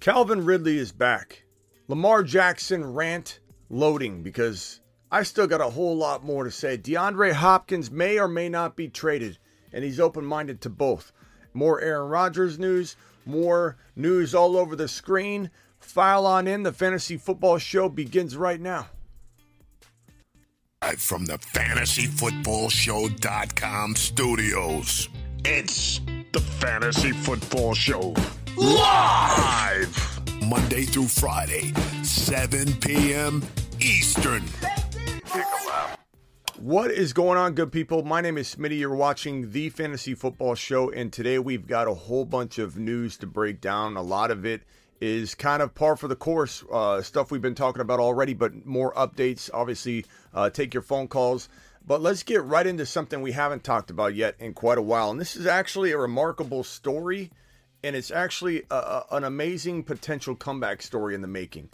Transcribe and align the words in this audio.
Calvin 0.00 0.44
Ridley 0.44 0.78
is 0.78 0.92
back. 0.92 1.42
Lamar 1.88 2.22
Jackson 2.22 2.92
rant 2.92 3.40
loading 3.68 4.22
because 4.22 4.80
I 5.10 5.24
still 5.24 5.48
got 5.48 5.60
a 5.60 5.70
whole 5.70 5.96
lot 5.96 6.24
more 6.24 6.44
to 6.44 6.52
say. 6.52 6.78
DeAndre 6.78 7.32
Hopkins 7.32 7.90
may 7.90 8.16
or 8.18 8.28
may 8.28 8.48
not 8.48 8.76
be 8.76 8.86
traded, 8.88 9.38
and 9.72 9.82
he's 9.82 9.98
open 9.98 10.24
minded 10.24 10.60
to 10.62 10.70
both. 10.70 11.10
More 11.52 11.80
Aaron 11.80 12.08
Rodgers 12.08 12.60
news, 12.60 12.94
more 13.26 13.76
news 13.96 14.32
all 14.34 14.56
over 14.56 14.76
the 14.76 14.86
screen. 14.86 15.50
File 15.80 16.26
on 16.26 16.46
in. 16.46 16.62
The 16.62 16.72
Fantasy 16.72 17.16
Football 17.16 17.58
Show 17.58 17.88
begins 17.88 18.36
right 18.36 18.60
now. 18.60 18.86
From 20.96 21.26
the 21.26 21.38
fantasyfootballshow.com 21.38 23.96
studios. 23.96 25.08
It's 25.44 26.00
the 26.32 26.40
Fantasy 26.40 27.12
Football 27.12 27.74
Show. 27.74 28.14
Live! 28.58 30.20
Monday 30.44 30.82
through 30.82 31.06
Friday, 31.06 31.72
7 32.02 32.72
p.m. 32.80 33.44
Eastern. 33.78 34.42
What 36.58 36.90
is 36.90 37.12
going 37.12 37.38
on, 37.38 37.54
good 37.54 37.70
people? 37.70 38.02
My 38.02 38.20
name 38.20 38.36
is 38.36 38.52
Smitty. 38.52 38.80
You're 38.80 38.96
watching 38.96 39.52
the 39.52 39.68
Fantasy 39.68 40.14
Football 40.14 40.56
Show, 40.56 40.90
and 40.90 41.12
today 41.12 41.38
we've 41.38 41.68
got 41.68 41.86
a 41.86 41.94
whole 41.94 42.24
bunch 42.24 42.58
of 42.58 42.76
news 42.76 43.16
to 43.18 43.28
break 43.28 43.60
down. 43.60 43.96
A 43.96 44.02
lot 44.02 44.32
of 44.32 44.44
it 44.44 44.62
is 45.00 45.36
kind 45.36 45.62
of 45.62 45.72
par 45.76 45.96
for 45.96 46.08
the 46.08 46.16
course, 46.16 46.64
uh, 46.72 47.00
stuff 47.00 47.30
we've 47.30 47.40
been 47.40 47.54
talking 47.54 47.80
about 47.80 48.00
already, 48.00 48.34
but 48.34 48.66
more 48.66 48.92
updates. 48.94 49.48
Obviously, 49.54 50.04
uh, 50.34 50.50
take 50.50 50.74
your 50.74 50.82
phone 50.82 51.06
calls. 51.06 51.48
But 51.86 52.02
let's 52.02 52.24
get 52.24 52.42
right 52.42 52.66
into 52.66 52.86
something 52.86 53.22
we 53.22 53.32
haven't 53.32 53.62
talked 53.62 53.90
about 53.90 54.16
yet 54.16 54.34
in 54.40 54.52
quite 54.52 54.78
a 54.78 54.82
while. 54.82 55.12
And 55.12 55.20
this 55.20 55.36
is 55.36 55.46
actually 55.46 55.92
a 55.92 55.98
remarkable 55.98 56.64
story, 56.64 57.30
and 57.82 57.94
it's 57.96 58.10
actually 58.10 58.64
a, 58.70 58.74
a, 58.74 59.04
an 59.12 59.24
amazing 59.24 59.84
potential 59.84 60.34
comeback 60.34 60.82
story 60.82 61.14
in 61.14 61.22
the 61.22 61.28
making. 61.28 61.70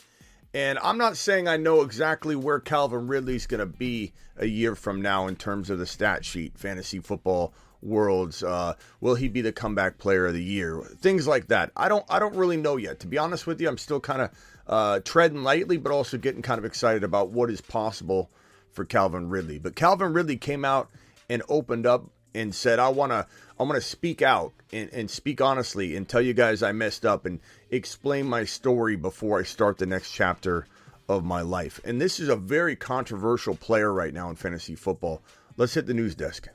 And 0.52 0.78
I'm 0.78 0.98
not 0.98 1.16
saying 1.16 1.48
I 1.48 1.56
know 1.56 1.82
exactly 1.82 2.36
where 2.36 2.60
Calvin 2.60 3.08
Ridley's 3.08 3.46
going 3.46 3.58
to 3.58 3.66
be 3.66 4.12
a 4.36 4.46
year 4.46 4.76
from 4.76 5.02
now 5.02 5.26
in 5.26 5.34
terms 5.34 5.68
of 5.68 5.80
the 5.80 5.86
stat 5.86 6.24
sheet, 6.24 6.56
fantasy 6.56 7.00
football 7.00 7.52
worlds. 7.82 8.42
Uh, 8.42 8.74
will 9.00 9.16
he 9.16 9.28
be 9.28 9.40
the 9.40 9.52
comeback 9.52 9.98
player 9.98 10.26
of 10.26 10.34
the 10.34 10.42
year? 10.42 10.80
Things 11.00 11.26
like 11.26 11.48
that. 11.48 11.72
I 11.76 11.88
don't. 11.88 12.04
I 12.08 12.20
don't 12.20 12.36
really 12.36 12.56
know 12.56 12.76
yet. 12.76 13.00
To 13.00 13.08
be 13.08 13.18
honest 13.18 13.48
with 13.48 13.60
you, 13.60 13.68
I'm 13.68 13.78
still 13.78 13.98
kind 13.98 14.22
of 14.22 14.30
uh, 14.68 15.00
treading 15.00 15.42
lightly, 15.42 15.76
but 15.76 15.90
also 15.90 16.18
getting 16.18 16.42
kind 16.42 16.58
of 16.58 16.64
excited 16.64 17.02
about 17.02 17.30
what 17.30 17.50
is 17.50 17.60
possible 17.60 18.30
for 18.70 18.84
Calvin 18.84 19.28
Ridley. 19.28 19.58
But 19.58 19.74
Calvin 19.74 20.12
Ridley 20.12 20.36
came 20.36 20.64
out 20.64 20.88
and 21.28 21.42
opened 21.48 21.86
up 21.86 22.10
and 22.34 22.54
said, 22.54 22.78
"I 22.78 22.88
want 22.88 23.12
to. 23.12 23.26
I 23.58 23.62
want 23.62 23.76
to 23.76 23.80
speak 23.80 24.22
out 24.22 24.52
and, 24.72 24.90
and 24.92 25.10
speak 25.10 25.40
honestly 25.40 25.96
and 25.96 26.08
tell 26.08 26.20
you 26.20 26.34
guys 26.34 26.62
I 26.62 26.72
messed 26.72 27.06
up 27.06 27.24
and 27.26 27.40
explain 27.70 28.26
my 28.26 28.44
story 28.44 28.96
before 28.96 29.40
I 29.40 29.44
start 29.44 29.78
the 29.78 29.86
next 29.86 30.12
chapter." 30.12 30.66
Of 31.06 31.22
my 31.22 31.42
life. 31.42 31.82
And 31.84 32.00
this 32.00 32.18
is 32.18 32.30
a 32.30 32.36
very 32.36 32.76
controversial 32.76 33.54
player 33.54 33.92
right 33.92 34.14
now 34.14 34.30
in 34.30 34.36
fantasy 34.36 34.74
football. 34.74 35.20
Let's 35.58 35.74
hit 35.74 35.84
the 35.84 35.92
news 35.92 36.14
desk. 36.14 36.48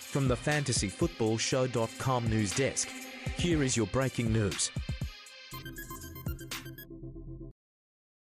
From 0.00 0.26
the 0.26 0.36
fantasyfootballshow.com 0.36 2.30
news 2.30 2.54
desk, 2.54 2.88
here 3.36 3.62
is 3.62 3.76
your 3.76 3.88
breaking 3.88 4.32
news. 4.32 4.70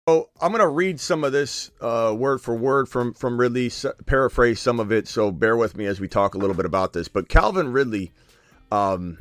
So 0.09 0.29
I'm 0.41 0.51
going 0.51 0.59
to 0.59 0.67
read 0.67 0.99
some 0.99 1.23
of 1.23 1.31
this 1.31 1.71
uh, 1.79 2.13
word 2.17 2.41
for 2.41 2.53
word 2.53 2.89
from 2.89 3.13
from 3.13 3.39
Ridley, 3.39 3.71
paraphrase 4.05 4.59
some 4.59 4.81
of 4.81 4.91
it. 4.91 5.07
So 5.07 5.31
bear 5.31 5.55
with 5.55 5.77
me 5.77 5.85
as 5.85 6.01
we 6.01 6.09
talk 6.09 6.35
a 6.35 6.37
little 6.37 6.57
bit 6.57 6.65
about 6.65 6.91
this. 6.91 7.07
But 7.07 7.29
Calvin 7.29 7.71
Ridley 7.71 8.11
um, 8.69 9.17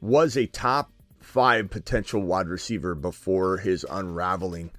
was 0.00 0.36
a 0.36 0.46
top 0.46 0.92
five 1.18 1.68
potential 1.68 2.22
wide 2.22 2.46
receiver 2.46 2.94
before 2.94 3.56
his 3.56 3.84
unraveling 3.90 4.70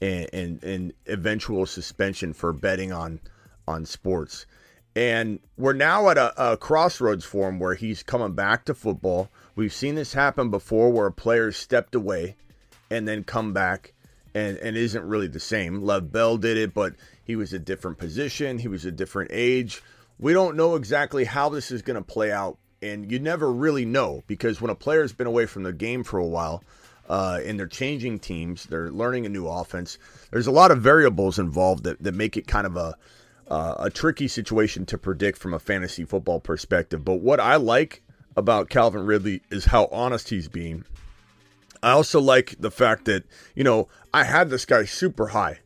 and, 0.00 0.30
and, 0.32 0.64
and 0.64 0.92
eventual 1.06 1.66
suspension 1.66 2.32
for 2.32 2.54
betting 2.54 2.90
on 2.90 3.20
on 3.68 3.84
sports. 3.84 4.46
And 4.96 5.38
we're 5.58 5.74
now 5.74 6.08
at 6.08 6.16
a, 6.16 6.52
a, 6.52 6.56
crossroads 6.56 7.26
for 7.26 7.50
him 7.50 7.58
where 7.58 7.74
he's 7.74 8.02
coming 8.02 8.32
back 8.32 8.64
to 8.64 8.74
football. 8.74 9.28
We've 9.54 9.72
seen 9.72 9.96
this 9.96 10.14
happen 10.14 10.48
before 10.48 10.90
where 10.90 11.08
a 11.08 11.12
player 11.12 11.52
stepped 11.52 11.94
away 11.94 12.36
and 12.90 13.06
then 13.06 13.24
come 13.24 13.52
back 13.52 13.93
and, 14.34 14.56
and 14.58 14.76
isn't 14.76 15.04
really 15.04 15.28
the 15.28 15.40
same. 15.40 15.82
Le'Veon 15.82 16.12
Bell 16.12 16.36
did 16.36 16.56
it, 16.56 16.74
but 16.74 16.94
he 17.22 17.36
was 17.36 17.52
a 17.52 17.58
different 17.58 17.98
position, 17.98 18.58
he 18.58 18.68
was 18.68 18.84
a 18.84 18.92
different 18.92 19.30
age. 19.32 19.82
We 20.18 20.32
don't 20.32 20.56
know 20.56 20.76
exactly 20.76 21.24
how 21.24 21.48
this 21.48 21.70
is 21.70 21.82
going 21.82 21.96
to 21.96 22.02
play 22.02 22.30
out, 22.30 22.58
and 22.82 23.10
you 23.10 23.18
never 23.18 23.52
really 23.52 23.84
know 23.84 24.22
because 24.26 24.60
when 24.60 24.70
a 24.70 24.74
player's 24.74 25.12
been 25.12 25.26
away 25.26 25.46
from 25.46 25.62
the 25.62 25.72
game 25.72 26.04
for 26.04 26.18
a 26.18 26.26
while, 26.26 26.62
uh, 27.08 27.40
and 27.44 27.58
they're 27.58 27.66
changing 27.66 28.18
teams, 28.18 28.64
they're 28.64 28.90
learning 28.90 29.26
a 29.26 29.28
new 29.28 29.46
offense. 29.46 29.98
There's 30.30 30.46
a 30.46 30.52
lot 30.52 30.70
of 30.70 30.80
variables 30.80 31.38
involved 31.38 31.84
that, 31.84 32.02
that 32.02 32.14
make 32.14 32.36
it 32.36 32.46
kind 32.46 32.66
of 32.66 32.76
a 32.76 32.94
uh, 33.48 33.74
a 33.78 33.90
tricky 33.90 34.26
situation 34.28 34.86
to 34.86 34.96
predict 34.96 35.38
from 35.38 35.52
a 35.52 35.58
fantasy 35.58 36.04
football 36.04 36.40
perspective. 36.40 37.04
But 37.04 37.16
what 37.16 37.40
I 37.40 37.56
like 37.56 38.02
about 38.36 38.70
Calvin 38.70 39.04
Ridley 39.06 39.42
is 39.50 39.66
how 39.66 39.86
honest 39.92 40.30
he's 40.30 40.48
being. 40.48 40.84
I 41.84 41.90
also 41.90 42.18
like 42.18 42.54
the 42.58 42.70
fact 42.70 43.04
that, 43.04 43.24
you 43.54 43.62
know, 43.62 43.88
I 44.12 44.24
had 44.24 44.48
this 44.48 44.64
guy 44.64 44.86
super 44.86 45.28
high 45.28 45.58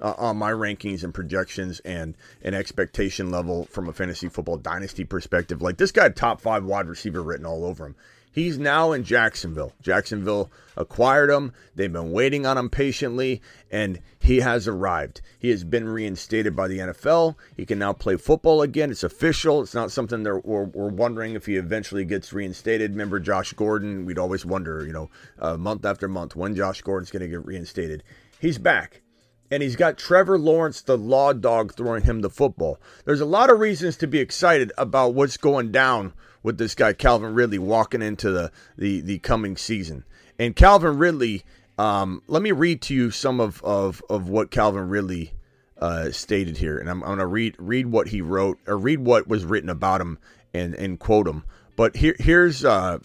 uh, 0.00 0.14
on 0.16 0.38
my 0.38 0.50
rankings 0.50 1.04
and 1.04 1.12
projections 1.12 1.80
and 1.80 2.16
an 2.42 2.54
expectation 2.54 3.30
level 3.30 3.66
from 3.66 3.86
a 3.86 3.92
fantasy 3.92 4.30
football 4.30 4.56
dynasty 4.56 5.04
perspective. 5.04 5.60
Like 5.60 5.76
this 5.76 5.92
guy, 5.92 6.08
top 6.08 6.40
five 6.40 6.64
wide 6.64 6.86
receiver 6.86 7.22
written 7.22 7.44
all 7.44 7.66
over 7.66 7.84
him. 7.84 7.96
He's 8.32 8.58
now 8.58 8.92
in 8.92 9.04
Jacksonville. 9.04 9.72
Jacksonville 9.80 10.50
acquired 10.76 11.30
him. 11.30 11.52
They've 11.74 11.92
been 11.92 12.12
waiting 12.12 12.46
on 12.46 12.56
him 12.56 12.70
patiently, 12.70 13.42
and 13.70 14.00
he 14.20 14.40
has 14.40 14.68
arrived. 14.68 15.20
He 15.38 15.50
has 15.50 15.64
been 15.64 15.88
reinstated 15.88 16.54
by 16.54 16.68
the 16.68 16.78
NFL. 16.78 17.34
He 17.56 17.66
can 17.66 17.78
now 17.78 17.92
play 17.92 18.16
football 18.16 18.62
again. 18.62 18.90
It's 18.90 19.02
official. 19.02 19.62
It's 19.62 19.74
not 19.74 19.90
something 19.90 20.22
that 20.22 20.44
we're, 20.44 20.64
we're 20.64 20.88
wondering 20.88 21.34
if 21.34 21.46
he 21.46 21.56
eventually 21.56 22.04
gets 22.04 22.32
reinstated. 22.32 22.92
Remember 22.92 23.18
Josh 23.18 23.52
Gordon? 23.54 24.06
We'd 24.06 24.18
always 24.18 24.46
wonder, 24.46 24.86
you 24.86 24.92
know, 24.92 25.10
uh, 25.38 25.56
month 25.56 25.84
after 25.84 26.08
month, 26.08 26.36
when 26.36 26.54
Josh 26.54 26.82
Gordon's 26.82 27.10
going 27.10 27.22
to 27.22 27.28
get 27.28 27.44
reinstated. 27.44 28.04
He's 28.40 28.58
back 28.58 29.02
and 29.50 29.62
he's 29.62 29.76
got 29.76 29.98
Trevor 29.98 30.38
Lawrence, 30.38 30.82
the 30.82 30.98
law 30.98 31.32
dog, 31.32 31.74
throwing 31.74 32.02
him 32.02 32.20
the 32.20 32.30
football. 32.30 32.78
There's 33.04 33.20
a 33.20 33.26
lot 33.26 33.50
of 33.50 33.60
reasons 33.60 33.96
to 33.98 34.06
be 34.06 34.18
excited 34.18 34.72
about 34.76 35.14
what's 35.14 35.36
going 35.36 35.72
down 35.72 36.12
with 36.42 36.58
this 36.58 36.74
guy 36.74 36.92
Calvin 36.92 37.34
Ridley 37.34 37.58
walking 37.58 38.02
into 38.02 38.30
the 38.30 38.50
the, 38.76 39.00
the 39.00 39.18
coming 39.18 39.56
season. 39.56 40.04
And 40.38 40.54
Calvin 40.54 40.98
Ridley, 40.98 41.42
um, 41.78 42.22
let 42.28 42.42
me 42.42 42.52
read 42.52 42.80
to 42.82 42.94
you 42.94 43.10
some 43.10 43.40
of 43.40 43.62
of, 43.62 44.02
of 44.08 44.28
what 44.28 44.50
Calvin 44.50 44.88
Ridley 44.88 45.32
uh, 45.80 46.10
stated 46.10 46.58
here, 46.58 46.78
and 46.78 46.90
I'm, 46.90 47.02
I'm 47.02 47.08
going 47.08 47.18
to 47.18 47.26
read 47.26 47.56
read 47.58 47.86
what 47.86 48.08
he 48.08 48.20
wrote 48.20 48.58
or 48.66 48.76
read 48.76 49.00
what 49.00 49.28
was 49.28 49.44
written 49.44 49.70
about 49.70 50.00
him 50.00 50.18
and 50.54 50.74
and 50.74 50.98
quote 50.98 51.26
him. 51.26 51.44
But 51.76 51.96
here 51.96 52.16
here's 52.18 52.64
uh, 52.64 52.98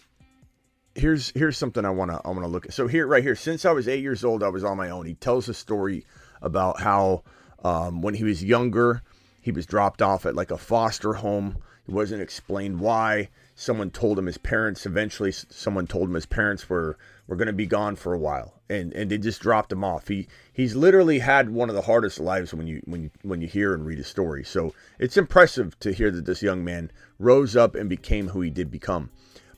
here's 0.95 1.31
here's 1.31 1.57
something 1.57 1.85
I 1.85 1.89
want 1.91 2.11
to 2.11 2.21
I 2.23 2.29
want 2.29 2.41
to 2.41 2.47
look 2.47 2.65
at. 2.65 2.73
So 2.73 2.87
here 2.87 3.07
right 3.07 3.23
here, 3.23 3.35
since 3.35 3.65
I 3.65 3.71
was 3.71 3.87
eight 3.87 4.01
years 4.01 4.23
old, 4.23 4.43
I 4.43 4.49
was 4.49 4.63
on 4.63 4.77
my 4.77 4.89
own. 4.89 5.05
He 5.05 5.13
tells 5.15 5.49
a 5.49 5.53
story 5.53 6.05
about 6.41 6.81
how 6.81 7.23
um, 7.63 8.01
when 8.01 8.15
he 8.15 8.23
was 8.23 8.43
younger, 8.43 9.01
he 9.41 9.51
was 9.51 9.65
dropped 9.65 10.01
off 10.01 10.25
at 10.25 10.35
like 10.35 10.51
a 10.51 10.57
foster 10.57 11.13
home. 11.13 11.57
It 11.87 11.93
wasn't 11.93 12.21
explained 12.21 12.79
why. 12.79 13.29
Someone 13.55 13.91
told 13.91 14.17
him 14.17 14.25
his 14.25 14.37
parents. 14.37 14.85
Eventually, 14.85 15.31
someone 15.31 15.85
told 15.85 16.09
him 16.09 16.15
his 16.15 16.25
parents 16.25 16.69
were 16.69 16.97
were 17.27 17.35
going 17.35 17.47
to 17.47 17.53
be 17.53 17.65
gone 17.65 17.95
for 17.95 18.13
a 18.13 18.19
while, 18.19 18.61
and 18.69 18.93
and 18.93 19.11
they 19.11 19.17
just 19.17 19.41
dropped 19.41 19.71
him 19.71 19.83
off. 19.83 20.07
He 20.07 20.27
he's 20.51 20.75
literally 20.75 21.19
had 21.19 21.49
one 21.49 21.69
of 21.69 21.75
the 21.75 21.81
hardest 21.81 22.19
lives 22.19 22.53
when 22.53 22.67
you 22.67 22.81
when 22.85 23.03
you 23.03 23.11
when 23.21 23.41
you 23.41 23.47
hear 23.47 23.73
and 23.73 23.85
read 23.85 23.97
his 23.97 24.07
story. 24.07 24.43
So 24.43 24.73
it's 24.97 25.17
impressive 25.17 25.77
to 25.81 25.91
hear 25.91 26.09
that 26.11 26.25
this 26.25 26.41
young 26.41 26.63
man 26.63 26.89
rose 27.19 27.55
up 27.55 27.75
and 27.75 27.89
became 27.89 28.29
who 28.29 28.41
he 28.41 28.49
did 28.49 28.71
become. 28.71 29.11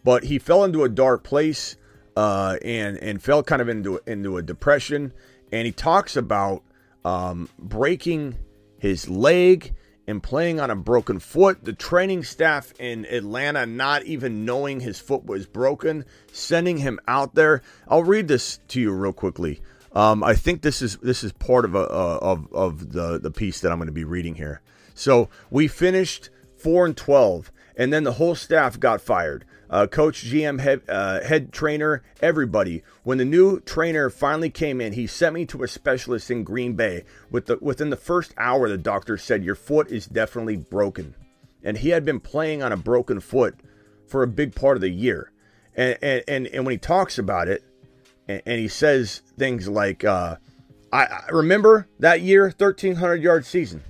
But 0.03 0.25
he 0.25 0.40
fell 0.40 0.64
into 0.64 0.84
a 0.84 0.90
dark 0.90 1.24
place, 1.24 1.78
uh, 2.18 2.58
and 2.64 2.97
and 2.97 3.22
fell 3.22 3.44
kind 3.44 3.61
of 3.61 3.70
into 3.70 4.02
into 4.08 4.38
a 4.38 4.41
depression. 4.41 5.14
And 5.52 5.67
he 5.67 5.72
talks 5.72 6.16
about 6.17 6.64
um, 7.05 7.49
breaking 7.59 8.38
his 8.79 9.08
leg 9.09 9.73
and 10.07 10.22
playing 10.22 10.59
on 10.59 10.69
a 10.69 10.75
broken 10.75 11.19
foot. 11.19 11.63
The 11.63 11.73
training 11.73 12.23
staff 12.23 12.73
in 12.79 13.05
Atlanta 13.05 13.66
not 13.66 14.03
even 14.03 14.46
knowing 14.46 14.79
his 14.79 14.99
foot 14.99 15.25
was 15.25 15.46
broken, 15.46 16.05
sending 16.31 16.78
him 16.78 16.99
out 17.07 17.35
there. 17.35 17.61
I'll 17.87 18.03
read 18.03 18.28
this 18.28 18.59
to 18.69 18.81
you 18.81 18.91
real 18.91 19.13
quickly. 19.13 19.61
Um, 19.93 20.23
I 20.23 20.35
think 20.35 20.61
this 20.61 20.81
is 20.81 20.97
this 20.97 21.23
is 21.23 21.31
part 21.31 21.63
of 21.66 21.73
a, 21.73 21.79
of 21.79 22.53
of 22.53 22.91
the 22.91 23.17
the 23.17 23.31
piece 23.31 23.61
that 23.61 23.72
I'm 23.72 23.78
going 23.78 23.87
to 23.87 23.93
be 23.93 24.03
reading 24.03 24.35
here. 24.35 24.61
So 24.93 25.29
we 25.49 25.67
finished 25.67 26.29
four 26.58 26.85
and 26.85 26.96
twelve, 26.97 27.51
and 27.78 27.93
then 27.93 28.03
the 28.03 28.13
whole 28.13 28.35
staff 28.35 28.79
got 28.79 29.01
fired 29.01 29.46
uh, 29.70 29.88
coach, 29.88 30.23
GM, 30.23 30.59
head, 30.59 30.82
uh, 30.88 31.22
head 31.22 31.52
trainer, 31.52 32.03
everybody. 32.22 32.84
When 33.03 33.17
the 33.17 33.26
new 33.26 33.59
trainer 33.59 34.09
finally 34.09 34.50
came 34.50 34.79
in, 34.82 34.94
he 34.94 35.08
sent 35.08 35.34
me 35.34 35.46
to 35.47 35.64
a 35.64 35.67
specialist 35.67 36.29
in 36.29 36.44
Green 36.44 36.73
Bay. 36.73 37.03
With 37.29 37.47
the, 37.47 37.58
within 37.62 37.90
the 37.90 37.97
first 37.97 38.34
hour, 38.38 38.70
the 38.70 38.78
doctor 38.78 39.17
said, 39.17 39.44
Your 39.44 39.56
foot 39.56 39.90
is 39.91 40.06
definitely 40.06 40.58
broken. 40.58 41.16
And 41.64 41.78
he 41.78 41.90
had 41.90 42.06
been 42.06 42.20
playing 42.20 42.62
on 42.62 42.72
a 42.72 42.78
broken 42.78 43.20
foot 43.20 43.56
for 44.08 44.22
a 44.22 44.28
big 44.28 44.53
part 44.53 44.78
of 44.78 44.82
the 44.82 44.90
year. 44.90 45.32
And, 45.76 45.97
and, 46.02 46.23
and, 46.28 46.47
and 46.47 46.66
when 46.66 46.73
he 46.73 46.78
talks 46.78 47.18
about 47.18 47.47
it, 47.47 47.64
and, 48.28 48.41
and 48.46 48.59
he 48.59 48.68
says 48.68 49.22
things 49.38 49.68
like, 49.68 50.03
uh, 50.03 50.38
I, 50.91 51.06
I 51.06 51.29
remember 51.32 51.88
that 52.00 52.22
year, 52.22 52.46
1,300 52.46 53.22
yard 53.22 53.46
season, 53.46 53.84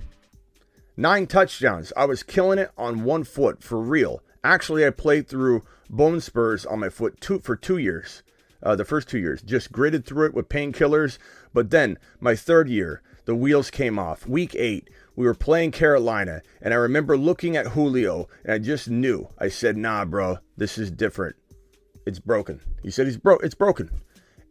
nine 0.96 1.26
touchdowns. 1.26 1.92
I 1.96 2.06
was 2.06 2.22
killing 2.22 2.58
it 2.58 2.70
on 2.76 3.04
one 3.04 3.24
foot 3.24 3.62
for 3.62 3.78
real. 3.78 4.22
Actually, 4.46 4.86
I 4.86 4.90
played 4.90 5.26
through 5.26 5.64
bone 5.90 6.20
spurs 6.20 6.64
on 6.64 6.78
my 6.78 6.88
foot 6.88 7.20
two, 7.20 7.40
for 7.40 7.56
two 7.56 7.78
years. 7.78 8.22
Uh, 8.62 8.76
the 8.76 8.84
first 8.84 9.08
two 9.08 9.18
years, 9.18 9.42
just 9.42 9.72
gritted 9.72 10.06
through 10.06 10.26
it 10.26 10.34
with 10.34 10.48
painkillers. 10.48 11.18
But 11.52 11.70
then 11.70 11.98
my 12.20 12.36
third 12.36 12.68
year, 12.68 13.02
the 13.24 13.34
wheels 13.34 13.70
came 13.70 13.98
off. 13.98 14.24
Week 14.26 14.54
eight, 14.54 14.88
we 15.16 15.26
were 15.26 15.34
playing 15.34 15.72
Carolina, 15.72 16.42
and 16.62 16.72
I 16.72 16.76
remember 16.76 17.16
looking 17.16 17.56
at 17.56 17.68
Julio, 17.68 18.28
and 18.44 18.52
I 18.52 18.58
just 18.58 18.88
knew. 18.88 19.28
I 19.36 19.48
said, 19.48 19.76
"Nah, 19.76 20.04
bro, 20.04 20.38
this 20.56 20.78
is 20.78 20.92
different. 20.92 21.34
It's 22.06 22.20
broken." 22.20 22.60
He 22.84 22.92
said, 22.92 23.06
"He's 23.06 23.18
broke. 23.18 23.42
It's 23.42 23.56
broken," 23.56 23.90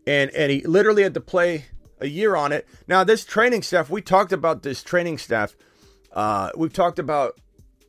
and 0.05 0.29
and 0.31 0.51
he 0.51 0.61
literally 0.67 1.03
had 1.03 1.13
to 1.13 1.21
play 1.21 1.65
a 2.01 2.07
year 2.07 2.35
on 2.35 2.51
it. 2.51 2.67
Now, 2.85 3.05
this 3.05 3.23
training 3.23 3.61
staff, 3.61 3.89
we 3.89 4.01
talked 4.01 4.33
about 4.33 4.61
this 4.61 4.83
training 4.83 5.19
staff. 5.19 5.55
Uh, 6.11 6.49
we've 6.57 6.73
talked 6.73 6.99
about 6.99 7.39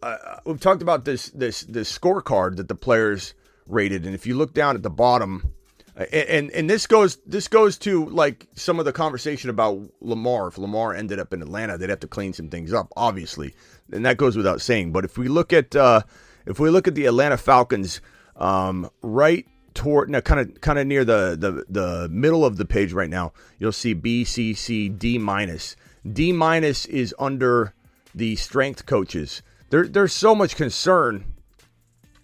uh, 0.02 0.16
we've 0.44 0.60
talked 0.60 0.82
about 0.82 1.04
this 1.04 1.30
this 1.30 1.62
this 1.62 1.96
scorecard 1.96 2.56
that 2.56 2.68
the 2.68 2.74
players 2.74 3.34
rated, 3.68 4.06
and 4.06 4.14
if 4.14 4.26
you 4.26 4.36
look 4.36 4.54
down 4.54 4.76
at 4.76 4.82
the 4.82 4.90
bottom, 4.90 5.52
uh, 5.96 6.04
and, 6.12 6.28
and 6.28 6.50
and 6.50 6.70
this 6.70 6.86
goes 6.86 7.16
this 7.26 7.48
goes 7.48 7.78
to 7.78 8.06
like 8.06 8.46
some 8.54 8.78
of 8.78 8.84
the 8.84 8.92
conversation 8.92 9.50
about 9.50 9.80
Lamar. 10.00 10.48
If 10.48 10.58
Lamar 10.58 10.94
ended 10.94 11.18
up 11.18 11.32
in 11.32 11.42
Atlanta, 11.42 11.78
they'd 11.78 11.90
have 11.90 12.00
to 12.00 12.08
clean 12.08 12.32
some 12.32 12.48
things 12.48 12.72
up, 12.72 12.92
obviously, 12.96 13.54
and 13.92 14.04
that 14.06 14.16
goes 14.16 14.36
without 14.36 14.60
saying. 14.60 14.92
But 14.92 15.04
if 15.04 15.18
we 15.18 15.28
look 15.28 15.52
at 15.52 15.74
uh, 15.74 16.02
if 16.46 16.60
we 16.60 16.70
look 16.70 16.86
at 16.86 16.94
the 16.94 17.06
Atlanta 17.06 17.36
Falcons, 17.36 18.00
um, 18.36 18.90
right 19.02 19.46
toward 19.74 20.10
now, 20.10 20.20
kind 20.20 20.40
of 20.40 20.60
kind 20.60 20.78
of 20.78 20.86
near 20.86 21.04
the, 21.04 21.36
the 21.38 21.64
the 21.68 22.08
middle 22.08 22.44
of 22.44 22.56
the 22.56 22.64
page 22.64 22.92
right 22.92 23.10
now, 23.10 23.32
you'll 23.58 23.72
see 23.72 23.94
B, 23.94 24.24
C, 24.24 24.54
C, 24.54 24.88
D 24.88 25.18
minus. 25.18 25.76
D 26.10 26.32
minus 26.32 26.86
is 26.86 27.14
under 27.18 27.74
the 28.14 28.36
strength 28.36 28.86
coaches. 28.86 29.42
There, 29.70 29.86
there's 29.86 30.12
so 30.12 30.34
much 30.34 30.56
concern 30.56 31.24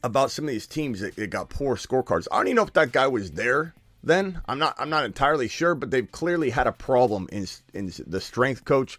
about 0.03 0.31
some 0.31 0.45
of 0.45 0.51
these 0.51 0.67
teams 0.67 1.01
that, 1.01 1.17
that 1.17 1.31
got 1.31 1.49
poor 1.49 1.77
scorecards. 1.77 2.27
I 2.31 2.37
don't 2.37 2.49
even 2.49 2.57
know 2.57 2.63
if 2.65 2.73
that 2.75 2.93
guy 2.93 3.07
was 3.07 3.33
there 3.33 3.75
then. 4.03 4.41
I'm 4.47 4.59
not 4.59 4.75
I'm 4.79 4.91
not 4.91 5.05
entirely 5.05 5.49
sure, 5.49 5.75
but 5.75 5.91
they've 5.91 6.11
clearly 6.11 6.51
had 6.51 6.67
a 6.67 6.73
problem 6.73 7.29
in 7.33 7.47
in 7.73 7.93
the 8.07 8.21
strength 8.21 8.65
coach 8.65 8.99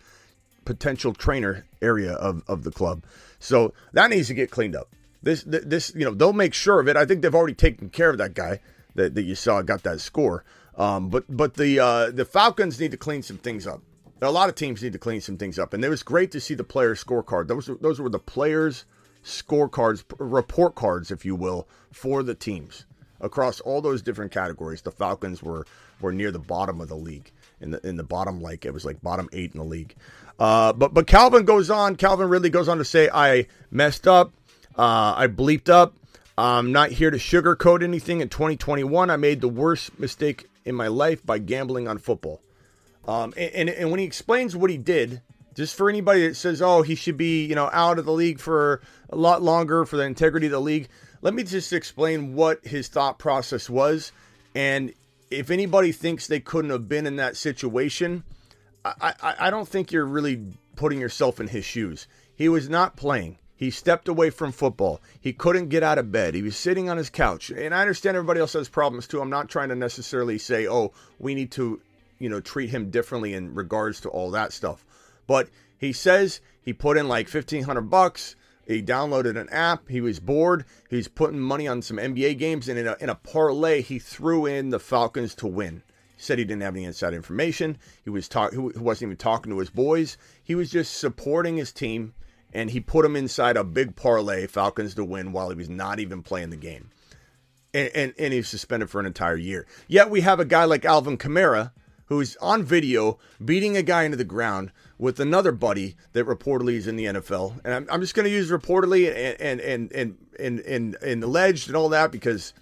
potential 0.65 1.13
trainer 1.13 1.65
area 1.81 2.13
of, 2.13 2.41
of 2.47 2.63
the 2.63 2.71
club. 2.71 3.03
So 3.39 3.73
that 3.91 4.09
needs 4.09 4.29
to 4.29 4.33
get 4.33 4.51
cleaned 4.51 4.75
up. 4.75 4.89
This 5.21 5.43
this 5.45 5.93
you 5.95 6.05
know 6.05 6.13
they'll 6.13 6.33
make 6.33 6.53
sure 6.53 6.79
of 6.79 6.87
it. 6.87 6.97
I 6.97 7.05
think 7.05 7.21
they've 7.21 7.35
already 7.35 7.53
taken 7.53 7.89
care 7.89 8.09
of 8.09 8.17
that 8.17 8.33
guy 8.33 8.59
that, 8.95 9.15
that 9.15 9.23
you 9.23 9.35
saw 9.35 9.61
got 9.61 9.83
that 9.83 10.01
score. 10.01 10.43
Um, 10.77 11.09
but 11.09 11.25
but 11.29 11.55
the 11.55 11.79
uh, 11.79 12.11
the 12.11 12.25
Falcons 12.25 12.79
need 12.79 12.91
to 12.91 12.97
clean 12.97 13.23
some 13.23 13.37
things 13.37 13.67
up. 13.67 13.81
A 14.23 14.31
lot 14.31 14.49
of 14.49 14.55
teams 14.55 14.81
need 14.81 14.93
to 14.93 14.99
clean 14.99 15.21
some 15.21 15.37
things 15.37 15.57
up, 15.59 15.73
and 15.73 15.83
it 15.83 15.89
was 15.89 16.03
great 16.03 16.31
to 16.31 16.39
see 16.39 16.53
the 16.53 16.63
players' 16.63 17.03
scorecard. 17.03 17.47
Those 17.47 17.69
those 17.81 17.99
were 17.99 18.09
the 18.09 18.19
players' 18.19 18.85
scorecards, 19.23 20.03
report 20.19 20.75
cards, 20.75 21.11
if 21.11 21.25
you 21.25 21.35
will, 21.35 21.67
for 21.91 22.23
the 22.23 22.35
teams 22.35 22.85
across 23.21 23.61
all 23.61 23.81
those 23.81 24.01
different 24.01 24.31
categories. 24.31 24.81
The 24.81 24.91
Falcons 24.91 25.41
were 25.41 25.65
were 26.01 26.13
near 26.13 26.31
the 26.31 26.39
bottom 26.39 26.81
of 26.81 26.89
the 26.89 26.95
league 26.95 27.31
in 27.61 27.71
the 27.71 27.87
in 27.87 27.95
the 27.95 28.03
bottom 28.03 28.41
like 28.41 28.65
it 28.65 28.73
was 28.73 28.85
like 28.85 29.01
bottom 29.01 29.29
eight 29.33 29.53
in 29.53 29.59
the 29.59 29.65
league. 29.65 29.95
Uh, 30.39 30.73
but 30.73 30.93
but 30.93 31.07
Calvin 31.07 31.45
goes 31.45 31.69
on. 31.69 31.95
Calvin 31.95 32.29
Ridley 32.29 32.49
goes 32.49 32.67
on 32.67 32.77
to 32.77 32.85
say, 32.85 33.09
"I 33.11 33.47
messed 33.71 34.07
up. 34.07 34.33
Uh, 34.77 35.13
I 35.15 35.27
bleeped 35.27 35.69
up. 35.69 35.95
I'm 36.37 36.71
not 36.71 36.91
here 36.91 37.11
to 37.11 37.17
sugarcoat 37.17 37.83
anything. 37.83 38.19
In 38.19 38.29
2021, 38.29 39.09
I 39.09 39.15
made 39.17 39.41
the 39.41 39.47
worst 39.47 39.99
mistake 39.99 40.49
in 40.65 40.75
my 40.75 40.87
life 40.87 41.25
by 41.25 41.39
gambling 41.39 41.87
on 41.87 41.97
football." 41.97 42.41
Um, 43.07 43.33
and, 43.35 43.53
and, 43.53 43.69
and 43.69 43.91
when 43.91 43.99
he 43.99 44.05
explains 44.05 44.55
what 44.55 44.69
he 44.69 44.77
did, 44.77 45.21
just 45.55 45.75
for 45.75 45.89
anybody 45.89 46.27
that 46.27 46.35
says, 46.35 46.61
"Oh, 46.61 46.81
he 46.81 46.95
should 46.95 47.17
be 47.17 47.45
you 47.45 47.55
know 47.55 47.69
out 47.71 47.99
of 47.99 48.05
the 48.05 48.11
league 48.11 48.39
for 48.39 48.81
a 49.09 49.15
lot 49.15 49.41
longer 49.41 49.85
for 49.85 49.97
the 49.97 50.03
integrity 50.03 50.47
of 50.47 50.51
the 50.51 50.61
league," 50.61 50.87
let 51.21 51.33
me 51.33 51.43
just 51.43 51.73
explain 51.73 52.35
what 52.35 52.65
his 52.65 52.87
thought 52.87 53.19
process 53.19 53.69
was. 53.69 54.11
And 54.55 54.93
if 55.29 55.49
anybody 55.49 55.91
thinks 55.91 56.27
they 56.27 56.39
couldn't 56.39 56.71
have 56.71 56.87
been 56.87 57.07
in 57.07 57.15
that 57.17 57.37
situation, 57.37 58.23
I, 58.85 59.13
I, 59.21 59.35
I 59.39 59.49
don't 59.49 59.67
think 59.67 59.91
you're 59.91 60.05
really 60.05 60.43
putting 60.75 60.99
yourself 60.99 61.39
in 61.39 61.47
his 61.47 61.65
shoes. 61.65 62.07
He 62.35 62.49
was 62.49 62.69
not 62.69 62.95
playing. 62.95 63.37
He 63.55 63.71
stepped 63.71 64.07
away 64.07 64.29
from 64.29 64.51
football. 64.51 65.01
He 65.21 65.31
couldn't 65.31 65.69
get 65.69 65.83
out 65.83 65.97
of 65.97 66.11
bed. 66.11 66.35
He 66.35 66.41
was 66.41 66.57
sitting 66.57 66.89
on 66.89 66.97
his 66.97 67.09
couch. 67.09 67.49
And 67.49 67.73
I 67.73 67.81
understand 67.81 68.17
everybody 68.17 68.41
else 68.41 68.53
has 68.53 68.67
problems 68.67 69.07
too. 69.07 69.21
I'm 69.21 69.29
not 69.29 69.47
trying 69.47 69.69
to 69.69 69.75
necessarily 69.75 70.37
say, 70.37 70.67
oh, 70.67 70.91
we 71.19 71.33
need 71.33 71.51
to, 71.51 71.79
you 72.23 72.29
know, 72.29 72.39
treat 72.39 72.69
him 72.69 72.89
differently 72.89 73.33
in 73.33 73.53
regards 73.53 73.99
to 73.99 74.09
all 74.09 74.31
that 74.31 74.53
stuff. 74.53 74.85
But 75.27 75.49
he 75.77 75.91
says 75.91 76.39
he 76.61 76.71
put 76.71 76.95
in 76.95 77.09
like 77.09 77.27
1500 77.27 77.81
bucks. 77.81 78.37
He 78.65 78.81
downloaded 78.81 79.37
an 79.37 79.49
app. 79.49 79.89
He 79.89 79.99
was 79.99 80.21
bored. 80.21 80.63
He's 80.89 81.09
putting 81.09 81.41
money 81.41 81.67
on 81.67 81.81
some 81.81 81.97
NBA 81.97 82.37
games, 82.37 82.69
and 82.69 82.79
in 82.79 82.87
a, 82.87 82.95
in 83.01 83.09
a 83.09 83.15
parlay, 83.15 83.81
he 83.81 83.99
threw 83.99 84.45
in 84.45 84.69
the 84.69 84.79
Falcons 84.79 85.35
to 85.35 85.47
win. 85.47 85.83
He 86.15 86.21
said 86.23 86.39
he 86.39 86.45
didn't 86.45 86.61
have 86.61 86.77
any 86.77 86.85
inside 86.85 87.13
information. 87.13 87.77
He 88.05 88.09
was 88.09 88.29
talk. 88.29 88.53
He 88.53 88.57
wasn't 88.57 89.09
even 89.09 89.17
talking 89.17 89.51
to 89.51 89.59
his 89.59 89.69
boys. 89.69 90.17
He 90.41 90.55
was 90.55 90.71
just 90.71 90.97
supporting 90.97 91.57
his 91.57 91.73
team, 91.73 92.13
and 92.53 92.69
he 92.69 92.79
put 92.79 93.03
him 93.03 93.17
inside 93.17 93.57
a 93.57 93.65
big 93.65 93.97
parlay, 93.97 94.47
Falcons 94.47 94.95
to 94.95 95.03
win, 95.03 95.33
while 95.33 95.49
he 95.49 95.57
was 95.57 95.69
not 95.69 95.99
even 95.99 96.23
playing 96.23 96.51
the 96.51 96.55
game. 96.55 96.89
And, 97.73 97.89
and, 97.93 98.13
and 98.17 98.31
he's 98.31 98.47
suspended 98.47 98.89
for 98.89 99.01
an 99.01 99.05
entire 99.05 99.35
year. 99.35 99.67
Yet 99.89 100.09
we 100.09 100.21
have 100.21 100.39
a 100.39 100.45
guy 100.45 100.63
like 100.63 100.85
Alvin 100.85 101.17
Kamara 101.17 101.73
who's 102.05 102.35
on 102.37 102.63
video 102.63 103.17
beating 103.43 103.77
a 103.77 103.83
guy 103.83 104.03
into 104.03 104.17
the 104.17 104.23
ground 104.23 104.71
with 104.97 105.19
another 105.19 105.51
buddy 105.51 105.95
that 106.13 106.25
reportedly 106.25 106.73
is 106.73 106.87
in 106.87 106.95
the 106.95 107.05
NFL. 107.05 107.59
And 107.63 107.73
I'm, 107.73 107.87
I'm 107.91 108.01
just 108.01 108.15
going 108.15 108.25
to 108.25 108.31
use 108.31 108.51
reportedly 108.51 109.07
and 109.39 109.59
and 109.61 109.91
and 109.91 110.17
and 110.39 110.59
and, 110.59 110.95
and, 110.95 111.23
alleged 111.23 111.67
and 111.67 111.75
all 111.75 111.89
that 111.89 112.11
because 112.11 112.53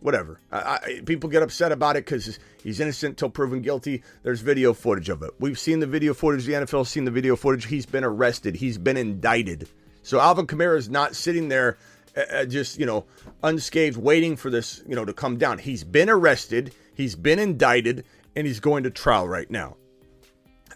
whatever. 0.00 0.40
I, 0.52 0.58
I, 0.58 1.00
people 1.04 1.30
get 1.30 1.42
upset 1.42 1.72
about 1.72 1.96
it 1.96 2.04
because 2.04 2.38
he's 2.62 2.80
innocent 2.80 3.12
until 3.12 3.30
proven 3.30 3.62
guilty. 3.62 4.02
There's 4.22 4.40
video 4.40 4.72
footage 4.72 5.08
of 5.08 5.22
it. 5.22 5.30
We've 5.38 5.58
seen 5.58 5.80
the 5.80 5.86
video 5.86 6.14
footage. 6.14 6.44
The 6.44 6.52
NFL's 6.52 6.88
seen 6.88 7.04
the 7.04 7.10
video 7.10 7.36
footage. 7.36 7.66
He's 7.66 7.86
been 7.86 8.04
arrested. 8.04 8.56
He's 8.56 8.78
been 8.78 8.96
indicted. 8.96 9.68
So 10.02 10.20
Alvin 10.20 10.46
Kamara 10.46 10.76
is 10.76 10.88
not 10.88 11.16
sitting 11.16 11.48
there 11.48 11.78
uh, 12.16 12.20
uh 12.32 12.44
just 12.44 12.78
you 12.78 12.86
know 12.86 13.04
unscathed 13.42 13.96
waiting 13.96 14.36
for 14.36 14.50
this 14.50 14.82
you 14.86 14.94
know 14.94 15.04
to 15.04 15.12
come 15.12 15.38
down. 15.38 15.58
He's 15.58 15.84
been 15.84 16.10
arrested. 16.10 16.74
He's 16.94 17.14
been 17.14 17.38
indicted 17.38 18.04
and 18.36 18.46
he's 18.46 18.60
going 18.60 18.84
to 18.84 18.90
trial 18.90 19.26
right 19.26 19.50
now. 19.50 19.76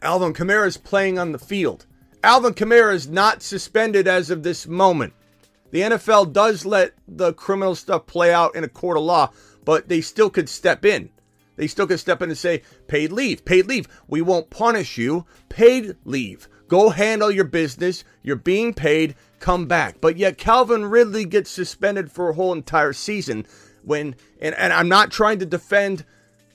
Alvin 0.03 0.33
Kamara 0.33 0.67
is 0.67 0.79
playing 0.79 1.19
on 1.19 1.33
the 1.33 1.39
field. 1.39 1.87
Alvin 2.25 2.55
Kamara 2.55 2.95
is 2.95 3.07
not 3.07 3.43
suspended 3.43 4.09
as 4.09 4.31
of 4.31 4.43
this 4.43 4.67
moment. 4.67 5.13
The 5.71 5.83
NFL 5.83 6.33
does 6.33 6.67
let 6.67 6.95
the 7.07 7.33
criminal 7.35 7.75
stuff 7.75 8.07
play 8.07 8.33
out 8.33 8.57
in 8.57 8.65
a 8.65 8.69
court 8.69 8.97
of 8.97 9.05
law, 9.05 9.31
but 9.65 9.89
they 9.89 10.01
still 10.01 10.31
could 10.31 10.49
step 10.49 10.85
in. 10.85 11.11
They 11.57 11.67
still 11.67 11.87
could 11.87 12.01
step 12.01 12.23
in 12.23 12.31
and 12.31 12.39
say, 12.39 12.63
paid 12.89 13.13
leave, 13.13 13.45
paid 13.45 13.67
leave. 13.67 13.87
We 14.09 14.23
won't 14.23 14.51
punish 14.51 14.97
you. 14.97 15.27
Paid 15.51 15.97
leave. 16.05 16.49
Go 16.69 16.89
handle 16.89 17.31
your 17.31 17.45
business. 17.45 18.03
You're 18.23 18.37
being 18.37 18.73
paid. 18.73 19.15
Come 19.39 19.67
back. 19.67 20.01
But 20.01 20.17
yet 20.17 20.39
Calvin 20.39 20.87
Ridley 20.87 21.27
gets 21.27 21.51
suspended 21.51 22.11
for 22.11 22.31
a 22.31 22.35
whole 22.35 22.53
entire 22.53 22.95
season 22.95 23.47
when, 23.83 24.17
and, 24.41 24.55
and 24.55 24.73
I'm 24.73 24.89
not 24.89 25.11
trying 25.11 25.39
to 25.41 25.47
defend 25.47 26.05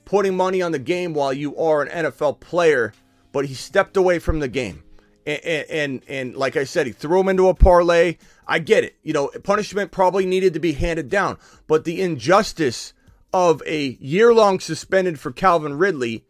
putting 0.05 0.37
money 0.37 0.61
on 0.61 0.71
the 0.71 0.79
game 0.79 1.13
while 1.13 1.33
you 1.33 1.55
are 1.57 1.81
an 1.81 2.05
NFL 2.05 2.39
player, 2.39 2.93
but 3.31 3.45
he 3.45 3.53
stepped 3.53 3.97
away 3.97 4.19
from 4.19 4.39
the 4.39 4.47
game. 4.47 4.83
And, 5.25 5.43
and, 5.43 6.01
and, 6.07 6.35
like 6.35 6.55
I 6.55 6.65
said, 6.65 6.85
he 6.85 6.93
threw 6.93 7.19
him 7.19 7.29
into 7.29 7.49
a 7.49 7.55
parlay. 7.55 8.17
I 8.47 8.59
get 8.59 8.83
it. 8.83 8.95
You 9.01 9.13
know, 9.13 9.31
punishment 9.43 9.91
probably 9.91 10.25
needed 10.25 10.53
to 10.53 10.59
be 10.59 10.73
handed 10.73 11.09
down, 11.09 11.39
but 11.67 11.83
the 11.83 11.99
injustice 12.01 12.93
of 13.33 13.61
a 13.65 13.97
year 13.99 14.33
long 14.33 14.59
suspended 14.59 15.19
for 15.19 15.31
Calvin 15.31 15.77
Ridley 15.77 16.23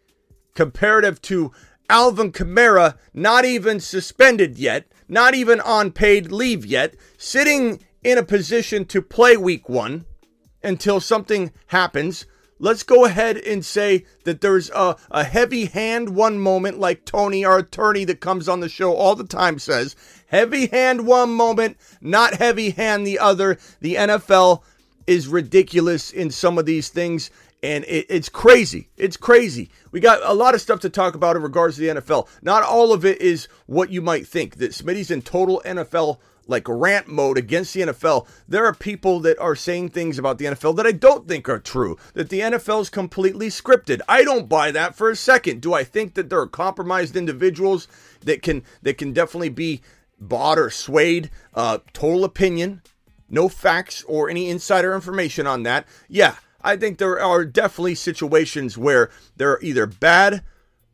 comparative 0.55 1.21
to 1.23 1.51
Alvin 1.89 2.31
Kamara, 2.31 2.97
not 3.13 3.45
even 3.45 3.79
suspended 3.79 4.57
yet, 4.57 4.87
not 5.07 5.35
even 5.35 5.59
on 5.61 5.91
paid 5.91 6.31
leave 6.31 6.65
yet, 6.65 6.95
sitting 7.17 7.83
in 8.03 8.17
a 8.17 8.23
position 8.23 8.85
to 8.85 9.01
play 9.01 9.37
week 9.37 9.69
one 9.69 10.05
until 10.63 10.99
something 10.99 11.51
happens 11.67 12.25
let's 12.59 12.83
go 12.83 13.05
ahead 13.05 13.37
and 13.37 13.65
say 13.65 14.05
that 14.23 14.41
there's 14.41 14.69
a, 14.71 14.95
a 15.11 15.23
heavy 15.23 15.65
hand 15.65 16.15
one 16.15 16.39
moment, 16.39 16.79
like 16.79 17.05
Tony, 17.05 17.43
our 17.43 17.59
attorney 17.59 18.05
that 18.05 18.19
comes 18.19 18.47
on 18.47 18.59
the 18.59 18.69
show 18.69 18.93
all 18.93 19.15
the 19.15 19.25
time 19.25 19.59
says. 19.59 19.95
Heavy 20.27 20.67
hand 20.67 21.05
one 21.05 21.31
moment, 21.31 21.77
not 22.01 22.35
heavy 22.35 22.71
hand 22.71 23.05
the 23.05 23.19
other. 23.19 23.57
The 23.81 23.95
NFL 23.95 24.61
is 25.07 25.27
ridiculous 25.27 26.11
in 26.11 26.31
some 26.31 26.57
of 26.57 26.65
these 26.65 26.89
things. 26.89 27.29
And 27.63 27.83
it, 27.85 28.05
it's 28.09 28.29
crazy. 28.29 28.89
It's 28.97 29.17
crazy. 29.17 29.69
We 29.91 29.99
got 29.99 30.19
a 30.23 30.33
lot 30.33 30.55
of 30.55 30.61
stuff 30.61 30.81
to 30.81 30.89
talk 30.89 31.15
about 31.15 31.35
in 31.35 31.41
regards 31.41 31.75
to 31.75 31.81
the 31.81 32.01
NFL. 32.01 32.27
Not 32.41 32.63
all 32.63 32.93
of 32.93 33.05
it 33.05 33.21
is 33.21 33.47
what 33.65 33.89
you 33.89 34.01
might 34.01 34.27
think. 34.27 34.57
That 34.57 34.71
Smitty's 34.71 35.11
in 35.11 35.21
total 35.21 35.61
NFL 35.65 36.19
like 36.47 36.67
rant 36.67 37.07
mode 37.07 37.37
against 37.37 37.73
the 37.73 37.81
NFL, 37.81 38.27
there 38.47 38.65
are 38.65 38.73
people 38.73 39.19
that 39.21 39.37
are 39.39 39.55
saying 39.55 39.89
things 39.89 40.19
about 40.19 40.37
the 40.37 40.45
NFL 40.45 40.75
that 40.77 40.87
I 40.87 40.91
don't 40.91 41.27
think 41.27 41.49
are 41.49 41.59
true. 41.59 41.97
That 42.13 42.29
the 42.29 42.41
NFL 42.41 42.81
is 42.81 42.89
completely 42.89 43.47
scripted. 43.49 44.01
I 44.07 44.23
don't 44.23 44.49
buy 44.49 44.71
that 44.71 44.95
for 44.95 45.09
a 45.09 45.15
second. 45.15 45.61
Do 45.61 45.73
I 45.73 45.83
think 45.83 46.13
that 46.13 46.29
there 46.29 46.39
are 46.39 46.47
compromised 46.47 47.15
individuals 47.15 47.87
that 48.21 48.41
can 48.41 48.63
that 48.83 48.97
can 48.97 49.13
definitely 49.13 49.49
be 49.49 49.81
bought 50.19 50.59
or 50.59 50.69
swayed? 50.69 51.31
Uh, 51.53 51.79
total 51.93 52.23
opinion, 52.23 52.81
no 53.29 53.49
facts 53.49 54.03
or 54.03 54.29
any 54.29 54.49
insider 54.49 54.93
information 54.93 55.47
on 55.47 55.63
that. 55.63 55.87
Yeah, 56.07 56.35
I 56.61 56.77
think 56.77 56.97
there 56.97 57.19
are 57.19 57.45
definitely 57.45 57.95
situations 57.95 58.77
where 58.77 59.09
there 59.35 59.51
are 59.51 59.61
either 59.61 59.85
bad 59.85 60.43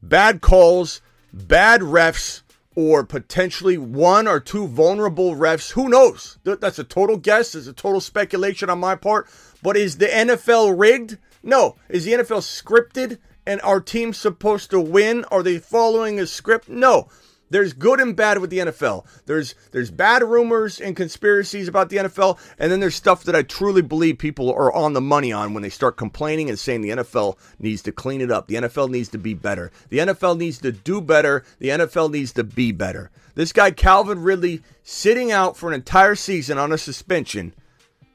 bad 0.02 0.42
calls, 0.42 1.02
bad 1.32 1.82
refs 1.82 2.42
or 2.76 3.04
potentially 3.04 3.78
one 3.78 4.28
or 4.28 4.40
two 4.40 4.68
vulnerable 4.68 5.36
refs. 5.36 5.72
Who 5.72 5.90
knows? 5.90 6.38
That's 6.44 6.80
a 6.80 6.84
total 6.84 7.18
guess. 7.18 7.54
It's 7.54 7.68
a 7.68 7.74
total 7.74 8.02
speculation 8.02 8.70
on 8.70 8.80
my 8.80 8.96
part. 8.96 9.28
But 9.62 9.78
is 9.78 9.98
the 9.98 10.08
NFL 10.08 10.78
rigged? 10.80 11.18
No. 11.44 11.76
Is 11.90 12.06
the 12.06 12.14
NFL 12.14 12.42
scripted 12.42 13.18
and 13.46 13.62
our 13.62 13.82
team 13.82 14.14
supposed 14.14 14.70
to 14.72 14.80
win? 14.80 15.26
Are 15.26 15.44
they 15.44 15.58
following 15.58 16.20
a 16.20 16.26
script? 16.26 16.70
No. 16.70 17.10
There's 17.52 17.74
good 17.74 18.00
and 18.00 18.16
bad 18.16 18.40
with 18.40 18.50
the 18.50 18.60
NFL. 18.60 19.06
There's 19.26 19.56
there's 19.72 19.92
bad 19.92 20.24
rumors 20.24 20.80
and 20.80 20.96
conspiracies 20.96 21.68
about 21.68 21.90
the 21.90 21.98
NFL, 21.98 22.40
and 22.58 22.72
then 22.72 22.80
there's 22.80 22.96
stuff 22.96 23.26
that 23.26 23.36
I 23.36 23.44
truly 23.44 23.82
believe 23.82 24.18
people 24.18 24.52
are 24.54 24.74
on 24.74 24.94
the 24.94 25.02
money 25.02 25.34
on 25.34 25.54
when 25.54 25.62
they 25.62 25.70
start 25.70 25.98
complaining 25.98 26.48
and 26.48 26.58
saying 26.58 26.82
the 26.82 26.90
NFL 26.90 27.38
needs 27.60 27.82
to 27.84 27.92
clean 27.92 28.22
it 28.22 28.32
up. 28.32 28.48
The 28.48 28.56
NFL 28.56 28.90
needs 28.90 29.10
to 29.10 29.18
be 29.18 29.34
better. 29.34 29.70
The 29.90 30.00
NFL 30.00 30.38
needs 30.38 30.60
to 30.60 30.72
do 30.72 31.02
better. 31.02 31.44
The 31.60 31.70
NFL 31.70 32.12
needs 32.12 32.32
to 32.34 32.46
be 32.46 32.72
better. 32.72 33.12
This 33.36 33.52
guy 33.52 33.72
Calvin 33.72 34.24
Ridley 34.24 34.62
sitting 34.82 35.32
out 35.32 35.58
for 35.58 35.68
an 35.68 35.76
entire 35.76 36.16
season 36.16 36.58
on 36.58 36.72
a 36.72 36.78
suspension 36.78 37.54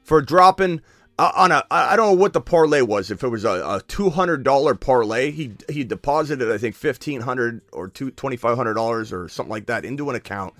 for 0.03 0.19
dropping 0.21 0.81
on 1.19 1.51
a 1.51 1.63
I 1.71 1.95
don't 1.95 2.07
know 2.07 2.21
what 2.21 2.33
the 2.33 2.41
parlay 2.41 2.81
was. 2.81 3.11
If 3.11 3.23
it 3.23 3.27
was 3.29 3.43
a, 3.43 3.61
a 3.65 3.81
two 3.87 4.09
hundred 4.09 4.43
dollar 4.43 4.75
parlay, 4.75 5.31
he 5.31 5.53
he 5.69 5.83
deposited 5.83 6.51
I 6.51 6.57
think 6.57 6.75
fifteen 6.75 7.21
hundred 7.21 7.61
or 7.71 7.87
two 7.87 8.11
twenty 8.11 8.37
five 8.37 8.57
hundred 8.57 8.75
dollars 8.75 9.11
or 9.11 9.27
something 9.27 9.51
like 9.51 9.65
that 9.67 9.85
into 9.85 10.09
an 10.09 10.15
account, 10.15 10.53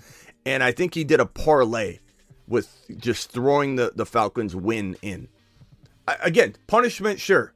and 0.44 0.62
I 0.62 0.72
think 0.72 0.94
he 0.94 1.04
did 1.04 1.20
a 1.20 1.26
parlay 1.26 1.98
with 2.46 2.74
just 2.96 3.30
throwing 3.30 3.76
the 3.76 3.92
the 3.94 4.06
Falcons 4.06 4.56
win 4.56 4.96
in. 5.02 5.28
I, 6.06 6.16
again, 6.22 6.56
punishment 6.66 7.20
sure, 7.20 7.52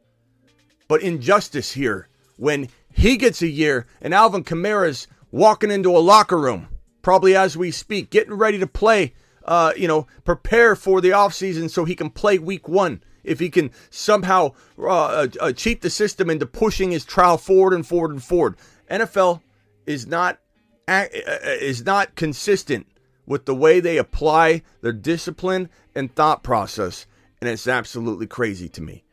but 0.87 1.03
injustice 1.03 1.73
here 1.73 2.09
when 2.37 2.69
he 2.93 3.17
gets 3.17 3.43
a 3.43 3.49
year 3.49 3.87
and 4.01 4.15
Alvin 4.15 4.45
Kamara's 4.45 5.09
walking 5.31 5.71
into 5.71 5.97
a 5.97 5.99
locker 5.99 6.39
room 6.39 6.69
probably 7.03 7.37
as 7.37 7.57
we 7.57 7.71
speak, 7.71 8.11
getting 8.11 8.35
ready 8.35 8.59
to 8.59 8.67
play 8.67 9.13
uh, 9.45 9.73
you 9.77 9.89
know, 9.89 10.07
prepare 10.25 10.77
for 10.77 11.01
the 11.01 11.11
offseason 11.11 11.71
so 11.71 11.85
he 11.85 11.95
can 11.95 12.11
play 12.11 12.39
week 12.39 12.69
one. 12.69 13.03
If 13.25 13.39
he 13.39 13.51
can 13.51 13.71
somehow 13.91 14.53
uh, 14.79 15.29
uh, 15.41 15.53
cheat 15.53 15.83
the 15.83 15.91
system 15.91 16.29
into 16.29 16.47
pushing 16.47 16.91
his 16.91 17.05
trial 17.05 17.39
forward 17.39 17.73
and 17.73 17.87
forward 17.87 18.11
and 18.11 18.23
forward, 18.23 18.57
NFL 18.91 19.43
is 19.87 20.07
not 20.07 20.39
is 20.89 21.85
not 21.85 22.17
consistent 22.17 22.87
with 23.25 23.47
the 23.47 23.55
way 23.55 23.79
they 23.79 23.97
apply 23.97 24.63
their 24.81 24.93
discipline 24.93 25.71
and 25.95 26.15
thought 26.15 26.43
process, 26.43 27.07
and 27.41 27.49
it's 27.49 27.69
absolutely 27.69 28.27
crazy 28.27 28.69
to 28.71 28.83
me. 28.83 29.05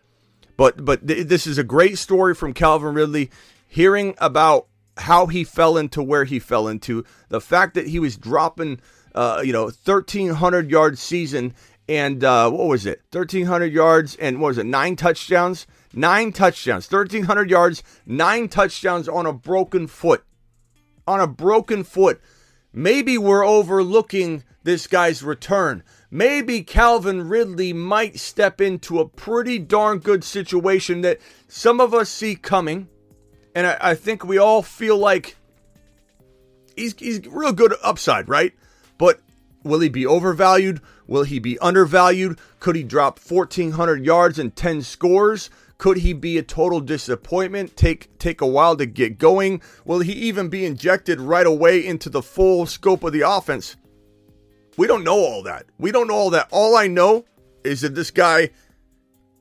But 0.58 0.84
but 0.84 1.08
th- 1.08 1.28
this 1.28 1.46
is 1.46 1.58
a 1.58 1.64
great 1.64 1.98
story 1.98 2.34
from 2.34 2.54
Calvin 2.54 2.94
Ridley. 2.94 3.30
Hearing 3.68 4.16
about 4.18 4.68
how 4.98 5.28
he 5.28 5.44
fell 5.44 5.78
into 5.78 6.02
where 6.02 6.26
he 6.26 6.40
fell 6.40 6.68
into, 6.68 7.06
the 7.30 7.40
fact 7.40 7.76
that 7.76 7.88
he 7.88 8.00
was 8.00 8.18
dropping 8.18 8.82
uh, 9.20 9.42
you 9.44 9.52
know, 9.52 9.64
1,300 9.64 10.72
yard 10.72 10.98
season 10.98 11.54
and 11.90 12.24
uh, 12.24 12.50
what 12.50 12.68
was 12.68 12.86
it? 12.86 13.02
1,300 13.12 13.74
yards 13.74 14.16
and 14.16 14.40
what 14.40 14.48
was 14.48 14.58
it? 14.58 14.66
Nine 14.66 14.96
touchdowns? 14.96 15.68
Nine 15.94 16.32
touchdowns. 16.32 16.90
1,300 16.90 17.50
yards, 17.50 17.84
nine 18.06 18.48
touchdowns 18.48 19.10
on 19.10 19.26
a 19.26 19.34
broken 19.34 19.88
foot. 19.88 20.24
On 21.06 21.20
a 21.20 21.28
broken 21.28 21.84
foot. 21.84 22.22
Maybe 22.72 23.18
we're 23.18 23.46
overlooking 23.46 24.46
this 24.64 24.88
guy's 24.88 25.22
return. 25.22 25.84
Maybe 26.10 26.64
Calvin 26.64 27.28
Ridley 27.28 27.74
might 27.74 28.22
step 28.22 28.62
into 28.62 29.00
a 29.00 29.10
pretty 29.10 29.60
darn 29.60 30.00
good 30.00 30.24
situation 30.24 31.02
that 31.02 31.20
some 31.50 31.82
of 31.82 31.94
us 31.94 32.10
see 32.10 32.38
coming. 32.38 32.88
And 33.54 33.68
I, 33.68 33.78
I 33.82 33.96
think 33.96 34.24
we 34.24 34.38
all 34.38 34.62
feel 34.62 34.98
like 34.98 35.36
he's, 36.78 36.98
he's 36.98 37.28
real 37.28 37.52
good 37.52 37.74
upside, 37.84 38.30
right? 38.30 38.54
But 39.00 39.22
will 39.64 39.80
he 39.80 39.90
be 39.90 40.06
overvalued? 40.06 40.82
Will 41.08 41.24
he 41.24 41.40
be 41.40 41.58
undervalued? 41.58 42.38
Could 42.60 42.76
he 42.76 42.84
drop 42.84 43.18
1,400 43.18 44.06
yards 44.06 44.38
and 44.38 44.56
10 44.56 44.84
scores? 44.84 45.50
Could 45.80 45.98
he 45.98 46.14
be 46.14 46.38
a 46.38 46.44
total 46.44 46.82
disappointment? 46.82 47.76
Take 47.76 48.20
take 48.20 48.42
a 48.42 48.46
while 48.46 48.76
to 48.76 48.86
get 48.86 49.18
going. 49.18 49.62
Will 49.86 50.02
he 50.02 50.12
even 50.12 50.50
be 50.50 50.66
injected 50.66 51.22
right 51.22 51.48
away 51.48 51.84
into 51.84 52.10
the 52.10 52.22
full 52.22 52.66
scope 52.66 53.04
of 53.04 53.14
the 53.14 53.22
offense? 53.22 53.78
We 54.78 54.88
don't 54.88 55.06
know 55.06 55.18
all 55.18 55.42
that. 55.44 55.66
We 55.80 55.92
don't 55.92 56.08
know 56.08 56.16
all 56.16 56.30
that. 56.32 56.50
All 56.52 56.76
I 56.76 56.88
know 56.88 57.26
is 57.64 57.82
that 57.82 57.96
this 57.96 58.12
guy 58.12 58.50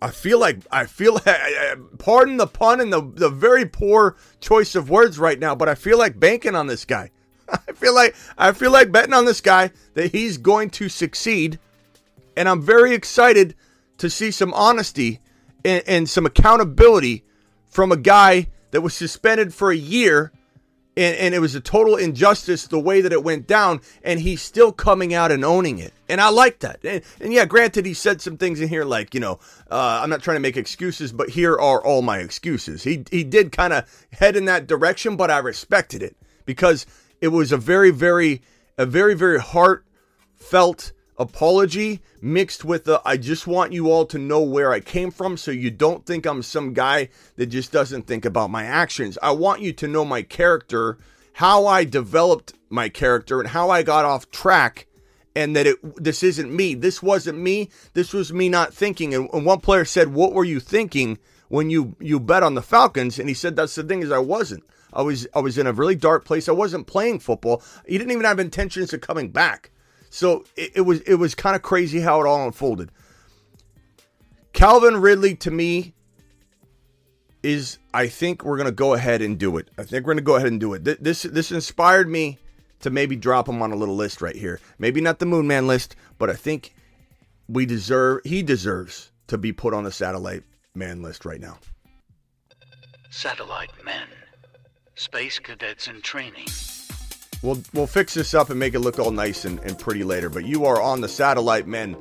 I 0.01 0.11
feel 0.13 0.39
like 0.39 0.59
I 0.71 0.87
feel 0.87 1.19
pardon 1.99 2.37
the 2.37 2.47
pun 2.47 2.81
and 2.81 2.93
the 2.93 3.03
the 3.03 3.31
very 3.31 3.67
poor 3.67 4.17
choice 4.41 4.77
of 4.77 4.91
words 4.91 5.19
right 5.19 5.41
now, 5.41 5.57
but 5.57 5.69
I 5.69 5.75
feel 5.75 5.99
like 5.99 6.21
banking 6.21 6.55
on 6.55 6.69
this 6.69 6.85
guy. 6.85 7.11
I 7.51 7.73
feel 7.73 7.95
like 7.95 8.15
I 8.37 8.53
feel 8.53 8.71
like 8.71 8.93
betting 8.93 9.15
on 9.15 9.25
this 9.25 9.41
guy 9.41 9.71
that 9.95 10.13
he's 10.13 10.39
going 10.39 10.71
to 10.71 10.89
succeed, 10.89 11.59
and 12.37 12.49
I'm 12.49 12.63
very 12.63 12.95
excited 12.95 13.55
to 13.99 14.11
see 14.11 14.31
some 14.31 14.53
honesty 14.55 15.21
and, 15.65 15.83
and 15.87 16.09
some 16.09 16.27
accountability 16.27 17.25
from 17.67 17.93
a 17.93 17.97
guy 17.97 18.49
that 18.71 18.81
was 18.81 18.95
suspended 18.95 19.55
for 19.55 19.71
a 19.71 19.77
year, 19.77 20.33
and, 20.97 21.17
and 21.17 21.35
it 21.35 21.41
was 21.41 21.55
a 21.55 21.61
total 21.61 21.97
injustice 21.97 22.67
the 22.67 22.79
way 22.79 23.01
that 23.01 23.13
it 23.13 23.25
went 23.25 23.47
down, 23.47 23.81
and 24.03 24.21
he's 24.21 24.43
still 24.43 24.73
coming 24.73 25.15
out 25.15 25.33
and 25.33 25.45
owning 25.45 25.79
it, 25.79 25.93
and 26.09 26.21
I 26.21 26.29
like 26.29 26.61
that. 26.61 26.81
And, 26.85 27.03
and 27.21 27.33
yeah, 27.33 27.45
granted, 27.45 27.87
he 27.87 27.95
said 27.95 28.21
some 28.21 28.37
things 28.37 28.61
in 28.61 28.69
here 28.69 28.85
like 28.85 29.15
you 29.15 29.21
know, 29.21 29.39
uh, 29.71 30.01
I'm 30.03 30.11
not 30.11 30.23
trying 30.23 30.37
to 30.37 30.41
make 30.41 30.57
excuses, 30.57 31.13
but 31.13 31.31
here 31.31 31.53
are 31.53 31.83
all 31.83 32.03
my 32.03 32.19
excuses. 32.19 32.83
He 32.83 33.05
he 33.11 33.25
did 33.25 33.53
kind 33.53 33.73
of 33.73 34.07
head 34.13 34.37
in 34.37 34.45
that 34.47 34.67
direction, 34.67 35.17
but 35.17 35.31
I 35.31 35.39
respected 35.39 36.03
it 36.03 36.17
because 36.45 36.87
it 37.21 37.29
was 37.29 37.53
a 37.53 37.57
very, 37.57 37.91
very, 37.91 38.43
a 38.77 38.87
very, 38.87 39.15
very 39.15 39.41
heartfelt 39.41 40.93
apology 41.19 42.01
mixed 42.23 42.65
with 42.65 42.85
the 42.85 43.03
I 43.05 43.17
just 43.17 43.47
want 43.47 43.73
you 43.73 43.91
all 43.91 44.07
to 44.07 44.19
know 44.19 44.41
where 44.41 44.73
I 44.73 44.81
came 44.81 45.11
from 45.11 45.37
so 45.37 45.51
you 45.51 45.71
don't 45.71 46.07
think 46.07 46.27
I'm 46.27 46.43
some 46.43 46.73
guy 46.73 47.09
that 47.37 47.47
just 47.47 47.73
doesn't 47.73 48.07
think 48.07 48.25
about 48.25 48.51
my 48.51 48.65
actions. 48.65 49.19
I 49.23 49.33
want 49.33 49.61
you 49.61 49.73
to 49.75 49.89
know 49.89 50.05
my 50.05 50.23
character, 50.23 50.99
how 51.35 51.67
I 51.67 51.85
developed 51.85 52.55
my 52.71 52.89
character 52.89 53.41
and 53.41 53.49
how 53.49 53.71
I 53.71 53.83
got 53.83 54.05
off 54.05 54.31
track 54.31 54.87
and 55.35 55.55
that 55.55 55.67
it 55.67 56.03
this 56.03 56.23
isn't 56.23 56.55
me. 56.55 56.75
This 56.75 57.03
wasn't 57.03 57.39
me. 57.39 57.71
This 57.95 58.13
was 58.13 58.33
me 58.33 58.49
not 58.49 58.75
thinking. 58.75 59.15
And, 59.15 59.29
and 59.33 59.45
one 59.45 59.61
player 59.61 59.85
said, 59.85 60.09
"What 60.09 60.33
were 60.33 60.45
you 60.45 60.61
thinking 60.61 61.19
when 61.49 61.71
you 61.71 61.95
you 62.01 62.19
bet 62.19 62.43
on 62.43 62.55
the 62.55 62.63
Falcons?" 62.63 63.19
And 63.19 63.29
he 63.29 63.35
said, 63.35 63.55
"That's 63.55 63.75
the 63.75 63.85
thing 63.85 64.03
is 64.03 64.11
I 64.11 64.19
wasn't." 64.19 64.65
I 64.99 65.03
was 65.03 65.29
I 65.33 65.39
was 65.39 65.57
in 65.57 65.69
a 65.69 65.73
really 65.73 65.95
dark 65.95 66.25
place. 66.25 66.49
I 66.49 66.53
wasn't 66.53 66.89
playing 66.89 67.21
football. 67.21 67.63
He 67.87 67.97
didn't 67.97 68.11
even 68.11 68.25
have 68.25 68.41
intentions 68.41 68.93
of 68.93 69.01
coming 69.01 69.31
back. 69.31 69.71
So 70.11 70.45
it, 70.57 70.73
it 70.75 70.81
was 70.81 71.01
it 71.03 71.15
was 71.15 71.37
kind 71.37 71.55
of 71.55 71.63
crazy 71.63 72.01
how 72.01 72.21
it 72.21 72.27
all 72.27 72.45
unfolded. 72.45 72.91
Calvin 74.53 74.97
Ridley 74.97 75.37
to 75.37 75.53
me 75.53 75.95
is 77.45 77.79
I 77.95 78.09
think 78.09 78.45
we're 78.45 78.57
gonna 78.57 78.73
go 78.73 78.95
ahead 78.95 79.23
and 79.23 79.39
do 79.39 79.57
it. 79.57 79.71
I 79.79 79.85
think 79.85 80.05
we're 80.05 80.15
gonna 80.15 80.23
go 80.23 80.35
ahead 80.35 80.49
and 80.49 80.59
do 80.59 80.75
it. 80.75 80.83
This 80.83 81.23
this 81.23 81.53
inspired 81.53 82.09
me 82.09 82.39
to 82.81 82.91
maybe 82.91 83.15
drop 83.15 83.49
him 83.49 83.63
on 83.63 83.71
a 83.71 83.77
little 83.77 83.97
list 83.97 84.21
right 84.21 84.35
here. 84.35 84.59
Maybe 84.81 85.01
not 85.01 85.21
the 85.21 85.27
Moon 85.27 85.47
Man 85.47 85.69
list, 85.69 85.95
but 86.19 86.29
I 86.29 86.35
think 86.35 86.75
we 87.47 87.67
deserve 87.67 88.23
he 88.25 88.43
deserves 88.43 89.13
to 89.29 89.39
be 89.39 89.53
put 89.53 89.75
on 89.75 89.85
the 89.85 89.93
satellite 89.93 90.43
man 90.75 91.03
list 91.03 91.25
right 91.25 91.41
now. 91.41 91.61
Satellite 93.11 93.71
men. 93.85 94.09
Space 94.99 95.39
cadets 95.39 95.87
in 95.87 96.03
training. 96.03 96.47
We'll 97.41 97.63
we'll 97.73 97.87
fix 97.87 98.15
this 98.15 98.35
up 98.35 98.51
and 98.51 98.59
make 98.59 98.75
it 98.75 98.81
look 98.81 98.99
all 98.99 99.13
nice 99.13 99.45
and, 99.45 99.61
and 99.61 99.79
pretty 99.79 100.03
later. 100.03 100.29
But 100.29 100.45
you 100.45 100.65
are 100.65 100.83
on 100.83 101.01
the 101.01 101.09
satellite 101.09 101.69
men 101.69 101.97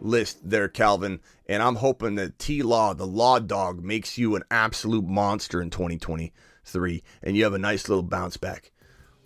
list 0.00 0.38
there, 0.46 0.68
Calvin. 0.68 1.20
And 1.46 1.62
I'm 1.62 1.76
hoping 1.76 2.16
that 2.16 2.38
T 2.38 2.62
Law, 2.62 2.92
the 2.92 3.06
law 3.06 3.38
dog, 3.38 3.82
makes 3.82 4.18
you 4.18 4.36
an 4.36 4.42
absolute 4.50 5.06
monster 5.06 5.62
in 5.62 5.70
2023 5.70 7.02
and 7.22 7.34
you 7.34 7.44
have 7.44 7.54
a 7.54 7.58
nice 7.58 7.88
little 7.88 8.02
bounce 8.02 8.36
back. 8.36 8.70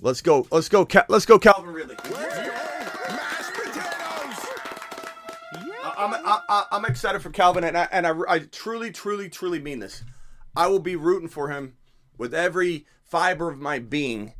Let's 0.00 0.22
go. 0.22 0.46
Let's 0.52 0.68
go. 0.68 0.86
Let's 1.08 1.26
go, 1.26 1.40
Calvin 1.40 1.74
Ridley. 1.74 1.96
I'm, 5.98 6.14
I, 6.24 6.64
am 6.70 6.84
excited 6.84 7.22
for 7.22 7.30
Calvin, 7.30 7.64
and 7.64 7.76
I, 7.76 7.88
and 7.90 8.06
I, 8.06 8.12
I 8.28 8.38
truly, 8.38 8.92
truly, 8.92 9.28
truly 9.28 9.58
mean 9.58 9.80
this. 9.80 10.04
I 10.54 10.68
will 10.68 10.78
be 10.78 10.94
rooting 10.94 11.28
for 11.28 11.48
him 11.48 11.76
with 12.18 12.34
every 12.34 12.86
fiber 13.06 13.50
of 13.50 13.58
my 13.58 13.78
being 13.78 14.34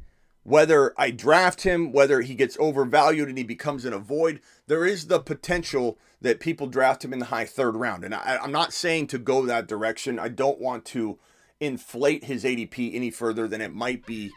whether 0.46 0.94
I 0.96 1.11
draft 1.11 1.62
him, 1.62 1.90
whether 1.90 2.20
he 2.20 2.37
gets 2.37 2.56
overvalued 2.61 3.28
and 3.28 3.37
he 3.37 3.42
becomes 3.42 3.85
an 3.85 3.92
avoid, 3.92 4.40
there 4.68 4.87
is 4.87 5.08
the 5.08 5.18
potential 5.18 5.99
that 6.20 6.38
people 6.38 6.68
draft 6.68 7.04
him 7.04 7.12
in 7.12 7.18
the 7.18 7.26
high 7.26 7.46
third 7.46 7.75
round. 7.75 8.04
And 8.04 8.14
I, 8.14 8.38
I'm 8.40 8.52
not 8.52 8.73
saying 8.73 9.08
to 9.08 9.18
go 9.18 9.44
that 9.44 9.66
direction. 9.66 10.20
I 10.20 10.28
don't 10.28 10.61
want 10.61 10.85
to 10.87 11.18
inflate 11.58 12.25
his 12.25 12.44
ADP 12.44 12.94
any 12.94 13.11
further 13.11 13.49
than 13.49 13.61
it 13.61 13.75
might 13.75 14.06
be 14.06 14.30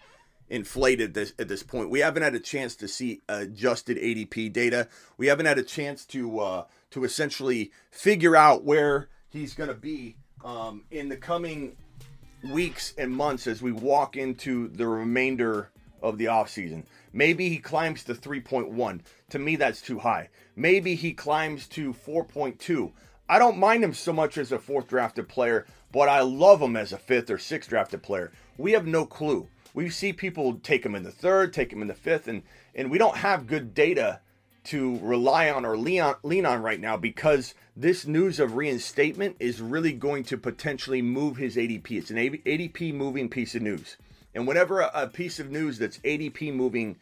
inflated 0.50 1.13
this, 1.13 1.33
at 1.38 1.48
this 1.48 1.62
point. 1.62 1.91
We 1.91 2.00
haven't 2.00 2.24
had 2.24 2.33
a 2.33 2.39
chance 2.39 2.75
to 2.77 2.88
see 2.88 3.21
adjusted 3.29 3.98
ADP 3.98 4.51
data. 4.51 4.88
We 5.15 5.27
haven't 5.27 5.45
had 5.45 5.59
a 5.59 5.63
chance 5.63 6.05
to 6.07 6.39
uh, 6.39 6.63
to 6.89 7.03
essentially 7.03 7.71
figure 7.91 8.36
out 8.36 8.63
where 8.63 9.09
he's 9.29 9.53
going 9.53 9.69
to 9.69 9.75
be 9.75 10.15
um, 10.43 10.86
in 10.89 11.09
the 11.09 11.17
coming 11.17 11.77
weeks 12.43 12.93
and 12.98 13.15
months 13.15 13.48
as 13.48 13.62
we 13.62 13.72
walk 13.72 14.15
into 14.15 14.67
the 14.69 14.88
remainder 14.88 15.69
of 16.01 16.17
the 16.17 16.25
offseason. 16.25 16.84
Maybe 17.12 17.50
he 17.50 17.58
climbs 17.58 18.03
to 18.05 18.13
3.1. 18.13 19.01
To 19.31 19.39
me, 19.39 19.55
that's 19.55 19.81
too 19.81 20.00
high. 20.00 20.29
Maybe 20.55 20.96
he 20.96 21.13
climbs 21.13 21.67
to 21.69 21.93
4.2. 21.93 22.91
I 23.27 23.38
don't 23.38 23.58
mind 23.58 23.84
him 23.84 23.93
so 23.93 24.13
much 24.13 24.38
as 24.38 24.51
a 24.51 24.60
fourth 24.60 24.88
drafted 24.88 25.27
player, 25.27 25.65
but 25.91 26.10
I 26.10 26.22
love 26.22 26.62
him 26.62 26.75
as 26.75 26.93
a 26.93 26.98
fifth 26.98 27.29
or 27.29 27.38
sixth 27.38 27.69
drafted 27.69 28.01
player. 28.01 28.31
We 28.58 28.72
have 28.72 28.88
no 28.88 29.05
clue. 29.05 29.48
We 29.74 29.89
see 29.89 30.13
people 30.13 30.55
take 30.55 30.86
him 30.86 30.96
in 30.96 31.03
the 31.03 31.12
third, 31.12 31.53
take 31.53 31.72
him 31.72 31.81
in 31.81 31.88
the 31.88 31.93
fifth, 31.93 32.27
and 32.27 32.41
and 32.74 32.89
we 32.89 32.98
don't 32.98 33.17
have 33.17 33.46
good 33.48 33.74
data 33.74 34.22
to 34.69 34.99
rely 34.99 35.49
on 35.49 35.65
or 35.65 35.77
lean 35.77 36.01
on, 36.01 36.15
lean 36.23 36.45
on 36.45 36.61
right 36.61 36.79
now 36.79 36.95
because 36.95 37.55
this 37.75 38.05
news 38.05 38.39
of 38.39 38.55
reinstatement 38.55 39.35
is 39.39 39.61
really 39.61 39.93
going 39.93 40.23
to 40.23 40.38
potentially 40.38 41.01
move 41.01 41.38
his 41.38 41.55
ADP. 41.55 41.91
It's 41.91 42.11
an 42.11 42.17
ADP 42.17 42.93
moving 42.93 43.29
piece 43.29 43.55
of 43.55 43.61
news. 43.61 43.97
And 44.35 44.47
whenever 44.47 44.81
a, 44.81 44.91
a 44.93 45.07
piece 45.07 45.39
of 45.39 45.49
news 45.49 45.79
that's 45.79 45.97
ADP 45.99 46.53
moving 46.53 46.97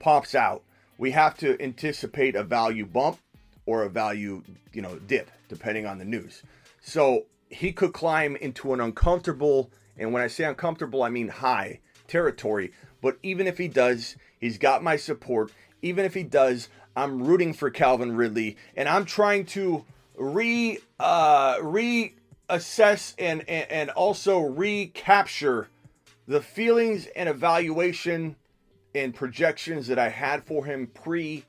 pops 0.00 0.34
out, 0.34 0.62
we 0.98 1.12
have 1.12 1.36
to 1.38 1.60
anticipate 1.62 2.34
a 2.34 2.42
value 2.42 2.84
bump 2.84 3.18
or 3.64 3.84
a 3.84 3.88
value, 3.88 4.42
you 4.72 4.82
know, 4.82 4.98
dip 4.98 5.30
depending 5.48 5.86
on 5.86 5.98
the 5.98 6.04
news. 6.04 6.42
So 6.80 7.26
he 7.48 7.72
could 7.72 7.92
climb 7.92 8.34
into 8.36 8.72
an 8.72 8.80
uncomfortable, 8.80 9.70
and 9.96 10.12
when 10.12 10.22
I 10.22 10.26
say 10.26 10.44
uncomfortable, 10.44 11.02
I 11.02 11.10
mean 11.10 11.28
high 11.28 11.80
territory. 12.08 12.72
But 13.00 13.18
even 13.22 13.46
if 13.46 13.58
he 13.58 13.68
does, 13.68 14.16
he's 14.40 14.58
got 14.58 14.82
my 14.82 14.96
support. 14.96 15.52
Even 15.80 16.04
if 16.04 16.14
he 16.14 16.24
does, 16.24 16.68
I'm 16.98 17.22
rooting 17.22 17.54
for 17.54 17.70
Calvin 17.70 18.16
Ridley, 18.16 18.56
and 18.76 18.88
I'm 18.88 19.04
trying 19.04 19.46
to 19.46 19.84
re 20.16 20.78
uh, 20.98 21.56
reassess 21.58 23.14
and, 23.18 23.48
and 23.48 23.70
and 23.70 23.90
also 23.90 24.40
recapture 24.40 25.68
the 26.26 26.40
feelings 26.40 27.06
and 27.14 27.28
evaluation 27.28 28.34
and 28.94 29.14
projections 29.14 29.86
that 29.86 29.98
I 29.98 30.08
had 30.08 30.44
for 30.44 30.64
him 30.64 30.88
pre 30.88 31.44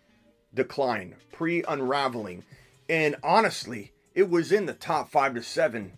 decline, 0.53 1.15
pre 1.31 1.63
unraveling. 1.67 2.43
And 2.87 3.15
honestly, 3.23 3.91
it 4.13 4.29
was 4.29 4.51
in 4.51 4.67
the 4.67 4.73
top 4.73 5.09
five 5.09 5.33
to 5.33 5.41
seven, 5.41 5.93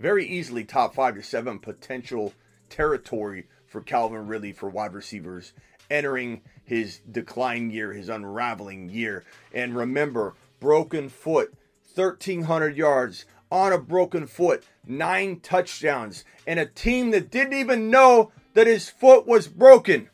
very 0.00 0.26
easily 0.26 0.64
top 0.64 0.94
five 0.96 1.14
to 1.14 1.22
seven 1.22 1.60
potential 1.60 2.32
territory 2.68 3.46
for 3.66 3.80
Calvin 3.80 4.26
Ridley 4.26 4.52
for 4.52 4.68
wide 4.68 4.94
receivers 4.94 5.52
entering 5.90 6.42
his 6.66 7.00
decline 7.10 7.70
year, 7.70 7.92
his 7.92 8.10
unraveling 8.10 8.90
year. 8.90 9.24
And 9.54 9.74
remember, 9.74 10.34
broken 10.60 11.08
foot, 11.08 11.54
1,300 11.94 12.76
yards 12.76 13.24
on 13.50 13.72
a 13.72 13.78
broken 13.78 14.26
foot, 14.26 14.64
nine 14.84 15.40
touchdowns, 15.40 16.24
and 16.46 16.58
a 16.58 16.66
team 16.66 17.12
that 17.12 17.30
didn't 17.30 17.54
even 17.54 17.88
know 17.88 18.32
that 18.54 18.66
his 18.66 18.90
foot 18.90 19.26
was 19.26 19.48
broken. 19.48 20.10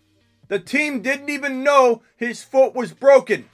The 0.49 0.59
team 0.59 1.00
didn't 1.00 1.30
even 1.30 1.62
know 1.64 2.02
his 2.16 2.44
foot 2.44 2.75
was 2.75 2.92
broken. 2.92 3.49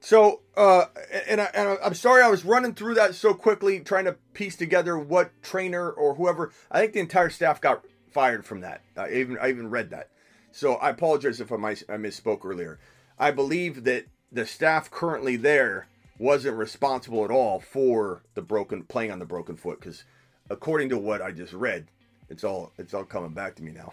So, 0.00 0.40
uh, 0.56 0.86
and, 1.28 1.40
I, 1.40 1.50
and 1.52 1.78
I'm 1.84 1.94
sorry 1.94 2.22
I 2.22 2.28
was 2.28 2.44
running 2.44 2.74
through 2.74 2.94
that 2.94 3.14
so 3.14 3.34
quickly, 3.34 3.80
trying 3.80 4.04
to 4.04 4.12
piece 4.32 4.56
together 4.56 4.96
what 4.96 5.42
trainer 5.42 5.90
or 5.90 6.14
whoever. 6.14 6.52
I 6.70 6.80
think 6.80 6.92
the 6.92 7.00
entire 7.00 7.28
staff 7.28 7.60
got 7.60 7.84
fired 8.12 8.44
from 8.44 8.60
that. 8.60 8.82
I 8.96 9.10
even 9.10 9.36
I 9.38 9.50
even 9.50 9.68
read 9.68 9.90
that. 9.90 10.08
So 10.56 10.76
I 10.76 10.88
apologize 10.88 11.38
if 11.42 11.52
I, 11.52 11.56
miss, 11.56 11.84
I 11.86 11.98
misspoke 11.98 12.42
earlier. 12.42 12.78
I 13.18 13.30
believe 13.30 13.84
that 13.84 14.06
the 14.32 14.46
staff 14.46 14.90
currently 14.90 15.36
there 15.36 15.86
wasn't 16.18 16.56
responsible 16.56 17.26
at 17.26 17.30
all 17.30 17.60
for 17.60 18.22
the 18.32 18.40
broken 18.40 18.82
playing 18.84 19.10
on 19.10 19.18
the 19.18 19.26
broken 19.26 19.56
foot 19.56 19.78
because 19.78 20.04
according 20.48 20.88
to 20.88 20.96
what 20.96 21.20
I 21.20 21.30
just 21.30 21.52
read, 21.52 21.88
it's 22.30 22.42
all 22.42 22.72
it's 22.78 22.94
all 22.94 23.04
coming 23.04 23.34
back 23.34 23.56
to 23.56 23.62
me 23.62 23.72
now. 23.72 23.92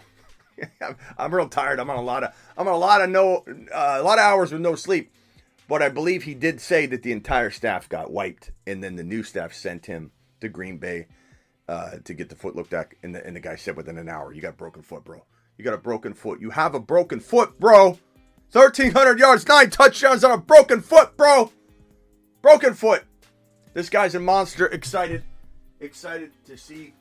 I'm, 0.80 0.96
I'm, 1.18 1.34
real 1.34 1.50
tired. 1.50 1.78
I'm 1.78 1.90
on 1.90 1.98
a 1.98 2.02
lot 2.02 2.24
of 2.24 2.34
I'm 2.56 2.66
on 2.66 2.72
a 2.72 2.78
lot 2.78 3.02
of 3.02 3.10
no 3.10 3.44
uh, 3.46 3.98
a 4.00 4.02
lot 4.02 4.18
of 4.18 4.24
hours 4.24 4.50
with 4.50 4.62
no 4.62 4.74
sleep. 4.74 5.12
But 5.68 5.82
I 5.82 5.90
believe 5.90 6.22
he 6.22 6.32
did 6.32 6.62
say 6.62 6.86
that 6.86 7.02
the 7.02 7.12
entire 7.12 7.50
staff 7.50 7.90
got 7.90 8.10
wiped, 8.10 8.52
and 8.66 8.82
then 8.82 8.96
the 8.96 9.04
new 9.04 9.22
staff 9.22 9.52
sent 9.52 9.84
him 9.84 10.12
to 10.40 10.48
Green 10.48 10.78
Bay 10.78 11.08
uh, 11.68 11.96
to 12.04 12.14
get 12.14 12.30
the 12.30 12.36
foot 12.36 12.56
looked 12.56 12.72
at. 12.72 12.92
And 13.02 13.14
the, 13.14 13.26
and 13.26 13.36
the 13.36 13.40
guy 13.40 13.56
said 13.56 13.76
within 13.76 13.98
an 13.98 14.08
hour, 14.08 14.32
"You 14.32 14.40
got 14.40 14.56
broken 14.56 14.80
foot, 14.80 15.04
bro. 15.04 15.24
You 15.56 15.64
got 15.64 15.74
a 15.74 15.78
broken 15.78 16.14
foot. 16.14 16.40
You 16.40 16.50
have 16.50 16.74
a 16.74 16.80
broken 16.80 17.20
foot, 17.20 17.58
bro. 17.60 17.98
1,300 18.52 19.18
yards, 19.18 19.46
nine 19.48 19.70
touchdowns 19.70 20.22
on 20.22 20.30
a 20.30 20.38
broken 20.38 20.80
foot, 20.80 21.16
bro. 21.16 21.50
Broken 22.42 22.74
foot. 22.74 23.04
This 23.72 23.88
guy's 23.88 24.14
a 24.14 24.20
monster. 24.20 24.66
Excited, 24.66 25.24
excited 25.80 26.30
to 26.46 26.56
see 26.56 26.94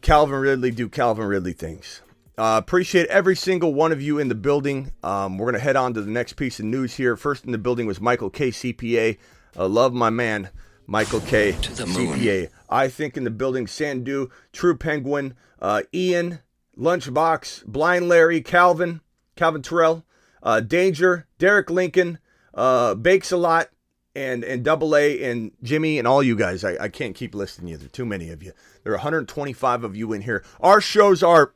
Calvin 0.00 0.40
Ridley 0.40 0.70
do 0.70 0.88
Calvin 0.88 1.26
Ridley 1.26 1.52
things. 1.52 2.02
Uh, 2.36 2.60
appreciate 2.62 3.08
every 3.08 3.34
single 3.34 3.74
one 3.74 3.90
of 3.90 4.00
you 4.00 4.18
in 4.18 4.28
the 4.28 4.34
building. 4.34 4.92
Um, 5.02 5.38
we're 5.38 5.46
going 5.46 5.54
to 5.54 5.60
head 5.60 5.74
on 5.74 5.92
to 5.94 6.00
the 6.00 6.10
next 6.10 6.34
piece 6.34 6.60
of 6.60 6.66
news 6.66 6.94
here. 6.94 7.16
First 7.16 7.44
in 7.44 7.50
the 7.50 7.58
building 7.58 7.86
was 7.86 8.00
Michael 8.00 8.30
K. 8.30 8.50
CPA. 8.50 9.18
I 9.56 9.62
love 9.64 9.92
my 9.92 10.08
man, 10.08 10.50
Michael 10.86 11.20
K. 11.20 11.52
CPA. 11.52 12.48
I 12.70 12.86
think 12.88 13.16
in 13.16 13.24
the 13.24 13.30
building, 13.30 13.66
Sandu, 13.66 14.28
True 14.52 14.76
Penguin, 14.76 15.34
uh, 15.60 15.82
Ian, 15.92 16.38
Lunchbox, 16.78 17.64
Blind 17.66 18.08
Larry, 18.08 18.40
Calvin, 18.40 19.00
Calvin 19.36 19.62
Terrell, 19.62 20.04
uh, 20.42 20.60
Danger, 20.60 21.26
Derek 21.38 21.70
Lincoln, 21.70 22.18
uh, 22.54 22.94
Bakes 22.94 23.32
a 23.32 23.36
Lot, 23.36 23.70
and 24.14 24.44
and 24.44 24.64
Double 24.64 24.96
A 24.96 25.22
and 25.22 25.52
Jimmy 25.62 25.98
and 25.98 26.06
all 26.06 26.22
you 26.22 26.36
guys. 26.36 26.64
I, 26.64 26.76
I 26.84 26.88
can't 26.88 27.14
keep 27.14 27.34
listing 27.34 27.68
you. 27.68 27.76
There 27.76 27.86
are 27.86 27.90
too 27.90 28.06
many 28.06 28.30
of 28.30 28.42
you. 28.42 28.52
There 28.82 28.92
are 28.92 28.96
125 28.96 29.84
of 29.84 29.96
you 29.96 30.12
in 30.12 30.22
here. 30.22 30.44
Our 30.60 30.80
shows 30.80 31.22
are 31.22 31.52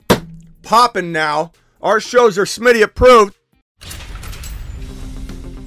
popping 0.63 1.13
now. 1.13 1.53
Our 1.81 1.99
shows 1.99 2.39
are 2.39 2.45
Smitty 2.45 2.83
approved. 2.83 3.37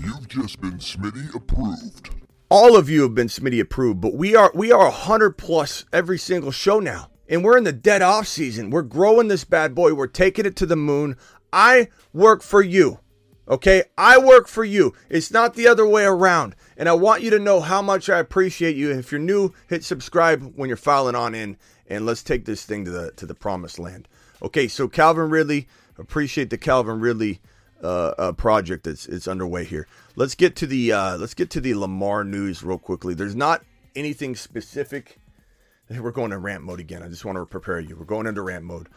You've 0.01 0.27
just 0.29 0.61
been 0.61 0.77
Smitty 0.77 1.33
approved. 1.35 2.09
All 2.49 2.77
of 2.77 2.89
you 2.89 3.01
have 3.01 3.15
been 3.15 3.27
Smitty 3.27 3.59
approved, 3.59 3.99
but 3.99 4.13
we 4.13 4.35
are 4.35 4.51
we 4.53 4.71
are 4.71 4.85
100 4.85 5.37
plus 5.37 5.85
every 5.91 6.17
single 6.17 6.51
show 6.51 6.79
now. 6.79 7.09
And 7.27 7.43
we're 7.43 7.57
in 7.57 7.63
the 7.63 7.73
dead 7.73 8.01
off 8.01 8.27
season. 8.27 8.69
We're 8.69 8.83
growing 8.83 9.27
this 9.27 9.43
bad 9.43 9.73
boy. 9.73 9.93
We're 9.93 10.07
taking 10.07 10.45
it 10.45 10.55
to 10.57 10.65
the 10.65 10.75
moon. 10.75 11.17
I 11.51 11.89
work 12.13 12.43
for 12.43 12.61
you. 12.61 12.99
Okay? 13.47 13.83
I 13.97 14.17
work 14.17 14.47
for 14.47 14.63
you. 14.63 14.93
It's 15.09 15.31
not 15.31 15.55
the 15.55 15.67
other 15.67 15.87
way 15.87 16.05
around. 16.05 16.55
And 16.77 16.89
I 16.89 16.93
want 16.93 17.23
you 17.23 17.29
to 17.31 17.39
know 17.39 17.61
how 17.61 17.81
much 17.81 18.09
I 18.09 18.19
appreciate 18.19 18.75
you. 18.75 18.91
If 18.91 19.11
you're 19.11 19.19
new, 19.19 19.53
hit 19.67 19.83
subscribe 19.83 20.53
when 20.55 20.67
you're 20.67 20.77
filing 20.77 21.15
on 21.15 21.33
in 21.33 21.57
and 21.87 22.05
let's 22.05 22.23
take 22.23 22.45
this 22.45 22.65
thing 22.65 22.85
to 22.85 22.91
the 22.91 23.11
to 23.11 23.25
the 23.25 23.35
promised 23.35 23.79
land. 23.79 24.07
Okay, 24.41 24.67
so 24.67 24.87
Calvin 24.87 25.29
Ridley, 25.29 25.67
appreciate 25.97 26.49
the 26.49 26.57
Calvin 26.57 26.99
Ridley 26.99 27.39
uh, 27.83 28.13
uh, 28.17 28.31
project 28.33 28.85
that's 28.85 29.05
it's 29.05 29.27
underway 29.27 29.63
here. 29.63 29.87
Let's 30.15 30.35
get 30.35 30.55
to 30.57 30.67
the 30.67 30.91
uh, 30.91 31.17
let's 31.17 31.33
get 31.33 31.49
to 31.51 31.61
the 31.61 31.75
Lamar 31.75 32.23
news 32.23 32.63
real 32.63 32.79
quickly. 32.79 33.13
There's 33.13 33.35
not 33.35 33.63
anything 33.95 34.35
specific. 34.35 35.19
We're 35.99 36.11
going 36.11 36.31
to 36.31 36.37
rant 36.37 36.63
mode 36.63 36.79
again. 36.79 37.03
I 37.03 37.07
just 37.07 37.25
want 37.25 37.37
to 37.37 37.45
prepare 37.45 37.79
you. 37.79 37.95
We're 37.95 38.05
going 38.05 38.27
into 38.27 38.41
rant 38.41 38.63
mode 38.63 38.89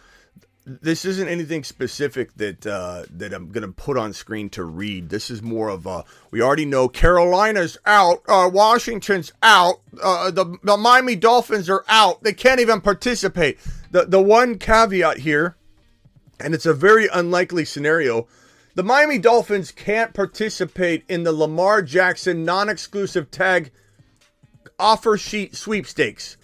this 0.68 1.04
isn't 1.04 1.28
anything 1.28 1.64
specific 1.64 2.34
that 2.36 2.66
uh, 2.66 3.04
that 3.10 3.32
I'm 3.32 3.50
going 3.50 3.66
to 3.66 3.72
put 3.72 3.96
on 3.96 4.12
screen 4.12 4.50
to 4.50 4.64
read. 4.64 5.08
This 5.08 5.30
is 5.30 5.42
more 5.42 5.68
of 5.68 5.86
a 5.86 6.04
we 6.30 6.42
already 6.42 6.66
know 6.66 6.88
Carolina's 6.88 7.78
out, 7.86 8.22
uh, 8.28 8.50
Washington's 8.52 9.32
out, 9.42 9.80
uh, 10.02 10.30
the 10.30 10.58
the 10.62 10.76
Miami 10.76 11.16
Dolphins 11.16 11.70
are 11.70 11.84
out. 11.88 12.22
They 12.22 12.34
can't 12.34 12.60
even 12.60 12.80
participate. 12.80 13.58
The 13.90 14.04
the 14.04 14.20
one 14.20 14.58
caveat 14.58 15.18
here, 15.18 15.56
and 16.38 16.54
it's 16.54 16.66
a 16.66 16.74
very 16.74 17.08
unlikely 17.08 17.64
scenario. 17.64 18.28
The 18.74 18.84
Miami 18.84 19.18
Dolphins 19.18 19.72
can't 19.72 20.14
participate 20.14 21.04
in 21.08 21.24
the 21.24 21.32
Lamar 21.32 21.82
Jackson 21.82 22.44
non-exclusive 22.44 23.30
tag 23.30 23.72
offer 24.78 25.16
sheet 25.16 25.56
sweepstakes, 25.56 26.36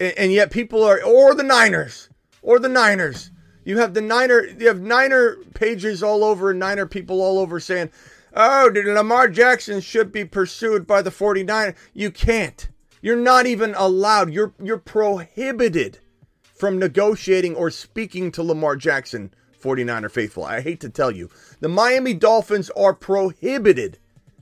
and, 0.00 0.32
yet 0.32 0.50
people 0.50 0.82
are 0.82 1.02
or 1.02 1.34
the 1.34 1.42
Niners 1.42 2.08
or 2.42 2.58
the 2.58 2.68
Niners 2.68 3.30
you 3.64 3.78
have 3.78 3.94
the 3.94 4.00
Niner, 4.00 4.46
you 4.46 4.68
have 4.68 4.80
Niner 4.80 5.36
pages 5.54 6.02
all 6.02 6.24
over, 6.24 6.54
Niner 6.54 6.86
people 6.86 7.20
all 7.20 7.38
over 7.38 7.60
saying, 7.60 7.90
oh, 8.34 8.70
Lamar 8.74 9.28
Jackson 9.28 9.80
should 9.80 10.10
be 10.10 10.24
pursued 10.24 10.86
by 10.86 11.02
the 11.02 11.10
49. 11.10 11.74
You 11.92 12.10
can't. 12.10 12.68
You're 13.02 13.16
not 13.16 13.46
even 13.46 13.74
allowed. 13.76 14.32
You're 14.32 14.52
you're 14.62 14.78
prohibited 14.78 15.98
from 16.42 16.78
negotiating 16.78 17.54
or 17.54 17.70
speaking 17.70 18.30
to 18.32 18.42
Lamar 18.42 18.76
Jackson, 18.76 19.32
49er 19.58 20.10
faithful. 20.10 20.44
I 20.44 20.60
hate 20.60 20.80
to 20.80 20.90
tell 20.90 21.10
you. 21.10 21.30
The 21.60 21.68
Miami 21.68 22.12
Dolphins 22.12 22.70
are 22.70 22.92
prohibited. 22.92 23.98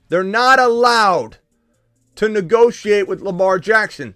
They're 0.09 0.23
not 0.23 0.59
allowed 0.59 1.37
to 2.15 2.27
negotiate 2.27 3.07
with 3.07 3.21
Lamar 3.21 3.59
Jackson. 3.59 4.15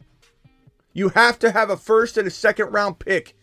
You 0.93 1.10
have 1.10 1.39
to 1.39 1.51
have 1.51 1.69
a 1.69 1.77
first 1.77 2.17
and 2.17 2.27
a 2.27 2.32
second 2.32 2.71
round 2.71 2.99
pick. 2.99 3.36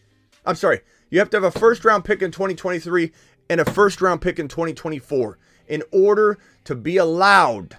I'm 0.47 0.55
sorry. 0.55 0.81
You 1.11 1.19
have 1.19 1.31
to 1.31 1.37
have 1.37 1.45
a 1.45 1.59
first 1.59 1.85
round 1.85 2.05
pick 2.05 2.23
in 2.23 2.31
2023 2.31 3.13
and 3.49 3.61
a 3.61 3.65
first 3.65 4.01
round 4.01 4.23
pick 4.23 4.39
in 4.39 4.49
2024 4.49 5.39
in 5.69 5.83
order 5.93 6.39
to 6.65 6.75
be 6.75 6.97
allowed 6.97 7.79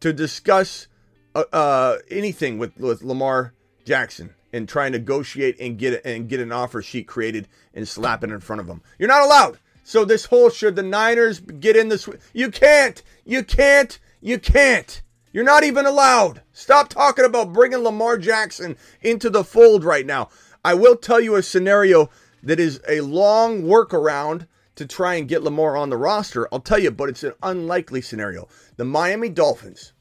to 0.00 0.12
discuss 0.12 0.88
uh, 1.34 1.44
uh, 1.52 1.98
anything 2.10 2.58
with, 2.58 2.76
with 2.78 3.02
Lamar 3.02 3.54
Jackson 3.84 4.34
and 4.52 4.68
try 4.68 4.86
and 4.86 4.94
negotiate 4.94 5.58
and 5.60 5.78
get 5.78 6.04
and 6.04 6.28
get 6.28 6.40
an 6.40 6.52
offer 6.52 6.82
sheet 6.82 7.06
created 7.06 7.46
and 7.74 7.86
slap 7.86 8.24
it 8.24 8.30
in 8.30 8.40
front 8.40 8.60
of 8.60 8.66
him. 8.66 8.82
You're 8.98 9.08
not 9.08 9.24
allowed. 9.24 9.58
So 9.84 10.04
this 10.04 10.24
whole 10.24 10.50
should 10.50 10.74
the 10.74 10.82
Niners 10.82 11.40
get 11.40 11.76
in 11.76 11.88
this? 11.88 12.08
You 12.32 12.50
can't. 12.50 13.02
You 13.24 13.44
can't. 13.44 13.98
You 14.20 14.38
can't. 14.38 15.02
You're 15.36 15.44
not 15.44 15.64
even 15.64 15.84
allowed. 15.84 16.40
Stop 16.54 16.88
talking 16.88 17.26
about 17.26 17.52
bringing 17.52 17.80
Lamar 17.80 18.16
Jackson 18.16 18.74
into 19.02 19.28
the 19.28 19.44
fold 19.44 19.84
right 19.84 20.06
now. 20.06 20.30
I 20.64 20.72
will 20.72 20.96
tell 20.96 21.20
you 21.20 21.34
a 21.34 21.42
scenario 21.42 22.08
that 22.42 22.58
is 22.58 22.80
a 22.88 23.02
long 23.02 23.64
workaround 23.64 24.46
to 24.76 24.86
try 24.86 25.16
and 25.16 25.28
get 25.28 25.42
Lamar 25.42 25.76
on 25.76 25.90
the 25.90 25.98
roster. 25.98 26.48
I'll 26.50 26.60
tell 26.60 26.78
you, 26.78 26.90
but 26.90 27.10
it's 27.10 27.22
an 27.22 27.34
unlikely 27.42 28.00
scenario. 28.00 28.48
The 28.78 28.86
Miami 28.86 29.28
Dolphins 29.28 29.92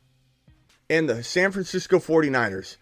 and 0.89 1.09
the 1.09 1.21
San 1.21 1.51
Francisco 1.51 1.99
49ers, 1.99 2.77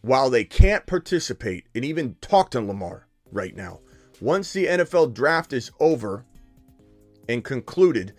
while 0.00 0.30
they 0.30 0.44
can't 0.44 0.86
participate 0.86 1.66
and 1.74 1.84
even 1.84 2.14
talk 2.20 2.52
to 2.52 2.60
Lamar 2.60 3.08
right 3.32 3.56
now, 3.56 3.80
once 4.20 4.52
the 4.52 4.66
NFL 4.66 5.12
draft 5.12 5.52
is 5.52 5.72
over 5.80 6.24
and 7.28 7.42
concluded, 7.42 8.14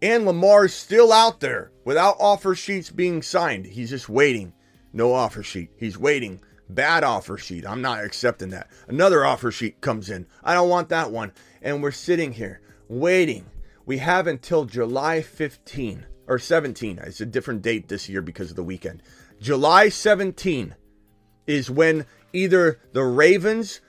and 0.00 0.24
Lamar's 0.24 0.74
still 0.74 1.12
out 1.12 1.40
there 1.40 1.72
without 1.84 2.16
offer 2.20 2.54
sheets 2.54 2.90
being 2.90 3.22
signed, 3.22 3.66
he's 3.66 3.90
just 3.90 4.08
waiting. 4.08 4.52
No 4.92 5.12
offer 5.12 5.42
sheet. 5.42 5.70
He's 5.76 5.98
waiting. 5.98 6.40
Bad 6.68 7.04
offer 7.04 7.38
sheet. 7.38 7.66
I'm 7.66 7.82
not 7.82 8.04
accepting 8.04 8.50
that. 8.50 8.68
Another 8.86 9.24
offer 9.24 9.50
sheet 9.50 9.80
comes 9.80 10.10
in. 10.10 10.26
I 10.44 10.54
don't 10.54 10.68
want 10.68 10.88
that 10.90 11.10
one. 11.10 11.32
And 11.62 11.82
we're 11.82 11.90
sitting 11.90 12.32
here 12.32 12.60
waiting. 12.88 13.46
We 13.86 13.98
have 13.98 14.26
until 14.26 14.64
July 14.64 15.22
15 15.22 16.06
or 16.26 16.38
17. 16.38 16.98
It's 16.98 17.20
a 17.20 17.26
different 17.26 17.62
date 17.62 17.88
this 17.88 18.08
year 18.08 18.22
because 18.22 18.50
of 18.50 18.56
the 18.56 18.62
weekend. 18.62 19.02
July 19.40 19.88
17 19.88 20.74
is 21.46 21.70
when 21.70 22.04
either 22.32 22.80
the 22.92 23.04
Ravens 23.04 23.80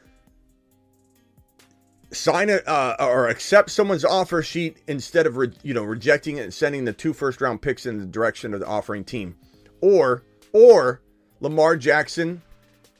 sign 2.11 2.49
it 2.49 2.67
uh, 2.67 2.95
or 2.99 3.27
accept 3.27 3.69
someone's 3.69 4.05
offer 4.05 4.41
sheet 4.41 4.77
instead 4.87 5.27
of 5.27 5.37
re- 5.37 5.53
you 5.63 5.73
know 5.73 5.83
rejecting 5.83 6.37
it 6.37 6.43
and 6.43 6.53
sending 6.53 6.85
the 6.85 6.93
two 6.93 7.13
first 7.13 7.41
round 7.41 7.61
picks 7.61 7.85
in 7.85 7.99
the 7.99 8.05
direction 8.05 8.53
of 8.53 8.59
the 8.59 8.65
offering 8.65 9.03
team, 9.03 9.35
or 9.81 10.23
or 10.53 11.01
Lamar 11.39 11.75
Jackson 11.75 12.41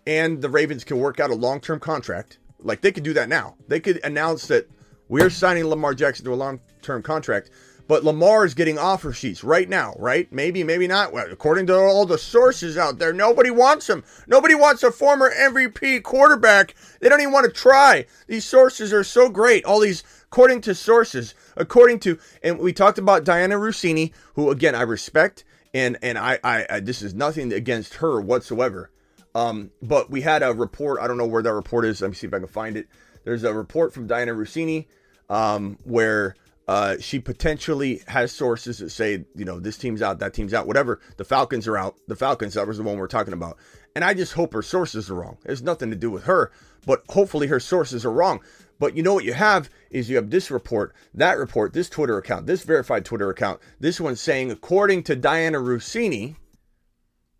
and 0.06 0.41
the 0.41 0.50
Ravens 0.50 0.84
can 0.84 1.00
work 1.00 1.19
out 1.19 1.30
a 1.30 1.36
long 1.36 1.60
term 1.60 1.80
contract. 1.80 2.39
Like 2.62 2.82
they 2.82 2.91
could 2.91 3.04
do 3.04 3.13
that 3.13 3.30
now. 3.30 3.56
They 3.67 3.80
could 3.80 4.04
announce 4.04 4.48
that 4.48 4.69
we're 5.08 5.30
signing 5.30 5.65
Lamar 5.65 5.93
Jackson 5.93 6.26
to 6.26 6.34
a 6.34 6.36
long 6.36 6.60
term 6.82 7.02
contract 7.02 7.50
but 7.89 8.04
Lamar 8.04 8.45
is 8.45 8.54
getting 8.54 8.78
offer 8.78 9.12
sheets 9.12 9.43
right 9.43 9.67
now, 9.67 9.95
right? 9.97 10.32
Maybe, 10.32 10.63
maybe 10.63 10.86
not. 10.86 11.12
Well, 11.12 11.25
according 11.32 11.65
to 11.67 11.75
all 11.75 12.06
the 12.06 12.19
sources 12.19 12.78
out 12.78 12.99
there, 12.99 13.12
nobody 13.12 13.49
wants 13.49 13.89
him. 13.89 14.04
Nobody 14.28 14.54
wants 14.54 14.84
a 14.84 14.91
former 14.91 15.32
MVP 15.32 16.04
quarterback. 16.04 16.75
They 17.02 17.10
don't 17.10 17.19
even 17.19 17.34
want 17.34 17.47
to 17.47 17.52
try. 17.52 18.06
These 18.28 18.45
sources 18.45 18.93
are 18.93 19.04
so 19.04 19.28
great. 19.28 19.65
All 19.65 19.80
these, 19.80 20.04
according 20.25 20.62
to 20.62 20.75
sources, 20.75 21.34
according 21.58 22.02
to, 22.02 22.19
and 22.43 22.60
we 22.60 22.73
talked 22.73 22.99
about 22.99 23.25
Dianna 23.25 23.60
Russini, 23.60 24.13
who 24.36 24.52
again 24.52 24.75
I 24.75 24.84
respect, 24.84 25.43
and 25.73 25.97
and 26.04 26.19
I, 26.19 26.38
I, 26.43 26.65
I 26.69 26.80
this 26.82 27.02
is 27.02 27.15
nothing 27.15 27.52
against 27.52 27.95
her 27.95 28.21
whatsoever. 28.21 28.91
Um, 29.34 29.71
but 29.82 30.12
we 30.12 30.21
had 30.21 30.43
a 30.43 30.54
report. 30.54 30.99
I 31.02 31.08
don't 31.08 31.17
know 31.17 31.25
where 31.25 31.41
that 31.41 31.54
report 31.54 31.86
is. 31.86 32.02
Let 32.02 32.12
me 32.12 32.15
see 32.15 32.28
if 32.28 32.36
I 32.36 32.38
can 32.38 32.47
find 32.47 32.78
it. 32.78 32.88
There's 33.23 33.43
a 33.43 33.52
report 33.52 33.95
from 33.95 34.08
Dianna 34.08 34.38
Russini 34.38 34.86
um, 35.28 35.80
where 35.84 36.36
uh, 36.69 36.99
she 36.99 37.19
potentially 37.19 38.03
has 38.08 38.32
sources 38.32 38.77
that 38.77 38.91
say, 38.91 39.25
you 39.36 39.43
know, 39.43 39.60
this 39.60 39.75
team's 39.75 40.03
out, 40.03 40.19
that 40.19 40.36
team's 40.36 40.53
out, 40.53 40.67
whatever. 40.67 40.99
The 41.17 41.25
Falcons 41.25 41.67
are 41.67 41.75
out. 41.75 41.95
The 42.08 42.15
Falcons, 42.15 42.53
that 42.53 42.67
was 42.67 42.77
the 42.77 42.84
one 42.84 42.99
we're 42.99 43.08
talking 43.08 43.34
about. 43.34 43.58
And 43.95 44.05
I 44.05 44.13
just 44.13 44.34
hope 44.34 44.53
her 44.53 44.62
sources 44.62 45.10
are 45.10 45.15
wrong. 45.15 45.39
Has 45.47 45.63
nothing 45.63 45.89
to 45.89 45.95
do 45.95 46.12
with 46.12 46.25
her, 46.25 46.51
but 46.86 47.01
hopefully 47.10 47.47
her 47.47 47.60
sources 47.60 48.05
are 48.05 48.12
wrong. 48.12 48.41
But 48.77 48.95
you 48.95 49.01
know 49.01 49.15
what 49.15 49.25
you 49.25 49.34
have 49.34 49.71
is 49.89 50.12
you 50.12 50.15
have 50.17 50.29
this 50.29 50.51
report, 50.51 50.93
that 51.15 51.39
report, 51.39 51.73
this 51.73 51.89
Twitter 51.89 52.19
account, 52.19 52.45
this 52.45 52.62
verified 52.62 53.03
Twitter 53.03 53.32
account, 53.32 53.60
this 53.79 53.99
one 53.99 54.15
saying, 54.15 54.51
according 54.51 55.01
to 55.05 55.15
Dianna 55.15 55.55
Russini, 55.55 56.36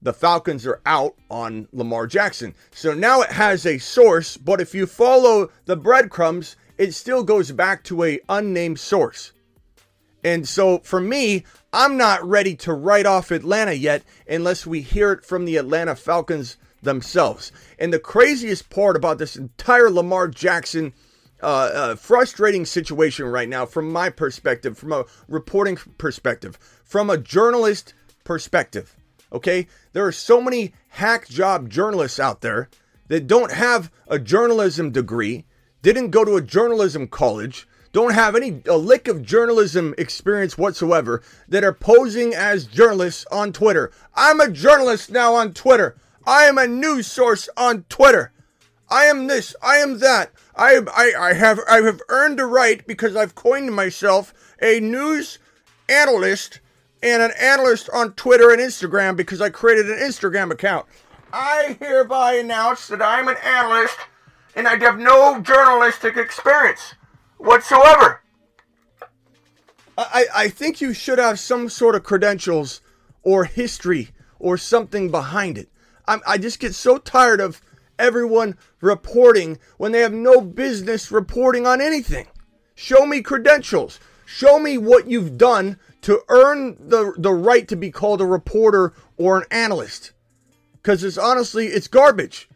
the 0.02 0.12
Falcons 0.12 0.65
are 0.65 0.82
out 0.88 1.13
on 1.30 1.68
Lamar 1.72 2.08
Jackson. 2.08 2.56
So 2.72 2.96
now 2.96 3.22
it 3.22 3.30
has 3.30 3.68
a 3.68 3.78
source, 3.78 4.38
but 4.38 4.60
if 4.60 4.74
you 4.74 4.88
follow 4.88 5.52
the 5.65 5.76
breadcrumbs, 5.76 6.56
it 6.80 6.94
still 6.94 7.24
goes 7.24 7.52
back 7.52 7.84
to 7.84 8.04
a 8.04 8.22
unnamed 8.30 8.80
source. 8.80 9.34
And 10.24 10.48
so 10.48 10.80
for 10.80 11.00
me, 11.00 11.44
I'm 11.74 11.98
not 11.98 12.28
ready 12.28 12.56
to 12.56 12.74
write 12.74 13.06
off 13.06 13.32
Atlanta 13.32 13.74
yet 13.74 14.02
unless 14.28 14.65
we 14.65 14.82
hear 14.82 15.12
it 15.12 15.26
from 15.26 15.46
the 15.46 15.58
Atlanta 15.58 15.96
Falcons 15.96 16.58
themselves. 16.82 17.52
And 17.78 17.94
the 17.94 18.00
craziest 18.00 18.70
part 18.70 18.96
about 18.96 19.18
this 19.18 19.36
entire 19.36 19.89
Lamar 19.89 20.30
Jackson 20.30 20.94
uh, 21.44 21.46
uh, 21.74 21.96
frustrating 21.96 22.65
situation 22.65 23.26
right 23.26 23.48
now, 23.48 23.65
from 23.65 23.92
my 23.92 24.10
perspective, 24.10 24.78
from 24.78 24.94
a 24.94 25.06
reporting 25.28 25.78
perspective, 25.98 26.58
from 26.84 27.10
a 27.10 27.18
journalist 27.18 27.94
perspective, 28.24 28.96
okay? 29.32 29.68
There 29.94 30.06
are 30.06 30.12
so 30.12 30.42
many 30.42 30.74
hack 30.89 31.28
job 31.28 31.70
journalists 31.70 32.20
out 32.20 32.42
there 32.42 32.70
that 33.08 33.28
don't 33.28 33.52
have 33.52 33.92
a 34.08 34.20
journalism 34.20 34.92
degree 34.92 35.46
didn't 35.82 36.12
go 36.12 36.26
to 36.26 36.36
a 36.36 36.42
journalism 36.42 37.08
college, 37.08 37.68
don't 37.92 38.13
have 38.13 38.36
any 38.36 38.62
a 38.68 38.78
lick 38.78 39.08
of 39.08 39.24
journalism 39.24 39.96
experience 39.98 40.58
whatsoever 40.58 41.24
that 41.48 41.63
are 41.63 41.74
posing 41.74 42.36
as 42.36 42.65
journalists 42.65 43.26
on 43.32 43.52
Twitter. 43.52 43.92
I'm 44.15 44.39
a 44.39 44.52
journalist 44.52 45.10
now 45.10 45.34
on 45.34 45.54
Twitter. 45.54 45.96
I 46.26 46.44
am 46.44 46.58
a 46.58 46.68
news 46.68 47.08
source 47.08 47.50
on 47.58 47.86
Twitter. 47.89 48.32
I 48.89 49.06
am 49.06 49.28
this, 49.28 49.56
I 49.62 49.78
am 49.78 50.00
that. 50.00 50.32
I, 50.56 50.82
I, 50.94 51.30
I 51.30 51.34
have 51.34 51.60
I 51.70 51.82
have 51.82 52.02
earned 52.10 52.39
a 52.39 52.46
right 52.46 52.86
because 52.86 53.15
I've 53.15 53.36
coined 53.36 53.74
myself 53.74 54.34
a 54.62 54.80
news 54.80 55.39
analyst 55.88 56.60
and 57.02 57.24
an 57.24 57.32
analyst 57.39 57.89
on 57.94 58.13
Twitter 58.13 58.52
and 58.52 58.62
Instagram 58.62 59.15
because 59.15 59.42
I 59.42 59.50
created 59.50 59.89
an 59.89 60.00
Instagram 60.00 60.52
account. 60.52 60.86
I 61.32 61.78
hereby 61.80 62.36
announce 62.36 62.88
that 62.88 63.02
I'm 63.02 63.28
an 63.28 63.38
analyst 63.44 63.98
and 64.60 64.67
I 64.67 64.76
have 64.76 65.00
no 65.00 65.39
journalistic 65.39 66.17
experience 66.17 66.93
whatsoever. 67.38 68.22
I, 69.98 70.26
I 70.36 70.50
think 70.50 70.82
you 70.82 70.93
should 70.93 71.17
have 71.17 71.39
some 71.39 71.69
sort 71.69 71.95
of 71.95 72.04
credentials 72.04 72.82
or 73.24 73.45
history 73.45 74.10
or 74.38 74.58
something 74.58 75.12
behind 75.12 75.58
it. 75.58 75.69
I'm, 76.06 76.22
I 76.28 76.38
just 76.38 76.60
get 76.60 76.76
so 76.76 76.98
tired 76.98 77.39
of 77.39 77.62
everyone 77.98 78.58
reporting 78.82 79.60
when 79.78 79.93
they 79.93 80.02
have 80.02 80.12
no 80.12 80.41
business 80.41 81.10
reporting 81.10 81.65
on 81.65 81.80
anything. 81.80 82.28
Show 82.76 83.06
me 83.06 83.22
credentials. 83.22 84.02
Show 84.26 84.60
me 84.60 84.78
what 84.78 85.08
you've 85.08 85.38
done 85.38 85.80
to 86.02 86.22
earn 86.28 86.76
the, 86.89 87.13
the 87.17 87.34
right 87.34 87.65
to 87.69 87.78
be 87.78 87.91
called 87.91 88.19
a 88.19 88.26
reporter 88.26 88.93
or 89.15 89.38
an 89.38 89.45
analyst. 89.52 90.12
Because 90.74 91.02
it's 91.06 91.17
honestly, 91.17 91.67
it's 91.67 91.88
garbage. 91.88 92.50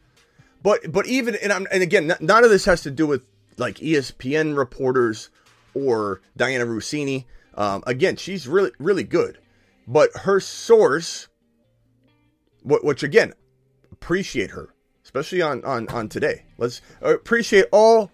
But 0.63 0.91
but 0.91 1.05
even 1.05 1.35
and 1.35 1.51
I'm, 1.51 1.67
and 1.71 1.83
again, 1.83 2.13
none 2.21 2.43
of 2.43 2.49
this 2.49 2.65
has 2.65 2.81
to 2.83 2.91
do 2.91 3.05
with 3.05 3.25
like 3.57 3.75
ESPN 3.75 4.57
reporters 4.57 5.29
or 5.73 6.21
Dianna 6.39 6.65
Russini. 6.65 7.25
Um, 7.55 7.83
again, 7.85 8.15
she's 8.15 8.47
really 8.47 8.71
really 8.79 9.03
good, 9.03 9.37
but 9.87 10.09
her 10.21 10.39
source, 10.39 11.27
which 12.63 13.03
again, 13.03 13.33
appreciate 13.91 14.51
her, 14.51 14.73
especially 15.03 15.41
on 15.41 15.63
on 15.65 15.87
on 15.89 16.07
today. 16.07 16.45
Let's 16.57 16.81
appreciate 17.01 17.65
all 17.71 18.09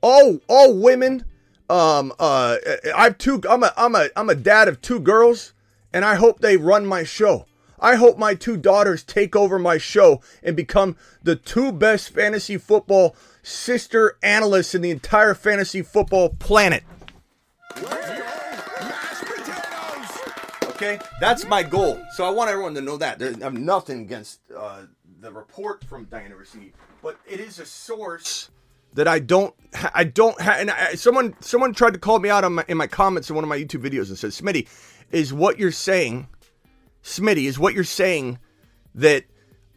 all 0.00 0.38
all 0.48 0.78
women. 0.78 1.24
Um, 1.68 2.12
uh, 2.18 2.56
I've 2.96 3.18
two. 3.18 3.40
I'm 3.48 3.64
a 3.64 3.72
I'm 3.76 3.96
a 3.96 4.08
I'm 4.16 4.30
a 4.30 4.34
dad 4.36 4.68
of 4.68 4.80
two 4.80 5.00
girls, 5.00 5.54
and 5.92 6.04
I 6.04 6.14
hope 6.14 6.38
they 6.38 6.56
run 6.56 6.86
my 6.86 7.02
show. 7.02 7.46
I 7.80 7.96
hope 7.96 8.18
my 8.18 8.34
two 8.34 8.56
daughters 8.56 9.02
take 9.02 9.34
over 9.34 9.58
my 9.58 9.78
show 9.78 10.20
and 10.42 10.54
become 10.54 10.96
the 11.22 11.36
two 11.36 11.72
best 11.72 12.10
fantasy 12.10 12.58
football 12.58 13.16
sister 13.42 14.18
analysts 14.22 14.74
in 14.74 14.82
the 14.82 14.90
entire 14.90 15.34
fantasy 15.34 15.82
football 15.82 16.30
planet. 16.30 16.84
Okay, 20.64 20.98
that's 21.20 21.44
my 21.44 21.62
goal. 21.62 22.00
So 22.14 22.24
I 22.24 22.30
want 22.30 22.50
everyone 22.50 22.74
to 22.74 22.80
know 22.80 22.96
that. 22.96 23.22
I 23.22 23.44
have 23.44 23.52
nothing 23.52 24.00
against 24.00 24.40
uh, 24.56 24.84
the 25.20 25.30
report 25.30 25.84
from 25.84 26.04
Diana 26.04 26.36
Rossi, 26.36 26.72
but 27.02 27.18
it 27.26 27.38
is 27.38 27.58
a 27.58 27.66
source 27.66 28.50
that 28.94 29.06
I 29.06 29.18
don't 29.18 29.54
I 29.94 30.04
don't 30.04 30.40
have. 30.40 30.58
And 30.58 30.70
I, 30.70 30.94
someone 30.94 31.36
someone 31.40 31.74
tried 31.74 31.92
to 31.92 31.98
call 31.98 32.18
me 32.18 32.30
out 32.30 32.44
on 32.44 32.54
my, 32.54 32.64
in 32.66 32.78
my 32.78 32.86
comments 32.86 33.28
in 33.28 33.36
one 33.36 33.44
of 33.44 33.48
my 33.48 33.58
YouTube 33.58 33.82
videos 33.82 34.08
and 34.08 34.18
said, 34.18 34.30
"Smitty, 34.30 34.66
is 35.12 35.32
what 35.34 35.58
you're 35.58 35.70
saying, 35.70 36.28
Smitty, 37.02 37.44
is 37.44 37.58
what 37.58 37.74
you're 37.74 37.84
saying 37.84 38.38
that 38.94 39.24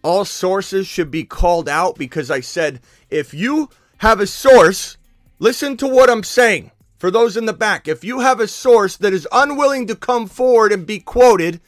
all 0.04 0.26
sources 0.26 0.88
should 0.88 1.10
be 1.10 1.24
called 1.24 1.70
out 1.70 1.98
because 1.98 2.30
I 2.30 2.42
said 2.42 2.82
if 3.10 3.34
you 3.34 3.70
have 4.00 4.20
a 4.20 4.28
source, 4.28 4.98
listen 5.40 5.78
to 5.78 5.88
what 5.88 6.10
I'm 6.10 6.24
saying." 6.24 6.72
For 7.04 7.12
those 7.12 7.36
in 7.36 7.46
the 7.46 7.52
back, 7.52 7.90
if 7.90 8.06
you 8.06 8.22
have 8.22 8.40
a 8.40 8.48
source 8.48 8.96
that 8.96 9.12
is 9.12 9.28
unwilling 9.30 9.88
to 9.88 9.96
come 9.96 10.26
forward 10.26 10.72
and 10.72 10.88
be 10.88 11.00
quoted, 11.00 11.60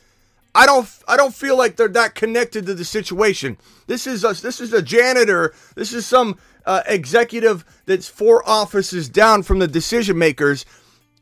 I 0.56 0.66
don't 0.66 0.88
I 1.10 1.18
don't 1.18 1.36
feel 1.36 1.58
like 1.58 1.76
they're 1.76 1.90
that 1.90 2.16
connected 2.16 2.66
to 2.68 2.74
the 2.74 2.86
situation. 2.86 3.58
This 3.88 4.08
is 4.08 4.24
a 4.24 4.34
this 4.34 4.62
is 4.62 4.72
a 4.72 4.82
janitor. 4.82 5.54
This 5.76 5.92
is 5.92 6.06
some 6.06 6.38
uh, 6.66 6.84
executive 6.88 7.66
that's 7.86 8.08
four 8.08 8.48
offices 8.48 9.10
down 9.10 9.44
from 9.44 9.60
the 9.60 9.68
decision 9.68 10.18
makers, 10.18 10.66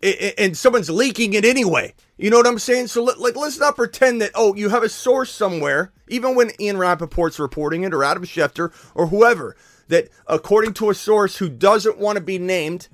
and 0.04 0.56
someone's 0.56 0.92
leaking 0.92 1.34
it 1.34 1.44
anyway. 1.44 1.96
You 2.18 2.30
know 2.30 2.38
what 2.38 2.48
I'm 2.48 2.60
saying? 2.60 2.88
So 2.88 3.04
like 3.04 3.36
let's 3.36 3.60
not 3.60 3.76
pretend 3.76 4.22
that 4.22 4.32
oh 4.36 4.56
you 4.56 4.70
have 4.70 4.84
a 4.84 4.90
source 4.90 5.32
somewhere, 5.32 5.92
even 6.08 6.36
when 6.36 6.52
Ian 6.60 6.78
Rapoport's 6.78 7.40
reporting 7.40 7.84
it 7.84 7.94
or 7.94 8.04
Adam 8.04 8.24
Schefter 8.24 8.72
or 8.94 9.08
whoever 9.08 9.56
that 9.88 10.10
according 10.28 10.74
to 10.74 10.90
a 10.90 10.96
source 10.96 11.38
who 11.38 11.50
doesn't 11.50 11.98
want 11.98 12.18
to 12.18 12.24
be 12.24 12.38
named, 12.38 12.88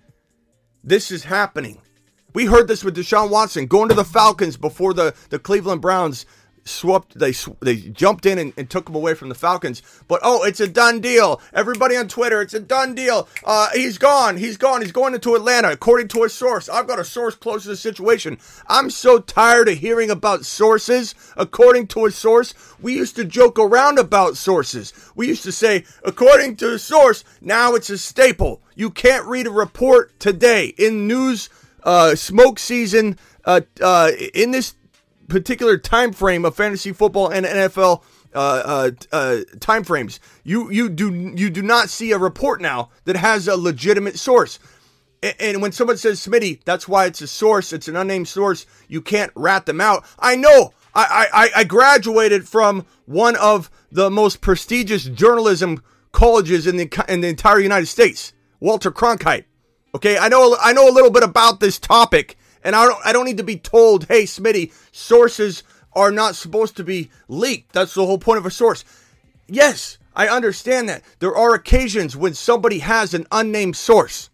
this 0.84 1.12
is 1.12 1.26
happening. 1.26 1.82
We 2.34 2.46
heard 2.46 2.68
this 2.68 2.84
with 2.84 2.96
Deshaun 2.96 3.30
Watson 3.30 3.66
going 3.66 3.90
to 3.90 3.96
the 3.96 4.06
Falcons 4.06 4.56
before 4.56 4.94
the, 4.94 5.16
the 5.30 5.40
Cleveland 5.40 5.82
Browns 5.82 6.26
swapped 6.66 7.18
they 7.18 7.34
they 7.62 7.76
jumped 7.76 8.26
in 8.26 8.38
and, 8.38 8.54
and, 8.58 8.70
took 8.70 8.90
him 8.90 8.96
away 8.96 9.14
from 9.14 9.30
the 9.30 9.36
Falcons. 9.36 9.82
But 10.08 10.20
oh, 10.24 10.44
it's 10.44 10.60
a 10.60 10.68
done 10.68 11.00
deal. 11.00 11.42
Everybody 11.54 11.96
on 11.96 12.08
Twitter, 12.08 12.42
it's 12.42 12.54
a 12.54 12.60
done 12.60 12.96
deal. 12.96 13.28
Uh, 13.44 13.70
he's 13.74 13.98
gone. 13.98 14.38
He's 14.38 14.58
gone. 14.58 14.82
He's 14.82 14.92
going 14.92 15.14
into 15.14 15.36
Atlanta, 15.36 15.72
according 15.72 16.10
to 16.10 16.24
a 16.24 16.30
source. 16.30 16.70
I've 16.70 16.88
got 16.88 17.00
a 17.00 17.04
source 17.04 17.36
close 17.36 17.64
to 17.64 17.70
the 17.70 17.78
situation. 17.78 18.38
I'm 18.68 18.90
so 18.90 19.20
tired 19.20 19.70
of 19.70 19.78
hearing 19.78 20.12
about 20.12 20.46
sources. 20.46 21.16
According 21.38 21.88
to 21.88 22.06
a 22.06 22.12
source, 22.12 22.54
we 22.82 22.96
used 22.96 23.16
to 23.16 23.26
joke 23.26 23.58
around 23.58 24.00
about 24.00 24.38
sources. 24.38 24.94
We 25.16 25.28
used 25.28 25.44
to 25.44 25.52
say, 25.52 25.86
according 26.04 26.58
to 26.58 26.74
a 26.74 26.80
source. 26.80 27.24
Now 27.42 27.76
it's 27.76 27.90
a 27.90 27.98
staple. 27.98 28.62
You 28.76 28.90
can't 28.90 29.26
read 29.26 29.48
a 29.48 29.52
report 29.52 30.20
today 30.20 30.68
in 30.78 31.08
news 31.08 31.50
uh, 31.84 32.16
smoke 32.16 32.60
season 32.60 33.18
uh, 33.46 33.62
uh, 33.82 34.12
in 34.34 34.52
this 34.52 34.76
particular 35.30 35.78
time 35.78 36.12
frame 36.12 36.44
of 36.44 36.56
fantasy 36.56 36.92
football 36.92 37.30
and 37.30 37.46
NFL 37.46 38.04
uh, 38.34 38.38
uh, 38.38 38.92
uh, 39.12 39.38
time 39.60 39.84
frames. 39.84 40.20
You 40.44 40.70
you 40.70 40.90
do 40.90 41.34
you 41.36 41.50
do 41.50 41.62
not 41.62 41.90
see 41.90 42.12
a 42.12 42.18
report 42.18 42.62
now 42.62 42.90
that 43.06 43.16
has 43.16 43.48
a 43.48 43.56
legitimate 43.56 44.20
source. 44.20 44.60
And, 45.24 45.36
and 45.40 45.62
when 45.62 45.72
someone 45.72 45.98
says 45.98 46.20
Smitty, 46.20 46.62
that's 46.66 46.88
why 46.88 47.06
it's 47.06 47.22
a 47.22 47.28
source. 47.28 47.74
It's 47.74 47.88
an 47.88 47.96
unnamed 47.96 48.28
source. 48.28 48.66
You 48.88 49.02
can't 49.02 49.32
rat 49.36 49.66
them 49.66 49.82
out. 49.82 50.06
I 50.20 50.36
know. 50.36 50.74
I, 50.94 51.28
I, 51.32 51.50
I 51.58 51.64
graduated 51.66 52.48
from 52.48 52.86
one 53.06 53.36
of 53.36 53.70
the 53.92 54.10
most 54.10 54.42
prestigious 54.42 55.06
journalism 55.06 55.84
colleges 56.12 56.68
in 56.68 56.78
the 56.78 57.06
in 57.08 57.22
the 57.22 57.28
entire 57.28 57.60
United 57.60 57.86
States, 57.86 58.34
Walter 58.60 58.92
Cronkite. 58.92 59.46
Okay, 59.96 60.18
I 60.18 60.30
know 60.30 60.56
I 60.62 60.74
know 60.74 60.90
a 60.90 60.94
little 60.94 61.12
bit 61.12 61.24
about 61.24 61.60
this 61.60 61.80
topic, 61.80 62.38
and 62.64 62.76
I 62.76 62.86
don't 62.86 63.06
I 63.06 63.14
don't 63.14 63.26
need 63.26 63.38
to 63.38 63.44
be 63.44 63.58
told, 63.58 64.06
hey 64.06 64.24
Smitty, 64.24 64.72
sources 64.92 65.64
are 65.94 66.12
not 66.12 66.36
supposed 66.36 66.78
to 66.78 66.84
be 66.84 67.10
leaked. 67.28 67.74
That's 67.74 67.94
the 67.94 68.06
whole 68.06 68.20
point 68.20 68.40
of 68.40 68.46
a 68.46 68.52
source. 68.52 68.86
Yes, 69.48 69.98
I 70.16 70.28
understand 70.28 70.90
that. 70.90 71.04
There 71.20 71.36
are 71.36 71.54
occasions 71.54 72.16
when 72.16 72.34
somebody 72.34 72.80
has 72.80 73.14
an 73.14 73.26
unnamed 73.32 73.76
source. 73.76 74.30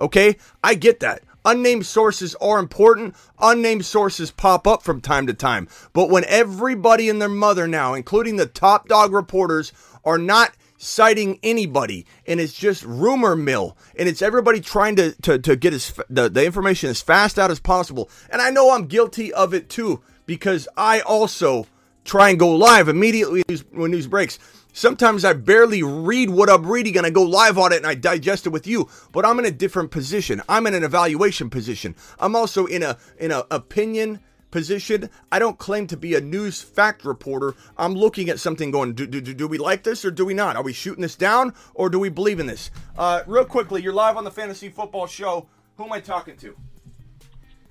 Okay? 0.00 0.36
I 0.64 0.74
get 0.74 1.00
that. 1.00 1.22
Unnamed 1.44 1.86
sources 1.86 2.34
are 2.36 2.58
important. 2.58 3.14
Unnamed 3.40 3.84
sources 3.84 4.30
pop 4.30 4.66
up 4.66 4.82
from 4.82 5.00
time 5.00 5.26
to 5.26 5.34
time. 5.34 5.68
But 5.92 6.08
when 6.08 6.24
everybody 6.26 7.08
and 7.08 7.20
their 7.20 7.28
mother 7.28 7.66
now, 7.66 7.94
including 7.94 8.36
the 8.36 8.46
top 8.46 8.88
dog 8.88 9.12
reporters, 9.12 9.72
are 10.04 10.18
not 10.18 10.52
citing 10.82 11.38
anybody 11.44 12.04
and 12.26 12.40
it's 12.40 12.52
just 12.52 12.82
rumor 12.82 13.36
mill 13.36 13.76
and 13.96 14.08
it's 14.08 14.20
everybody 14.20 14.60
trying 14.60 14.96
to 14.96 15.12
to, 15.22 15.38
to 15.38 15.54
get 15.54 15.72
as 15.72 15.92
the, 16.10 16.28
the 16.28 16.44
information 16.44 16.90
as 16.90 17.00
fast 17.00 17.38
out 17.38 17.50
as 17.50 17.60
possible. 17.60 18.10
And 18.30 18.42
i 18.42 18.50
know 18.50 18.72
i'm 18.72 18.86
guilty 18.86 19.32
of 19.32 19.54
it 19.54 19.68
too 19.68 20.02
because 20.26 20.66
i 20.76 21.00
also 21.00 21.66
try 22.04 22.30
and 22.30 22.38
go 22.38 22.50
live 22.50 22.88
immediately 22.88 23.44
when 23.70 23.92
news 23.92 24.08
breaks. 24.08 24.40
Sometimes 24.72 25.24
i 25.24 25.32
barely 25.32 25.84
read 25.84 26.30
what 26.30 26.50
i'm 26.50 26.66
reading 26.66 26.96
and 26.96 27.06
i 27.06 27.10
go 27.10 27.22
live 27.22 27.58
on 27.58 27.72
it 27.72 27.76
and 27.76 27.86
i 27.86 27.94
digest 27.94 28.46
it 28.46 28.50
with 28.50 28.66
you 28.66 28.88
but 29.12 29.24
i'm 29.24 29.38
in 29.38 29.44
a 29.44 29.52
different 29.52 29.92
position. 29.92 30.42
I'm 30.48 30.66
in 30.66 30.74
an 30.74 30.82
evaluation 30.82 31.48
position. 31.48 31.94
I'm 32.18 32.34
also 32.34 32.66
in 32.66 32.82
a 32.82 32.98
in 33.18 33.30
a 33.30 33.44
opinion 33.52 34.18
position. 34.52 35.10
I 35.32 35.40
don't 35.40 35.58
claim 35.58 35.88
to 35.88 35.96
be 35.96 36.14
a 36.14 36.20
news 36.20 36.62
fact 36.62 37.04
reporter. 37.04 37.56
I'm 37.76 37.94
looking 37.94 38.28
at 38.28 38.38
something 38.38 38.70
going, 38.70 38.94
do, 38.94 39.06
do, 39.06 39.20
do 39.20 39.48
we 39.48 39.58
like 39.58 39.82
this 39.82 40.04
or 40.04 40.12
do 40.12 40.24
we 40.24 40.34
not? 40.34 40.54
Are 40.54 40.62
we 40.62 40.72
shooting 40.72 41.02
this 41.02 41.16
down 41.16 41.52
or 41.74 41.90
do 41.90 41.98
we 41.98 42.08
believe 42.08 42.38
in 42.38 42.46
this? 42.46 42.70
Uh, 42.96 43.22
real 43.26 43.44
quickly, 43.44 43.82
you're 43.82 43.92
live 43.92 44.16
on 44.16 44.22
the 44.22 44.30
Fantasy 44.30 44.68
Football 44.68 45.08
Show. 45.08 45.48
Who 45.76 45.84
am 45.84 45.92
I 45.92 45.98
talking 45.98 46.36
to? 46.36 46.56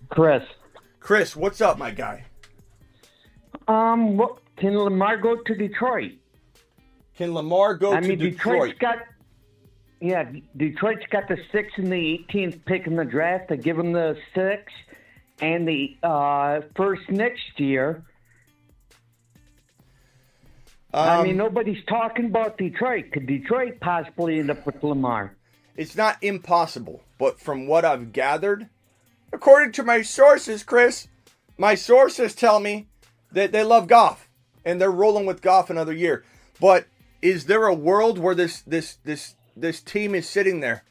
Chris. 0.09 0.43
Chris, 0.99 1.35
what's 1.35 1.61
up, 1.61 1.77
my 1.77 1.91
guy? 1.91 2.25
Um, 3.69 4.17
what, 4.17 4.39
can 4.57 4.77
Lamar 4.77 5.17
go 5.17 5.37
to 5.37 5.55
Detroit? 5.55 6.13
Can 7.15 7.33
Lamar 7.33 7.75
go 7.75 7.93
I 7.93 8.01
to 8.01 8.07
mean, 8.07 8.19
Detroit? 8.19 8.71
Detroit's 8.71 8.79
got 8.79 8.97
yeah, 10.01 10.31
Detroit's 10.57 11.05
got 11.11 11.27
the 11.27 11.37
sixth 11.51 11.77
and 11.77 11.91
the 11.91 12.25
18th 12.27 12.65
pick 12.65 12.87
in 12.87 12.95
the 12.95 13.05
draft. 13.05 13.49
They 13.49 13.57
give 13.57 13.77
them 13.77 13.91
the 13.91 14.17
six 14.33 14.71
and 15.41 15.67
the 15.67 15.97
uh, 16.03 16.61
first 16.75 17.09
next 17.09 17.59
year. 17.59 18.03
Um, 20.93 21.09
I 21.09 21.23
mean, 21.23 21.37
nobody's 21.37 21.83
talking 21.85 22.25
about 22.25 22.57
Detroit. 22.57 23.11
Could 23.11 23.25
Detroit 23.25 23.79
possibly 23.79 24.39
end 24.39 24.51
up 24.51 24.65
with 24.65 24.83
Lamar? 24.83 25.35
It's 25.75 25.95
not 25.95 26.17
impossible, 26.21 27.01
but 27.17 27.39
from 27.39 27.65
what 27.65 27.85
I've 27.85 28.11
gathered, 28.11 28.69
according 29.31 29.71
to 29.73 29.83
my 29.83 30.01
sources, 30.01 30.63
Chris, 30.63 31.07
my 31.57 31.75
sources 31.75 32.35
tell 32.35 32.59
me 32.59 32.87
that 33.31 33.51
they 33.51 33.63
love 33.63 33.87
Goff 33.87 34.29
and 34.65 34.79
they're 34.79 34.91
rolling 34.91 35.25
with 35.25 35.41
Goff 35.41 35.69
another 35.69 35.93
year. 35.93 36.25
But 36.59 36.87
is 37.21 37.45
there 37.45 37.65
a 37.67 37.73
world 37.73 38.19
where 38.19 38.35
this 38.35 38.61
this 38.61 38.97
this 39.03 39.35
this 39.55 39.81
team 39.81 40.13
is 40.13 40.27
sitting 40.27 40.59
there, 40.59 40.83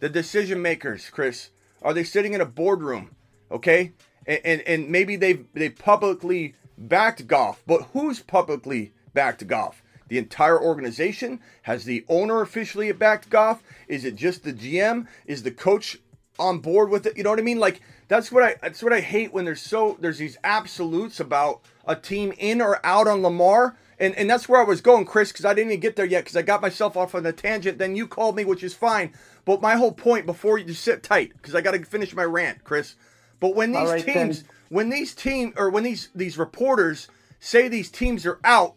the 0.00 0.08
decision 0.08 0.62
makers, 0.62 1.10
Chris? 1.10 1.50
Are 1.82 1.92
they 1.92 2.04
sitting 2.04 2.32
in 2.32 2.40
a 2.40 2.46
boardroom 2.46 3.10
okay? 3.52 3.92
And, 4.26 4.40
and, 4.44 4.60
and 4.62 4.88
maybe 4.88 5.16
they've 5.16 5.44
they 5.52 5.68
publicly 5.68 6.54
backed 6.76 7.26
Goff, 7.26 7.62
but 7.66 7.88
who's 7.92 8.20
publicly 8.20 8.92
backed 9.14 9.46
Goff? 9.46 9.82
The 10.08 10.18
entire 10.18 10.60
organization 10.60 11.40
has 11.62 11.84
the 11.84 12.04
owner 12.08 12.42
officially 12.42 12.92
backed 12.92 13.30
Goff. 13.30 13.62
Is 13.88 14.04
it 14.04 14.16
just 14.16 14.44
the 14.44 14.52
GM? 14.52 15.06
Is 15.26 15.42
the 15.42 15.50
coach 15.50 15.98
on 16.38 16.58
board 16.58 16.90
with 16.90 17.06
it? 17.06 17.16
You 17.16 17.22
know 17.22 17.30
what 17.30 17.38
I 17.38 17.42
mean? 17.42 17.58
Like 17.58 17.80
that's 18.08 18.30
what 18.30 18.42
I 18.42 18.56
that's 18.60 18.82
what 18.82 18.92
I 18.92 19.00
hate 19.00 19.32
when 19.32 19.44
there's 19.44 19.62
so 19.62 19.96
there's 20.00 20.18
these 20.18 20.36
absolutes 20.44 21.18
about 21.18 21.62
a 21.86 21.96
team 21.96 22.32
in 22.38 22.60
or 22.60 22.84
out 22.84 23.08
on 23.08 23.22
Lamar. 23.22 23.76
And, 23.98 24.16
and 24.16 24.28
that's 24.28 24.48
where 24.48 24.60
I 24.60 24.64
was 24.64 24.80
going, 24.80 25.04
Chris, 25.04 25.30
because 25.30 25.44
I 25.44 25.54
didn't 25.54 25.70
even 25.70 25.80
get 25.80 25.94
there 25.94 26.04
yet 26.04 26.24
because 26.24 26.36
I 26.36 26.42
got 26.42 26.60
myself 26.60 26.96
off 26.96 27.14
on 27.14 27.24
a 27.24 27.32
tangent. 27.32 27.78
Then 27.78 27.94
you 27.94 28.08
called 28.08 28.34
me, 28.34 28.44
which 28.44 28.64
is 28.64 28.74
fine. 28.74 29.12
But 29.44 29.62
my 29.62 29.76
whole 29.76 29.92
point 29.92 30.26
before 30.26 30.58
you 30.58 30.74
sit 30.74 31.04
tight 31.04 31.32
because 31.34 31.54
I 31.54 31.60
got 31.60 31.70
to 31.72 31.84
finish 31.84 32.12
my 32.12 32.24
rant, 32.24 32.64
Chris. 32.64 32.96
But 33.42 33.56
when 33.56 33.72
these 33.72 33.90
right, 33.90 34.04
teams, 34.04 34.42
then. 34.42 34.50
when 34.68 34.88
these 34.88 35.14
team 35.16 35.52
or 35.56 35.68
when 35.68 35.82
these 35.82 36.10
these 36.14 36.38
reporters 36.38 37.08
say 37.40 37.66
these 37.66 37.90
teams 37.90 38.24
are 38.24 38.38
out, 38.44 38.76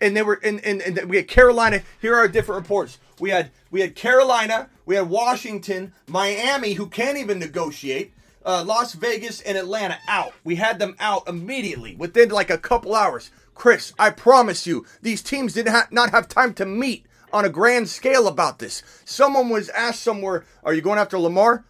and 0.00 0.16
they 0.16 0.22
were 0.22 0.40
and, 0.42 0.58
and, 0.64 0.80
and 0.80 1.10
we 1.10 1.18
had 1.18 1.28
Carolina. 1.28 1.82
Here 2.00 2.14
are 2.14 2.26
different 2.26 2.62
reports. 2.62 2.98
We 3.20 3.28
had 3.28 3.50
we 3.70 3.82
had 3.82 3.94
Carolina, 3.94 4.70
we 4.86 4.94
had 4.94 5.10
Washington, 5.10 5.92
Miami, 6.08 6.72
who 6.72 6.86
can't 6.86 7.18
even 7.18 7.38
negotiate. 7.38 8.14
Uh, 8.42 8.64
Las 8.64 8.94
Vegas 8.94 9.42
and 9.42 9.58
Atlanta 9.58 9.98
out. 10.08 10.32
We 10.44 10.54
had 10.54 10.78
them 10.78 10.96
out 10.98 11.28
immediately 11.28 11.94
within 11.96 12.30
like 12.30 12.48
a 12.48 12.56
couple 12.56 12.94
hours. 12.94 13.30
Chris, 13.54 13.92
I 13.98 14.08
promise 14.10 14.66
you, 14.66 14.86
these 15.02 15.20
teams 15.20 15.52
did 15.52 15.68
ha- 15.68 15.88
not 15.90 16.10
have 16.10 16.26
time 16.26 16.54
to 16.54 16.64
meet 16.64 17.04
on 17.34 17.44
a 17.44 17.50
grand 17.50 17.90
scale 17.90 18.26
about 18.26 18.60
this. 18.60 18.82
Someone 19.04 19.50
was 19.50 19.68
asked 19.70 20.00
somewhere, 20.00 20.46
"Are 20.64 20.72
you 20.72 20.80
going 20.80 20.98
after 20.98 21.18
Lamar?" 21.18 21.66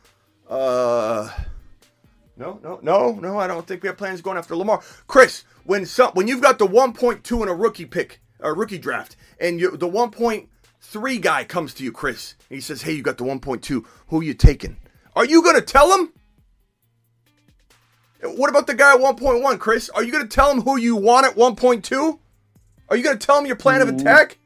Uh 0.48 1.30
no, 2.36 2.60
no, 2.62 2.80
no, 2.82 3.12
no. 3.12 3.38
I 3.38 3.46
don't 3.46 3.66
think 3.66 3.82
we 3.82 3.88
have 3.88 3.98
plans 3.98 4.20
going 4.20 4.38
after 4.38 4.56
Lamar. 4.56 4.82
Chris, 5.06 5.44
when 5.64 5.86
some 5.86 6.10
when 6.12 6.28
you've 6.28 6.42
got 6.42 6.58
the 6.58 6.66
1.2 6.66 7.42
in 7.42 7.48
a 7.48 7.54
rookie 7.54 7.86
pick, 7.86 8.20
a 8.40 8.52
rookie 8.52 8.78
draft, 8.78 9.16
and 9.40 9.60
you 9.60 9.76
the 9.76 9.88
1.3 9.88 11.20
guy 11.20 11.44
comes 11.44 11.74
to 11.74 11.84
you, 11.84 11.92
Chris, 11.92 12.34
and 12.48 12.56
he 12.56 12.60
says, 12.60 12.82
"Hey, 12.82 12.92
you 12.92 13.02
got 13.02 13.18
the 13.18 13.24
1.2. 13.24 13.84
Who 14.08 14.22
you 14.22 14.34
taking?" 14.34 14.76
Are 15.14 15.24
you 15.24 15.42
gonna 15.42 15.60
tell 15.60 15.96
him? 15.96 16.12
What 18.22 18.50
about 18.50 18.66
the 18.66 18.74
guy 18.74 18.94
at 18.94 19.00
1.1, 19.00 19.58
Chris? 19.58 19.88
Are 19.90 20.02
you 20.02 20.12
gonna 20.12 20.26
tell 20.26 20.50
him 20.50 20.62
who 20.62 20.78
you 20.78 20.96
want 20.96 21.26
at 21.26 21.36
1.2? 21.36 22.18
Are 22.88 22.96
you 22.96 23.02
going 23.02 23.18
to 23.18 23.26
tell 23.26 23.38
him 23.38 23.46
your 23.46 23.56
plan 23.56 23.82
of 23.82 23.88
mm. 23.88 24.00
attack? 24.00 24.38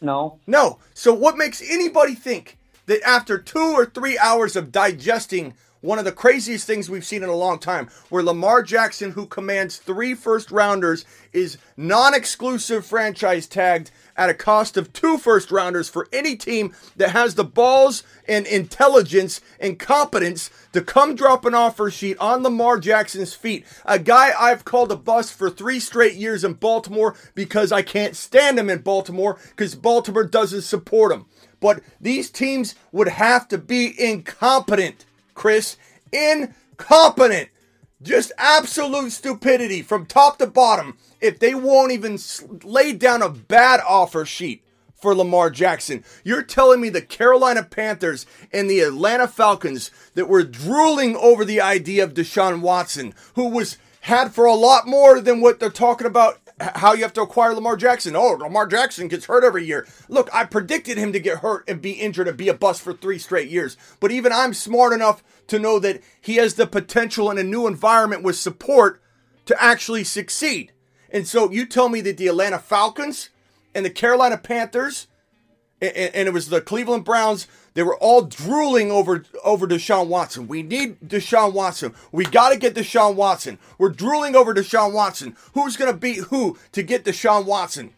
No. 0.00 0.40
No. 0.46 0.78
So 0.94 1.12
what 1.14 1.36
makes 1.36 1.62
anybody 1.62 2.14
think 2.14 2.58
that 2.86 3.02
after 3.06 3.38
two 3.38 3.74
or 3.74 3.86
three 3.86 4.18
hours 4.18 4.56
of 4.56 4.72
digesting 4.72 5.54
one 5.82 5.98
of 5.98 6.06
the 6.06 6.12
craziest 6.12 6.66
things 6.66 6.88
we've 6.88 7.04
seen 7.04 7.22
in 7.22 7.28
a 7.28 7.34
long 7.34 7.58
time, 7.58 7.88
where 8.08 8.22
Lamar 8.22 8.62
Jackson, 8.62 9.10
who 9.10 9.26
commands 9.26 9.76
three 9.76 10.14
first 10.14 10.50
rounders, 10.50 11.04
is 11.32 11.58
non 11.76 12.14
exclusive 12.14 12.86
franchise 12.86 13.46
tagged 13.46 13.90
at 14.16 14.30
a 14.30 14.34
cost 14.34 14.76
of 14.76 14.92
two 14.92 15.18
first 15.18 15.50
rounders 15.50 15.88
for 15.88 16.08
any 16.12 16.36
team 16.36 16.74
that 16.96 17.10
has 17.10 17.34
the 17.34 17.44
balls 17.44 18.02
and 18.28 18.46
intelligence 18.46 19.40
and 19.58 19.78
competence 19.78 20.50
to 20.72 20.80
come 20.80 21.14
drop 21.14 21.44
an 21.44 21.54
offer 21.54 21.90
sheet 21.90 22.16
on 22.18 22.42
Lamar 22.42 22.78
Jackson's 22.78 23.34
feet. 23.34 23.66
A 23.84 23.98
guy 23.98 24.32
I've 24.38 24.64
called 24.64 24.92
a 24.92 24.96
bust 24.96 25.34
for 25.34 25.50
three 25.50 25.80
straight 25.80 26.14
years 26.14 26.44
in 26.44 26.54
Baltimore 26.54 27.14
because 27.34 27.72
I 27.72 27.82
can't 27.82 28.16
stand 28.16 28.58
him 28.58 28.70
in 28.70 28.80
Baltimore 28.80 29.38
because 29.50 29.74
Baltimore 29.74 30.24
doesn't 30.24 30.62
support 30.62 31.12
him. 31.12 31.26
But 31.60 31.82
these 32.00 32.30
teams 32.30 32.74
would 32.90 33.08
have 33.08 33.46
to 33.48 33.58
be 33.58 33.94
incompetent, 33.98 35.06
Chris. 35.34 35.76
Incompetent. 36.12 37.48
Just 38.02 38.32
absolute 38.36 39.12
stupidity 39.12 39.82
from 39.82 40.06
top 40.06 40.38
to 40.38 40.46
bottom 40.46 40.98
if 41.20 41.38
they 41.38 41.54
won't 41.54 41.92
even 41.92 42.18
lay 42.64 42.92
down 42.92 43.22
a 43.22 43.28
bad 43.28 43.80
offer 43.86 44.24
sheet 44.24 44.64
for 45.02 45.14
Lamar 45.14 45.50
Jackson. 45.50 46.04
You're 46.24 46.42
telling 46.42 46.80
me 46.80 46.88
the 46.88 47.02
Carolina 47.02 47.62
Panthers 47.62 48.26
and 48.52 48.68
the 48.68 48.80
Atlanta 48.80 49.28
Falcons 49.28 49.90
that 50.14 50.28
were 50.28 50.44
drooling 50.44 51.16
over 51.16 51.44
the 51.44 51.60
idea 51.60 52.04
of 52.04 52.14
Deshaun 52.14 52.60
Watson, 52.60 53.14
who 53.34 53.48
was 53.48 53.78
had 54.02 54.34
for 54.34 54.46
a 54.46 54.54
lot 54.54 54.86
more 54.86 55.20
than 55.20 55.40
what 55.40 55.60
they're 55.60 55.70
talking 55.70 56.06
about 56.06 56.40
how 56.62 56.92
you 56.92 57.02
have 57.02 57.12
to 57.14 57.22
acquire 57.22 57.54
Lamar 57.54 57.76
Jackson. 57.76 58.16
Oh, 58.16 58.32
Lamar 58.32 58.66
Jackson 58.66 59.08
gets 59.08 59.26
hurt 59.26 59.44
every 59.44 59.64
year. 59.64 59.86
Look, 60.08 60.32
I 60.34 60.44
predicted 60.44 60.96
him 60.96 61.12
to 61.12 61.20
get 61.20 61.38
hurt 61.38 61.64
and 61.68 61.82
be 61.82 61.92
injured 61.92 62.28
and 62.28 62.36
be 62.36 62.48
a 62.48 62.54
bust 62.54 62.82
for 62.82 62.92
three 62.92 63.18
straight 63.18 63.48
years. 63.48 63.76
But 64.00 64.12
even 64.12 64.32
I'm 64.32 64.54
smart 64.54 64.92
enough 64.92 65.22
to 65.48 65.58
know 65.58 65.78
that 65.78 66.00
he 66.20 66.36
has 66.36 66.54
the 66.54 66.66
potential 66.66 67.30
in 67.30 67.38
a 67.38 67.42
new 67.42 67.66
environment 67.66 68.22
with 68.22 68.36
support 68.36 69.02
to 69.46 69.62
actually 69.62 70.04
succeed. 70.04 70.72
And 71.10 71.26
so 71.26 71.50
you 71.50 71.66
tell 71.66 71.88
me 71.88 72.00
that 72.02 72.16
the 72.16 72.28
Atlanta 72.28 72.58
Falcons 72.58 73.30
and 73.74 73.84
the 73.84 73.90
Carolina 73.90 74.38
Panthers 74.38 75.08
and, 75.82 76.14
and 76.14 76.28
it 76.28 76.32
was 76.32 76.48
the 76.48 76.60
Cleveland 76.60 77.04
Browns. 77.04 77.46
They 77.74 77.82
were 77.82 77.96
all 77.96 78.22
drooling 78.22 78.90
over 78.90 79.24
over 79.44 79.66
Deshaun 79.66 80.08
Watson. 80.08 80.46
We 80.48 80.62
need 80.62 81.00
Deshaun 81.00 81.52
Watson. 81.52 81.94
We 82.10 82.24
got 82.24 82.50
to 82.50 82.58
get 82.58 82.74
Deshaun 82.74 83.14
Watson. 83.14 83.58
We're 83.78 83.88
drooling 83.88 84.36
over 84.36 84.54
Deshaun 84.54 84.92
Watson. 84.92 85.36
Who's 85.54 85.76
going 85.76 85.90
to 85.90 85.96
beat 85.96 86.18
who 86.24 86.58
to 86.72 86.82
get 86.82 87.04
Deshaun 87.04 87.46
Watson? 87.46 87.92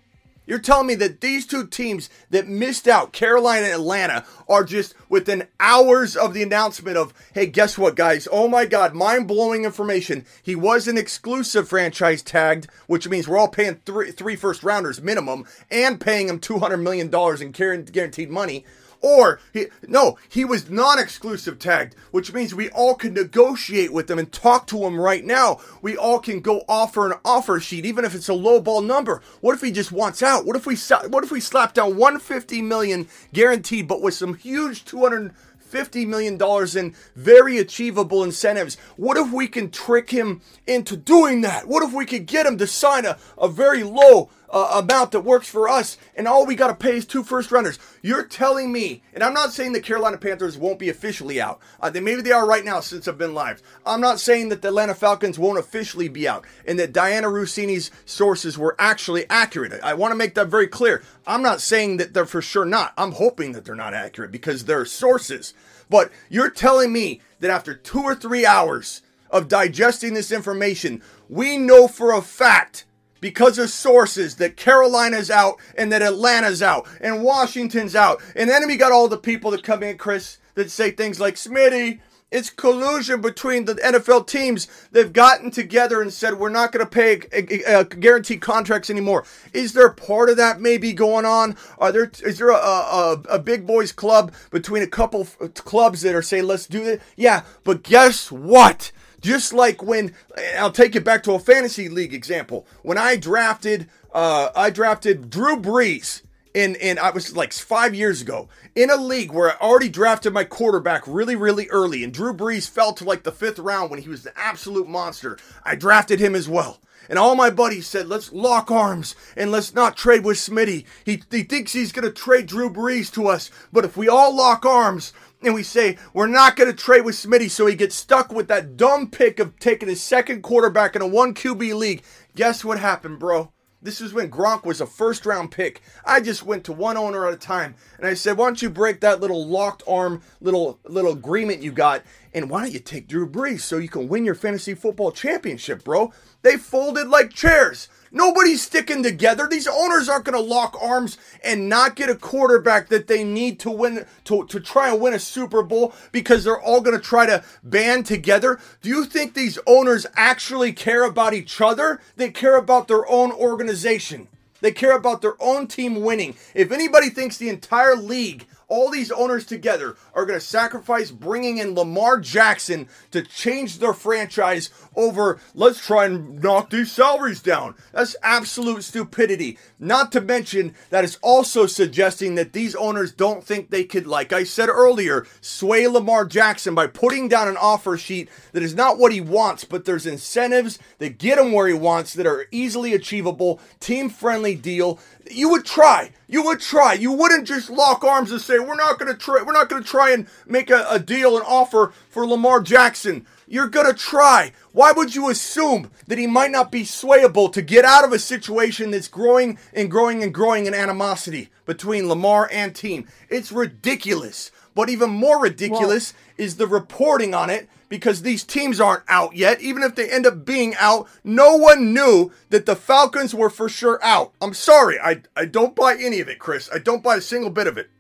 You're 0.47 0.59
telling 0.59 0.87
me 0.87 0.95
that 0.97 1.23
these 1.23 1.47
two 1.47 1.67
teams 1.67 2.11
that 2.29 2.47
missed 2.47 2.87
out, 2.87 3.13
Carolina 3.13 3.65
and 3.65 3.75
Atlanta, 3.75 4.27
are 4.47 4.63
just 4.63 4.95
within 5.09 5.49
hours 5.59 6.17
of 6.17 6.35
the 6.35 6.43
announcement 6.43 6.99
of, 6.99 7.15
hey, 7.33 7.47
guess 7.47 7.79
what, 7.79 7.97
guys? 7.97 8.29
Oh 8.31 8.47
my 8.47 8.67
God, 8.67 8.95
mind 8.95 9.27
blowing 9.27 9.65
information. 9.65 10.27
He 10.43 10.55
was 10.55 10.87
an 10.87 10.99
exclusive 10.99 11.67
franchise 11.67 12.21
tagged, 12.21 12.69
which 12.87 13.09
means 13.09 13.27
we're 13.27 13.39
all 13.39 13.49
paying 13.49 13.81
three, 13.87 14.11
three 14.11 14.37
first 14.37 14.63
rounders 14.63 15.01
minimum 15.01 15.47
and 15.71 15.99
paying 15.99 16.29
him 16.29 16.39
$200 16.39 16.81
million 16.81 17.07
in 17.41 17.85
guaranteed 17.85 18.31
money. 18.31 18.67
Or 19.05 19.39
he, 19.53 19.67
no, 19.87 20.17
he 20.31 20.47
was 20.47 20.71
non-exclusive 20.71 21.59
tagged, 21.59 21.95
which 22.11 22.33
means 22.33 22.55
we 22.55 22.71
all 22.71 22.95
can 22.95 23.13
negotiate 23.13 23.93
with 23.93 24.11
him 24.11 24.19
and 24.19 24.33
talk 24.33 24.67
to 24.69 24.79
him 24.87 24.99
right 24.99 25.23
now. 25.23 25.61
We 25.83 25.95
all 25.95 26.19
can 26.19 26.41
go 26.41 26.63
offer 26.71 27.13
an 27.13 27.19
offer 27.23 27.61
sheet, 27.61 27.85
even 27.85 28.07
if 28.07 28.15
it's 28.15 28.31
a 28.31 28.35
low 28.35 28.63
ball 28.63 28.81
number. 28.81 29.21
What 29.43 29.55
if 29.55 29.61
he 29.61 29.73
just 29.73 29.93
wants 29.93 30.23
out? 30.23 30.47
What 30.47 30.57
if 30.57 30.65
we 30.65 30.77
what 31.11 31.23
if 31.23 31.31
we 31.31 31.41
slap 31.41 31.75
down 31.75 31.99
150 31.99 32.63
million 32.63 33.07
guaranteed, 33.35 33.89
but 33.89 34.01
with 34.01 34.15
some 34.15 34.37
huge 34.37 34.87
250 34.87 36.07
million 36.07 36.39
dollars 36.39 36.75
in 36.75 36.95
very 37.15 37.59
achievable 37.59 38.25
incentives? 38.25 38.79
What 38.97 39.19
if 39.19 39.31
we 39.31 39.49
can 39.49 39.71
trick 39.71 40.09
him 40.13 40.41
into 40.67 40.97
doing 40.97 41.43
that? 41.43 41.69
What 41.69 41.83
if 41.83 41.93
we 41.93 42.07
could 42.07 42.25
get 42.25 42.47
him 42.47 42.57
to 42.57 42.67
sign 42.67 43.05
a, 43.05 43.19
a 43.37 43.49
very 43.49 43.83
low 43.83 44.31
uh, 44.55 44.81
amount 44.81 45.11
that 45.11 45.21
works 45.21 45.49
for 45.49 45.69
us, 45.69 45.99
and 46.15 46.29
all 46.29 46.47
we 46.47 46.55
got 46.55 46.69
to 46.69 46.75
pay 46.75 46.97
is 46.97 47.05
two 47.05 47.25
first 47.25 47.51
runners. 47.51 47.77
You're 48.03 48.25
telling 48.25 48.73
me, 48.73 49.03
and 49.13 49.25
I'm 49.25 49.35
not 49.35 49.53
saying 49.53 49.73
the 49.73 49.81
Carolina 49.81 50.17
Panthers 50.17 50.57
won't 50.57 50.79
be 50.79 50.89
officially 50.89 51.41
out. 51.41 51.61
Uh, 51.81 51.91
they 51.91 51.99
maybe 51.99 52.23
they 52.23 52.31
are 52.31 52.47
right 52.47 52.65
now 52.65 52.79
since 52.79 53.09
I've 53.09 53.19
been 53.19 53.35
live. 53.35 53.61
I'm 53.85 54.01
not 54.01 54.21
saying 54.21 54.51
that 54.51 54.63
the 54.63 54.69
Atlanta 54.69 54.95
Falcons 54.95 55.41
won't 55.41 55.59
officially 55.59 56.09
be 56.09 56.29
out, 56.29 56.45
and 56.65 56.79
that 56.79 56.93
Dianna 56.93 57.33
Russini's 57.33 57.91
sources 58.07 58.57
were 58.57 58.77
actually 58.79 59.29
accurate. 59.29 59.83
I 59.83 59.95
want 59.95 60.13
to 60.13 60.17
make 60.17 60.37
that 60.37 60.47
very 60.47 60.69
clear. 60.69 61.03
I'm 61.27 61.43
not 61.43 61.61
saying 61.61 61.97
that 61.97 62.15
they're 62.15 62.25
for 62.25 62.41
sure 62.41 62.65
not. 62.65 62.95
I'm 62.97 63.13
hoping 63.13 63.53
that 63.53 63.65
they're 63.65 63.75
not 63.75 63.93
accurate 63.93 64.31
because 64.31 64.65
they're 64.65 64.87
sources. 64.87 65.53
But 65.91 66.13
you're 66.31 66.49
telling 66.49 66.93
me 66.93 67.21
that 67.41 67.51
after 67.51 67.75
two 67.75 68.03
or 68.03 68.15
three 68.15 68.47
hours 68.47 69.03
of 69.31 69.49
digesting 69.49 70.15
this 70.15 70.31
information, 70.31 71.03
we 71.29 71.59
know 71.59 71.89
for 71.89 72.13
a 72.13 72.23
fact 72.23 72.85
because 73.25 73.59
of 73.59 73.71
sources 73.71 74.35
that 74.35 74.55
Carolina's 74.55 75.31
out 75.31 75.59
and 75.79 75.91
that 75.91 76.03
Atlanta's 76.03 76.63
out 76.63 76.87
and 77.01 77.23
Washington's 77.23 77.97
out. 77.97 78.21
And 78.37 78.51
then 78.51 78.67
we 78.67 78.77
got 78.77 78.93
all 78.93 79.09
the 79.09 79.17
people 79.17 79.51
that 79.53 79.63
come 79.63 79.83
in, 79.83 79.97
Chris, 79.97 80.37
that 80.57 80.71
say 80.71 80.91
things 80.91 81.19
like, 81.19 81.37
Smitty, 81.37 82.01
it's 82.31 82.51
collusion 82.51 83.23
between 83.23 83.65
the 83.65 83.77
NFL 83.77 84.27
teams. 84.27 84.69
They've 84.93 85.11
gotten 85.11 85.51
together 85.51 86.03
and 86.03 86.13
said, 86.13 86.35
we're 86.39 86.51
not 86.51 86.71
going 86.71 86.85
to 86.85 86.91
pay 86.91 87.23
uh, 87.33 87.79
uh, 87.79 87.83
guaranteed 87.85 88.43
contracts 88.43 88.91
anymore. 88.91 89.25
Is 89.55 89.73
there 89.73 89.89
part 89.89 90.29
of 90.29 90.37
that 90.37 90.61
maybe 90.61 90.93
going 90.93 91.25
on? 91.25 91.57
Are 91.79 91.93
there, 91.93 92.13
is 92.23 92.37
there 92.37 92.51
a, 92.51 92.57
a, 92.57 93.23
a 93.31 93.39
big 93.39 93.67
boys 93.67 93.91
club 93.91 94.35
between 94.51 94.83
a 94.83 94.87
couple 94.87 95.25
clubs 95.55 96.03
that 96.03 96.15
are 96.15 96.21
saying, 96.21 96.45
let's 96.45 96.67
do 96.67 96.83
it? 96.83 97.01
Yeah, 97.17 97.45
but 97.63 97.85
guess 97.85 98.31
what? 98.31 98.93
Just 99.25 99.55
like 99.55 99.83
when 99.83 100.13
I'll 100.59 100.71
take 100.71 100.95
it 100.95 101.03
back 101.03 101.23
to 101.23 101.33
a 101.33 101.39
fantasy 101.39 101.89
league 101.89 102.13
example. 102.13 102.67
When 102.83 102.99
I 102.99 103.17
drafted, 103.17 103.89
uh, 104.13 104.51
I 104.55 104.69
drafted 104.69 105.31
Drew 105.31 105.57
Brees 105.57 106.21
in, 106.53 106.75
in 106.75 106.99
I 106.99 107.09
was 107.09 107.35
like 107.35 107.55
five 107.55 107.95
years 107.95 108.21
ago 108.21 108.51
in 108.75 108.91
a 108.91 108.97
league 108.97 109.33
where 109.33 109.53
I 109.53 109.67
already 109.67 109.89
drafted 109.89 110.35
my 110.35 110.45
quarterback 110.45 111.05
really, 111.07 111.37
really 111.37 111.71
early, 111.71 112.05
and 112.05 112.13
Drew 112.13 112.35
Brees 112.35 112.69
fell 112.69 112.93
to 112.93 113.05
like 113.05 113.23
the 113.23 113.33
fifth 113.33 113.59
round 113.59 113.91
when 113.91 114.03
he 114.03 114.11
was 114.11 114.25
the 114.25 114.39
absolute 114.39 114.87
monster. 114.87 115.39
I 115.65 115.75
drafted 115.75 116.21
him 116.21 116.35
as 116.35 116.47
well. 116.47 116.83
And 117.09 117.19
all 117.19 117.35
my 117.35 117.51
buddies 117.51 117.87
said, 117.87 118.09
let's 118.09 118.33
lock 118.33 118.71
arms 118.71 119.15
and 119.37 119.51
let's 119.51 119.75
not 119.75 119.97
trade 119.97 120.25
with 120.25 120.39
Smitty. 120.39 120.85
He, 121.05 121.23
he 121.31 121.43
thinks 121.43 121.73
he's 121.73 121.93
going 121.93 122.07
to 122.07 122.11
trade 122.11 122.47
Drew 122.47 122.71
Brees 122.71 123.13
to 123.13 123.29
us. 123.29 123.51
But 123.73 123.85
if 123.85 123.97
we 123.97 124.09
all 124.09 124.35
lock 124.35 124.65
arms 124.65 125.13
and 125.47 125.55
we 125.55 125.63
say, 125.63 125.97
we're 126.13 126.27
not 126.27 126.57
going 126.57 126.71
to 126.71 126.77
trade 126.77 127.05
with 127.05 127.15
Smitty 127.15 127.51
so 127.51 127.67
he 127.67 127.75
gets 127.75 127.95
stuck 127.95 128.33
with 128.33 128.49
that 128.49 128.77
dumb 128.77 129.11
pick 129.11 129.39
of 129.39 129.59
taking 129.59 129.89
his 129.89 130.03
second 130.03 130.43
quarterback 130.43 130.97
in 130.97 131.03
a 131.03 131.07
1 131.07 131.35
QB 131.35 131.75
league, 131.75 132.03
guess 132.35 132.65
what 132.65 132.79
happened, 132.79 133.19
bro? 133.19 133.53
This 133.85 134.01
was 134.01 134.15
when 134.15 134.31
Gronk 134.31 134.65
was 134.65 134.81
a 134.81 134.87
first 134.87 135.27
round 135.27 135.51
pick. 135.51 135.83
I 136.07 136.23
just 136.23 136.43
went 136.43 136.65
to 136.65 136.73
one 136.73 136.97
owner 136.97 137.27
at 137.27 137.35
a 137.35 137.37
time 137.37 137.75
and 137.99 138.07
I 138.07 138.15
said, 138.15 138.39
why 138.39 138.47
don't 138.47 138.63
you 138.63 138.71
break 138.71 139.01
that 139.01 139.21
little 139.21 139.47
locked 139.47 139.83
arm 139.87 140.23
little 140.41 140.81
little 140.85 141.13
agreement 141.13 141.63
you 141.63 141.71
got 141.71 142.03
and 142.33 142.49
why 142.49 142.63
don't 142.63 142.73
you 142.73 142.79
take 142.79 143.09
Drew 143.09 143.29
Brees 143.29 143.61
so 143.61 143.77
you 143.77 143.91
can 143.91 144.09
win 144.09 144.25
your 144.25 144.35
fantasy 144.35 144.73
football 144.73 145.13
championship, 145.13 145.85
bro? 145.85 146.15
They 146.41 146.57
folded 146.57 147.09
like 147.09 147.35
chairs. 147.35 147.89
Nobody's 148.15 148.63
sticking 148.63 149.03
together. 149.03 149.49
These 149.51 149.67
owners 149.67 150.09
aren't 150.09 150.25
going 150.25 150.41
to 150.41 150.55
lock 150.55 150.81
arms 150.81 151.19
and 151.43 151.69
not 151.69 151.97
get 151.97 152.09
a 152.09 152.15
quarterback 152.15 152.89
that 152.89 153.09
they 153.09 153.25
need 153.25 153.59
to 153.61 153.71
win 153.71 154.07
to, 154.25 154.47
to 154.47 154.61
try 154.61 154.93
and 154.93 155.01
win 155.01 155.15
a 155.15 155.19
Super 155.19 155.65
Bowl 155.65 155.93
because 156.13 156.45
they're 156.45 156.61
all 156.61 156.81
going 156.81 156.97
to 156.97 157.03
try 157.03 157.27
to 157.27 157.43
band 157.65 158.07
together. 158.07 158.61
Do 158.83 158.89
you 158.89 159.05
think 159.05 159.35
these 159.35 159.59
owners 159.67 160.07
actually 160.17 160.73
care 160.73 161.03
about 161.03 161.35
each 161.35 161.61
other? 161.61 162.01
They 162.15 162.31
care 162.31 162.57
about 162.57 162.87
their 162.87 163.05
own 163.11 163.33
organization. 163.33 164.29
They 164.61 164.71
care 164.71 164.97
about 164.97 165.21
their 165.21 165.35
own 165.43 165.67
team 165.67 166.01
winning. 166.01 166.37
If 166.55 166.71
anybody 166.71 167.11
thinks 167.11 167.37
the 167.37 167.49
entire 167.49 167.97
league 167.97 168.47
all 168.75 168.91
these 168.91 169.13
owners 169.13 169.47
together 169.47 169.95
are 170.15 170.27
going 170.27 170.39
to 170.39 170.45
sacrifice 170.45 171.13
bringing 171.13 171.59
in 171.59 171.77
Lamar 171.77 172.19
Jackson 172.19 172.89
to 173.13 173.23
change 173.23 173.79
their 173.79 173.93
franchise 173.93 174.69
over 174.97 175.39
let's 175.55 175.79
try 175.79 176.07
and 176.07 176.43
knock 176.43 176.71
these 176.71 176.91
salaries 176.91 177.41
down. 177.41 177.77
That's 177.93 178.17
absolute 178.21 178.83
stupidity. 178.83 179.59
Not 179.79 180.11
to 180.11 180.21
mention 180.21 180.75
that 180.91 181.05
is 181.05 181.19
also 181.23 181.67
suggesting 181.67 182.35
that 182.35 182.53
these 182.53 182.75
owners 182.75 183.13
don't 183.13 183.45
think 183.45 183.71
they 183.71 183.85
could, 183.85 184.09
like 184.09 184.33
I 184.33 184.43
said 184.43 184.69
earlier, 184.69 185.25
sway 185.41 185.87
Lamar 185.87 186.25
Jackson 186.25 186.75
by 186.75 186.89
putting 186.89 187.29
down 187.29 187.47
an 187.47 187.57
offer 187.57 187.97
sheet 187.97 188.29
that 188.53 188.63
is 188.65 188.75
not 188.75 188.99
what 188.99 189.13
he 189.13 189.21
wants, 189.21 189.65
but 189.65 189.85
there's 189.85 190.07
incentives 190.07 190.81
that 190.99 191.19
get 191.19 191.39
him 191.39 191.53
where 191.53 191.69
he 191.69 191.75
wants 191.75 192.13
that 192.15 192.27
are 192.27 192.47
easily 192.51 192.93
achievable, 192.93 193.61
team 193.79 194.11
friendly 194.11 194.57
deal. 194.57 194.99
You 195.31 195.51
would 195.51 195.65
try. 195.65 196.11
You 196.27 196.43
would 196.45 196.61
try. 196.61 196.95
You 196.95 197.13
wouldn't 197.13 197.47
just 197.47 197.71
lock 197.71 198.05
arms 198.05 198.31
and 198.31 198.41
say, 198.41 198.59
we're 198.59 198.75
not 198.75 198.99
going 198.99 199.13
to 199.13 199.19
try, 199.19 199.43
we're 199.43 199.53
not 199.53 199.69
going 199.69 199.83
to 199.83 199.89
try 199.89 200.13
and 200.13 200.27
make 200.47 200.71
a, 200.71 200.87
a 200.91 200.99
deal, 200.99 201.37
an 201.37 201.43
offer 201.47 201.93
for 202.11 202.27
Lamar 202.27 202.61
Jackson. 202.61 203.27
You're 203.47 203.69
going 203.69 203.87
to 203.87 203.95
try. 203.95 204.53
Why 204.73 204.93
would 204.93 205.15
you 205.15 205.29
assume 205.29 205.91
that 206.07 206.19
he 206.19 206.27
might 206.27 206.51
not 206.51 206.73
be 206.73 206.83
swayable 206.83 207.53
to 207.53 207.63
get 207.63 207.85
out 207.85 208.05
of 208.05 208.13
a 208.13 208.19
situation 208.19 208.91
that's 208.91 209.09
growing 209.09 209.59
and 209.73 209.91
growing 209.91 210.23
and 210.23 210.33
growing 210.33 210.67
in 210.67 210.75
animosity 210.75 211.51
between 211.67 212.09
Lamar 212.09 212.49
and 212.51 212.75
team? 212.75 213.07
It's 213.29 213.53
ridiculous. 213.53 214.51
But 214.75 214.89
even 214.89 215.11
more 215.11 215.41
ridiculous 215.41 216.15
is 216.37 216.57
the 216.57 216.67
reporting 216.67 217.35
on 217.35 217.49
it 217.49 217.69
because 217.89 218.23
these 218.23 218.45
teams 218.45 218.81
aren't 218.81 219.05
out 219.09 219.37
yet. 219.37 219.61
Even 219.61 219.83
if 219.83 219.95
they 219.95 220.11
end 220.11 220.27
up 220.27 220.45
being 220.45 220.75
out, 220.79 221.09
no 221.23 221.57
one 221.57 221.95
knew 221.95 222.33
that 222.51 222.67
the 222.67 222.77
Falcons 222.77 223.35
were 223.35 223.51
for 223.51 223.69
sure 223.69 223.99
out. 224.03 224.33
I'm 224.41 224.55
sorry. 224.55 224.99
I, 225.01 225.23
I 225.37 225.45
don't 225.45 225.75
buy 225.75 225.97
any 225.99 226.21
of 226.21 226.29
it, 226.29 226.39
Chris. 226.39 226.69
I 226.73 226.79
don't 226.79 227.03
buy 227.03 227.17
a 227.17 227.21
single 227.21 227.51
bit 227.51 227.67
of 227.67 227.79
it. 227.79 227.91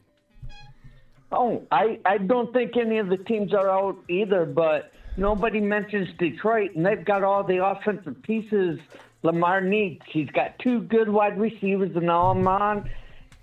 Oh, 1.32 1.62
I, 1.72 1.98
I 2.04 2.18
don't 2.18 2.52
think 2.52 2.76
any 2.76 2.98
of 2.98 3.08
the 3.08 3.16
teams 3.16 3.52
are 3.52 3.68
out 3.68 3.96
either, 4.08 4.44
but 4.44 4.92
nobody 5.16 5.60
mentions 5.60 6.08
Detroit, 6.18 6.74
and 6.76 6.86
they've 6.86 7.04
got 7.04 7.24
all 7.24 7.42
the 7.42 7.64
offensive 7.64 8.22
pieces 8.22 8.78
Lamar 9.24 9.60
needs. 9.60 10.02
He's 10.06 10.28
got 10.30 10.58
two 10.58 10.82
good 10.82 11.08
wide 11.08 11.38
receivers 11.40 11.96
in 11.96 12.08
Allman 12.08 12.88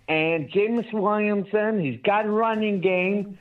and 0.08 0.50
Jameis 0.50 0.94
Williamson. 0.94 1.84
He's 1.84 2.00
got 2.02 2.26
a 2.26 2.30
running 2.30 2.82
game. 2.82 3.38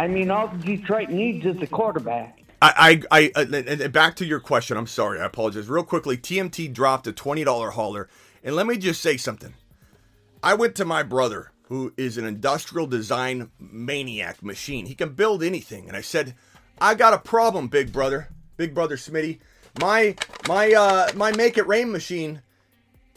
I 0.00 0.08
mean, 0.08 0.30
all 0.30 0.48
Detroit 0.48 1.10
needs 1.10 1.44
is 1.44 1.60
a 1.60 1.66
quarterback. 1.66 2.42
I, 2.62 3.02
I, 3.10 3.30
I 3.36 3.42
uh, 3.42 3.88
back 3.88 4.16
to 4.16 4.24
your 4.24 4.40
question. 4.40 4.78
I'm 4.78 4.86
sorry. 4.86 5.20
I 5.20 5.26
apologize. 5.26 5.68
Real 5.68 5.84
quickly, 5.84 6.16
TMT 6.16 6.72
dropped 6.72 7.06
a 7.06 7.12
$20 7.12 7.72
hauler. 7.72 8.08
And 8.42 8.56
let 8.56 8.66
me 8.66 8.78
just 8.78 9.02
say 9.02 9.18
something. 9.18 9.52
I 10.42 10.54
went 10.54 10.74
to 10.76 10.86
my 10.86 11.02
brother, 11.02 11.52
who 11.64 11.92
is 11.98 12.16
an 12.16 12.24
industrial 12.24 12.86
design 12.86 13.50
maniac 13.58 14.42
machine. 14.42 14.86
He 14.86 14.94
can 14.94 15.12
build 15.12 15.42
anything. 15.42 15.86
And 15.86 15.94
I 15.94 16.00
said, 16.00 16.34
I 16.80 16.94
got 16.94 17.12
a 17.12 17.18
problem, 17.18 17.68
big 17.68 17.92
brother, 17.92 18.30
big 18.56 18.74
brother 18.74 18.96
Smitty. 18.96 19.40
My 19.78 20.16
my 20.48 20.72
uh 20.72 21.10
my 21.14 21.30
make 21.32 21.58
it 21.58 21.66
rain 21.66 21.92
machine, 21.92 22.40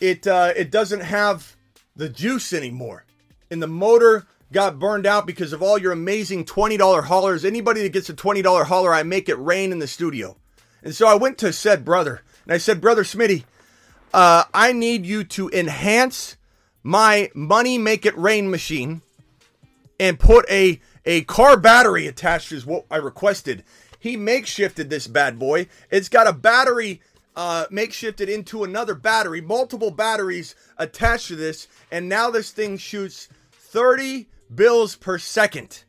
it 0.02 0.28
uh 0.28 0.52
it 0.54 0.70
doesn't 0.70 1.00
have 1.00 1.56
the 1.96 2.10
juice 2.10 2.52
anymore. 2.52 3.06
And 3.50 3.64
the 3.64 3.68
motor 3.68 4.28
got 4.54 4.80
burned 4.80 5.06
out 5.06 5.28
because 5.28 5.52
of 5.52 5.62
all 5.62 5.78
your 5.78 5.92
amazing 5.92 6.46
$20 6.46 7.04
haulers. 7.04 7.44
Anybody 7.44 7.82
that 7.82 7.94
gets 7.94 8.10
a 8.10 8.14
$20 8.14 8.66
hauler, 8.66 8.94
I 8.94 9.04
make 9.04 9.28
it 9.28 9.36
rain 9.36 9.72
in 9.72 9.80
the 9.80 9.88
studio. 9.88 10.38
And 10.84 10.96
so 10.96 11.08
I 11.08 11.16
went 11.16 11.38
to 11.40 11.52
said 11.52 11.84
brother 11.84 12.22
and 12.46 12.54
I 12.54 12.58
said, 12.58 12.82
Brother 12.82 13.04
Smitty, 13.04 13.44
uh, 14.14 14.44
I 14.54 14.74
need 14.74 15.06
you 15.06 15.24
to 15.26 15.50
enhance 15.50 16.38
my 16.84 17.32
money 17.34 17.78
make 17.78 18.06
it 18.06 18.18
rain 18.18 18.52
machine 18.52 19.02
and 20.00 20.20
put 20.20 20.50
a 20.50 20.82
a 21.06 21.24
car 21.24 21.58
battery 21.58 22.08
attached 22.08 22.52
is 22.52 22.66
what 22.66 22.86
I 22.92 22.98
requested. 22.98 23.64
He 24.00 24.18
makeshifted 24.18 24.90
this 24.90 25.08
bad 25.08 25.40
boy. 25.40 25.68
It's 25.90 26.10
got 26.10 26.28
a 26.28 26.34
battery 26.34 27.02
uh, 27.36 27.66
makeshifted 27.72 28.28
into 28.28 28.64
another 28.64 28.96
battery, 28.96 29.42
multiple 29.42 29.92
batteries 29.92 30.56
attached 30.78 31.30
to 31.30 31.36
this, 31.36 31.68
and 31.92 32.08
now 32.08 32.30
this 32.30 32.52
thing 32.52 32.78
shoots 32.78 33.30
30 33.52 34.28
bills 34.54 34.96
per 34.96 35.18
second. 35.18 35.84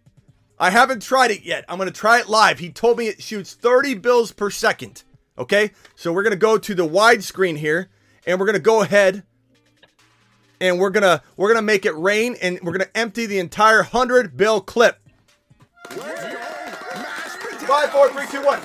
I 0.58 0.70
haven't 0.70 1.02
tried 1.02 1.30
it 1.30 1.44
yet. 1.44 1.64
I'm 1.68 1.78
going 1.78 1.90
to 1.90 1.94
try 1.94 2.20
it 2.20 2.28
live. 2.28 2.58
He 2.58 2.70
told 2.70 2.98
me 2.98 3.08
it 3.08 3.22
shoots 3.22 3.54
30 3.54 3.94
bills 3.94 4.32
per 4.32 4.50
second. 4.50 5.04
Okay, 5.36 5.72
so 5.96 6.12
we're 6.12 6.22
going 6.22 6.32
to 6.32 6.36
go 6.36 6.58
to 6.58 6.74
the 6.74 6.86
widescreen 6.86 7.56
here, 7.56 7.90
and 8.26 8.38
we're 8.38 8.46
going 8.46 8.54
to 8.54 8.62
go 8.62 8.82
ahead 8.82 9.24
and 10.60 10.78
we're 10.78 10.90
gonna 10.90 11.22
we're 11.36 11.48
gonna 11.48 11.62
make 11.62 11.84
it 11.84 11.94
rain 11.96 12.36
and 12.40 12.58
we're 12.62 12.72
gonna 12.72 12.90
empty 12.94 13.26
the 13.26 13.38
entire 13.38 13.82
hundred 13.82 14.36
bill 14.36 14.60
clip. 14.60 14.98
Five, 15.90 17.90
four, 17.90 18.08
three, 18.10 18.26
two, 18.30 18.44
one. 18.44 18.60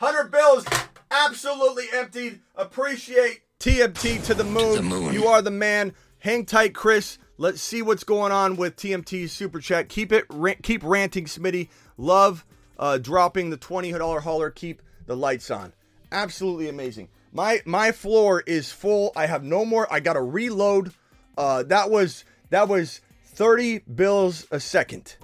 Hundred 0.00 0.32
bills 0.32 0.64
absolutely 1.10 1.84
emptied. 1.92 2.40
Appreciate 2.56 3.42
TMT 3.62 4.24
to 4.24 4.34
the 4.34 4.42
moon. 4.42 4.74
the 4.74 4.82
moon. 4.82 5.14
You 5.14 5.26
are 5.28 5.40
the 5.40 5.52
man. 5.52 5.94
Hang 6.18 6.44
tight, 6.44 6.74
Chris. 6.74 7.18
Let's 7.38 7.62
see 7.62 7.80
what's 7.80 8.02
going 8.02 8.32
on 8.32 8.56
with 8.56 8.74
TMT's 8.74 9.30
super 9.30 9.60
chat. 9.60 9.88
Keep 9.88 10.10
it, 10.10 10.24
ra- 10.30 10.54
keep 10.64 10.82
ranting, 10.82 11.26
Smitty. 11.26 11.68
Love 11.96 12.44
uh, 12.76 12.98
dropping 12.98 13.50
the 13.50 13.56
twenty 13.56 13.92
dollar 13.92 14.18
hauler. 14.18 14.50
Keep 14.50 14.82
the 15.06 15.16
lights 15.16 15.48
on. 15.48 15.72
Absolutely 16.10 16.68
amazing. 16.68 17.08
My 17.32 17.62
my 17.64 17.92
floor 17.92 18.42
is 18.48 18.72
full. 18.72 19.12
I 19.14 19.26
have 19.26 19.44
no 19.44 19.64
more. 19.64 19.86
I 19.92 20.00
got 20.00 20.14
to 20.14 20.22
reload. 20.22 20.92
Uh, 21.38 21.62
that 21.62 21.88
was 21.88 22.24
that 22.50 22.68
was 22.68 23.00
thirty 23.24 23.78
bills 23.78 24.44
a 24.50 24.58
second. 24.58 25.14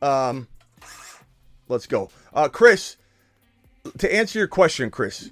Um, 0.00 0.48
let's 1.68 1.86
go, 1.86 2.08
uh, 2.32 2.48
Chris. 2.48 2.96
To 3.98 4.12
answer 4.12 4.38
your 4.38 4.48
question, 4.48 4.90
Chris, 4.90 5.30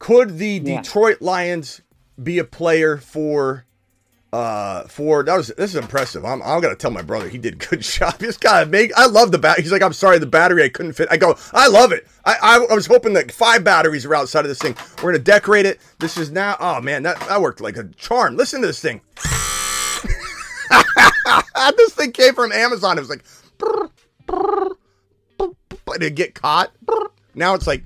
could 0.00 0.38
the 0.38 0.60
Yeah. 0.64 0.82
Detroit 0.82 1.22
Lions 1.22 1.80
be 2.20 2.40
a 2.40 2.44
player 2.44 2.96
for 2.96 3.64
uh 4.32 4.84
for 4.84 5.24
that 5.24 5.36
was 5.36 5.48
this 5.48 5.70
is 5.70 5.74
impressive. 5.76 6.24
I'm 6.24 6.40
I'm 6.42 6.60
gonna 6.60 6.74
tell 6.76 6.90
my 6.92 7.02
brother 7.02 7.28
he 7.28 7.36
did 7.38 7.54
a 7.54 7.66
good 7.66 7.80
job. 7.82 8.18
This 8.18 8.36
guy 8.36 8.64
make 8.64 8.92
I 8.96 9.06
love 9.06 9.30
the 9.32 9.38
bat. 9.38 9.58
He's 9.60 9.70
like, 9.72 9.82
I'm 9.82 9.92
sorry, 9.92 10.18
the 10.18 10.26
battery 10.26 10.62
I 10.64 10.68
couldn't 10.68 10.92
fit. 10.94 11.08
I 11.10 11.16
go, 11.16 11.36
I 11.52 11.66
love 11.68 11.90
it. 11.92 12.06
I, 12.24 12.36
I 12.40 12.66
I 12.70 12.74
was 12.74 12.86
hoping 12.86 13.12
that 13.14 13.30
five 13.32 13.64
batteries 13.64 14.04
are 14.06 14.14
outside 14.14 14.40
of 14.40 14.48
this 14.48 14.58
thing. 14.58 14.76
We're 15.02 15.12
gonna 15.12 15.24
decorate 15.24 15.66
it. 15.66 15.80
This 15.98 16.16
is 16.16 16.30
now 16.30 16.56
oh 16.60 16.80
man, 16.80 17.02
that, 17.04 17.18
that 17.20 17.40
worked 17.40 17.60
like 17.60 17.76
a 17.76 17.84
charm. 17.96 18.36
Listen 18.36 18.60
to 18.60 18.66
this 18.68 18.80
thing. 18.80 19.00
this 21.76 21.94
thing 21.94 22.12
came 22.12 22.34
from 22.34 22.52
Amazon. 22.52 22.98
It 22.98 23.00
was 23.00 23.10
like 23.10 23.24
but 25.84 26.02
it 26.02 26.14
get 26.14 26.34
caught. 26.34 26.70
Now 27.34 27.54
it's 27.54 27.66
like 27.66 27.82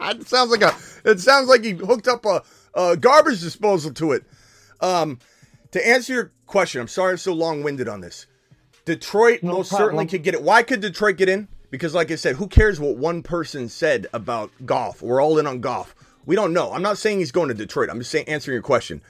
it 0.00 0.28
sounds 0.28 0.50
like 0.50 0.62
a 0.62 0.74
it 1.04 1.20
sounds 1.20 1.48
like 1.48 1.64
he 1.64 1.72
hooked 1.72 2.08
up 2.08 2.24
a, 2.26 2.42
a 2.74 2.96
garbage 2.96 3.40
disposal 3.40 3.92
to 3.94 4.12
it. 4.12 4.24
Um, 4.80 5.18
to 5.72 5.86
answer 5.86 6.12
your 6.12 6.32
question, 6.46 6.80
I'm 6.80 6.88
sorry 6.88 7.12
I'm 7.12 7.18
so 7.18 7.32
long-winded 7.32 7.88
on 7.88 8.00
this. 8.00 8.26
Detroit 8.84 9.42
No 9.42 9.52
most 9.52 9.70
problem. 9.70 9.86
certainly 9.86 10.06
could 10.06 10.22
get 10.22 10.34
it. 10.34 10.42
Why 10.42 10.62
could 10.62 10.80
Detroit 10.80 11.16
get 11.16 11.28
in? 11.28 11.48
Because, 11.70 11.94
like 11.94 12.10
I 12.10 12.16
said, 12.16 12.36
who 12.36 12.46
cares 12.46 12.78
what 12.78 12.96
one 12.96 13.22
person 13.22 13.68
said 13.68 14.06
about 14.12 14.50
Goff? 14.64 15.02
We're 15.02 15.20
all 15.20 15.38
in 15.38 15.46
on 15.46 15.60
Goff. 15.60 15.94
We 16.26 16.36
don't 16.36 16.52
know. 16.52 16.72
I'm 16.72 16.82
not 16.82 16.98
saying 16.98 17.18
he's 17.18 17.32
going 17.32 17.48
to 17.48 17.54
Detroit. 17.54 17.90
I'm 17.90 17.98
just 17.98 18.10
saying 18.10 18.28
answering 18.28 18.54
your 18.54 18.62
question. 18.62 19.02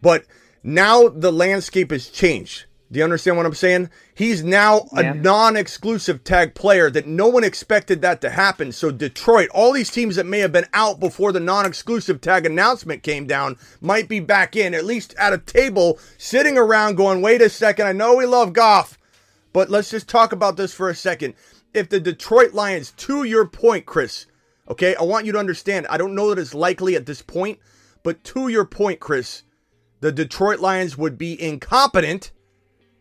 But 0.00 0.24
now 0.62 1.08
the 1.08 1.32
landscape 1.32 1.90
has 1.90 2.08
changed. 2.08 2.66
Do 2.94 2.98
you 2.98 3.04
understand 3.04 3.36
what 3.36 3.44
I'm 3.44 3.54
saying? 3.54 3.90
He's 4.14 4.44
now 4.44 4.86
Yeah. 4.92 5.00
a 5.00 5.14
non-exclusive 5.14 6.22
tag 6.22 6.54
player 6.54 6.88
that 6.90 7.08
no 7.08 7.26
one 7.26 7.42
expected 7.42 8.02
that 8.02 8.20
to 8.20 8.30
happen. 8.30 8.70
So 8.70 8.92
Detroit, 8.92 9.48
all 9.52 9.72
these 9.72 9.90
teams 9.90 10.14
that 10.14 10.26
may 10.26 10.38
have 10.38 10.52
been 10.52 10.68
out 10.72 11.00
before 11.00 11.32
the 11.32 11.40
non-exclusive 11.40 12.20
tag 12.20 12.46
announcement 12.46 13.02
came 13.02 13.26
down 13.26 13.56
might 13.80 14.08
be 14.08 14.20
back 14.20 14.54
in, 14.54 14.74
at 14.74 14.84
least 14.84 15.12
at 15.18 15.32
a 15.32 15.38
table, 15.38 15.98
sitting 16.18 16.56
around 16.56 16.94
going, 16.94 17.20
wait 17.20 17.42
a 17.42 17.48
second, 17.48 17.88
I 17.88 17.92
know 17.92 18.14
we 18.14 18.26
love 18.26 18.52
Goff, 18.52 18.96
but 19.52 19.68
let's 19.68 19.90
just 19.90 20.08
talk 20.08 20.32
about 20.32 20.56
this 20.56 20.72
for 20.72 20.88
a 20.88 20.94
second. 20.94 21.34
If 21.72 21.88
the 21.88 21.98
Detroit 21.98 22.54
Lions, 22.54 22.92
to 22.98 23.24
your 23.24 23.44
point, 23.44 23.86
Chris, 23.86 24.26
okay, 24.68 24.94
I 24.94 25.02
want 25.02 25.26
you 25.26 25.32
to 25.32 25.38
understand, 25.40 25.88
I 25.90 25.98
don't 25.98 26.14
know 26.14 26.28
that 26.32 26.40
it's 26.40 26.54
likely 26.54 26.94
at 26.94 27.06
this 27.06 27.22
point, 27.22 27.58
but 28.04 28.22
to 28.22 28.46
your 28.46 28.64
point, 28.64 29.00
Chris, 29.00 29.42
the 30.00 30.12
Detroit 30.12 30.60
Lions 30.60 30.96
would 30.96 31.18
be 31.18 31.42
incompetent 31.42 32.30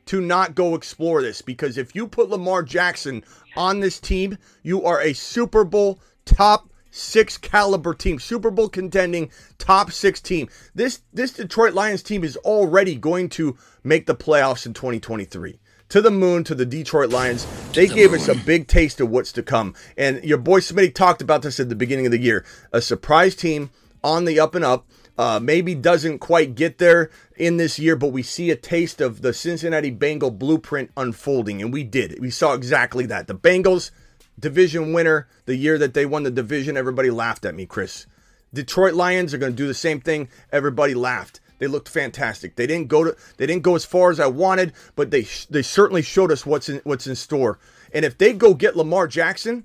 to 0.06 0.22
not 0.22 0.56
go 0.56 0.76
explore 0.76 1.22
this 1.22 1.42
because 1.42 1.78
if 1.78 1.96
you 1.96 2.08
put 2.08 2.30
Lamar 2.30 2.64
Jackson 2.64 3.24
on 3.56 3.80
this 3.80 4.00
team, 4.00 4.38
you 4.62 4.84
are 4.84 5.02
a 5.02 5.14
Super 5.14 5.64
Bowl 5.64 6.00
top 6.26 6.70
six 6.94 7.38
caliber 7.38 7.94
team, 7.94 8.20
Super 8.20 8.52
Bowl 8.52 8.70
contending 8.70 9.32
top 9.58 9.92
six 9.92 10.22
team. 10.22 10.48
This 10.76 11.02
this 11.12 11.34
Detroit 11.34 11.74
Lions 11.74 12.04
team 12.04 12.24
is 12.24 12.38
already 12.38 12.96
going 12.96 13.30
to 13.30 13.58
make 13.84 14.06
the 14.06 14.16
playoffs 14.16 14.66
in 14.66 14.74
2023. 14.74 15.60
To 15.90 16.02
the 16.02 16.12
moon, 16.12 16.44
to 16.46 16.56
the 16.56 16.66
Detroit 16.66 17.10
Lions. 17.10 17.46
They 17.74 17.88
gave 17.88 18.14
us 18.14 18.28
a 18.28 18.36
big 18.36 18.68
taste 18.68 19.00
of 19.00 19.10
what's 19.10 19.32
to 19.34 19.44
come. 19.44 19.76
And 19.96 20.24
your 20.24 20.40
boy 20.40 20.60
Smitty 20.60 20.96
talked 20.96 21.22
about 21.22 21.44
this 21.44 21.60
at 21.60 21.70
the 21.70 21.76
beginning 21.76 22.06
of 22.08 22.12
the 22.12 22.20
year. 22.20 22.46
A 22.72 22.82
surprise 22.82 23.36
team 23.36 23.70
on 24.04 24.26
the 24.26 24.40
up 24.40 24.56
and 24.56 24.66
up. 24.66 24.88
Uh, 25.16 25.40
maybe 25.40 25.76
doesn't 25.76 26.20
quite 26.20 26.56
get 26.56 26.80
there 26.80 27.12
in 27.36 27.58
this 27.58 27.78
year, 27.78 27.96
but 27.96 28.08
we 28.08 28.24
see 28.24 28.50
a 28.50 28.56
taste 28.56 29.00
of 29.00 29.22
the 29.22 29.32
Cincinnati 29.32 29.92
Bengal 29.92 30.32
blueprint 30.32 30.90
unfolding, 30.98 31.62
and 31.62 31.72
we 31.72 31.84
did. 31.84 32.20
We 32.20 32.32
saw 32.32 32.54
exactly 32.54 33.06
that. 33.06 33.28
The 33.28 33.36
Bengals 33.36 33.92
division 34.40 34.92
winner 34.92 35.28
the 35.46 35.56
year 35.56 35.78
that 35.78 35.94
they 35.94 36.06
won 36.06 36.24
the 36.24 36.32
division, 36.32 36.78
everybody 36.78 37.12
laughed 37.12 37.46
at 37.46 37.54
me, 37.54 37.66
Chris. 37.66 38.08
Detroit 38.54 38.94
Lions 38.94 39.34
are 39.34 39.38
going 39.38 39.52
to 39.52 39.58
do 39.58 39.68
the 39.68 39.74
same 39.74 40.00
thing. 40.00 40.30
Everybody 40.52 40.94
laughed. 40.94 41.40
They 41.60 41.68
looked 41.68 41.90
fantastic. 41.90 42.56
They 42.56 42.68
didn't 42.68 42.88
go 42.88 43.04
to 43.04 43.16
they 43.38 43.46
didn't 43.46 43.64
go 43.64 43.76
as 43.76 43.86
far 43.86 44.12
as 44.12 44.20
I 44.20 44.28
wanted, 44.28 44.74
but 44.96 45.12
they 45.12 45.26
they 45.50 45.62
certainly 45.62 46.02
showed 46.02 46.32
us 46.32 46.46
what's 46.46 46.70
in 46.70 46.82
what's 46.84 47.08
in 47.08 47.16
store. 47.16 47.60
And 47.94 48.04
if 48.04 48.18
they 48.18 48.34
go 48.34 48.54
get 48.54 48.76
Lamar 48.76 49.08
Jackson, 49.08 49.64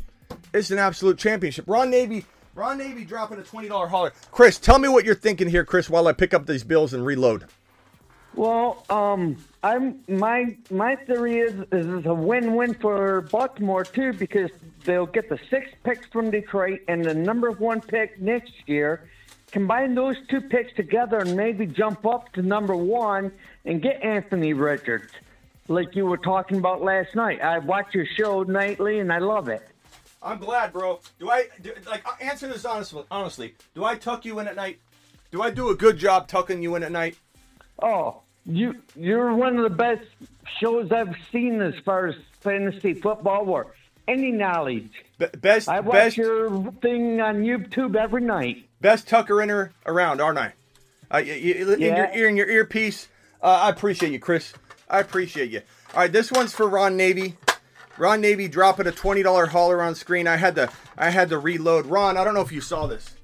it's 0.55 0.70
an 0.70 0.78
absolute 0.78 1.18
championship. 1.18 1.64
Ron 1.66 1.90
Navy 1.90 2.24
Ron 2.59 2.76
Navy 2.76 3.04
dropping 3.04 3.38
a 3.38 3.42
$20 3.42 3.88
hauler. 3.88 4.12
Chris, 4.32 4.59
tell 4.59 4.80
me 4.80 4.88
what 4.88 5.04
you're 5.04 5.14
thinking 5.14 5.48
here, 5.48 5.64
Chris, 5.64 5.88
while 5.88 6.09
I 6.09 6.12
pick 6.12 6.34
up 6.34 6.44
these 6.44 6.64
bills 6.64 6.92
and 6.92 7.06
reload. 7.06 7.44
Well, 8.34 8.84
um, 8.90 9.36
I'm 9.62 10.00
my 10.09 10.56
my 10.70 10.96
theory 10.96 11.38
is 11.38 11.54
is 11.72 12.04
a 12.04 12.14
win-win 12.14 12.74
for 12.74 13.22
Baltimore 13.22 13.84
too 13.84 14.12
because 14.12 14.50
they'll 14.84 15.06
get 15.06 15.28
the 15.28 15.38
six 15.50 15.70
picks 15.82 16.06
from 16.09 16.30
Detroit 16.30 16.80
and 16.88 17.04
the 17.04 17.14
number 17.14 17.52
one 17.52 17.80
pick 17.80 18.20
next 18.20 18.52
year. 18.66 19.09
Combine 19.50 19.94
those 19.94 20.16
two 20.28 20.40
picks 20.40 20.72
together 20.74 21.18
and 21.18 21.36
maybe 21.36 21.64
jump 21.64 22.04
up 22.06 22.32
to 22.34 22.42
number 22.42 22.76
one 22.76 23.32
and 23.64 23.80
get 23.80 24.02
Anthony 24.04 24.52
Richards, 24.52 25.12
like 25.68 25.96
you 25.96 26.06
were 26.06 26.18
talking 26.18 26.59
about 26.59 26.82
last 26.82 27.14
night. 27.14 27.40
I 27.40 27.59
watch 27.59 27.94
your 27.94 28.06
show 28.06 28.42
nightly 28.42 28.98
and 28.98 29.12
I 29.12 29.18
love 29.18 29.48
it. 29.48 29.66
I'm 30.23 30.39
glad, 30.39 30.73
bro. 30.73 31.01
Do 31.19 31.31
I 31.31 31.47
do, 31.62 31.73
like 31.87 32.07
uh, 32.07 32.12
answer 32.21 32.49
this 32.49 32.64
honestly? 32.64 33.05
Honestly, 33.11 33.55
do 33.75 33.85
I 33.85 33.95
tuck 33.97 34.25
you 34.25 34.39
in 34.41 34.49
at 34.49 34.57
night? 34.57 34.79
Do 35.31 35.43
I 35.43 35.51
do 35.51 35.69
a 35.71 35.75
good 35.75 35.97
job 35.99 36.27
tucking 36.29 36.62
you 36.62 36.75
in 36.75 36.83
at 36.83 36.91
night? 36.93 37.16
Oh, 37.83 38.23
you 38.45 38.75
you're 38.97 39.35
one 39.35 39.57
of 39.59 39.62
the 39.62 39.77
best 39.77 40.03
shows 40.61 40.91
I've 40.91 41.14
seen 41.31 41.61
as 41.61 41.75
far 41.85 42.07
as 42.07 42.16
fantasy 42.41 42.95
football 42.95 43.49
or 43.49 43.75
any 44.09 44.33
knowledge. 44.33 44.91
Be- 45.19 45.27
best, 45.39 45.69
I 45.69 45.81
watch 45.81 45.93
best, 45.95 46.16
your 46.16 46.73
thing 46.83 47.21
on 47.21 47.43
YouTube 47.43 47.95
every 47.95 48.23
night. 48.23 48.66
best 48.81 49.07
tucker 49.07 49.41
inner 49.43 49.73
around, 49.87 50.21
aren't 50.21 50.39
I? 50.39 50.47
Uh, 51.11 51.23
y- 51.25 51.25
y- 51.27 51.75
in 51.75 51.81
your 51.97 52.11
ear, 52.14 52.29
in 52.29 52.37
your 52.37 52.49
earpiece. 52.49 53.09
Uh, 53.43 53.47
I 53.47 53.69
appreciate 53.71 54.12
you, 54.12 54.19
Chris. 54.19 54.53
I 54.91 54.99
appreciate 55.01 55.51
you. 55.51 55.61
All 55.95 56.01
right, 56.01 56.12
this 56.12 56.33
one's 56.33 56.53
for 56.55 56.66
Ron 56.69 56.97
Navy. 56.97 57.37
Ron 57.99 58.20
Navy 58.20 58.49
dropping 58.49 58.86
a 58.86 58.92
twenty 58.92 59.22
dollar 59.22 59.46
hauler 59.46 59.82
on 59.82 59.94
screen. 59.94 60.26
I 60.26 60.36
had 60.36 60.55
to, 60.55 60.70
I 60.96 61.11
had 61.11 61.28
to 61.30 61.38
reload. 61.38 61.86
Ron, 61.86 62.16
I 62.16 62.24
don't 62.24 62.34
know 62.34 62.40
if 62.42 62.53
you 62.53 62.61
saw 62.61 62.86
this. 62.86 63.14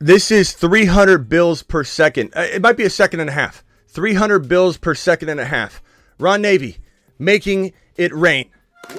This 0.00 0.30
is 0.30 0.52
300 0.52 1.28
bills 1.28 1.62
per 1.62 1.82
second. 1.82 2.32
Uh, 2.36 2.42
It 2.52 2.62
might 2.62 2.76
be 2.76 2.84
a 2.84 2.90
second 2.90 3.20
and 3.20 3.28
a 3.30 3.32
half. 3.32 3.64
300 3.88 4.48
bills 4.48 4.76
per 4.76 4.94
second 4.94 5.28
and 5.28 5.40
a 5.40 5.44
half. 5.44 5.82
Ron 6.18 6.40
Navy 6.42 6.78
making 7.18 7.72
it 7.96 8.12
rain. 8.14 8.48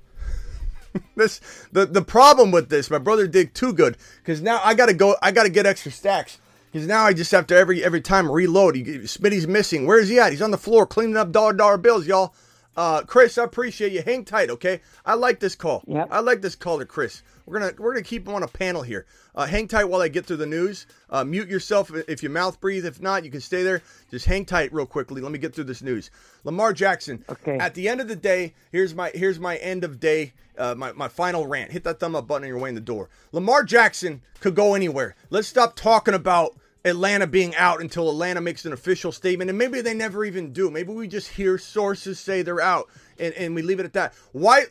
this 1.16 1.42
the 1.72 1.86
the 1.86 2.02
problem 2.02 2.52
with 2.52 2.70
this, 2.70 2.90
my 2.90 2.98
brother 2.98 3.28
did 3.28 3.54
too 3.54 3.74
good 3.74 3.98
because 4.18 4.42
now 4.42 4.60
I 4.64 4.74
gotta 4.74 4.94
go. 4.94 5.16
I 5.22 5.32
gotta 5.32 5.50
get 5.50 5.66
extra 5.66 5.92
stacks 5.92 6.40
because 6.72 6.88
now 6.88 7.04
I 7.04 7.14
just 7.14 7.32
have 7.32 7.48
to 7.48 7.56
every 7.56 7.84
every 7.84 8.02
time 8.02 8.32
reload. 8.32 8.76
He, 8.76 8.84
Smitty's 8.84 9.48
missing. 9.48 9.86
Where 9.86 10.00
is 10.00 10.10
he 10.10 10.20
at? 10.20 10.32
He's 10.32 10.42
on 10.42 10.52
the 10.52 10.58
floor 10.58 10.86
cleaning 10.86 11.18
up 11.18 11.32
dollar 11.32 11.54
dollar 11.54 11.78
bills, 11.78 12.08
y'all. 12.08 12.34
Uh, 12.76 13.02
Chris, 13.02 13.38
I 13.38 13.44
appreciate 13.44 13.92
you. 13.92 14.04
Hang 14.04 14.24
tight, 14.24 14.50
okay? 14.52 14.82
I 15.06 15.16
like 15.16 15.40
this 15.40 15.56
call. 15.56 15.84
Yep. 15.88 16.10
I 16.12 16.20
like 16.20 16.42
this 16.42 16.56
call 16.56 16.80
to 16.80 16.86
Chris. 16.86 17.24
We're 17.48 17.60
gonna 17.60 17.74
we're 17.78 17.94
gonna 17.94 18.04
keep 18.04 18.26
them 18.26 18.36
on 18.36 18.44
a 18.44 18.48
panel 18.48 18.82
here. 18.82 19.06
Uh, 19.34 19.46
hang 19.46 19.70
tight 19.70 19.86
while 19.86 20.02
I 20.02 20.10
get 20.10 20.26
through 20.26 20.38
the 20.38 20.46
news. 20.46 20.86
Uh, 21.10 21.24
mute 21.24 21.48
yourself 21.48 21.90
if 22.08 22.22
you 22.22 22.30
mouth 22.30 22.60
breathe. 22.60 22.86
If 22.86 23.02
not, 23.02 23.24
you 23.24 23.32
can 23.32 23.40
stay 23.40 23.64
there. 23.64 23.82
Just 24.12 24.26
hang 24.26 24.44
tight 24.44 24.74
real 24.74 24.86
quickly. 24.86 25.22
Let 25.22 25.32
me 25.32 25.40
get 25.40 25.56
through 25.56 25.64
this 25.64 25.82
news. 25.82 26.12
Lamar 26.44 26.74
Jackson. 26.74 27.24
Okay. 27.30 27.58
At 27.58 27.74
the 27.74 27.88
end 27.88 28.02
of 28.02 28.10
the 28.10 28.18
day, 28.18 28.54
here's 28.72 28.94
my 28.94 29.12
here's 29.16 29.40
my 29.40 29.56
end 29.58 29.86
of 29.86 30.00
day. 30.00 30.34
Uh, 30.58 30.76
my, 30.76 30.92
my 30.92 31.08
final 31.08 31.48
rant. 31.48 31.72
Hit 31.72 31.84
that 31.84 32.00
thumb 32.00 32.16
up 32.16 32.28
button 32.28 32.44
on 32.44 32.50
your 32.50 32.58
way 32.58 32.70
in 32.70 32.76
the 32.76 32.82
door. 32.82 33.10
Lamar 33.32 33.64
Jackson 33.64 34.22
could 34.40 34.56
go 34.56 34.74
anywhere. 34.74 35.16
Let's 35.30 35.48
stop 35.48 35.76
talking 35.76 36.16
about 36.16 36.58
Atlanta 36.84 37.28
being 37.28 37.56
out 37.56 37.80
until 37.80 38.10
Atlanta 38.10 38.42
makes 38.42 38.66
an 38.66 38.74
official 38.74 39.12
statement. 39.12 39.50
And 39.50 39.58
maybe 39.58 39.82
they 39.82 39.94
never 39.94 40.26
even 40.26 40.54
do. 40.54 40.72
Maybe 40.72 40.92
we 40.92 41.08
just 41.08 41.30
hear 41.30 41.58
sources 41.58 42.20
say 42.20 42.42
they're 42.42 42.60
out 42.60 42.90
and, 43.20 43.34
and 43.36 43.56
we 43.56 43.62
leave 43.62 43.80
it 43.80 43.86
at 43.86 43.94
that. 43.94 44.14
Why 44.32 44.66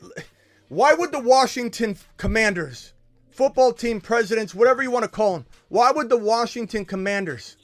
why 0.69 0.95
would 0.95 1.12
the 1.12 1.21
Washington 1.21 1.97
Commanders, 2.17 2.93
football 3.31 3.73
team 3.73 4.01
presidents, 4.01 4.55
whatever 4.55 4.83
you 4.83 4.91
want 4.91 5.05
to 5.05 5.09
call 5.11 5.35
them, 5.35 5.47
why 5.69 5.93
would 5.93 6.09
the 6.09 6.17
Washington 6.17 6.85
Commanders 6.85 7.57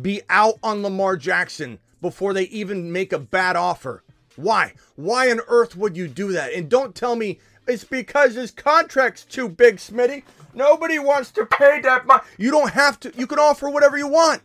be 0.00 0.22
out 0.28 0.54
on 0.62 0.82
Lamar 0.82 1.16
Jackson 1.16 1.80
before 2.00 2.32
they 2.32 2.44
even 2.44 2.92
make 2.92 3.12
a 3.12 3.18
bad 3.18 3.56
offer? 3.56 4.04
Why? 4.36 4.74
Why 4.94 5.30
on 5.30 5.40
earth 5.48 5.76
would 5.76 5.96
you 5.96 6.06
do 6.06 6.30
that? 6.32 6.52
And 6.52 6.68
don't 6.68 6.94
tell 6.94 7.16
me 7.16 7.40
it's 7.66 7.82
because 7.82 8.34
his 8.34 8.52
contract's 8.52 9.24
too 9.24 9.48
big, 9.48 9.76
Smitty. 9.76 10.22
Nobody 10.54 10.98
wants 10.98 11.32
to 11.32 11.44
pay 11.44 11.80
that 11.80 12.06
much. 12.06 12.24
You 12.38 12.52
don't 12.52 12.70
have 12.70 13.00
to. 13.00 13.12
You 13.16 13.26
can 13.26 13.38
offer 13.38 13.68
whatever 13.68 13.98
you 13.98 14.06
want. 14.06 14.42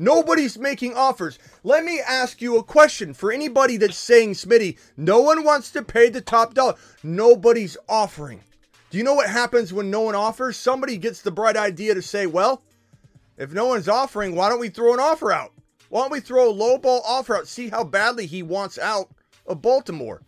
Nobody's 0.00 0.58
making 0.58 0.94
offers. 0.94 1.38
Let 1.62 1.84
me 1.84 2.00
ask 2.00 2.40
you 2.40 2.56
a 2.56 2.62
question 2.62 3.12
for 3.12 3.30
anybody 3.30 3.76
that's 3.76 3.98
saying, 3.98 4.30
Smitty, 4.30 4.78
no 4.96 5.20
one 5.20 5.44
wants 5.44 5.70
to 5.72 5.82
pay 5.82 6.08
the 6.08 6.22
top 6.22 6.54
dollar. 6.54 6.76
Nobody's 7.02 7.76
offering. 7.86 8.40
Do 8.88 8.96
you 8.96 9.04
know 9.04 9.12
what 9.12 9.28
happens 9.28 9.74
when 9.74 9.90
no 9.90 10.00
one 10.00 10.14
offers? 10.14 10.56
Somebody 10.56 10.96
gets 10.96 11.20
the 11.20 11.30
bright 11.30 11.54
idea 11.54 11.92
to 11.92 12.00
say, 12.00 12.24
well, 12.24 12.62
if 13.36 13.52
no 13.52 13.66
one's 13.66 13.90
offering, 13.90 14.34
why 14.34 14.48
don't 14.48 14.58
we 14.58 14.70
throw 14.70 14.94
an 14.94 15.00
offer 15.00 15.32
out? 15.32 15.52
Why 15.90 16.00
don't 16.00 16.12
we 16.12 16.20
throw 16.20 16.48
a 16.48 16.50
low 16.50 16.78
ball 16.78 17.02
offer 17.06 17.36
out? 17.36 17.46
See 17.46 17.68
how 17.68 17.84
badly 17.84 18.24
he 18.24 18.42
wants 18.42 18.78
out 18.78 19.10
of 19.46 19.60
Baltimore. 19.60 20.22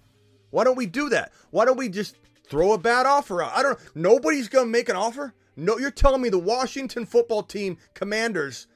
Why 0.50 0.64
don't 0.64 0.76
we 0.76 0.84
do 0.84 1.08
that? 1.08 1.32
Why 1.50 1.64
don't 1.64 1.78
we 1.78 1.88
just 1.88 2.18
throw 2.46 2.74
a 2.74 2.78
bad 2.78 3.06
offer 3.06 3.42
out? 3.42 3.56
I 3.56 3.62
don't 3.62 3.78
nobody's 3.94 4.50
gonna 4.50 4.66
make 4.66 4.90
an 4.90 4.96
offer. 4.96 5.32
No, 5.56 5.78
you're 5.78 5.90
telling 5.90 6.20
me 6.20 6.28
the 6.28 6.38
Washington 6.38 7.06
football 7.06 7.42
team 7.42 7.78
commanders 7.94 8.66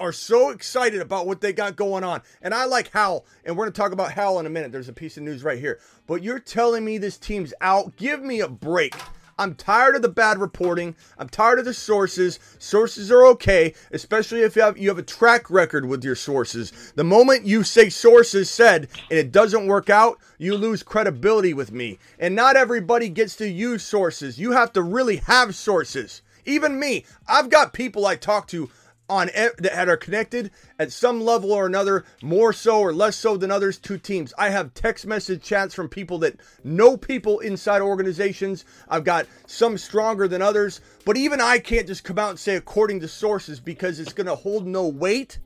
are 0.00 0.12
so 0.12 0.50
excited 0.50 1.00
about 1.00 1.26
what 1.26 1.40
they 1.40 1.52
got 1.52 1.76
going 1.76 2.02
on. 2.02 2.22
And 2.42 2.54
I 2.54 2.64
like 2.64 2.90
Hal, 2.92 3.24
and 3.44 3.56
we're 3.56 3.66
gonna 3.66 3.72
talk 3.72 3.92
about 3.92 4.12
Hal 4.12 4.40
in 4.40 4.46
a 4.46 4.50
minute. 4.50 4.72
There's 4.72 4.88
a 4.88 4.94
piece 4.94 5.16
of 5.16 5.22
news 5.22 5.44
right 5.44 5.58
here. 5.58 5.78
But 6.06 6.22
you're 6.22 6.40
telling 6.40 6.84
me 6.84 6.98
this 6.98 7.18
team's 7.18 7.54
out. 7.60 7.96
Give 7.96 8.22
me 8.22 8.40
a 8.40 8.48
break. 8.48 8.94
I'm 9.40 9.54
tired 9.54 9.96
of 9.96 10.02
the 10.02 10.10
bad 10.10 10.36
reporting. 10.38 10.94
I'm 11.16 11.30
tired 11.30 11.58
of 11.58 11.64
the 11.64 11.72
sources. 11.72 12.38
Sources 12.58 13.10
are 13.10 13.24
okay, 13.28 13.72
especially 13.90 14.42
if 14.42 14.54
you 14.54 14.60
have 14.60 14.76
you 14.76 14.88
have 14.90 14.98
a 14.98 15.02
track 15.02 15.50
record 15.50 15.86
with 15.86 16.04
your 16.04 16.14
sources. 16.14 16.92
The 16.94 17.04
moment 17.04 17.46
you 17.46 17.62
say 17.62 17.88
sources 17.88 18.50
said 18.50 18.88
and 19.10 19.18
it 19.18 19.32
doesn't 19.32 19.66
work 19.66 19.88
out, 19.88 20.18
you 20.36 20.56
lose 20.56 20.82
credibility 20.82 21.54
with 21.54 21.72
me. 21.72 21.98
And 22.18 22.34
not 22.34 22.56
everybody 22.56 23.08
gets 23.08 23.34
to 23.36 23.48
use 23.48 23.82
sources. 23.82 24.38
You 24.38 24.52
have 24.52 24.74
to 24.74 24.82
really 24.82 25.16
have 25.16 25.54
sources. 25.54 26.20
Even 26.44 26.78
me, 26.78 27.06
I've 27.26 27.48
got 27.48 27.72
people 27.72 28.06
I 28.06 28.16
talk 28.16 28.46
to 28.48 28.68
on 29.10 29.28
that 29.58 29.88
are 29.88 29.96
connected 29.96 30.50
at 30.78 30.92
some 30.92 31.20
level 31.20 31.52
or 31.52 31.66
another, 31.66 32.04
more 32.22 32.52
so 32.52 32.80
or 32.80 32.94
less 32.94 33.16
so 33.16 33.36
than 33.36 33.50
others 33.50 33.76
to 33.78 33.98
teams. 33.98 34.32
I 34.38 34.50
have 34.50 34.72
text 34.72 35.06
message 35.06 35.42
chats 35.42 35.74
from 35.74 35.88
people 35.88 36.18
that 36.18 36.40
know 36.64 36.96
people 36.96 37.40
inside 37.40 37.82
organizations. 37.82 38.64
I've 38.88 39.04
got 39.04 39.26
some 39.46 39.76
stronger 39.76 40.28
than 40.28 40.40
others, 40.40 40.80
but 41.04 41.16
even 41.16 41.40
I 41.40 41.58
can't 41.58 41.86
just 41.86 42.04
come 42.04 42.18
out 42.18 42.30
and 42.30 42.38
say 42.38 42.56
according 42.56 43.00
to 43.00 43.08
sources 43.08 43.60
because 43.60 43.98
it's 43.98 44.12
going 44.12 44.28
to 44.28 44.34
hold 44.34 44.66
no 44.66 44.86
weight 44.86 45.40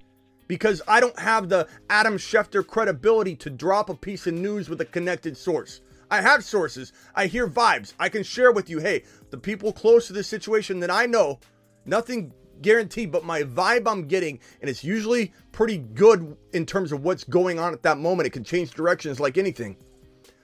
because 0.46 0.82
I 0.86 1.00
don't 1.00 1.18
have 1.18 1.48
the 1.48 1.66
Adam 1.88 2.18
Schefter 2.18 2.66
credibility 2.66 3.34
to 3.36 3.50
drop 3.50 3.88
a 3.88 3.94
piece 3.94 4.26
of 4.26 4.34
news 4.34 4.68
with 4.68 4.80
a 4.80 4.84
connected 4.84 5.36
source. 5.36 5.80
I 6.10 6.20
have 6.20 6.44
sources. 6.44 6.92
I 7.14 7.26
hear 7.26 7.48
vibes. 7.48 7.94
I 7.98 8.08
can 8.08 8.22
share 8.22 8.52
with 8.52 8.68
you, 8.68 8.78
hey, 8.78 9.04
the 9.30 9.38
people 9.38 9.72
close 9.72 10.06
to 10.06 10.12
this 10.12 10.28
situation 10.28 10.80
that 10.80 10.90
I 10.90 11.06
know, 11.06 11.40
nothing 11.86 12.32
guaranteed, 12.62 13.12
but 13.12 13.24
my 13.24 13.42
vibe 13.42 13.86
I'm 13.86 14.07
getting, 14.07 14.40
and 14.61 14.70
it's 14.70 14.84
usually 14.84 15.32
pretty 15.52 15.78
good 15.78 16.36
in 16.52 16.66
terms 16.66 16.92
of 16.92 17.02
what's 17.02 17.24
going 17.24 17.59
on 17.59 17.72
at 17.72 17.82
that 17.82 17.98
moment. 17.98 18.26
It 18.26 18.30
can 18.30 18.44
change 18.44 18.72
directions 18.72 19.20
like 19.20 19.38
anything. 19.38 19.76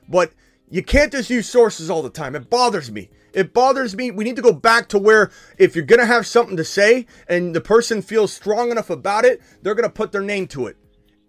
But 0.09 0.33
you 0.69 0.83
can't 0.83 1.13
just 1.13 1.31
use 1.31 1.49
sources 1.49 1.91
all 1.91 2.03
the 2.03 2.11
time. 2.11 2.37
It 2.37 2.49
bothers 2.49 2.91
me. 2.91 3.11
It 3.33 3.53
bothers 3.53 3.97
me. 3.97 4.11
We 4.11 4.25
need 4.25 4.37
to 4.37 4.43
go 4.43 4.53
back 4.53 4.89
to 4.89 4.99
where 4.99 5.31
if 5.59 5.75
you're 5.75 5.85
going 5.85 6.01
to 6.01 6.07
have 6.07 6.27
something 6.27 6.57
to 6.57 6.65
say 6.65 7.07
and 7.29 7.55
the 7.55 7.61
person 7.61 8.03
feels 8.03 8.33
strong 8.33 8.71
enough 8.71 8.91
about 8.91 9.25
it, 9.25 9.41
they're 9.63 9.75
going 9.75 9.89
to 9.89 9.93
put 9.93 10.13
their 10.13 10.23
name 10.23 10.47
to 10.49 10.67
it. 10.67 10.77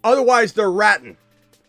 Otherwise, 0.03 0.53
they're 0.53 0.71
ratting. 0.71 1.17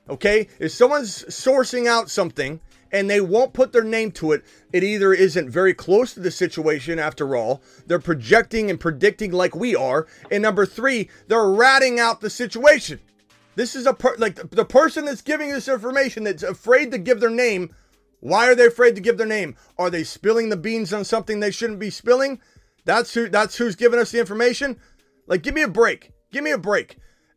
Okay? 0.09 0.49
If 0.59 0.73
someone's 0.73 1.25
sourcing 1.25 1.87
out 1.87 2.11
something 2.11 2.61
and 2.93 3.09
they 3.09 3.21
won't 3.21 3.55
put 3.55 3.73
their 3.73 3.83
name 3.83 4.13
to 4.13 4.33
it, 4.33 4.45
it 4.73 4.85
either 4.85 5.13
isn't 5.13 5.51
very 5.51 5.75
close 5.75 6.15
to 6.15 6.21
the 6.21 6.31
situation 6.31 6.99
after 6.99 7.35
all, 7.35 7.63
they're 7.87 7.99
projecting 7.99 8.71
and 8.71 8.79
predicting 8.79 9.33
like 9.33 9.57
we 9.57 9.75
are, 9.75 10.07
and 10.31 10.43
number 10.43 10.67
three, 10.67 11.09
they're 11.27 11.49
ratting 11.49 11.99
out 11.99 12.21
the 12.21 12.31
situation. 12.31 13.01
This 13.55 13.75
is 13.75 13.87
a 13.87 13.95
per- 13.95 14.17
like 14.19 14.37
the, 14.51 14.65
person 14.65 15.05
that's 15.05 15.23
giving 15.23 15.51
this 15.51 15.69
information 15.69 16.25
that's 16.25 16.43
afraid 16.43 16.91
to 16.93 16.99
give 16.99 17.21
their 17.21 17.31
name. 17.31 17.75
Why 18.21 18.49
are 18.49 18.55
they 18.55 18.67
afraid 18.67 18.95
to 18.95 19.01
give 19.01 19.19
their 19.19 19.27
name? 19.27 19.57
Are 19.79 19.91
they 19.91 20.05
spilling 20.05 20.49
the 20.49 20.57
beans 20.57 20.93
on 20.93 21.05
something 21.05 21.41
they 21.41 21.51
shouldn't 21.51 21.81
be 21.81 21.91
spilling? 21.91 22.41
That's 22.85 23.13
who. 23.15 23.29
That's 23.29 23.57
who's 23.57 23.77
giving 23.77 24.01
us 24.01 24.11
the 24.11 24.21
information. 24.21 24.79
Like, 25.27 25.43
give 25.43 25.55
me 25.55 25.63
a 25.63 25.69
break. 25.69 26.13
Give 26.31 26.43
me 26.43 26.51
a 26.51 26.59
break. 26.59 26.97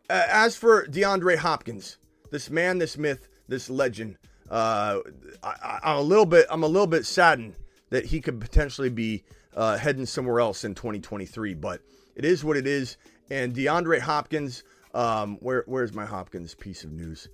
Uh, 0.10 0.24
as 0.30 0.56
for 0.56 0.86
DeAndre 0.88 1.38
Hopkins, 1.38 1.98
this 2.32 2.50
man, 2.50 2.78
this 2.78 2.98
myth, 2.98 3.28
this 3.48 3.70
legend, 3.70 4.18
uh, 4.50 5.00
I, 5.44 5.80
I'm 5.84 5.98
a 5.98 6.02
little 6.02 6.26
bit. 6.26 6.46
I'm 6.50 6.64
a 6.64 6.68
little 6.68 6.88
bit 6.88 7.06
saddened 7.06 7.56
that 7.90 8.06
he 8.06 8.22
could 8.22 8.40
potentially 8.40 8.90
be 8.90 9.24
uh, 9.56 9.78
heading 9.78 10.06
somewhere 10.06 10.40
else 10.40 10.64
in 10.64 10.76
2023. 10.76 11.54
But 11.54 11.82
it 12.16 12.26
is 12.26 12.44
what 12.44 12.58
it 12.58 12.68
is. 12.68 12.98
And 13.32 13.56
DeAndre 13.56 14.00
Hopkins, 14.00 14.64
um, 14.94 15.38
where 15.38 15.64
where's 15.68 15.94
my 15.94 16.06
Hopkins 16.06 16.54
piece 16.54 16.84
of 16.84 16.92
news? 16.92 17.28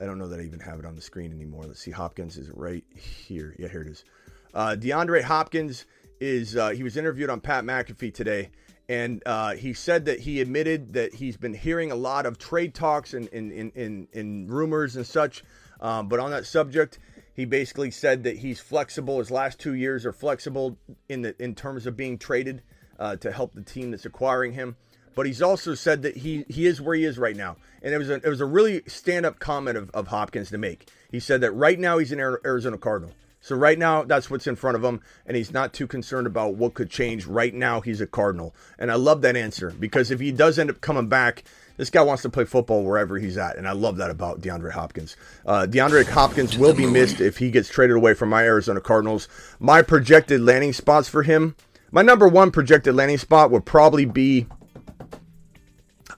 I 0.00 0.04
don't 0.04 0.18
know 0.18 0.28
that 0.28 0.40
I 0.40 0.42
even 0.42 0.60
have 0.60 0.78
it 0.78 0.84
on 0.84 0.94
the 0.94 1.00
screen 1.00 1.32
anymore. 1.32 1.64
Let's 1.64 1.80
see. 1.80 1.90
Hopkins 1.90 2.36
is 2.36 2.50
right 2.50 2.84
here. 2.94 3.54
Yeah, 3.58 3.68
here 3.68 3.82
it 3.82 3.88
is. 3.88 4.04
Uh, 4.54 4.76
DeAndre 4.78 5.22
Hopkins 5.22 5.86
is 6.20 6.56
uh, 6.56 6.70
he 6.70 6.82
was 6.82 6.96
interviewed 6.96 7.30
on 7.30 7.40
Pat 7.40 7.64
McAfee 7.64 8.14
today, 8.14 8.50
and 8.88 9.22
uh, 9.26 9.54
he 9.54 9.72
said 9.72 10.04
that 10.04 10.20
he 10.20 10.40
admitted 10.40 10.92
that 10.94 11.14
he's 11.14 11.36
been 11.36 11.54
hearing 11.54 11.90
a 11.90 11.96
lot 11.96 12.26
of 12.26 12.38
trade 12.38 12.74
talks 12.74 13.14
and 13.14 13.28
in 13.28 13.70
in, 13.70 14.08
in 14.12 14.46
rumors 14.46 14.96
and 14.96 15.06
such. 15.06 15.42
Um, 15.82 16.08
but 16.08 16.20
on 16.20 16.30
that 16.30 16.46
subject, 16.46 16.98
he 17.34 17.44
basically 17.44 17.90
said 17.90 18.22
that 18.24 18.38
he's 18.38 18.60
flexible. 18.60 19.18
His 19.18 19.30
last 19.30 19.58
two 19.58 19.74
years 19.74 20.06
are 20.06 20.12
flexible 20.12 20.78
in 21.08 21.22
the 21.22 21.34
in 21.42 21.54
terms 21.54 21.86
of 21.86 21.96
being 21.96 22.16
traded 22.16 22.62
uh, 22.98 23.16
to 23.16 23.32
help 23.32 23.52
the 23.52 23.62
team 23.62 23.90
that's 23.90 24.06
acquiring 24.06 24.52
him. 24.52 24.76
But 25.14 25.26
he's 25.26 25.42
also 25.42 25.74
said 25.74 26.02
that 26.02 26.16
he 26.18 26.44
he 26.48 26.66
is 26.66 26.80
where 26.80 26.94
he 26.94 27.04
is 27.04 27.18
right 27.18 27.36
now, 27.36 27.56
and 27.82 27.92
it 27.92 27.98
was 27.98 28.08
a 28.08 28.14
it 28.14 28.28
was 28.28 28.40
a 28.40 28.46
really 28.46 28.82
stand 28.86 29.26
up 29.26 29.38
comment 29.40 29.76
of, 29.76 29.90
of 29.90 30.06
Hopkins 30.06 30.50
to 30.50 30.58
make. 30.58 30.88
He 31.10 31.20
said 31.20 31.40
that 31.42 31.52
right 31.52 31.78
now 31.78 31.98
he's 31.98 32.12
an 32.12 32.20
Arizona 32.20 32.78
Cardinal. 32.78 33.12
So 33.42 33.56
right 33.56 33.76
now, 33.76 34.04
that's 34.04 34.30
what's 34.30 34.46
in 34.46 34.54
front 34.54 34.76
of 34.76 34.84
him, 34.84 35.00
and 35.26 35.36
he's 35.36 35.52
not 35.52 35.72
too 35.72 35.88
concerned 35.88 36.28
about 36.28 36.54
what 36.54 36.74
could 36.74 36.88
change. 36.88 37.26
Right 37.26 37.52
now, 37.52 37.80
he's 37.80 38.00
a 38.00 38.06
Cardinal, 38.06 38.54
and 38.78 38.88
I 38.88 38.94
love 38.94 39.20
that 39.22 39.36
answer 39.36 39.72
because 39.72 40.12
if 40.12 40.20
he 40.20 40.30
does 40.30 40.60
end 40.60 40.70
up 40.70 40.80
coming 40.80 41.08
back, 41.08 41.42
this 41.76 41.90
guy 41.90 42.02
wants 42.02 42.22
to 42.22 42.30
play 42.30 42.44
football 42.44 42.84
wherever 42.84 43.18
he's 43.18 43.36
at, 43.36 43.56
and 43.56 43.66
I 43.66 43.72
love 43.72 43.96
that 43.96 44.10
about 44.10 44.40
DeAndre 44.40 44.72
Hopkins. 44.72 45.16
Uh, 45.46 45.66
DeAndre 45.68 46.08
Hopkins 46.08 46.56
will 46.56 46.74
be 46.74 46.86
missed 46.86 47.20
if 47.20 47.38
he 47.38 47.50
gets 47.50 47.68
traded 47.68 47.96
away 47.96 48.14
from 48.14 48.28
my 48.28 48.44
Arizona 48.44 48.80
Cardinals. 48.80 49.28
My 49.58 49.82
projected 49.82 50.40
landing 50.40 50.72
spots 50.72 51.08
for 51.08 51.22
him, 51.22 51.56
my 51.90 52.02
number 52.02 52.28
one 52.28 52.50
projected 52.50 52.94
landing 52.94 53.18
spot 53.18 53.50
would 53.50 53.64
probably 53.64 54.04
be, 54.04 54.46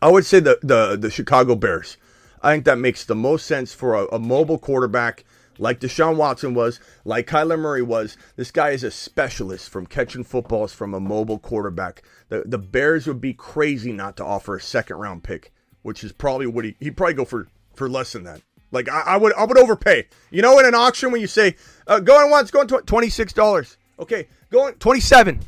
I 0.01 0.11
would 0.11 0.25
say 0.25 0.41
the 0.41 0.59
the 0.63 0.97
the 0.97 1.11
Chicago 1.11 1.55
Bears. 1.55 1.97
I 2.43 2.53
think 2.53 2.67
that 2.67 2.79
makes 2.79 3.05
the 3.05 3.15
most 3.15 3.47
sense 3.47 3.73
for 3.73 3.95
a, 3.95 4.07
a 4.09 4.19
mobile 4.19 4.59
quarterback 4.59 5.25
like 5.59 5.81
Deshaun 5.81 6.17
Watson 6.17 6.55
was, 6.55 6.81
like 7.05 7.27
Kyler 7.27 7.59
Murray 7.59 7.83
was. 7.83 8.17
This 8.37 8.51
guy 8.51 8.71
is 8.71 8.85
a 8.85 8.91
specialist 8.91 9.69
from 9.69 9.87
catching 9.87 10.25
footballs 10.25 10.73
from 10.73 10.95
a 10.95 11.01
mobile 11.01 11.39
quarterback. 11.39 12.03
The 12.29 12.43
the 12.47 12.59
Bears 12.59 13.07
would 13.07 13.21
be 13.21 13.35
crazy 13.35 13.93
not 13.93 14.17
to 14.17 14.25
offer 14.25 14.57
a 14.57 14.61
second 14.61 14.97
round 14.97 15.23
pick, 15.23 15.53
which 15.83 16.05
is 16.05 16.13
probably 16.13 16.47
what 16.47 16.65
he 16.65 16.77
he'd 16.81 16.97
probably 16.97 17.15
go 17.15 17.25
for 17.25 17.49
for 17.75 17.89
less 17.89 18.13
than 18.13 18.25
that. 18.25 18.41
Like 18.71 18.89
I, 18.89 19.01
I 19.01 19.17
would 19.17 19.33
I 19.35 19.45
would 19.45 19.59
overpay. 19.59 20.09
You 20.31 20.43
know, 20.43 20.59
in 20.59 20.67
an 20.67 20.75
auction 20.75 21.13
when 21.13 21.21
you 21.21 21.27
say 21.27 21.57
uh, 21.87 22.01
going 22.01 22.31
once, 22.31 22.51
going 22.51 22.67
twenty 22.69 23.09
six 23.09 23.33
dollars. 23.33 23.77
Okay, 23.99 24.27
going 24.51 24.75
twenty 24.75 25.01
seven. 25.01 25.41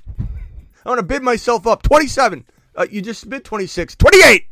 I 0.84 0.88
want 0.90 1.00
to 1.00 1.02
bid 1.02 1.22
myself 1.22 1.66
up 1.66 1.82
twenty 1.82 2.06
seven. 2.06 2.44
Uh, 2.76 2.86
you 2.90 3.00
just 3.00 3.28
bid 3.30 3.42
26, 3.42 3.96
28. 3.96 4.46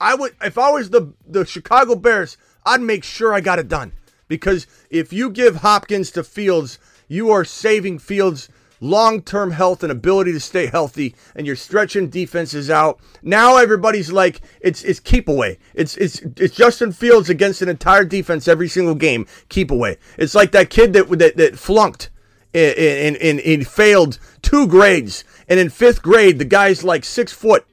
I 0.00 0.14
would 0.14 0.34
if 0.42 0.58
I 0.58 0.70
was 0.70 0.90
the 0.90 1.12
the 1.26 1.44
Chicago 1.44 1.94
Bears, 1.94 2.36
I'd 2.64 2.80
make 2.80 3.04
sure 3.04 3.34
I 3.34 3.40
got 3.40 3.58
it 3.58 3.68
done. 3.68 3.92
Because 4.32 4.66
if 4.88 5.12
you 5.12 5.28
give 5.28 5.56
Hopkins 5.56 6.10
to 6.12 6.24
Fields, 6.24 6.78
you 7.06 7.30
are 7.30 7.44
saving 7.44 7.98
Fields' 7.98 8.48
long 8.80 9.20
term 9.20 9.50
health 9.50 9.82
and 9.82 9.92
ability 9.92 10.32
to 10.32 10.40
stay 10.40 10.68
healthy, 10.68 11.14
and 11.36 11.46
you're 11.46 11.54
stretching 11.54 12.08
defenses 12.08 12.70
out. 12.70 12.98
Now 13.22 13.58
everybody's 13.58 14.10
like, 14.10 14.40
it's 14.62 14.84
it's 14.84 15.00
keep 15.00 15.28
away. 15.28 15.58
It's 15.74 15.98
it's 15.98 16.20
it's 16.38 16.56
Justin 16.56 16.92
Fields 16.92 17.28
against 17.28 17.60
an 17.60 17.68
entire 17.68 18.04
defense 18.04 18.48
every 18.48 18.68
single 18.68 18.94
game. 18.94 19.26
Keep 19.50 19.70
away. 19.70 19.98
It's 20.16 20.34
like 20.34 20.52
that 20.52 20.70
kid 20.70 20.94
that 20.94 21.10
that, 21.18 21.36
that 21.36 21.58
flunked 21.58 22.08
and, 22.54 23.18
and, 23.18 23.38
and 23.38 23.68
failed 23.68 24.18
two 24.40 24.66
grades, 24.66 25.24
and 25.46 25.60
in 25.60 25.68
fifth 25.68 26.00
grade 26.00 26.38
the 26.38 26.46
guy's 26.46 26.82
like 26.82 27.04
six 27.04 27.34
foot. 27.34 27.66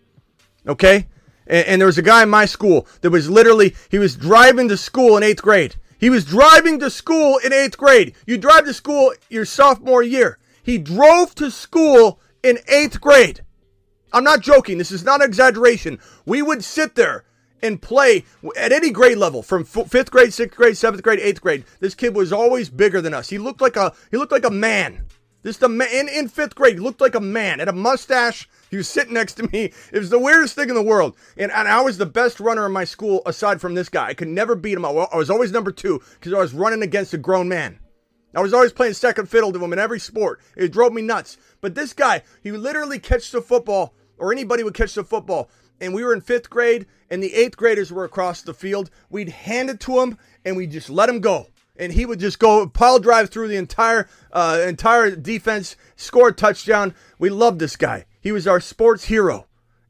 Okay. 0.68 1.08
And, 1.48 1.68
and 1.68 1.82
there 1.82 1.88
was 1.88 1.98
a 1.98 2.02
guy 2.02 2.24
in 2.24 2.30
my 2.30 2.44
school 2.44 2.86
that 3.00 3.12
was 3.12 3.30
literally 3.30 3.78
he 3.90 3.98
was 3.98 4.18
driving 4.18 4.68
to 4.68 4.76
school 4.76 5.16
in 5.16 5.24
eighth 5.24 5.42
grade 5.42 5.78
he 6.00 6.10
was 6.10 6.26
driving 6.26 6.80
to 6.80 6.90
school 6.90 7.38
in 7.44 7.54
eighth 7.54 7.78
grade. 7.78 8.16
You 8.26 8.38
drive 8.38 8.66
to 8.66 8.74
school 8.74 9.14
your 9.30 9.46
sophomore 9.46 10.02
year. 10.02 10.40
He 10.64 10.78
drove 10.78 11.36
to 11.36 11.52
school 11.52 12.20
in 12.42 12.60
eighth 12.68 13.02
grade. 13.02 13.42
I'm 14.12 14.24
not 14.24 14.42
joking. 14.42 14.78
This 14.78 14.92
is 14.92 15.04
not 15.04 15.22
exaggeration. 15.22 16.00
We 16.26 16.42
would 16.42 16.64
sit 16.64 16.96
there 16.96 17.26
and 17.62 17.82
play 17.82 18.24
at 18.58 18.72
any 18.72 18.90
grade 18.90 19.18
level 19.18 19.44
from 19.44 19.66
fifth 19.66 20.12
grade, 20.12 20.34
sixth 20.34 20.58
grade, 20.58 20.78
seventh 20.78 21.04
grade, 21.04 21.20
eighth 21.20 21.42
grade. 21.42 21.66
This 21.80 21.96
kid 21.96 22.16
was 22.16 22.32
always 22.32 22.70
bigger 22.70 23.02
than 23.02 23.14
us. 23.14 23.30
He 23.30 23.38
looked 23.38 23.62
like 23.62 23.76
a 23.76 23.94
he 24.10 24.18
looked 24.18 24.32
like 24.32 24.46
a 24.46 24.50
man. 24.50 25.06
This 25.44 25.58
the 25.58 25.70
man 25.70 25.90
in, 25.92 26.10
in 26.10 26.28
fifth 26.28 26.56
grade. 26.56 26.76
He 26.76 26.80
looked 26.80 27.02
like 27.02 27.16
a 27.16 27.20
man. 27.20 27.60
Had 27.60 27.68
a 27.68 27.74
mustache 27.74 28.50
he 28.70 28.78
was 28.78 28.88
sitting 28.88 29.14
next 29.14 29.34
to 29.36 29.50
me. 29.52 29.72
It 29.92 30.00
was 30.00 30.10
the 30.10 30.20
weirdest 30.20 30.56
thing 30.56 30.70
in 30.70 30.76
the 30.76 30.82
world. 30.82 31.16
And, 31.38 31.52
and 31.52 31.68
I 31.68 31.82
was 31.82 31.98
the 31.98 32.06
best 32.06 32.40
runner 32.40 32.66
in 32.66 32.72
my 32.72 32.84
school 32.84 33.22
aside 33.26 33.62
from 33.62 33.76
this 33.76 33.90
guy. 33.90 34.08
I 34.08 34.14
could 34.14 34.28
never 34.28 34.56
beat 34.56 34.74
him. 34.74 34.86
I 34.86 34.92
was 34.92 35.30
always 35.30 35.52
number 35.52 35.72
two 35.72 36.02
because 36.14 36.34
I 36.34 36.40
was 36.40 36.54
running 36.54 36.84
against 36.84 37.14
a 37.14 37.18
grown 37.18 37.50
man. 37.50 37.80
I 38.36 38.42
was 38.42 38.54
always 38.54 38.72
playing 38.72 38.94
second 38.94 39.28
fiddle 39.28 39.52
to 39.52 39.64
him 39.64 39.74
in 39.74 39.80
every 39.80 40.00
sport. 40.00 40.40
It 40.56 40.72
drove 40.72 40.94
me 40.94 41.02
nuts. 41.02 41.38
But 41.62 41.74
this 41.74 41.94
guy, 41.94 42.22
he 42.44 42.52
literally 42.52 43.00
catch 43.00 43.32
the 43.32 43.42
football, 43.42 43.96
or 44.20 44.32
anybody 44.32 44.64
would 44.64 44.76
catch 44.76 44.94
the 44.94 45.04
football. 45.04 45.50
And 45.82 45.94
we 45.94 46.04
were 46.04 46.14
in 46.14 46.22
fifth 46.22 46.50
grade, 46.50 46.86
and 47.10 47.24
the 47.24 47.34
eighth 47.34 47.58
graders 47.58 47.92
were 47.92 48.04
across 48.04 48.42
the 48.42 48.54
field. 48.54 48.92
We'd 49.10 49.30
hand 49.30 49.72
it 49.72 49.80
to 49.82 50.00
him, 50.00 50.18
and 50.46 50.56
we'd 50.56 50.72
just 50.72 50.90
let 50.90 51.10
him 51.10 51.22
go 51.22 51.48
and 51.80 51.94
he 51.94 52.06
would 52.06 52.20
just 52.20 52.38
go 52.38 52.68
pile 52.68 53.00
drive 53.00 53.30
through 53.30 53.48
the 53.48 53.56
entire 53.56 54.08
uh, 54.32 54.64
entire 54.68 55.16
defense, 55.16 55.76
score 55.96 56.28
a 56.28 56.34
touchdown. 56.34 56.94
We 57.18 57.30
loved 57.30 57.60
this 57.60 57.76
guy. 57.76 58.06
He 58.22 58.32
was 58.32 58.46
our 58.46 58.60
sports 58.60 59.06
hero. 59.06 59.48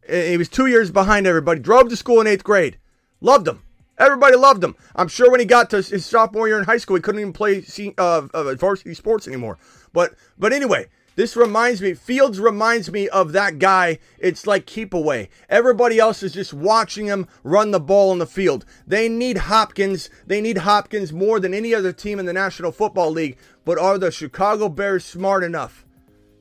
He 0.07 0.37
was 0.37 0.49
two 0.49 0.67
years 0.67 0.91
behind 0.91 1.27
everybody. 1.27 1.59
Drove 1.59 1.89
to 1.89 1.95
school 1.95 2.21
in 2.21 2.27
eighth 2.27 2.43
grade. 2.43 2.77
Loved 3.21 3.47
him. 3.47 3.63
Everybody 3.97 4.37
loved 4.37 4.63
him. 4.63 4.75
I'm 4.95 5.09
sure 5.09 5.29
when 5.29 5.41
he 5.41 5.45
got 5.45 5.69
to 5.71 5.81
his 5.81 6.05
sophomore 6.05 6.47
year 6.47 6.57
in 6.57 6.63
high 6.63 6.77
school, 6.77 6.95
he 6.95 7.01
couldn't 7.01 7.19
even 7.19 7.33
play 7.33 7.63
uh, 7.97 8.27
uh, 8.33 8.55
varsity 8.55 8.93
sports 8.93 9.27
anymore. 9.27 9.57
But 9.91 10.13
but 10.37 10.53
anyway, 10.53 10.87
this 11.15 11.35
reminds 11.35 11.81
me, 11.81 11.93
Fields 11.93 12.39
reminds 12.39 12.91
me 12.91 13.09
of 13.09 13.33
that 13.33 13.59
guy. 13.59 13.99
It's 14.17 14.47
like 14.47 14.65
keep 14.65 14.93
away. 14.93 15.29
Everybody 15.49 15.99
else 15.99 16.23
is 16.23 16.33
just 16.33 16.53
watching 16.53 17.07
him 17.07 17.27
run 17.43 17.71
the 17.71 17.79
ball 17.79 18.11
on 18.11 18.19
the 18.19 18.25
field. 18.25 18.65
They 18.87 19.09
need 19.09 19.37
Hopkins. 19.37 20.09
They 20.25 20.41
need 20.41 20.59
Hopkins 20.59 21.11
more 21.11 21.39
than 21.39 21.53
any 21.53 21.73
other 21.73 21.91
team 21.91 22.19
in 22.19 22.25
the 22.25 22.33
National 22.33 22.71
Football 22.71 23.11
League. 23.11 23.37
But 23.65 23.77
are 23.77 23.97
the 23.97 24.11
Chicago 24.11 24.69
Bears 24.69 25.03
smart 25.03 25.43
enough 25.43 25.85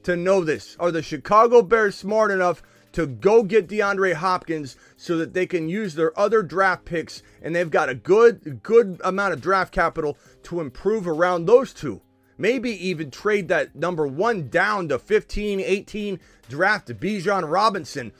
to 0.05 0.17
know 0.17 0.45
this? 0.45 0.77
Are 0.79 0.93
the 0.93 1.03
Chicago 1.03 1.63
Bears 1.63 1.97
smart 1.97 2.31
enough 2.31 2.63
to 2.93 3.07
go 3.07 3.43
get 3.43 3.69
DeAndre 3.69 4.15
Hopkins 4.15 4.77
so 4.97 5.17
that 5.19 5.35
they 5.35 5.47
can 5.47 5.69
use 5.69 5.95
their 5.95 6.19
other 6.19 6.43
draft 6.43 6.85
picks 6.85 7.23
and 7.43 7.55
they've 7.55 7.71
got 7.71 7.89
a 7.89 7.95
good 7.95 8.63
good 8.63 9.01
amount 9.05 9.35
of 9.35 9.41
draft 9.41 9.73
capital 9.73 10.17
to 10.45 10.61
improve 10.61 11.07
around 11.07 11.45
those 11.45 11.73
two? 11.73 12.01
Maybe 12.39 12.71
even 12.89 13.11
trade 13.11 13.49
that 13.49 13.75
number 13.75 14.07
1 14.07 14.49
down 14.49 14.89
to 14.89 14.99
15, 14.99 15.61
18 15.61 16.21
draft 16.49 16.87
to 16.87 16.95
Bijan 16.95 17.51
Robinson. 17.51 18.13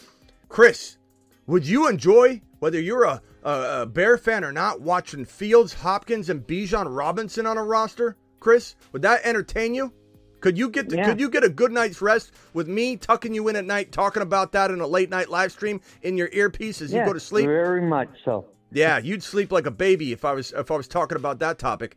Chris, 0.49 0.99
would 1.47 1.67
you 1.67 1.89
enjoy 1.89 2.41
whether 2.59 2.81
you're 2.81 3.05
a, 3.05 3.23
a, 3.45 3.83
a 3.83 3.87
Bear 3.87 4.19
fan 4.19 4.45
or 4.45 4.53
not 4.53 4.81
watching 4.81 5.25
Fields, 5.25 5.73
Hopkins 5.73 6.29
and 6.29 6.47
Bijan 6.47 6.95
Robinson 6.95 7.47
on 7.47 7.57
a 7.57 7.65
roster? 7.65 8.17
Chris, 8.41 8.75
would 8.93 9.03
that 9.03 9.21
entertain 9.25 9.75
you? 9.75 9.93
Could 10.41 10.57
you 10.57 10.69
get 10.69 10.89
to, 10.91 10.97
yeah. 10.97 11.05
could 11.05 11.21
you 11.21 11.29
get 11.29 11.43
a 11.45 11.49
good 11.49 11.73
night's 11.73 12.01
rest 12.01 12.33
with 12.55 12.69
me 12.69 12.97
tucking 12.97 13.35
you 13.35 13.49
in 13.49 13.57
at 13.57 13.65
night 13.65 13.91
talking 13.91 14.23
about 14.23 14.53
that 14.53 14.71
in 14.71 14.81
a 14.81 14.87
late 14.87 15.11
night 15.11 15.29
live 15.29 15.53
stream 15.53 15.81
in 16.03 16.17
your 16.17 16.29
earpiece 16.33 16.81
as 16.81 16.93
yeah, 16.93 17.01
you 17.01 17.07
go 17.07 17.13
to 17.13 17.21
sleep? 17.21 17.47
Very 17.47 17.83
much 17.83 18.09
so. 18.25 18.47
Yeah, 18.71 18.99
you'd 18.99 19.23
sleep 19.23 19.51
like 19.51 19.67
a 19.67 19.71
baby 19.71 20.13
if 20.13 20.25
I 20.25 20.33
was 20.33 20.53
if 20.53 20.71
I 20.71 20.77
was 20.77 20.87
talking 20.87 21.17
about 21.17 21.39
that 21.41 21.59
topic. 21.59 21.97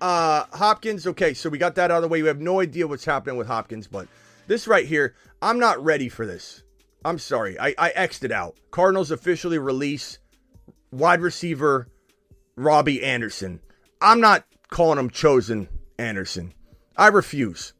Uh 0.00 0.44
Hopkins, 0.52 1.06
okay, 1.06 1.34
so 1.34 1.48
we 1.48 1.58
got 1.58 1.74
that 1.76 1.90
out 1.90 1.98
of 1.98 2.02
the 2.02 2.08
way. 2.08 2.22
We 2.22 2.28
have 2.28 2.40
no 2.40 2.60
idea 2.60 2.86
what's 2.86 3.04
happening 3.04 3.36
with 3.36 3.46
Hopkins, 3.46 3.86
but 3.86 4.08
this 4.46 4.66
right 4.66 4.86
here, 4.86 5.14
I'm 5.40 5.58
not 5.58 5.82
ready 5.82 6.08
for 6.08 6.26
this. 6.26 6.62
I'm 7.04 7.18
sorry. 7.18 7.58
I, 7.58 7.74
I 7.78 7.90
X'd 7.90 8.24
it 8.24 8.32
out. 8.32 8.56
Cardinals 8.70 9.10
officially 9.10 9.58
release 9.58 10.18
wide 10.90 11.20
receiver 11.20 11.88
Robbie 12.56 13.02
Anderson. 13.02 13.60
I'm 14.00 14.20
not 14.20 14.46
calling 14.68 14.98
him 14.98 15.10
chosen 15.10 15.68
Anderson. 15.98 16.54
I 16.96 17.08
refuse. 17.08 17.72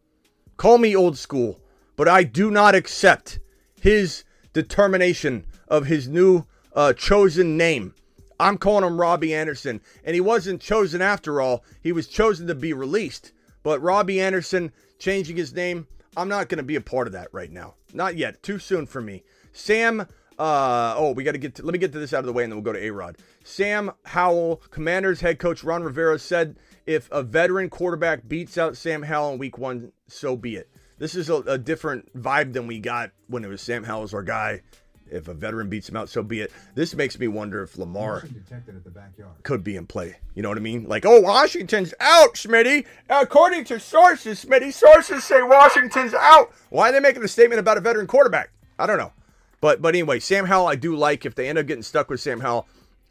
Call 0.56 0.78
me 0.78 0.94
old 0.94 1.16
school, 1.16 1.60
but 1.96 2.08
I 2.08 2.22
do 2.22 2.50
not 2.50 2.74
accept 2.74 3.38
his 3.80 4.24
determination 4.52 5.46
of 5.68 5.86
his 5.86 6.08
new 6.08 6.44
uh, 6.74 6.92
chosen 6.92 7.56
name. 7.56 7.94
I'm 8.38 8.58
calling 8.58 8.84
him 8.84 9.00
Robbie 9.00 9.34
Anderson, 9.34 9.80
and 10.04 10.14
he 10.14 10.20
wasn't 10.20 10.60
chosen 10.60 11.00
after 11.00 11.40
all. 11.40 11.64
He 11.82 11.92
was 11.92 12.08
chosen 12.08 12.46
to 12.48 12.54
be 12.54 12.72
released. 12.72 13.32
But 13.62 13.80
Robbie 13.80 14.20
Anderson 14.20 14.72
changing 14.98 15.36
his 15.36 15.54
name, 15.54 15.86
I'm 16.16 16.28
not 16.28 16.48
going 16.48 16.58
to 16.58 16.64
be 16.64 16.76
a 16.76 16.80
part 16.80 17.06
of 17.06 17.12
that 17.12 17.28
right 17.32 17.50
now. 17.50 17.74
Not 17.92 18.16
yet. 18.16 18.42
Too 18.42 18.58
soon 18.58 18.86
for 18.86 19.00
me. 19.00 19.22
Sam, 19.52 20.00
uh, 20.38 20.94
oh, 20.96 21.12
we 21.12 21.24
got 21.24 21.32
to 21.32 21.38
get. 21.38 21.64
Let 21.64 21.72
me 21.72 21.78
get 21.78 21.92
to 21.92 21.98
this 21.98 22.12
out 22.12 22.20
of 22.20 22.26
the 22.26 22.32
way, 22.32 22.42
and 22.42 22.52
then 22.52 22.56
we'll 22.56 22.72
go 22.72 22.78
to 22.78 22.84
A 22.84 22.90
Rod. 22.90 23.16
Sam 23.44 23.92
Howell, 24.04 24.62
Commanders 24.70 25.20
head 25.20 25.38
coach 25.38 25.62
Ron 25.62 25.82
Rivera 25.82 26.18
said 26.18 26.56
if 26.86 27.10
a 27.10 27.22
veteran 27.22 27.70
quarterback 27.70 28.28
beats 28.28 28.58
out 28.58 28.76
Sam 28.76 29.02
Howell 29.02 29.34
in 29.34 29.38
week 29.38 29.58
one, 29.58 29.92
so 30.08 30.36
be 30.36 30.56
it. 30.56 30.68
This 30.98 31.14
is 31.14 31.28
a, 31.28 31.36
a 31.36 31.58
different 31.58 32.14
vibe 32.20 32.52
than 32.52 32.66
we 32.66 32.78
got 32.78 33.10
when 33.26 33.44
it 33.44 33.48
was 33.48 33.60
Sam 33.60 33.84
Howell 33.84 34.02
was 34.02 34.14
our 34.14 34.22
guy. 34.22 34.62
If 35.10 35.28
a 35.28 35.34
veteran 35.34 35.68
beats 35.68 35.88
him 35.88 35.96
out, 35.96 36.08
so 36.08 36.22
be 36.22 36.40
it. 36.40 36.52
This 36.74 36.94
makes 36.94 37.18
me 37.18 37.28
wonder 37.28 37.62
if 37.62 37.76
Lamar 37.76 38.24
at 38.24 38.84
the 38.84 39.24
could 39.42 39.62
be 39.62 39.76
in 39.76 39.86
play. 39.86 40.16
You 40.34 40.42
know 40.42 40.48
what 40.48 40.58
I 40.58 40.62
mean? 40.62 40.88
Like, 40.88 41.04
oh, 41.06 41.20
Washington's 41.20 41.92
out, 42.00 42.34
Smitty. 42.34 42.86
According 43.08 43.64
to 43.66 43.78
sources, 43.78 44.44
Smitty, 44.44 44.72
sources 44.72 45.22
say 45.24 45.42
Washington's 45.42 46.14
out. 46.14 46.52
Why 46.70 46.88
are 46.88 46.92
they 46.92 47.00
making 47.00 47.22
a 47.22 47.28
statement 47.28 47.60
about 47.60 47.76
a 47.76 47.80
veteran 47.80 48.06
quarterback? 48.06 48.50
I 48.78 48.86
don't 48.86 48.98
know. 48.98 49.12
But 49.60 49.80
but 49.80 49.94
anyway, 49.94 50.20
Sam 50.20 50.46
Howell, 50.46 50.66
I 50.66 50.76
do 50.76 50.96
like. 50.96 51.24
If 51.24 51.34
they 51.34 51.48
end 51.48 51.58
up 51.58 51.66
getting 51.66 51.82
stuck 51.82 52.10
with 52.10 52.20
Sam 52.20 52.40
Howell, 52.40 52.66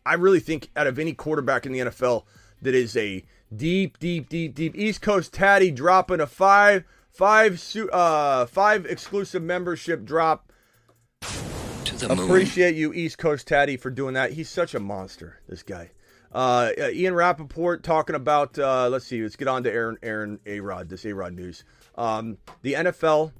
I 0.05 0.15
really 0.15 0.39
think 0.39 0.69
out 0.75 0.87
of 0.87 0.99
any 0.99 1.13
quarterback 1.13 1.65
in 1.65 1.71
the 1.71 1.79
NFL 1.79 2.23
that 2.61 2.75
is 2.75 2.97
a 2.97 3.23
deep, 3.55 3.99
deep, 3.99 4.29
deep, 4.29 4.55
deep 4.55 4.75
East 4.75 5.01
Coast 5.01 5.33
tatty 5.33 5.71
dropping 5.71 6.19
a 6.19 6.27
five, 6.27 6.83
five, 7.11 7.61
uh, 7.91 8.45
five 8.45 8.85
exclusive 8.85 9.43
membership 9.43 10.05
drop. 10.05 10.51
To 11.85 11.95
the 11.97 12.15
moon. 12.15 12.25
Appreciate 12.25 12.75
you, 12.75 12.93
East 12.93 13.17
Coast 13.17 13.47
Tatty, 13.47 13.77
for 13.77 13.89
doing 13.89 14.13
that. 14.13 14.31
He's 14.31 14.49
such 14.49 14.73
a 14.73 14.79
monster, 14.79 15.39
this 15.47 15.63
guy. 15.63 15.91
Uh, 16.33 16.71
uh, 16.79 16.89
Ian 16.89 17.13
Rapoport 17.13 17.83
talking 17.83 18.15
about, 18.15 18.57
uh, 18.57 18.87
let's 18.89 19.05
see, 19.05 19.21
let's 19.21 19.35
get 19.35 19.47
on 19.47 19.63
to 19.63 19.71
Aaron, 19.71 19.97
Aaron 20.01 20.39
A 20.45 20.59
Rod, 20.61 20.89
this 20.89 21.05
A 21.05 21.13
Rod 21.13 21.33
news. 21.33 21.63
Um, 21.95 22.37
the 22.61 22.73
NFL 22.73 23.33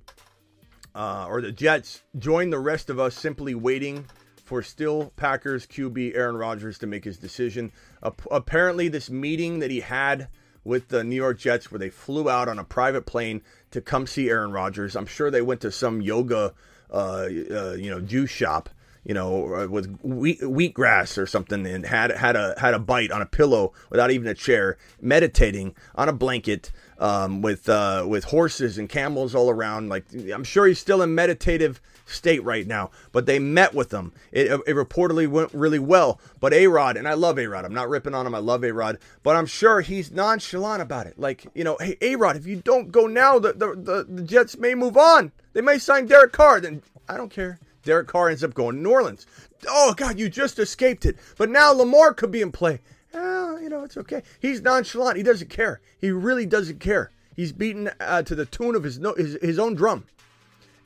uh, 0.93 1.25
or 1.27 1.41
the 1.41 1.51
Jets 1.51 2.03
join 2.19 2.49
the 2.49 2.59
rest 2.59 2.89
of 2.89 2.99
us 2.99 3.15
simply 3.15 3.55
waiting 3.55 4.05
for 4.43 4.61
still 4.61 5.11
Packers 5.15 5.65
QB 5.65 6.15
Aaron 6.15 6.35
Rodgers 6.35 6.77
to 6.79 6.87
make 6.87 7.05
his 7.05 7.17
decision. 7.17 7.71
Ap- 8.03 8.21
apparently, 8.29 8.89
this 8.89 9.09
meeting 9.09 9.59
that 9.59 9.71
he 9.71 9.79
had 9.79 10.27
with 10.63 10.89
the 10.89 11.03
New 11.03 11.15
York 11.15 11.39
Jets, 11.39 11.71
where 11.71 11.79
they 11.79 11.89
flew 11.89 12.29
out 12.29 12.47
on 12.47 12.59
a 12.59 12.63
private 12.63 13.05
plane 13.05 13.41
to 13.71 13.81
come 13.81 14.05
see 14.05 14.29
Aaron 14.29 14.51
Rodgers, 14.51 14.95
I'm 14.95 15.05
sure 15.05 15.31
they 15.31 15.41
went 15.41 15.61
to 15.61 15.71
some 15.71 16.01
yoga, 16.01 16.53
uh, 16.93 17.27
uh, 17.51 17.73
you 17.73 17.89
know, 17.89 17.99
juice 17.99 18.29
shop. 18.29 18.69
You 19.03 19.13
know, 19.13 19.55
uh, 19.55 19.67
with 19.67 19.99
wheat, 20.01 20.39
wheatgrass 20.39 21.17
or 21.17 21.25
something, 21.25 21.65
and 21.65 21.85
had 21.85 22.11
had 22.11 22.35
a 22.35 22.55
had 22.57 22.73
a 22.73 22.79
bite 22.79 23.11
on 23.11 23.21
a 23.21 23.25
pillow 23.25 23.73
without 23.89 24.11
even 24.11 24.27
a 24.27 24.33
chair, 24.33 24.77
meditating 25.01 25.75
on 25.95 26.07
a 26.07 26.13
blanket, 26.13 26.71
um, 26.99 27.41
with 27.41 27.67
uh, 27.67 28.05
with 28.07 28.25
horses 28.25 28.77
and 28.77 28.87
camels 28.87 29.35
all 29.35 29.49
around. 29.49 29.89
Like 29.89 30.05
I'm 30.33 30.45
sure 30.45 30.67
he's 30.67 30.79
still 30.79 31.01
in 31.01 31.13
meditative 31.13 31.81
state 32.05 32.43
right 32.43 32.67
now. 32.67 32.91
But 33.11 33.25
they 33.25 33.39
met 33.39 33.73
with 33.73 33.91
him. 33.93 34.13
It, 34.31 34.51
it 34.51 34.75
reportedly 34.75 35.27
went 35.27 35.53
really 35.53 35.79
well. 35.79 36.19
But 36.39 36.53
A 36.53 36.67
Rod, 36.67 36.97
and 36.97 37.07
I 37.07 37.13
love 37.13 37.37
A 37.39 37.47
Rod. 37.47 37.65
I'm 37.65 37.73
not 37.73 37.89
ripping 37.89 38.13
on 38.13 38.27
him. 38.27 38.35
I 38.35 38.39
love 38.39 38.63
A 38.63 38.71
Rod. 38.71 38.99
But 39.23 39.35
I'm 39.35 39.45
sure 39.45 39.81
he's 39.81 40.11
nonchalant 40.11 40.81
about 40.81 41.07
it. 41.07 41.19
Like 41.19 41.45
you 41.53 41.63
know, 41.63 41.77
hey 41.79 41.97
A 42.01 42.15
Rod, 42.15 42.35
if 42.35 42.45
you 42.45 42.57
don't 42.57 42.91
go 42.91 43.07
now, 43.07 43.39
the, 43.39 43.53
the 43.53 43.75
the 43.75 44.07
the 44.09 44.21
Jets 44.23 44.57
may 44.57 44.75
move 44.75 44.97
on. 44.97 45.31
They 45.53 45.61
may 45.61 45.77
sign 45.77 46.05
Derek 46.05 46.31
Carr. 46.31 46.61
Then 46.61 46.81
I 47.07 47.17
don't 47.17 47.29
care. 47.29 47.59
Derek 47.83 48.07
Carr 48.07 48.29
ends 48.29 48.43
up 48.43 48.53
going 48.53 48.77
to 48.77 48.81
New 48.81 48.91
Orleans. 48.91 49.25
Oh 49.67 49.93
God, 49.95 50.19
you 50.19 50.29
just 50.29 50.59
escaped 50.59 51.05
it. 51.05 51.17
But 51.37 51.49
now 51.49 51.71
Lamar 51.71 52.13
could 52.13 52.31
be 52.31 52.41
in 52.41 52.51
play. 52.51 52.79
Oh, 53.13 53.57
you 53.57 53.69
know, 53.69 53.83
it's 53.83 53.97
okay. 53.97 54.23
He's 54.39 54.61
nonchalant. 54.61 55.17
He 55.17 55.23
doesn't 55.23 55.49
care. 55.49 55.81
He 55.99 56.11
really 56.11 56.45
doesn't 56.45 56.79
care. 56.79 57.11
He's 57.35 57.51
beaten 57.51 57.89
uh, 57.99 58.23
to 58.23 58.35
the 58.35 58.45
tune 58.45 58.75
of 58.75 58.83
his, 58.83 58.99
no, 58.99 59.13
his 59.13 59.37
his 59.41 59.59
own 59.59 59.75
drum. 59.75 60.05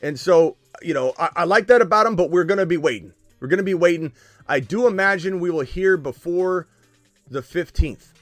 And 0.01 0.19
so, 0.19 0.57
you 0.81 0.93
know, 0.93 1.13
I, 1.17 1.29
I 1.37 1.43
like 1.45 1.67
that 1.67 1.81
about 1.81 2.05
him, 2.05 2.15
but 2.15 2.29
we're 2.29 2.43
going 2.43 2.59
to 2.59 2.65
be 2.65 2.77
waiting. 2.77 3.13
We're 3.39 3.47
going 3.47 3.57
to 3.57 3.63
be 3.63 3.73
waiting. 3.73 4.13
I 4.47 4.59
do 4.59 4.87
imagine 4.87 5.39
we 5.39 5.51
will 5.51 5.61
hear 5.61 5.97
before 5.97 6.67
the 7.29 7.41
15th 7.41 8.13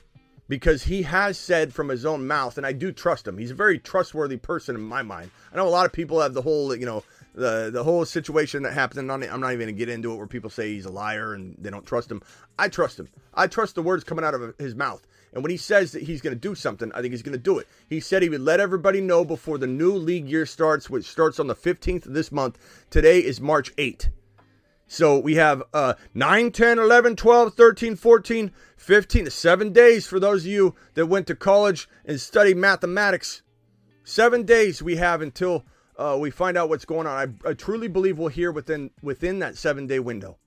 because 0.48 0.84
he 0.84 1.04
has 1.04 1.38
said 1.38 1.74
from 1.74 1.90
his 1.90 2.06
own 2.06 2.28
mouth, 2.28 2.58
and 2.58 2.66
I 2.66 2.72
do 2.72 2.92
trust 2.92 3.28
him. 3.28 3.38
He's 3.38 3.52
a 3.52 3.56
very 3.56 3.80
trustworthy 3.80 4.38
person 4.38 4.76
in 4.76 4.82
my 4.82 5.02
mind. 5.02 5.32
I 5.52 5.58
know 5.58 5.68
a 5.68 5.70
lot 5.70 5.86
of 5.86 5.94
people 5.94 6.22
have 6.22 6.34
the 6.34 6.42
whole, 6.42 6.76
you 6.76 6.86
know, 6.86 7.04
the 7.36 7.70
the 7.72 7.84
whole 7.84 8.06
situation 8.06 8.64
that 8.64 8.74
happened. 8.74 9.00
I'm 9.00 9.20
not, 9.20 9.30
I'm 9.30 9.42
not 9.42 9.52
even 9.52 9.66
going 9.66 9.76
to 9.76 9.78
get 9.78 9.90
into 9.90 10.14
it 10.14 10.16
where 10.16 10.28
people 10.28 10.50
say 10.50 10.74
he's 10.74 10.86
a 10.86 10.92
liar 10.92 11.34
and 11.34 11.56
they 11.60 11.70
don't 11.70 11.86
trust 11.86 12.10
him. 12.10 12.22
I 12.58 12.70
trust 12.70 13.00
him. 13.00 13.10
I 13.34 13.48
trust 13.48 13.76
the 13.76 13.84
words 13.84 14.04
coming 14.04 14.26
out 14.26 14.34
of 14.34 14.56
his 14.58 14.76
mouth. 14.76 15.06
And 15.34 15.44
when 15.44 15.52
he 15.52 15.58
says 15.58 15.92
that 15.92 16.04
he's 16.04 16.22
going 16.22 16.34
to 16.34 16.40
do 16.40 16.56
something, 16.56 16.92
I 16.94 17.02
think 17.02 17.12
he's 17.12 17.22
going 17.22 17.38
to 17.38 17.38
do 17.38 17.60
it. 17.60 17.68
He 17.90 18.00
said 18.00 18.24
he 18.24 18.30
would 18.30 18.40
let 18.40 18.62
everybody 18.62 19.02
know 19.02 19.26
before 19.26 19.58
the 19.58 19.68
new 19.68 19.92
league 19.92 20.30
year 20.30 20.46
starts, 20.46 20.90
which 20.90 21.06
starts 21.06 21.40
on 21.40 21.48
the 21.48 21.56
15th 21.56 22.06
of 22.06 22.14
this 22.14 22.32
month. 22.32 22.58
Today 22.90 23.20
is 23.20 23.42
March 23.42 23.74
8. 23.78 24.10
So 24.88 25.20
we 25.20 25.36
have 25.36 25.64
uh, 25.74 25.96
9, 26.14 26.52
10, 26.52 26.80
11, 26.80 27.18
12, 27.18 27.54
13, 27.54 27.96
14, 27.98 28.52
15, 28.78 29.30
seven 29.30 29.74
days 29.74 30.08
for 30.08 30.20
those 30.20 30.44
of 30.46 30.52
you 30.52 30.76
that 30.94 31.08
went 31.08 31.28
to 31.28 31.36
college 31.36 31.90
and 32.06 32.22
studied 32.22 32.56
mathematics. 32.56 33.42
Seven 34.06 34.44
days 34.44 34.82
we 34.82 34.96
have 34.98 35.22
until 35.22 35.66
uh, 35.98 36.18
we 36.20 36.30
find 36.30 36.58
out 36.58 36.70
what's 36.70 36.86
going 36.86 37.08
on. 37.08 37.40
I, 37.46 37.50
I 37.50 37.54
truly 37.54 37.88
believe 37.88 38.18
we'll 38.18 38.28
hear 38.30 38.52
within 38.52 38.92
within 39.02 39.40
that 39.40 39.58
seven 39.58 39.88
day 39.88 40.00
window 40.00 40.38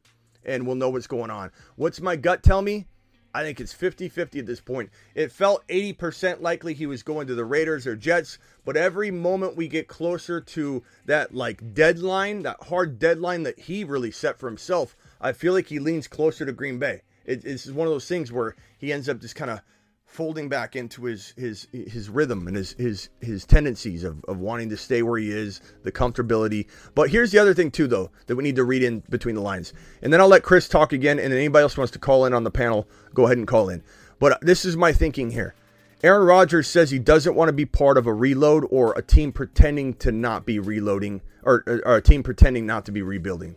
and 0.44 0.66
we'll 0.66 0.76
know 0.76 0.90
what's 0.90 1.06
going 1.06 1.30
on. 1.30 1.50
What's 1.76 2.00
my 2.00 2.16
gut 2.16 2.42
tell 2.42 2.62
me? 2.62 2.86
I 3.34 3.42
think 3.42 3.60
it's 3.60 3.74
50 3.74 4.08
50 4.08 4.38
at 4.38 4.46
this 4.46 4.60
point. 4.60 4.90
It 5.14 5.30
felt 5.30 5.66
80% 5.68 6.40
likely 6.40 6.74
he 6.74 6.86
was 6.86 7.02
going 7.02 7.26
to 7.26 7.34
the 7.34 7.44
Raiders 7.44 7.86
or 7.86 7.94
Jets, 7.94 8.38
but 8.64 8.76
every 8.76 9.10
moment 9.10 9.56
we 9.56 9.68
get 9.68 9.86
closer 9.86 10.40
to 10.40 10.82
that 11.04 11.34
like 11.34 11.74
deadline, 11.74 12.42
that 12.42 12.64
hard 12.64 12.98
deadline 12.98 13.42
that 13.42 13.60
he 13.60 13.84
really 13.84 14.10
set 14.10 14.38
for 14.38 14.48
himself, 14.48 14.96
I 15.20 15.32
feel 15.32 15.52
like 15.52 15.66
he 15.66 15.78
leans 15.78 16.08
closer 16.08 16.46
to 16.46 16.52
Green 16.52 16.78
Bay. 16.78 17.02
It, 17.24 17.44
it's 17.44 17.66
one 17.66 17.86
of 17.86 17.92
those 17.92 18.08
things 18.08 18.32
where 18.32 18.56
he 18.78 18.92
ends 18.92 19.08
up 19.08 19.20
just 19.20 19.36
kind 19.36 19.50
of 19.50 19.60
folding 20.08 20.48
back 20.48 20.74
into 20.74 21.04
his 21.04 21.34
his 21.36 21.68
his 21.70 22.08
rhythm 22.08 22.48
and 22.48 22.56
his 22.56 22.72
his 22.72 23.10
his 23.20 23.44
tendencies 23.44 24.02
of, 24.02 24.24
of 24.24 24.38
wanting 24.38 24.70
to 24.70 24.76
stay 24.76 25.02
where 25.02 25.18
he 25.18 25.30
is, 25.30 25.60
the 25.84 25.92
comfortability. 25.92 26.66
But 26.94 27.10
here's 27.10 27.30
the 27.30 27.38
other 27.38 27.54
thing 27.54 27.70
too 27.70 27.86
though 27.86 28.10
that 28.26 28.34
we 28.34 28.42
need 28.42 28.56
to 28.56 28.64
read 28.64 28.82
in 28.82 29.02
between 29.10 29.34
the 29.34 29.42
lines. 29.42 29.74
And 30.02 30.12
then 30.12 30.20
I'll 30.20 30.28
let 30.28 30.42
Chris 30.42 30.66
talk 30.66 30.92
again 30.92 31.18
and 31.20 31.30
then 31.30 31.38
anybody 31.38 31.62
else 31.62 31.76
wants 31.76 31.92
to 31.92 31.98
call 31.98 32.24
in 32.24 32.32
on 32.32 32.42
the 32.42 32.50
panel, 32.50 32.88
go 33.14 33.26
ahead 33.26 33.38
and 33.38 33.46
call 33.46 33.68
in. 33.68 33.84
But 34.18 34.40
this 34.40 34.64
is 34.64 34.76
my 34.76 34.92
thinking 34.92 35.30
here. 35.30 35.54
Aaron 36.02 36.26
Rodgers 36.26 36.68
says 36.68 36.90
he 36.90 36.98
doesn't 36.98 37.34
want 37.34 37.48
to 37.48 37.52
be 37.52 37.66
part 37.66 37.98
of 37.98 38.06
a 38.06 38.14
reload 38.14 38.64
or 38.70 38.94
a 38.96 39.02
team 39.02 39.30
pretending 39.30 39.94
to 39.94 40.10
not 40.10 40.46
be 40.46 40.58
reloading 40.58 41.20
or, 41.42 41.64
or 41.84 41.96
a 41.96 42.02
team 42.02 42.22
pretending 42.22 42.66
not 42.66 42.86
to 42.86 42.92
be 42.92 43.02
rebuilding. 43.02 43.56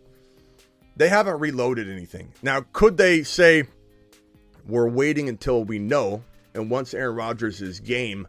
They 0.98 1.08
haven't 1.08 1.40
reloaded 1.40 1.90
anything. 1.90 2.34
Now, 2.42 2.66
could 2.74 2.98
they 2.98 3.24
say 3.24 3.66
we're 4.68 4.90
waiting 4.90 5.30
until 5.30 5.64
we 5.64 5.80
know 5.80 6.24
and 6.54 6.70
once 6.70 6.94
Aaron 6.94 7.16
Rodgers 7.16 7.62
is 7.62 7.80
game, 7.80 8.28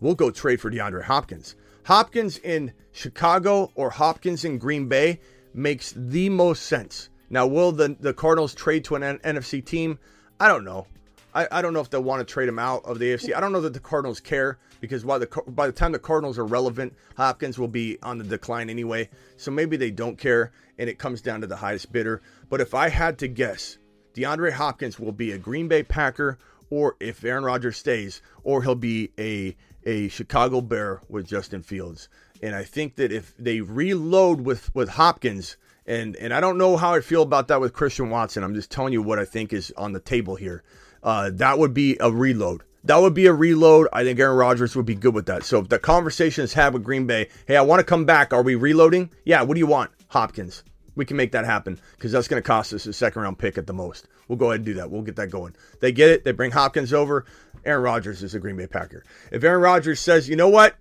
we'll 0.00 0.14
go 0.14 0.30
trade 0.30 0.60
for 0.60 0.70
DeAndre 0.70 1.04
Hopkins. 1.04 1.54
Hopkins 1.84 2.38
in 2.38 2.72
Chicago 2.92 3.70
or 3.74 3.90
Hopkins 3.90 4.44
in 4.44 4.58
Green 4.58 4.88
Bay 4.88 5.20
makes 5.54 5.92
the 5.96 6.28
most 6.28 6.66
sense. 6.66 7.08
Now, 7.30 7.46
will 7.46 7.72
the, 7.72 7.96
the 8.00 8.14
Cardinals 8.14 8.54
trade 8.54 8.84
to 8.84 8.96
an 8.96 9.02
N- 9.02 9.18
NFC 9.18 9.64
team? 9.64 9.98
I 10.40 10.48
don't 10.48 10.64
know. 10.64 10.86
I, 11.34 11.46
I 11.50 11.62
don't 11.62 11.74
know 11.74 11.80
if 11.80 11.90
they'll 11.90 12.02
want 12.02 12.26
to 12.26 12.30
trade 12.30 12.48
him 12.48 12.58
out 12.58 12.84
of 12.84 12.98
the 12.98 13.12
AFC. 13.12 13.34
I 13.34 13.40
don't 13.40 13.52
know 13.52 13.60
that 13.60 13.74
the 13.74 13.80
Cardinals 13.80 14.20
care 14.20 14.58
because 14.80 15.04
by 15.04 15.18
the 15.18 15.26
by 15.48 15.66
the 15.66 15.72
time 15.72 15.92
the 15.92 15.98
Cardinals 15.98 16.38
are 16.38 16.46
relevant, 16.46 16.94
Hopkins 17.16 17.58
will 17.58 17.68
be 17.68 17.98
on 18.02 18.18
the 18.18 18.24
decline 18.24 18.70
anyway. 18.70 19.08
So 19.36 19.50
maybe 19.50 19.76
they 19.76 19.90
don't 19.90 20.16
care, 20.16 20.52
and 20.78 20.88
it 20.88 20.98
comes 20.98 21.20
down 21.20 21.42
to 21.42 21.46
the 21.46 21.56
highest 21.56 21.92
bidder. 21.92 22.22
But 22.48 22.60
if 22.60 22.74
I 22.74 22.88
had 22.88 23.18
to 23.18 23.28
guess, 23.28 23.78
DeAndre 24.14 24.52
Hopkins 24.52 24.98
will 24.98 25.12
be 25.12 25.32
a 25.32 25.38
Green 25.38 25.68
Bay 25.68 25.82
Packer 25.82 26.38
or 26.70 26.96
if 27.00 27.24
Aaron 27.24 27.44
Rodgers 27.44 27.76
stays, 27.76 28.22
or 28.42 28.62
he'll 28.62 28.74
be 28.74 29.10
a 29.18 29.56
a 29.84 30.08
Chicago 30.08 30.60
Bear 30.60 31.00
with 31.08 31.26
Justin 31.26 31.62
Fields. 31.62 32.08
And 32.42 32.54
I 32.54 32.62
think 32.62 32.96
that 32.96 33.10
if 33.10 33.34
they 33.36 33.60
reload 33.60 34.42
with 34.42 34.74
with 34.74 34.90
Hopkins, 34.90 35.56
and 35.86 36.14
and 36.16 36.32
I 36.32 36.40
don't 36.40 36.58
know 36.58 36.76
how 36.76 36.94
I 36.94 37.00
feel 37.00 37.22
about 37.22 37.48
that 37.48 37.60
with 37.60 37.72
Christian 37.72 38.10
Watson. 38.10 38.44
I'm 38.44 38.54
just 38.54 38.70
telling 38.70 38.92
you 38.92 39.02
what 39.02 39.18
I 39.18 39.24
think 39.24 39.52
is 39.52 39.72
on 39.76 39.92
the 39.92 40.00
table 40.00 40.36
here. 40.36 40.62
Uh, 41.02 41.30
that 41.34 41.58
would 41.58 41.74
be 41.74 41.96
a 42.00 42.10
reload. 42.10 42.62
That 42.84 43.00
would 43.00 43.14
be 43.14 43.26
a 43.26 43.32
reload. 43.32 43.88
I 43.92 44.04
think 44.04 44.20
Aaron 44.20 44.36
Rodgers 44.36 44.76
would 44.76 44.86
be 44.86 44.94
good 44.94 45.14
with 45.14 45.26
that. 45.26 45.44
So 45.44 45.58
if 45.58 45.68
the 45.68 45.78
conversation 45.78 46.44
is 46.44 46.52
had 46.52 46.74
with 46.74 46.84
Green 46.84 47.06
Bay, 47.06 47.28
hey, 47.46 47.56
I 47.56 47.62
want 47.62 47.80
to 47.80 47.84
come 47.84 48.04
back. 48.04 48.32
Are 48.32 48.42
we 48.42 48.54
reloading? 48.54 49.10
Yeah. 49.24 49.42
What 49.42 49.54
do 49.54 49.60
you 49.60 49.66
want? 49.66 49.90
Hopkins. 50.08 50.62
We 50.98 51.04
can 51.04 51.16
make 51.16 51.30
that 51.30 51.44
happen 51.44 51.78
because 51.92 52.10
that's 52.10 52.26
going 52.26 52.42
to 52.42 52.46
cost 52.46 52.72
us 52.72 52.84
a 52.84 52.92
second 52.92 53.22
round 53.22 53.38
pick 53.38 53.56
at 53.56 53.68
the 53.68 53.72
most. 53.72 54.08
We'll 54.26 54.36
go 54.36 54.46
ahead 54.46 54.56
and 54.56 54.66
do 54.66 54.74
that. 54.74 54.90
We'll 54.90 55.02
get 55.02 55.14
that 55.14 55.30
going. 55.30 55.54
They 55.78 55.92
get 55.92 56.10
it. 56.10 56.24
They 56.24 56.32
bring 56.32 56.50
Hopkins 56.50 56.92
over. 56.92 57.24
Aaron 57.64 57.84
Rodgers 57.84 58.24
is 58.24 58.34
a 58.34 58.40
Green 58.40 58.56
Bay 58.56 58.66
Packer. 58.66 59.04
If 59.30 59.44
Aaron 59.44 59.62
Rodgers 59.62 60.00
says, 60.00 60.28
you 60.28 60.34
know 60.34 60.48
what? 60.48 60.74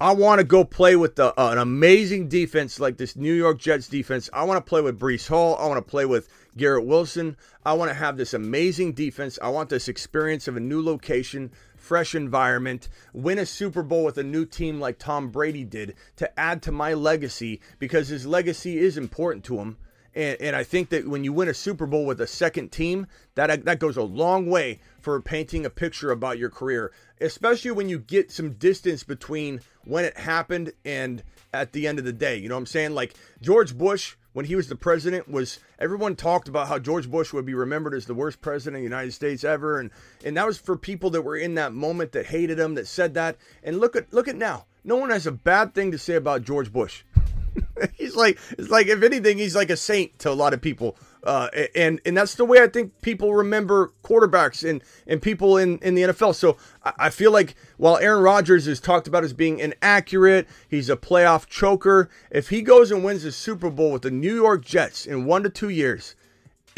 I 0.00 0.12
want 0.14 0.40
to 0.40 0.44
go 0.44 0.64
play 0.64 0.96
with 0.96 1.14
the, 1.14 1.26
uh, 1.40 1.52
an 1.52 1.58
amazing 1.58 2.28
defense 2.28 2.80
like 2.80 2.96
this 2.96 3.14
New 3.14 3.32
York 3.32 3.58
Jets 3.60 3.86
defense. 3.86 4.28
I 4.32 4.42
want 4.42 4.64
to 4.64 4.68
play 4.68 4.80
with 4.80 4.98
Breece 4.98 5.28
Hall. 5.28 5.56
I 5.60 5.68
want 5.68 5.78
to 5.78 5.90
play 5.90 6.04
with 6.04 6.28
Garrett 6.56 6.84
Wilson. 6.84 7.36
I 7.64 7.74
want 7.74 7.90
to 7.90 7.94
have 7.94 8.16
this 8.16 8.34
amazing 8.34 8.94
defense. 8.94 9.38
I 9.40 9.48
want 9.50 9.70
this 9.70 9.86
experience 9.86 10.48
of 10.48 10.56
a 10.56 10.60
new 10.60 10.82
location, 10.82 11.52
fresh 11.88 12.14
environment, 12.14 12.90
win 13.14 13.38
a 13.38 13.46
Super 13.46 13.82
Bowl 13.82 14.04
with 14.04 14.18
a 14.18 14.22
new 14.22 14.44
team 14.44 14.78
like 14.78 14.98
Tom 14.98 15.30
Brady 15.30 15.64
did 15.64 15.94
to 16.16 16.38
add 16.38 16.60
to 16.64 16.70
my 16.70 16.92
legacy 16.92 17.62
because 17.78 18.08
his 18.08 18.26
legacy 18.26 18.76
is 18.76 18.98
important 18.98 19.42
to 19.46 19.56
him 19.56 19.78
And, 20.14 20.36
and 20.40 20.56
I 20.56 20.64
think 20.64 20.88
that 20.90 21.06
when 21.08 21.22
you 21.22 21.32
win 21.32 21.48
a 21.48 21.54
Super 21.54 21.86
Bowl 21.86 22.04
with 22.04 22.20
a 22.20 22.26
second 22.26 22.72
team, 22.72 23.06
that 23.36 23.64
that 23.64 23.78
goes 23.78 23.96
a 23.96 24.02
long 24.02 24.46
way 24.46 24.80
for 25.00 25.20
painting 25.20 25.64
a 25.64 25.70
picture 25.70 26.10
about 26.10 26.38
your 26.38 26.50
career, 26.50 26.92
especially 27.20 27.70
when 27.70 27.88
you 27.88 27.98
get 28.00 28.32
some 28.32 28.54
distance 28.54 29.04
between 29.04 29.60
when 29.84 30.04
it 30.04 30.18
happened 30.18 30.72
and 30.84 31.22
at 31.54 31.72
the 31.72 31.86
end 31.86 31.98
of 31.98 32.04
the 32.04 32.12
day. 32.12 32.36
You 32.36 32.48
know 32.48 32.56
what 32.56 32.60
I'm 32.60 32.66
saying? 32.66 32.94
Like 32.94 33.14
George 33.40 33.78
Bush, 33.78 34.16
when 34.38 34.46
he 34.46 34.54
was 34.54 34.68
the 34.68 34.76
president, 34.76 35.28
was 35.28 35.58
everyone 35.80 36.14
talked 36.14 36.46
about 36.46 36.68
how 36.68 36.78
George 36.78 37.10
Bush 37.10 37.32
would 37.32 37.44
be 37.44 37.54
remembered 37.54 37.92
as 37.92 38.06
the 38.06 38.14
worst 38.14 38.40
president 38.40 38.76
of 38.76 38.82
the 38.82 38.84
United 38.84 39.10
States 39.10 39.42
ever, 39.42 39.80
and 39.80 39.90
and 40.24 40.36
that 40.36 40.46
was 40.46 40.58
for 40.58 40.76
people 40.76 41.10
that 41.10 41.22
were 41.22 41.36
in 41.36 41.56
that 41.56 41.72
moment 41.72 42.12
that 42.12 42.26
hated 42.26 42.56
him, 42.56 42.76
that 42.76 42.86
said 42.86 43.14
that. 43.14 43.36
And 43.64 43.80
look 43.80 43.96
at 43.96 44.12
look 44.12 44.28
at 44.28 44.36
now. 44.36 44.66
No 44.84 44.94
one 44.94 45.10
has 45.10 45.26
a 45.26 45.32
bad 45.32 45.74
thing 45.74 45.90
to 45.90 45.98
say 45.98 46.14
about 46.14 46.44
George 46.44 46.72
Bush. 46.72 47.02
he's 47.96 48.14
like 48.14 48.38
it's 48.56 48.70
like 48.70 48.86
if 48.86 49.02
anything, 49.02 49.38
he's 49.38 49.56
like 49.56 49.70
a 49.70 49.76
saint 49.76 50.16
to 50.20 50.30
a 50.30 50.38
lot 50.38 50.54
of 50.54 50.60
people. 50.60 50.96
Uh, 51.28 51.50
and 51.74 52.00
and 52.06 52.16
that's 52.16 52.36
the 52.36 52.44
way 52.46 52.62
I 52.62 52.68
think 52.68 53.02
people 53.02 53.34
remember 53.34 53.92
quarterbacks 54.02 54.66
and, 54.66 54.82
and 55.06 55.20
people 55.20 55.58
in, 55.58 55.78
in 55.80 55.94
the 55.94 56.04
NFL. 56.04 56.34
So 56.34 56.56
I, 56.82 57.10
feel 57.10 57.30
like 57.32 57.54
while 57.76 57.98
Aaron 57.98 58.22
Rodgers 58.22 58.66
is 58.66 58.80
talked 58.80 59.06
about 59.06 59.24
as 59.24 59.34
being 59.34 59.58
inaccurate, 59.58 60.48
he's 60.70 60.88
a 60.88 60.96
playoff 60.96 61.46
choker. 61.46 62.08
If 62.30 62.48
he 62.48 62.62
goes 62.62 62.90
and 62.90 63.04
wins 63.04 63.24
the 63.24 63.32
Super 63.32 63.68
Bowl 63.68 63.92
with 63.92 64.02
the 64.02 64.10
New 64.10 64.34
York 64.34 64.64
Jets 64.64 65.04
in 65.04 65.26
one 65.26 65.42
to 65.42 65.50
two 65.50 65.68
years, 65.68 66.16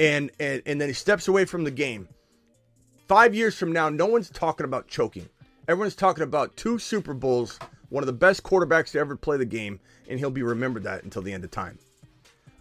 and 0.00 0.32
and, 0.40 0.62
and 0.66 0.80
then 0.80 0.88
he 0.88 0.94
steps 0.94 1.28
away 1.28 1.44
from 1.44 1.62
the 1.62 1.70
game, 1.70 2.08
five 3.06 3.36
years 3.36 3.56
from 3.56 3.70
now, 3.70 3.88
no 3.88 4.06
one's 4.06 4.30
talking 4.30 4.64
about 4.64 4.88
choking. 4.88 5.28
Everyone's 5.68 5.94
talking 5.94 6.24
about 6.24 6.56
two 6.56 6.80
Super 6.80 7.14
Bowls, 7.14 7.60
one 7.88 8.02
of 8.02 8.08
the 8.08 8.12
best 8.12 8.42
quarterbacks 8.42 8.90
to 8.92 8.98
ever 8.98 9.14
play 9.14 9.36
the 9.36 9.44
game, 9.44 9.78
and 10.08 10.18
he'll 10.18 10.28
be 10.28 10.42
remembered 10.42 10.82
that 10.82 11.04
until 11.04 11.22
the 11.22 11.32
end 11.32 11.44
of 11.44 11.52
time. 11.52 11.78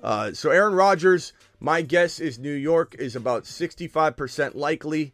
Uh, 0.04 0.32
so 0.32 0.50
Aaron 0.52 0.76
Rodgers, 0.76 1.34
my 1.60 1.82
guess 1.82 2.20
is 2.20 2.40
New 2.40 2.54
York 2.54 2.96
is 2.98 3.16
about 3.16 3.44
65% 3.44 4.56
likely, 4.56 5.14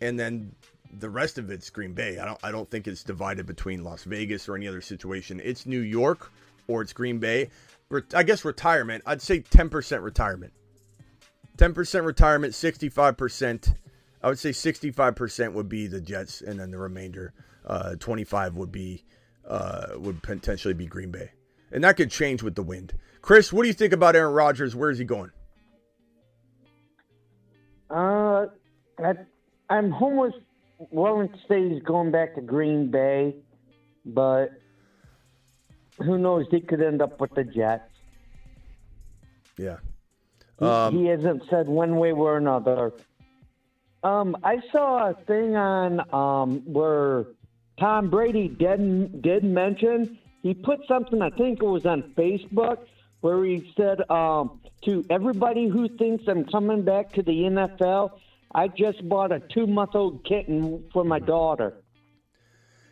and 0.00 0.18
then 0.18 0.54
the 0.98 1.10
rest 1.10 1.38
of 1.38 1.50
it's 1.50 1.70
Green 1.70 1.92
Bay. 1.92 2.18
I 2.18 2.24
don't 2.24 2.38
I 2.42 2.50
don't 2.50 2.70
think 2.70 2.86
it's 2.86 3.02
divided 3.02 3.46
between 3.46 3.84
Las 3.84 4.04
Vegas 4.04 4.48
or 4.48 4.56
any 4.56 4.68
other 4.68 4.80
situation. 4.80 5.40
It's 5.42 5.66
New 5.66 5.80
York 5.80 6.30
or 6.68 6.82
it's 6.82 6.92
Green 6.92 7.18
Bay. 7.18 7.50
I 8.14 8.22
guess 8.22 8.44
retirement. 8.44 9.02
I'd 9.06 9.20
say 9.20 9.40
10% 9.40 10.02
retirement. 10.02 10.54
10% 11.58 12.06
retirement, 12.06 12.54
65%. 12.54 13.74
I 14.22 14.28
would 14.28 14.38
say 14.38 14.50
65% 14.50 15.52
would 15.52 15.68
be 15.68 15.86
the 15.86 16.00
Jets, 16.00 16.40
and 16.40 16.58
then 16.58 16.70
the 16.70 16.78
remainder, 16.78 17.34
uh, 17.66 17.96
25 17.96 18.56
would 18.56 18.72
be 18.72 19.04
uh, 19.46 19.88
would 19.96 20.22
potentially 20.22 20.72
be 20.72 20.86
Green 20.86 21.10
Bay, 21.10 21.32
and 21.72 21.82
that 21.84 21.96
could 21.96 22.10
change 22.10 22.42
with 22.42 22.54
the 22.54 22.62
wind. 22.62 22.94
Chris, 23.20 23.52
what 23.52 23.62
do 23.62 23.68
you 23.68 23.74
think 23.74 23.92
about 23.92 24.16
Aaron 24.16 24.32
Rodgers? 24.32 24.74
Where 24.74 24.90
is 24.90 24.98
he 24.98 25.04
going? 25.04 25.32
Uh, 27.92 28.46
I, 28.98 29.14
I'm 29.68 29.92
almost 29.94 30.36
willing 30.90 31.28
to 31.28 31.38
say 31.48 31.68
he's 31.68 31.82
going 31.82 32.10
back 32.10 32.34
to 32.36 32.40
Green 32.40 32.90
Bay, 32.90 33.34
but 34.04 34.52
who 35.98 36.18
knows? 36.18 36.46
He 36.50 36.60
could 36.60 36.82
end 36.82 37.02
up 37.02 37.20
with 37.20 37.34
the 37.34 37.44
Jets. 37.44 37.90
Yeah. 39.58 39.76
Um, 40.58 40.94
he, 40.94 41.02
he 41.02 41.06
hasn't 41.08 41.42
said 41.50 41.68
one 41.68 41.96
way 41.96 42.12
or 42.12 42.36
another. 42.36 42.92
Um, 44.02 44.36
I 44.42 44.60
saw 44.72 45.10
a 45.10 45.14
thing 45.26 45.54
on 45.54 46.00
um, 46.12 46.62
where 46.64 47.26
Tom 47.78 48.10
Brady 48.10 48.48
did 48.48 49.22
did 49.22 49.44
mention 49.44 50.18
he 50.42 50.54
put 50.54 50.80
something. 50.88 51.22
I 51.22 51.30
think 51.30 51.62
it 51.62 51.66
was 51.66 51.86
on 51.86 52.02
Facebook 52.16 52.78
where 53.22 53.42
he 53.44 53.72
said 53.76 54.08
um, 54.10 54.60
to 54.84 55.04
everybody 55.08 55.68
who 55.68 55.88
thinks 55.96 56.24
I'm 56.28 56.44
coming 56.44 56.82
back 56.82 57.12
to 57.14 57.22
the 57.22 57.32
NFL, 57.32 58.10
I 58.54 58.68
just 58.68 59.08
bought 59.08 59.32
a 59.32 59.40
two 59.40 59.66
month 59.66 59.94
old 59.94 60.24
kitten 60.24 60.84
for 60.92 61.04
my 61.04 61.18
daughter. 61.18 61.74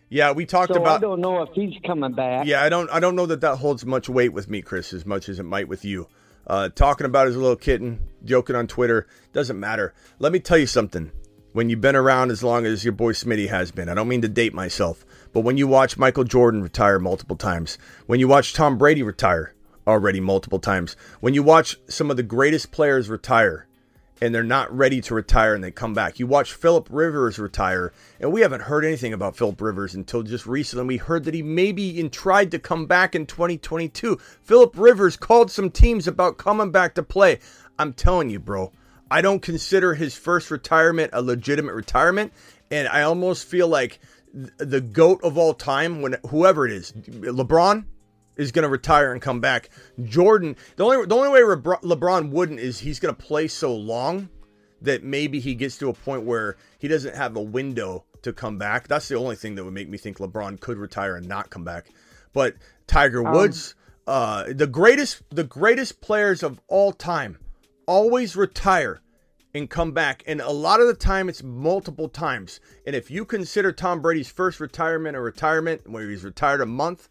Yeah, 0.09 0.33
we 0.33 0.47
talked 0.47 0.72
so 0.72 0.81
about. 0.81 0.99
I 0.99 1.01
don't 1.01 1.20
know 1.20 1.43
if 1.43 1.51
he's 1.53 1.74
coming 1.85 2.12
back. 2.12 2.47
Yeah, 2.47 2.62
I 2.62 2.68
don't. 2.68 2.89
I 2.91 3.01
don't 3.01 3.14
know 3.14 3.26
that 3.26 3.43
that 3.43 3.57
holds 3.57 3.85
much 3.85 4.09
weight 4.09 4.33
with 4.33 4.49
me, 4.49 4.62
Chris, 4.62 4.93
as 4.93 5.05
much 5.05 5.28
as 5.28 5.39
it 5.39 5.45
might 5.45 5.68
with 5.68 5.85
you. 5.85 6.09
Uh, 6.47 6.68
talking 6.68 7.07
about 7.07 7.26
his 7.26 7.37
little 7.37 7.57
kitten, 7.57 8.01
joking 8.24 8.57
on 8.57 8.66
Twitter, 8.66 9.07
doesn't 9.33 9.61
matter. 9.61 9.95
Let 10.18 10.33
me 10.33 10.41
tell 10.41 10.59
you 10.59 10.66
something. 10.66 11.12
When 11.53 11.68
you've 11.68 11.81
been 11.81 11.97
around 11.97 12.31
as 12.31 12.45
long 12.45 12.64
as 12.64 12.85
your 12.85 12.93
boy 12.93 13.12
Smitty 13.12 13.49
has 13.49 13.72
been, 13.72 13.89
I 13.89 13.95
don't 13.95 14.07
mean 14.07 14.22
to 14.22 14.28
date 14.28 14.55
myself, 14.55 15.05
but 15.33 15.41
when 15.41 15.57
you 15.57 15.66
watch 15.66 15.99
Michael 15.99 16.22
Jordan 16.22 16.62
retire 16.62 17.01
multiple 17.01 17.35
times, 17.35 17.76
when 18.07 18.20
you 18.20 18.28
watch 18.28 18.53
Tom 18.53 18.78
Brady 18.78 19.03
retire 19.03 19.53
already 19.87 20.20
multiple 20.20 20.59
times, 20.59 20.97
when 21.20 21.35
you 21.35 21.43
watch 21.43 21.76
some 21.89 22.11
of 22.11 22.16
the 22.16 22.22
greatest 22.22 22.70
players 22.70 23.09
retire 23.09 23.66
and 24.22 24.35
they're 24.35 24.43
not 24.43 24.70
ready 24.76 25.01
to 25.01 25.14
retire 25.14 25.55
and 25.55 25.64
they 25.64 25.70
come 25.70 25.95
back, 25.95 26.18
you 26.18 26.26
watch 26.26 26.53
Philip 26.53 26.89
Rivers 26.91 27.39
retire, 27.39 27.93
and 28.20 28.33
we 28.33 28.43
haven't 28.43 28.62
heard 28.62 28.85
anything 28.85 29.14
about 29.14 29.37
Philip 29.37 29.61
Rivers 29.61 29.95
until 29.95 30.22
just 30.22 30.47
recently. 30.47 30.85
We 30.85 30.97
heard 30.99 31.24
that 31.24 31.35
he 31.35 31.43
maybe 31.43 32.07
tried 32.11 32.51
to 32.51 32.59
come 32.59 32.87
back 32.87 33.14
in 33.14 33.26
2022. 33.26 34.18
Philip 34.43 34.74
Rivers 34.76 35.16
called 35.16 35.51
some 35.51 35.70
teams 35.70 36.07
about 36.07 36.37
coming 36.37 36.70
back 36.70 36.95
to 36.97 37.03
play. 37.03 37.39
I'm 37.78 37.95
telling 37.95 38.28
you, 38.28 38.39
bro, 38.39 38.72
I 39.11 39.22
don't 39.22 39.41
consider 39.41 39.95
his 39.95 40.14
first 40.16 40.51
retirement 40.51 41.11
a 41.14 41.22
legitimate 41.22 41.74
retirement, 41.74 42.33
and 42.70 42.87
I 42.89 43.03
almost 43.03 43.49
feel 43.49 43.68
like 43.68 44.01
the 44.33 44.81
goat 44.81 45.20
of 45.24 45.37
all 45.37 45.55
time 45.55 46.03
when 46.03 46.16
whoever 46.28 46.66
it 46.66 46.72
is 46.72 46.93
lebron 46.93 47.87
is 48.41 48.53
going 48.53 48.62
to 48.62 48.68
retire 48.68 49.12
and 49.12 49.22
come 49.22 49.41
back 49.41 49.70
jordan 50.05 50.57
the 50.76 50.84
only 50.84 51.07
the 51.07 51.14
only 51.14 51.28
way 51.28 51.41
lebron 51.41 52.30
wouldn't 52.30 52.61
is 52.61 52.80
he's 52.80 52.99
going 52.99 53.14
to 53.14 53.22
play 53.22 53.47
so 53.47 53.74
long 53.74 54.28
that 54.82 55.05
maybe 55.05 55.41
he 55.41 55.55
gets 55.55 55.76
to 55.76 55.88
a 55.88 55.93
point 55.93 56.24
where 56.24 56.57
he 56.78 56.88
doesn't 56.88 57.14
have 57.14 57.36
a 57.36 57.43
window 57.43 58.05
to 58.22 58.32
come 58.32 58.59
back 58.59 58.88
that's 58.88 59.09
the 59.09 59.16
only 59.16 59.36
thing 59.36 59.55
that 59.55 59.64
would 59.64 59.74
make 59.74 59.88
me 59.88 59.99
think 59.99 60.18
lebron 60.18 60.59
could 60.59 60.78
retire 60.78 61.16
and 61.16 61.26
not 61.26 61.51
come 61.51 61.64
back 61.64 61.91
but 62.32 62.55
tiger 62.86 63.26
um, 63.26 63.34
woods 63.34 63.74
uh 64.07 64.45
the 64.53 64.66
greatest 64.66 65.22
the 65.30 65.45
greatest 65.45 66.01
players 66.01 66.43
of 66.43 66.61
all 66.68 66.93
time 66.93 67.38
always 67.86 68.36
retire 68.36 69.01
and 69.55 69.68
come 69.68 69.93
back. 69.93 70.22
And 70.26 70.41
a 70.41 70.51
lot 70.51 70.80
of 70.80 70.86
the 70.86 70.95
time, 70.95 71.28
it's 71.28 71.43
multiple 71.43 72.09
times. 72.09 72.61
And 72.86 72.95
if 72.95 73.11
you 73.11 73.24
consider 73.24 73.72
Tom 73.72 74.01
Brady's 74.01 74.30
first 74.30 74.61
retirement 74.61 75.16
a 75.16 75.20
retirement 75.20 75.88
where 75.88 76.09
he's 76.09 76.24
retired 76.24 76.61
a 76.61 76.66
month, 76.66 77.09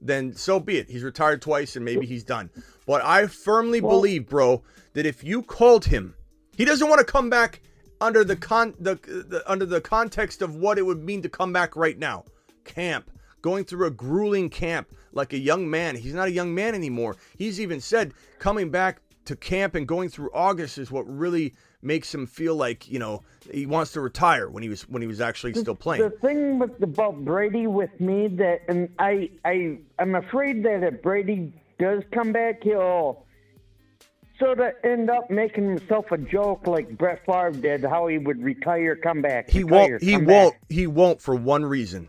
then 0.00 0.34
so 0.34 0.60
be 0.60 0.78
it. 0.78 0.90
He's 0.90 1.02
retired 1.02 1.42
twice 1.42 1.76
and 1.76 1.84
maybe 1.84 2.06
he's 2.06 2.24
done. 2.24 2.50
But 2.86 3.02
I 3.02 3.26
firmly 3.26 3.80
well, 3.80 3.96
believe, 3.96 4.28
bro, 4.28 4.62
that 4.92 5.06
if 5.06 5.24
you 5.24 5.42
called 5.42 5.86
him, 5.86 6.14
he 6.56 6.64
doesn't 6.64 6.88
want 6.88 7.00
to 7.00 7.04
come 7.04 7.30
back 7.30 7.60
under 8.00 8.24
the 8.24 8.36
con 8.36 8.74
the, 8.78 8.94
the 8.94 9.42
under 9.46 9.66
the 9.66 9.80
context 9.80 10.42
of 10.42 10.56
what 10.56 10.78
it 10.78 10.82
would 10.82 11.02
mean 11.02 11.22
to 11.22 11.28
come 11.28 11.52
back 11.52 11.76
right 11.76 11.98
now. 11.98 12.24
Camp, 12.64 13.10
going 13.42 13.64
through 13.64 13.86
a 13.86 13.90
grueling 13.90 14.50
camp 14.50 14.88
like 15.12 15.32
a 15.32 15.38
young 15.38 15.68
man. 15.68 15.96
He's 15.96 16.14
not 16.14 16.28
a 16.28 16.32
young 16.32 16.54
man 16.54 16.74
anymore. 16.74 17.16
He's 17.36 17.60
even 17.60 17.80
said 17.80 18.12
coming 18.38 18.70
back 18.70 19.00
to 19.24 19.36
camp 19.36 19.74
and 19.74 19.86
going 19.86 20.08
through 20.08 20.30
August 20.32 20.78
is 20.78 20.90
what 20.90 21.06
really 21.06 21.54
makes 21.86 22.12
him 22.12 22.26
feel 22.26 22.54
like 22.54 22.90
you 22.90 22.98
know 22.98 23.22
he 23.50 23.66
wants 23.66 23.92
to 23.92 24.00
retire 24.00 24.48
when 24.48 24.62
he 24.62 24.68
was 24.68 24.82
when 24.88 25.00
he 25.02 25.08
was 25.08 25.20
actually 25.20 25.54
still 25.54 25.74
playing. 25.74 26.02
The 26.02 26.10
thing 26.10 26.58
with 26.58 26.82
about 26.82 27.24
Brady 27.24 27.66
with 27.66 27.98
me 28.00 28.28
that 28.28 28.62
and 28.68 28.88
I 28.98 29.30
I 29.44 29.78
I'm 29.98 30.14
afraid 30.14 30.64
that 30.64 30.82
if 30.82 31.02
Brady 31.02 31.52
does 31.78 32.02
come 32.12 32.32
back, 32.32 32.62
he'll 32.62 33.24
sort 34.38 34.60
of 34.60 34.72
end 34.84 35.10
up 35.10 35.30
making 35.30 35.68
himself 35.68 36.10
a 36.10 36.18
joke 36.18 36.66
like 36.66 36.96
Brett 36.96 37.24
Favre 37.24 37.52
did, 37.52 37.84
how 37.84 38.06
he 38.06 38.18
would 38.18 38.42
retire, 38.42 38.96
come 38.96 39.22
back. 39.22 39.48
He 39.48 39.62
retire, 39.62 39.90
won't. 39.92 40.02
He 40.02 40.16
won't. 40.16 40.26
Back. 40.54 40.60
He 40.68 40.86
won't 40.86 41.20
for 41.20 41.34
one 41.34 41.64
reason. 41.64 42.08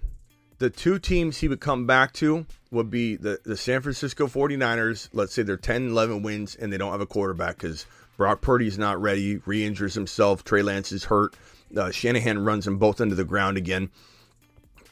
The 0.60 0.70
two 0.72 0.98
teams 0.98 1.38
he 1.38 1.48
would 1.48 1.60
come 1.60 1.86
back 1.86 2.14
to 2.14 2.46
would 2.72 2.90
be 2.90 3.16
the, 3.16 3.40
the 3.46 3.56
San 3.56 3.82
Francisco 3.82 4.26
49ers. 4.28 5.10
Let's 5.14 5.34
say 5.34 5.44
they're 5.44 5.56
10, 5.56 5.90
11 5.90 6.24
wins 6.24 6.56
and 6.56 6.74
they 6.74 6.78
don't 6.78 6.92
have 6.92 7.02
a 7.02 7.06
quarterback 7.06 7.58
because 7.58 7.86
Brock 8.18 8.42
Purdy's 8.42 8.78
not 8.78 9.00
ready, 9.00 9.38
re 9.46 9.64
injures 9.64 9.94
himself. 9.94 10.44
Trey 10.44 10.64
Lance 10.64 10.92
is 10.92 11.06
hurt. 11.06 11.36
Uh, 11.76 11.92
Shanahan 11.92 12.44
runs 12.44 12.66
them 12.66 12.78
both 12.78 13.00
into 13.00 13.16
the 13.16 13.24
ground 13.24 13.58
again. 13.58 13.90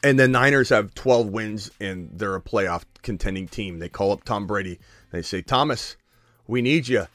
And 0.04 0.18
the 0.18 0.28
Niners 0.28 0.68
have 0.68 0.94
12 0.94 1.28
wins 1.28 1.70
and 1.80 2.08
they're 2.12 2.36
a 2.36 2.40
playoff 2.40 2.84
contending 3.02 3.48
team. 3.48 3.80
They 3.80 3.88
call 3.88 4.12
up 4.12 4.22
Tom 4.24 4.46
Brady. 4.46 4.78
They 5.10 5.22
say, 5.22 5.42
Thomas, 5.42 5.96
we 6.46 6.62
need 6.62 6.86
you. 6.86 7.06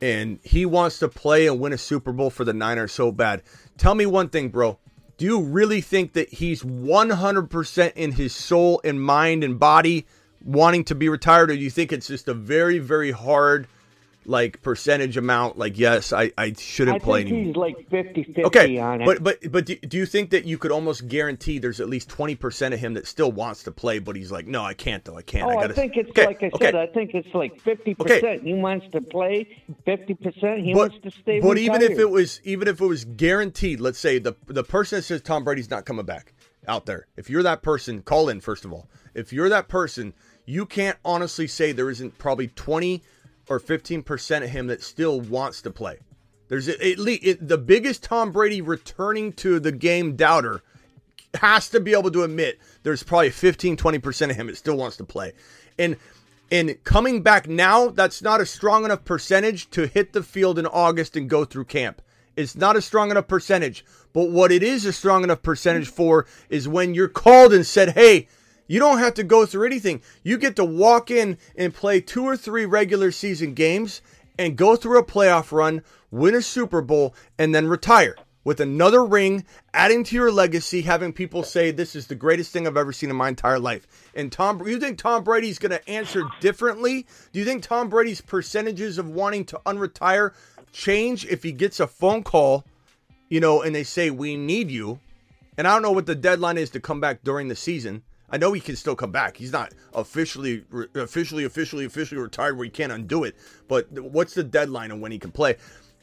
And 0.00 0.38
he 0.42 0.64
wants 0.64 0.98
to 1.00 1.08
play 1.08 1.46
and 1.46 1.60
win 1.60 1.74
a 1.74 1.78
Super 1.78 2.12
Bowl 2.12 2.30
for 2.30 2.44
the 2.44 2.54
Niners 2.54 2.92
so 2.92 3.12
bad. 3.12 3.42
Tell 3.76 3.94
me 3.94 4.06
one 4.06 4.30
thing, 4.30 4.48
bro. 4.48 4.78
Do 5.18 5.26
you 5.26 5.42
really 5.42 5.82
think 5.82 6.14
that 6.14 6.32
he's 6.32 6.62
100% 6.62 7.92
in 7.94 8.12
his 8.12 8.34
soul 8.34 8.80
and 8.82 9.02
mind 9.02 9.44
and 9.44 9.58
body 9.58 10.06
wanting 10.42 10.84
to 10.84 10.94
be 10.94 11.10
retired? 11.10 11.50
Or 11.50 11.56
do 11.56 11.60
you 11.60 11.68
think 11.68 11.92
it's 11.92 12.06
just 12.06 12.28
a 12.28 12.32
very, 12.32 12.78
very 12.78 13.10
hard 13.10 13.66
like 14.30 14.62
percentage 14.62 15.16
amount, 15.16 15.58
like 15.58 15.76
yes, 15.76 16.12
I, 16.12 16.30
I 16.38 16.52
shouldn't 16.52 16.96
I 16.96 16.98
play 17.04 17.24
think 17.24 17.32
anymore. 17.54 17.66
he's 17.66 17.76
like 17.80 17.90
50-50 17.90 18.44
Okay, 18.44 18.78
on 18.78 19.02
it. 19.02 19.04
but 19.06 19.22
but 19.22 19.38
but 19.50 19.66
do, 19.66 19.74
do 19.76 19.98
you 19.98 20.06
think 20.06 20.30
that 20.30 20.44
you 20.44 20.56
could 20.56 20.70
almost 20.70 21.08
guarantee 21.08 21.58
there's 21.58 21.80
at 21.80 21.88
least 21.88 22.08
twenty 22.08 22.36
percent 22.36 22.72
of 22.72 22.78
him 22.80 22.94
that 22.94 23.06
still 23.08 23.32
wants 23.32 23.64
to 23.64 23.72
play, 23.72 23.98
but 23.98 24.14
he's 24.14 24.30
like, 24.30 24.46
no, 24.46 24.62
I 24.62 24.72
can't 24.74 25.04
though, 25.04 25.16
I 25.16 25.22
can't. 25.22 25.46
Oh, 25.46 25.50
I 25.50 25.52
I, 25.56 25.60
gotta. 25.62 25.74
think 25.74 25.96
it's 25.96 26.10
okay, 26.10 26.26
like 26.26 26.42
I 26.42 26.46
okay. 26.54 26.64
said. 26.66 26.74
I 26.76 26.86
think 26.86 27.10
it's 27.14 27.34
like 27.34 27.60
fifty 27.60 27.96
Okay. 28.00 28.20
percent. 28.20 28.42
He 28.44 28.54
wants 28.54 28.86
to 28.92 29.00
play. 29.00 29.48
Fifty 29.84 30.14
percent. 30.14 30.60
He 30.64 30.72
but, 30.72 30.92
wants 30.92 30.98
to 31.02 31.10
stay. 31.10 31.40
but 31.40 31.58
even 31.58 31.82
if 31.82 31.98
it 31.98 32.08
was 32.08 32.40
even 32.44 32.68
if 32.68 32.80
it 32.80 32.86
was 32.86 33.04
guaranteed, 33.04 33.80
let's 33.80 33.98
say 33.98 34.18
the 34.20 34.34
the 34.46 34.62
person 34.64 34.98
that 34.98 35.02
says 35.02 35.20
Tom 35.22 35.42
Brady's 35.44 35.70
not 35.70 35.84
coming 35.84 36.06
back 36.06 36.32
out 36.68 36.86
there, 36.86 37.06
if 37.16 37.28
you're 37.28 37.42
that 37.42 37.62
person, 37.62 38.00
call 38.02 38.28
in 38.28 38.40
first 38.40 38.64
of 38.64 38.72
all. 38.72 38.88
If 39.12 39.32
you're 39.32 39.48
that 39.48 39.66
person, 39.66 40.14
you 40.46 40.66
can't 40.66 40.96
honestly 41.04 41.48
say 41.48 41.72
there 41.72 41.90
isn't 41.90 42.16
probably 42.18 42.46
twenty 42.46 43.02
or 43.50 43.58
fifteen 43.58 44.02
percent 44.02 44.44
of 44.44 44.50
him 44.50 44.68
that 44.68 44.82
still 44.82 45.20
wants 45.20 45.60
to 45.62 45.70
play. 45.70 45.98
There's 46.48 46.68
at 46.68 46.98
least 46.98 47.46
the 47.46 47.58
biggest 47.58 48.02
Tom 48.02 48.32
Brady 48.32 48.62
returning 48.62 49.32
to 49.34 49.60
the 49.60 49.72
game 49.72 50.16
doubter 50.16 50.62
has 51.34 51.68
to 51.68 51.78
be 51.80 51.92
able 51.92 52.10
to 52.10 52.24
admit 52.24 52.58
there's 52.82 53.04
probably 53.04 53.30
15 53.30 53.76
20% 53.76 54.30
of 54.30 54.36
him 54.36 54.48
that 54.48 54.56
still 54.56 54.76
wants 54.76 54.96
to 54.96 55.04
play. 55.04 55.32
And 55.78 55.96
and 56.50 56.82
coming 56.82 57.22
back 57.22 57.48
now, 57.48 57.88
that's 57.88 58.22
not 58.22 58.40
a 58.40 58.46
strong 58.46 58.84
enough 58.84 59.04
percentage 59.04 59.70
to 59.70 59.86
hit 59.86 60.12
the 60.12 60.22
field 60.24 60.58
in 60.58 60.66
August 60.66 61.16
and 61.16 61.30
go 61.30 61.44
through 61.44 61.66
camp. 61.66 62.02
It's 62.34 62.56
not 62.56 62.74
a 62.74 62.82
strong 62.82 63.12
enough 63.12 63.28
percentage. 63.28 63.84
But 64.12 64.30
what 64.30 64.50
it 64.50 64.64
is 64.64 64.84
a 64.84 64.92
strong 64.92 65.22
enough 65.22 65.42
percentage 65.42 65.88
for 65.88 66.26
is 66.48 66.66
when 66.66 66.94
you're 66.94 67.06
called 67.06 67.52
and 67.52 67.64
said, 67.64 67.90
"Hey, 67.90 68.26
you 68.70 68.78
don't 68.78 68.98
have 68.98 69.14
to 69.14 69.24
go 69.24 69.46
through 69.46 69.66
anything. 69.66 70.00
You 70.22 70.38
get 70.38 70.54
to 70.54 70.64
walk 70.64 71.10
in 71.10 71.38
and 71.56 71.74
play 71.74 72.00
two 72.00 72.22
or 72.22 72.36
three 72.36 72.66
regular 72.66 73.10
season 73.10 73.52
games 73.52 74.00
and 74.38 74.56
go 74.56 74.76
through 74.76 75.00
a 75.00 75.04
playoff 75.04 75.50
run, 75.50 75.82
win 76.12 76.36
a 76.36 76.40
Super 76.40 76.80
Bowl, 76.80 77.12
and 77.36 77.52
then 77.52 77.66
retire 77.66 78.14
with 78.44 78.60
another 78.60 79.04
ring, 79.04 79.44
adding 79.74 80.04
to 80.04 80.14
your 80.14 80.30
legacy, 80.30 80.82
having 80.82 81.12
people 81.12 81.42
say 81.42 81.72
this 81.72 81.96
is 81.96 82.06
the 82.06 82.14
greatest 82.14 82.52
thing 82.52 82.64
I've 82.64 82.76
ever 82.76 82.92
seen 82.92 83.10
in 83.10 83.16
my 83.16 83.28
entire 83.28 83.58
life. 83.58 83.88
And 84.14 84.30
Tom, 84.30 84.64
you 84.64 84.78
think 84.78 84.98
Tom 84.98 85.24
Brady's 85.24 85.58
going 85.58 85.72
to 85.72 85.88
answer 85.90 86.22
differently? 86.38 87.08
Do 87.32 87.40
you 87.40 87.44
think 87.44 87.64
Tom 87.64 87.88
Brady's 87.88 88.20
percentages 88.20 88.98
of 88.98 89.10
wanting 89.10 89.46
to 89.46 89.60
unretire 89.66 90.32
change 90.70 91.26
if 91.26 91.42
he 91.42 91.50
gets 91.50 91.80
a 91.80 91.88
phone 91.88 92.22
call, 92.22 92.64
you 93.28 93.40
know, 93.40 93.62
and 93.62 93.74
they 93.74 93.82
say 93.82 94.10
we 94.10 94.36
need 94.36 94.70
you? 94.70 95.00
And 95.58 95.66
I 95.66 95.72
don't 95.72 95.82
know 95.82 95.90
what 95.90 96.06
the 96.06 96.14
deadline 96.14 96.56
is 96.56 96.70
to 96.70 96.80
come 96.80 97.00
back 97.00 97.24
during 97.24 97.48
the 97.48 97.56
season. 97.56 98.04
I 98.30 98.38
know 98.38 98.52
he 98.52 98.60
can 98.60 98.76
still 98.76 98.96
come 98.96 99.10
back. 99.10 99.36
He's 99.36 99.52
not 99.52 99.74
officially, 99.94 100.64
officially, 100.94 101.44
officially, 101.44 101.84
officially 101.84 102.20
retired 102.20 102.56
where 102.56 102.64
he 102.64 102.70
can't 102.70 102.92
undo 102.92 103.24
it. 103.24 103.36
But 103.68 103.90
what's 103.92 104.34
the 104.34 104.44
deadline 104.44 104.92
on 104.92 105.00
when 105.00 105.12
he 105.12 105.18
can 105.18 105.32
play? 105.32 105.56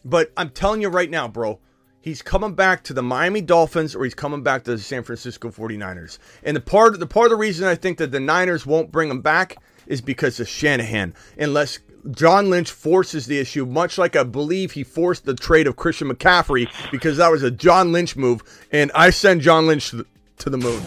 But 0.03 0.31
I'm 0.37 0.49
telling 0.49 0.81
you 0.81 0.89
right 0.89 1.09
now, 1.09 1.27
bro, 1.27 1.59
he's 2.01 2.21
coming 2.21 2.53
back 2.53 2.83
to 2.85 2.93
the 2.93 3.03
Miami 3.03 3.41
Dolphins 3.41 3.95
or 3.95 4.03
he's 4.03 4.13
coming 4.13 4.43
back 4.43 4.63
to 4.63 4.71
the 4.71 4.79
San 4.79 5.03
Francisco 5.03 5.49
49ers. 5.49 6.19
And 6.43 6.55
the 6.55 6.61
part 6.61 6.99
the 6.99 7.07
part 7.07 7.25
of 7.25 7.31
the 7.31 7.37
reason 7.37 7.67
I 7.67 7.75
think 7.75 7.97
that 7.97 8.11
the 8.11 8.19
Niners 8.19 8.65
won't 8.65 8.91
bring 8.91 9.09
him 9.09 9.21
back 9.21 9.57
is 9.85 10.01
because 10.01 10.39
of 10.39 10.47
Shanahan. 10.47 11.13
Unless 11.37 11.79
John 12.11 12.49
Lynch 12.49 12.71
forces 12.71 13.25
the 13.25 13.39
issue, 13.39 13.65
much 13.65 13.97
like 13.97 14.15
I 14.15 14.23
believe 14.23 14.71
he 14.71 14.83
forced 14.83 15.25
the 15.25 15.33
trade 15.33 15.67
of 15.67 15.75
Christian 15.75 16.09
McCaffrey 16.09 16.69
because 16.91 17.17
that 17.17 17.31
was 17.31 17.43
a 17.43 17.51
John 17.51 17.91
Lynch 17.91 18.15
move. 18.15 18.41
And 18.71 18.91
I 18.95 19.09
send 19.09 19.41
John 19.41 19.67
Lynch 19.67 19.91
to 19.91 20.49
the 20.49 20.57
moon. 20.57 20.81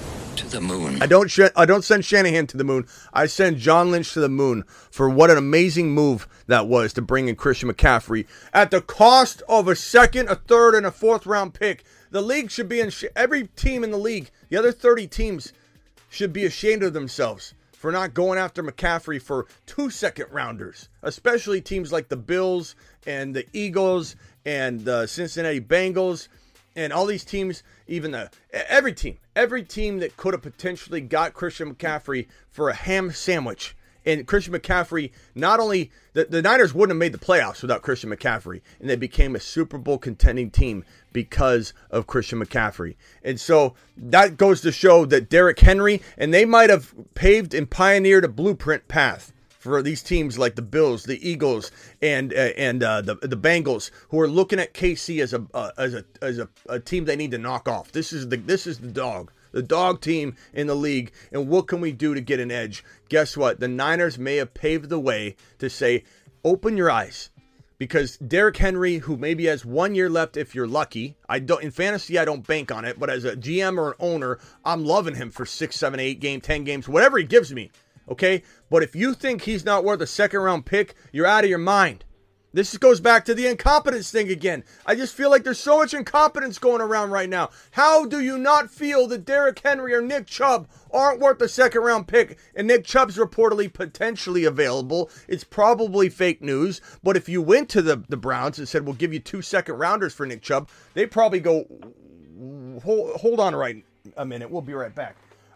The 0.50 0.60
moon. 0.60 1.00
I 1.00 1.06
don't 1.06 1.30
sh- 1.30 1.40
I 1.54 1.64
don't 1.64 1.84
send 1.84 2.04
Shanahan 2.04 2.48
to 2.48 2.56
the 2.56 2.64
moon. 2.64 2.86
I 3.12 3.26
send 3.26 3.58
John 3.58 3.92
Lynch 3.92 4.12
to 4.14 4.20
the 4.20 4.28
moon 4.28 4.64
for 4.90 5.08
what 5.08 5.30
an 5.30 5.38
amazing 5.38 5.92
move 5.92 6.26
that 6.48 6.66
was 6.66 6.92
to 6.94 7.02
bring 7.02 7.28
in 7.28 7.36
Christian 7.36 7.70
McCaffrey 7.72 8.26
at 8.52 8.72
the 8.72 8.80
cost 8.80 9.42
of 9.48 9.68
a 9.68 9.76
second, 9.76 10.28
a 10.28 10.34
third, 10.34 10.74
and 10.74 10.84
a 10.84 10.90
fourth 10.90 11.24
round 11.24 11.54
pick. 11.54 11.84
The 12.10 12.20
league 12.20 12.50
should 12.50 12.68
be 12.68 12.80
in 12.80 12.90
sh- 12.90 13.04
every 13.14 13.46
team 13.48 13.84
in 13.84 13.92
the 13.92 13.96
league. 13.96 14.30
The 14.48 14.56
other 14.56 14.72
30 14.72 15.06
teams 15.06 15.52
should 16.08 16.32
be 16.32 16.44
ashamed 16.44 16.82
of 16.82 16.94
themselves 16.94 17.54
for 17.72 17.92
not 17.92 18.12
going 18.12 18.38
after 18.38 18.62
McCaffrey 18.62 19.22
for 19.22 19.46
two 19.66 19.88
second 19.88 20.26
rounders, 20.32 20.88
especially 21.02 21.60
teams 21.60 21.92
like 21.92 22.08
the 22.08 22.16
Bills 22.16 22.74
and 23.06 23.36
the 23.36 23.46
Eagles 23.52 24.16
and 24.44 24.84
the 24.84 25.06
Cincinnati 25.06 25.60
Bengals 25.60 26.26
and 26.76 26.92
all 26.92 27.06
these 27.06 27.24
teams, 27.24 27.62
even 27.86 28.12
the 28.12 28.30
every 28.52 28.92
team, 28.92 29.18
every 29.34 29.62
team 29.62 29.98
that 29.98 30.16
could 30.16 30.34
have 30.34 30.42
potentially 30.42 31.00
got 31.00 31.34
Christian 31.34 31.74
McCaffrey 31.74 32.26
for 32.50 32.68
a 32.68 32.74
ham 32.74 33.10
sandwich. 33.10 33.76
And 34.06 34.26
Christian 34.26 34.54
McCaffrey, 34.54 35.10
not 35.34 35.60
only 35.60 35.90
the, 36.14 36.24
the 36.24 36.40
Niners 36.40 36.72
wouldn't 36.72 36.96
have 36.96 36.98
made 36.98 37.12
the 37.12 37.24
playoffs 37.24 37.60
without 37.60 37.82
Christian 37.82 38.08
McCaffrey, 38.10 38.62
and 38.80 38.88
they 38.88 38.96
became 38.96 39.36
a 39.36 39.40
Super 39.40 39.76
Bowl 39.76 39.98
contending 39.98 40.50
team 40.50 40.84
because 41.12 41.74
of 41.90 42.06
Christian 42.06 42.42
McCaffrey. 42.42 42.96
And 43.22 43.38
so 43.38 43.74
that 43.98 44.38
goes 44.38 44.62
to 44.62 44.72
show 44.72 45.04
that 45.04 45.28
Derrick 45.28 45.60
Henry, 45.60 46.00
and 46.16 46.32
they 46.32 46.46
might 46.46 46.70
have 46.70 46.94
paved 47.14 47.52
and 47.52 47.68
pioneered 47.68 48.24
a 48.24 48.28
blueprint 48.28 48.88
path 48.88 49.34
for 49.60 49.82
these 49.82 50.02
teams 50.02 50.38
like 50.38 50.56
the 50.56 50.62
Bills, 50.62 51.04
the 51.04 51.28
Eagles, 51.28 51.70
and 52.02 52.32
uh, 52.32 52.52
and 52.56 52.82
uh, 52.82 53.02
the 53.02 53.14
the 53.16 53.36
Bengals, 53.36 53.90
who 54.08 54.18
are 54.18 54.28
looking 54.28 54.58
at 54.58 54.74
KC 54.74 55.22
as 55.22 55.32
a 55.32 55.46
uh, 55.54 55.70
as 55.76 55.94
a 55.94 56.04
as 56.20 56.38
a, 56.38 56.48
a 56.68 56.80
team 56.80 57.04
they 57.04 57.14
need 57.14 57.30
to 57.30 57.38
knock 57.38 57.68
off. 57.68 57.92
This 57.92 58.12
is 58.12 58.28
the 58.28 58.38
this 58.38 58.66
is 58.66 58.78
the 58.78 58.88
dog, 58.88 59.30
the 59.52 59.62
dog 59.62 60.00
team 60.00 60.34
in 60.54 60.66
the 60.66 60.74
league, 60.74 61.12
and 61.30 61.46
what 61.46 61.68
can 61.68 61.80
we 61.80 61.92
do 61.92 62.14
to 62.14 62.20
get 62.20 62.40
an 62.40 62.50
edge? 62.50 62.82
Guess 63.10 63.36
what? 63.36 63.60
The 63.60 63.68
Niners 63.68 64.18
may 64.18 64.36
have 64.36 64.54
paved 64.54 64.88
the 64.88 64.98
way 64.98 65.36
to 65.58 65.68
say, 65.68 66.04
open 66.42 66.76
your 66.76 66.90
eyes. 66.90 67.30
Because 67.76 68.18
Derrick 68.18 68.58
Henry, 68.58 68.98
who 68.98 69.16
maybe 69.16 69.46
has 69.46 69.64
one 69.64 69.94
year 69.94 70.10
left 70.10 70.36
if 70.36 70.54
you're 70.54 70.66
lucky, 70.66 71.16
I 71.30 71.38
don't 71.38 71.62
in 71.62 71.70
fantasy 71.70 72.18
I 72.18 72.26
don't 72.26 72.46
bank 72.46 72.70
on 72.70 72.84
it, 72.84 72.98
but 73.00 73.08
as 73.08 73.24
a 73.24 73.34
GM 73.34 73.78
or 73.78 73.92
an 73.92 73.96
owner, 74.00 74.38
I'm 74.66 74.84
loving 74.84 75.14
him 75.14 75.30
for 75.30 75.46
six, 75.46 75.76
seven, 75.76 75.98
eight 75.98 76.20
game, 76.20 76.42
ten 76.42 76.64
games, 76.64 76.86
whatever 76.90 77.16
he 77.16 77.24
gives 77.24 77.54
me. 77.54 77.70
Okay? 78.10 78.42
But 78.68 78.82
if 78.82 78.94
you 78.94 79.14
think 79.14 79.42
he's 79.42 79.64
not 79.64 79.84
worth 79.84 80.00
a 80.00 80.06
second 80.06 80.40
round 80.40 80.66
pick, 80.66 80.94
you're 81.12 81.26
out 81.26 81.44
of 81.44 81.50
your 81.50 81.58
mind. 81.58 82.04
This 82.52 82.76
goes 82.76 83.00
back 83.00 83.24
to 83.26 83.34
the 83.34 83.46
incompetence 83.46 84.10
thing 84.10 84.28
again. 84.28 84.64
I 84.84 84.96
just 84.96 85.14
feel 85.14 85.30
like 85.30 85.44
there's 85.44 85.60
so 85.60 85.78
much 85.78 85.94
incompetence 85.94 86.58
going 86.58 86.80
around 86.80 87.10
right 87.10 87.28
now. 87.28 87.50
How 87.72 88.06
do 88.06 88.20
you 88.20 88.36
not 88.38 88.72
feel 88.72 89.06
that 89.06 89.24
Derrick 89.24 89.60
Henry 89.60 89.94
or 89.94 90.02
Nick 90.02 90.26
Chubb 90.26 90.68
aren't 90.90 91.20
worth 91.20 91.40
a 91.42 91.48
second 91.48 91.82
round 91.82 92.08
pick? 92.08 92.38
And 92.56 92.66
Nick 92.66 92.84
Chubb's 92.84 93.16
reportedly 93.16 93.72
potentially 93.72 94.44
available. 94.44 95.10
It's 95.28 95.44
probably 95.44 96.08
fake 96.08 96.42
news. 96.42 96.80
But 97.04 97.16
if 97.16 97.28
you 97.28 97.40
went 97.40 97.68
to 97.70 97.82
the, 97.82 98.02
the 98.08 98.16
Browns 98.16 98.58
and 98.58 98.68
said, 98.68 98.84
we'll 98.84 98.94
give 98.94 99.12
you 99.12 99.20
two 99.20 99.42
second 99.42 99.76
rounders 99.76 100.12
for 100.12 100.26
Nick 100.26 100.42
Chubb, 100.42 100.68
they 100.94 101.06
probably 101.06 101.38
go, 101.38 101.66
hold, 102.82 103.14
hold 103.20 103.38
on 103.38 103.54
right 103.54 103.84
a 104.16 104.26
minute. 104.26 104.50
We'll 104.50 104.60
be 104.60 104.74
right 104.74 104.94
back. 104.94 105.14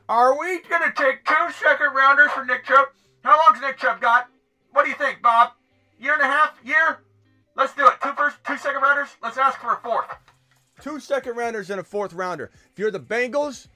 Are 0.08 0.38
we 0.38 0.60
going 0.68 0.82
to 0.82 0.92
take 0.94 1.24
two 1.24 1.52
second 1.62 1.94
rounders 1.94 2.30
for 2.32 2.44
Nick 2.44 2.66
Chubb? 2.66 2.88
How 3.22 3.38
long's 3.38 3.62
Nick 3.62 3.78
Chubb 3.78 4.02
got? 4.02 4.28
What 4.72 4.84
do 4.84 4.90
you 4.90 4.96
think, 4.96 5.22
Bob? 5.22 5.52
Year 5.98 6.12
and 6.12 6.20
a 6.20 6.26
half? 6.26 6.58
Year? 6.62 6.98
Let's 7.56 7.74
do 7.74 7.86
it. 7.86 7.94
Two 8.02 8.12
first, 8.12 8.36
two 8.46 8.58
second 8.58 8.82
rounders. 8.82 9.08
Let's 9.22 9.38
ask 9.38 9.58
for 9.60 9.72
a 9.72 9.76
fourth. 9.78 10.06
Two 10.82 11.00
second 11.00 11.36
rounders 11.36 11.70
and 11.70 11.80
a 11.80 11.84
fourth 11.84 12.12
rounder. 12.12 12.50
If 12.70 12.78
you're 12.78 12.90
the 12.90 13.00
Bengals, 13.00 13.68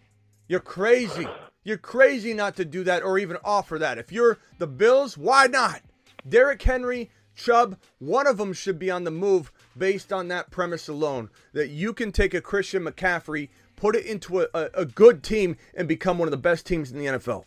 you're 0.49 0.61
crazy. 0.61 1.27
You're 1.65 1.79
crazy 1.79 2.35
not 2.35 2.57
to 2.57 2.65
do 2.67 2.85
that 2.85 3.03
or 3.03 3.19
even 3.19 3.39
offer 3.43 3.79
that. 3.79 3.97
If 3.97 4.13
you're 4.13 4.39
the 4.59 4.67
Bills, 4.67 5.17
why 5.17 5.47
not? 5.47 5.81
Derrick 6.29 6.61
Henry, 6.61 7.11
Chubb, 7.35 7.79
one 8.01 8.27
of 8.27 8.37
them 8.37 8.53
should 8.53 8.79
be 8.79 8.91
on 8.91 9.05
the 9.05 9.11
move 9.11 9.51
based 9.79 10.13
on 10.13 10.29
that 10.29 10.51
premise 10.51 10.89
alone. 10.89 11.31
That 11.55 11.71
you 11.71 11.95
can 11.95 12.13
take 12.13 12.35
a 12.35 12.43
Christian 12.43 12.85
McCaffrey, 12.85 13.49
put 13.79 13.97
it 13.97 14.07
into 14.07 14.41
a, 14.41 14.47
a, 14.55 14.71
a 14.75 14.85
good 14.85 15.23
team, 15.23 15.57
and 15.75 15.89
become 15.89 16.19
one 16.19 16.29
of 16.29 16.33
the 16.33 16.37
best 16.37 16.67
teams 16.67 16.91
in 16.91 16.99
the 16.99 17.07
NFL. 17.07 17.45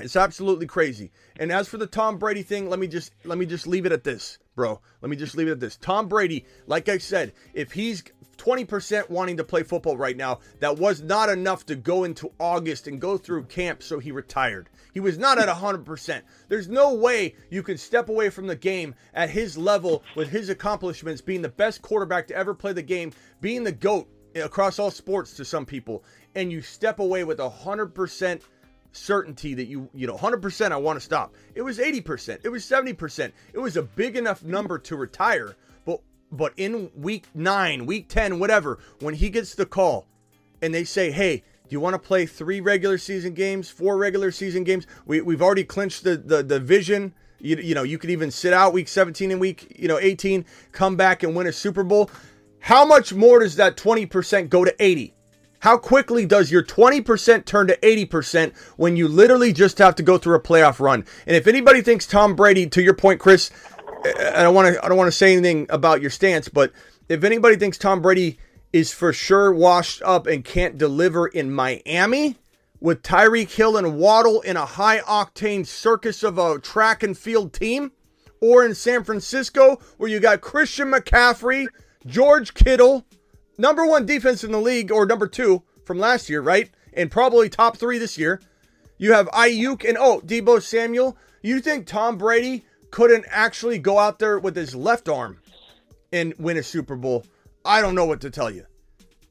It's 0.00 0.16
absolutely 0.16 0.66
crazy. 0.66 1.12
And 1.38 1.52
as 1.52 1.68
for 1.68 1.76
the 1.76 1.86
Tom 1.86 2.18
Brady 2.18 2.42
thing, 2.42 2.68
let 2.68 2.80
me 2.80 2.88
just 2.88 3.12
let 3.24 3.38
me 3.38 3.46
just 3.46 3.66
leave 3.66 3.86
it 3.86 3.92
at 3.92 4.02
this, 4.02 4.38
bro. 4.56 4.80
Let 5.00 5.08
me 5.08 5.16
just 5.16 5.36
leave 5.36 5.46
it 5.46 5.52
at 5.52 5.60
this. 5.60 5.76
Tom 5.76 6.08
Brady, 6.08 6.44
like 6.66 6.88
I 6.88 6.98
said, 6.98 7.32
if 7.52 7.70
he's 7.70 8.02
20% 8.36 9.08
wanting 9.08 9.36
to 9.36 9.44
play 9.44 9.62
football 9.62 9.96
right 9.96 10.16
now, 10.16 10.40
that 10.58 10.78
was 10.78 11.00
not 11.00 11.28
enough 11.28 11.64
to 11.66 11.76
go 11.76 12.02
into 12.02 12.32
August 12.40 12.88
and 12.88 13.00
go 13.00 13.16
through 13.16 13.44
camp 13.44 13.84
so 13.84 14.00
he 14.00 14.10
retired. 14.10 14.68
He 14.92 15.00
was 15.00 15.18
not 15.18 15.38
at 15.38 15.48
100%. 15.48 16.22
There's 16.48 16.68
no 16.68 16.94
way 16.94 17.36
you 17.50 17.62
can 17.62 17.78
step 17.78 18.08
away 18.08 18.30
from 18.30 18.48
the 18.48 18.56
game 18.56 18.94
at 19.14 19.30
his 19.30 19.56
level 19.56 20.02
with 20.16 20.28
his 20.28 20.48
accomplishments 20.48 21.20
being 21.20 21.42
the 21.42 21.48
best 21.48 21.82
quarterback 21.82 22.26
to 22.28 22.36
ever 22.36 22.54
play 22.54 22.72
the 22.72 22.82
game, 22.82 23.12
being 23.40 23.62
the 23.62 23.72
GOAT 23.72 24.08
across 24.34 24.78
all 24.78 24.90
sports 24.90 25.34
to 25.34 25.44
some 25.44 25.66
people, 25.66 26.04
and 26.34 26.50
you 26.52 26.60
step 26.60 26.98
away 26.98 27.24
with 27.24 27.40
a 27.40 27.50
100% 27.50 28.40
certainty 28.92 29.54
that 29.54 29.66
you 29.66 29.88
you 29.92 30.06
know 30.06 30.16
100% 30.16 30.70
I 30.72 30.76
want 30.76 30.98
to 30.98 31.04
stop. 31.04 31.34
It 31.54 31.62
was 31.62 31.78
80%, 31.78 32.40
it 32.44 32.48
was 32.48 32.64
70%. 32.64 33.32
It 33.52 33.58
was 33.58 33.76
a 33.76 33.82
big 33.82 34.16
enough 34.16 34.44
number 34.44 34.78
to 34.78 34.96
retire, 34.96 35.56
but 35.84 36.00
but 36.30 36.52
in 36.56 36.90
week 36.96 37.26
9, 37.34 37.86
week 37.86 38.08
10, 38.08 38.38
whatever, 38.38 38.78
when 39.00 39.14
he 39.14 39.30
gets 39.30 39.54
the 39.54 39.66
call 39.66 40.06
and 40.62 40.74
they 40.74 40.84
say, 40.84 41.10
"Hey, 41.10 41.38
do 41.38 41.70
you 41.70 41.80
want 41.80 41.94
to 41.94 41.98
play 41.98 42.26
3 42.26 42.60
regular 42.60 42.98
season 42.98 43.34
games, 43.34 43.68
4 43.70 43.96
regular 43.96 44.30
season 44.30 44.64
games? 44.64 44.86
We 45.06 45.20
we've 45.20 45.42
already 45.42 45.64
clinched 45.64 46.04
the 46.04 46.16
the 46.16 46.42
division 46.42 47.14
You, 47.40 47.56
you 47.56 47.74
know, 47.74 47.82
you 47.82 47.98
could 47.98 48.10
even 48.10 48.30
sit 48.30 48.54
out 48.54 48.72
week 48.72 48.88
17 48.88 49.30
and 49.30 49.38
week, 49.40 49.76
you 49.78 49.86
know, 49.86 49.98
18, 49.98 50.46
come 50.72 50.96
back 50.96 51.22
and 51.22 51.36
win 51.36 51.46
a 51.46 51.52
Super 51.52 51.84
Bowl. 51.84 52.10
How 52.64 52.86
much 52.86 53.12
more 53.12 53.40
does 53.40 53.56
that 53.56 53.76
20% 53.76 54.48
go 54.48 54.64
to 54.64 54.74
80? 54.82 55.12
How 55.58 55.76
quickly 55.76 56.24
does 56.24 56.50
your 56.50 56.62
20% 56.62 57.44
turn 57.44 57.66
to 57.66 57.76
80% 57.76 58.56
when 58.78 58.96
you 58.96 59.06
literally 59.06 59.52
just 59.52 59.76
have 59.76 59.94
to 59.96 60.02
go 60.02 60.16
through 60.16 60.36
a 60.36 60.40
playoff 60.40 60.80
run? 60.80 61.04
And 61.26 61.36
if 61.36 61.46
anybody 61.46 61.82
thinks 61.82 62.06
Tom 62.06 62.34
Brady, 62.34 62.66
to 62.68 62.82
your 62.82 62.94
point, 62.94 63.20
Chris, 63.20 63.50
I 64.06 64.42
don't 64.42 64.54
want 64.54 64.72
to 64.74 64.82
I 64.82 64.88
don't 64.88 64.96
want 64.96 65.08
to 65.08 65.12
say 65.12 65.34
anything 65.34 65.66
about 65.68 66.00
your 66.00 66.08
stance, 66.08 66.48
but 66.48 66.72
if 67.06 67.22
anybody 67.22 67.56
thinks 67.56 67.76
Tom 67.76 68.00
Brady 68.00 68.38
is 68.72 68.94
for 68.94 69.12
sure 69.12 69.52
washed 69.52 70.00
up 70.00 70.26
and 70.26 70.42
can't 70.42 70.78
deliver 70.78 71.26
in 71.26 71.52
Miami 71.52 72.36
with 72.80 73.02
Tyreek 73.02 73.50
Hill 73.50 73.76
and 73.76 73.98
Waddle 73.98 74.40
in 74.40 74.56
a 74.56 74.64
high 74.64 75.00
octane 75.00 75.66
circus 75.66 76.22
of 76.22 76.38
a 76.38 76.58
track 76.60 77.02
and 77.02 77.16
field 77.16 77.52
team, 77.52 77.92
or 78.40 78.64
in 78.64 78.74
San 78.74 79.04
Francisco 79.04 79.82
where 79.98 80.08
you 80.08 80.18
got 80.18 80.40
Christian 80.40 80.92
McCaffrey, 80.92 81.66
George 82.06 82.54
Kittle, 82.54 83.04
number 83.58 83.86
one 83.86 84.06
defense 84.06 84.44
in 84.44 84.52
the 84.52 84.60
league, 84.60 84.92
or 84.92 85.06
number 85.06 85.26
two 85.26 85.62
from 85.84 85.98
last 85.98 86.28
year, 86.28 86.40
right? 86.40 86.70
And 86.92 87.10
probably 87.10 87.48
top 87.48 87.76
three 87.76 87.98
this 87.98 88.18
year. 88.18 88.40
You 88.98 89.12
have 89.12 89.28
Aiyuk 89.28 89.88
and 89.88 89.98
oh, 89.98 90.20
Deebo 90.24 90.62
Samuel. 90.62 91.16
You 91.42 91.60
think 91.60 91.86
Tom 91.86 92.16
Brady 92.16 92.64
couldn't 92.90 93.24
actually 93.28 93.78
go 93.78 93.98
out 93.98 94.18
there 94.18 94.38
with 94.38 94.54
his 94.54 94.74
left 94.74 95.08
arm 95.08 95.38
and 96.12 96.32
win 96.38 96.56
a 96.56 96.62
Super 96.62 96.94
Bowl, 96.94 97.24
I 97.64 97.80
don't 97.80 97.96
know 97.96 98.04
what 98.04 98.20
to 98.20 98.30
tell 98.30 98.50
you. 98.50 98.66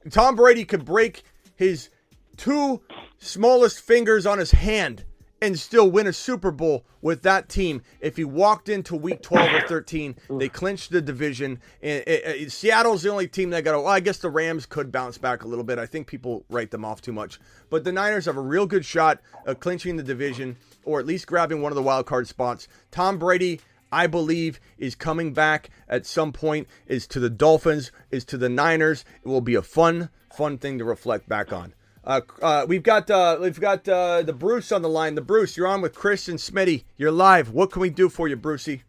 Tom 0.09 0.35
Brady 0.35 0.65
could 0.65 0.83
break 0.83 1.23
his 1.55 1.89
two 2.35 2.81
smallest 3.19 3.79
fingers 3.79 4.25
on 4.25 4.37
his 4.37 4.51
hand 4.51 5.05
and 5.43 5.59
still 5.59 5.91
win 5.91 6.07
a 6.07 6.13
Super 6.13 6.51
Bowl 6.51 6.85
with 7.01 7.21
that 7.23 7.49
team 7.49 7.81
if 7.99 8.15
he 8.15 8.23
walked 8.23 8.69
into 8.69 8.95
week 8.95 9.21
12 9.21 9.53
or 9.53 9.67
13. 9.67 10.15
They 10.39 10.47
clinched 10.47 10.89
the 10.89 11.01
division. 11.01 11.59
And, 11.81 12.07
and 12.07 12.49
Seattle's 12.51 13.03
the 13.03 13.11
only 13.11 13.27
team 13.27 13.49
that 13.49 13.65
got, 13.65 13.75
well, 13.75 13.87
I 13.87 13.99
guess 13.99 14.19
the 14.19 14.29
Rams 14.29 14.65
could 14.65 14.89
bounce 14.89 15.17
back 15.17 15.43
a 15.43 15.47
little 15.47 15.65
bit. 15.65 15.79
I 15.79 15.85
think 15.85 16.07
people 16.07 16.45
write 16.49 16.71
them 16.71 16.85
off 16.85 17.01
too 17.01 17.11
much. 17.11 17.41
But 17.69 17.83
the 17.83 17.91
Niners 17.91 18.23
have 18.25 18.37
a 18.37 18.41
real 18.41 18.65
good 18.65 18.85
shot 18.85 19.19
of 19.45 19.59
clinching 19.59 19.97
the 19.97 20.03
division 20.03 20.55
or 20.85 21.01
at 21.01 21.05
least 21.05 21.27
grabbing 21.27 21.61
one 21.61 21.73
of 21.73 21.75
the 21.75 21.83
wild 21.83 22.05
card 22.05 22.29
spots. 22.29 22.69
Tom 22.89 23.19
Brady, 23.19 23.59
I 23.91 24.07
believe, 24.07 24.61
is 24.77 24.95
coming 24.95 25.33
back 25.33 25.69
at 25.89 26.05
some 26.05 26.31
point, 26.31 26.69
is 26.87 27.05
to 27.07 27.19
the 27.19 27.29
Dolphins, 27.29 27.91
is 28.11 28.23
to 28.25 28.37
the 28.37 28.49
Niners. 28.49 29.03
It 29.21 29.27
will 29.27 29.41
be 29.41 29.55
a 29.55 29.61
fun, 29.61 30.09
fun 30.33 30.57
thing 30.57 30.77
to 30.77 30.85
reflect 30.85 31.27
back 31.27 31.51
on. 31.51 31.73
Uh, 32.05 32.21
uh, 32.41 32.65
we've 32.67 32.83
got 32.83 33.09
uh, 33.09 33.37
we've 33.39 33.59
got 33.59 33.87
uh, 33.87 34.21
the 34.21 34.33
Bruce 34.33 34.71
on 34.71 34.81
the 34.81 34.89
line. 34.89 35.15
The 35.15 35.21
Bruce, 35.21 35.55
you're 35.55 35.67
on 35.67 35.81
with 35.81 35.95
Chris 35.95 36.27
and 36.27 36.37
Smitty. 36.37 36.83
You're 36.97 37.11
live. 37.11 37.51
What 37.51 37.71
can 37.71 37.81
we 37.81 37.89
do 37.89 38.09
for 38.09 38.27
you, 38.27 38.35
Brucey? 38.35 38.83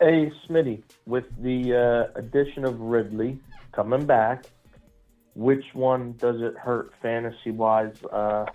Hey, 0.00 0.32
Smitty, 0.48 0.82
with 1.06 1.26
the 1.42 2.08
uh, 2.14 2.18
addition 2.18 2.64
of 2.64 2.80
Ridley 2.80 3.38
coming 3.72 4.06
back, 4.06 4.46
which 5.34 5.64
one 5.74 6.14
does 6.18 6.40
it 6.40 6.56
hurt 6.56 6.92
fantasy 7.02 7.50
wise? 7.50 7.94
Uh, 8.10 8.46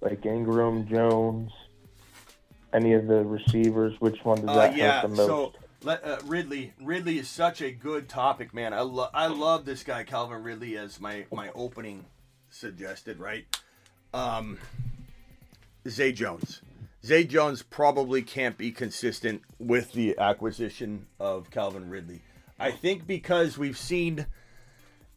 like 0.00 0.22
Engram, 0.22 0.88
Jones, 0.88 1.52
any 2.72 2.94
of 2.94 3.06
the 3.06 3.22
receivers? 3.22 4.00
Which 4.00 4.24
one 4.24 4.44
does 4.44 4.56
that 4.56 4.76
yeah, 4.76 5.02
hurt 5.02 5.10
the 5.10 5.16
most? 5.16 5.26
so 5.26 5.52
let, 5.82 6.02
uh, 6.04 6.18
Ridley, 6.24 6.72
Ridley 6.82 7.18
is 7.18 7.28
such 7.28 7.60
a 7.60 7.70
good 7.70 8.08
topic, 8.08 8.54
man. 8.54 8.72
I 8.72 8.80
love, 8.80 9.10
I 9.12 9.26
love 9.26 9.66
this 9.66 9.84
guy 9.84 10.04
Calvin 10.04 10.42
Ridley 10.42 10.78
as 10.78 10.98
my 11.00 11.26
my 11.30 11.50
opening 11.54 12.06
suggested, 12.52 13.18
right? 13.18 13.44
Um, 14.14 14.58
Zay 15.88 16.12
Jones, 16.12 16.62
Zay 17.04 17.24
Jones 17.24 17.62
probably 17.62 18.22
can't 18.22 18.56
be 18.56 18.70
consistent 18.70 19.42
with 19.58 19.92
the 19.92 20.16
acquisition 20.18 21.06
of 21.18 21.50
Calvin 21.50 21.90
Ridley. 21.90 22.22
I 22.58 22.70
think 22.70 23.06
because 23.06 23.58
we've 23.58 23.78
seen 23.78 24.26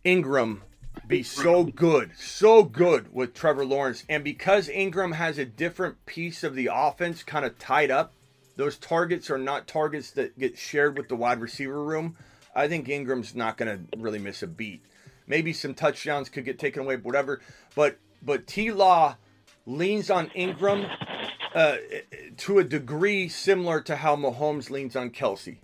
Engram 0.03 0.61
be 1.07 1.21
so 1.21 1.63
good, 1.63 2.11
so 2.17 2.63
good 2.63 3.13
with 3.13 3.33
Trevor 3.33 3.65
Lawrence, 3.65 4.03
and 4.09 4.23
because 4.23 4.67
Engram 4.67 5.13
has 5.13 5.37
a 5.37 5.45
different 5.45 6.05
piece 6.05 6.43
of 6.43 6.55
the 6.55 6.69
offense 6.73 7.21
kind 7.21 7.45
of 7.45 7.59
tied 7.59 7.91
up, 7.91 8.13
those 8.55 8.77
targets 8.77 9.29
are 9.29 9.37
not 9.37 9.67
targets 9.67 10.11
that 10.11 10.39
get 10.39 10.57
shared 10.57 10.97
with 10.97 11.09
the 11.09 11.15
wide 11.15 11.41
receiver 11.41 11.83
room. 11.83 12.15
I 12.55 12.67
think 12.67 12.87
Engram's 12.87 13.35
not 13.35 13.57
going 13.57 13.87
to 13.89 13.97
really 13.99 14.19
miss 14.19 14.41
a 14.41 14.47
beat. 14.47 14.83
Maybe 15.27 15.53
some 15.53 15.73
touchdowns 15.73 16.29
could 16.29 16.45
get 16.45 16.59
taken 16.59 16.83
away, 16.83 16.97
whatever. 16.97 17.41
But 17.75 17.97
but 18.21 18.47
T 18.47 18.71
Law 18.71 19.15
leans 19.65 20.09
on 20.09 20.29
Engram 20.29 20.89
uh, 21.53 21.77
to 22.37 22.59
a 22.59 22.63
degree 22.63 23.27
similar 23.27 23.81
to 23.81 23.95
how 23.95 24.15
Mahomes 24.15 24.69
leans 24.69 24.95
on 24.95 25.09
Kelce. 25.09 25.57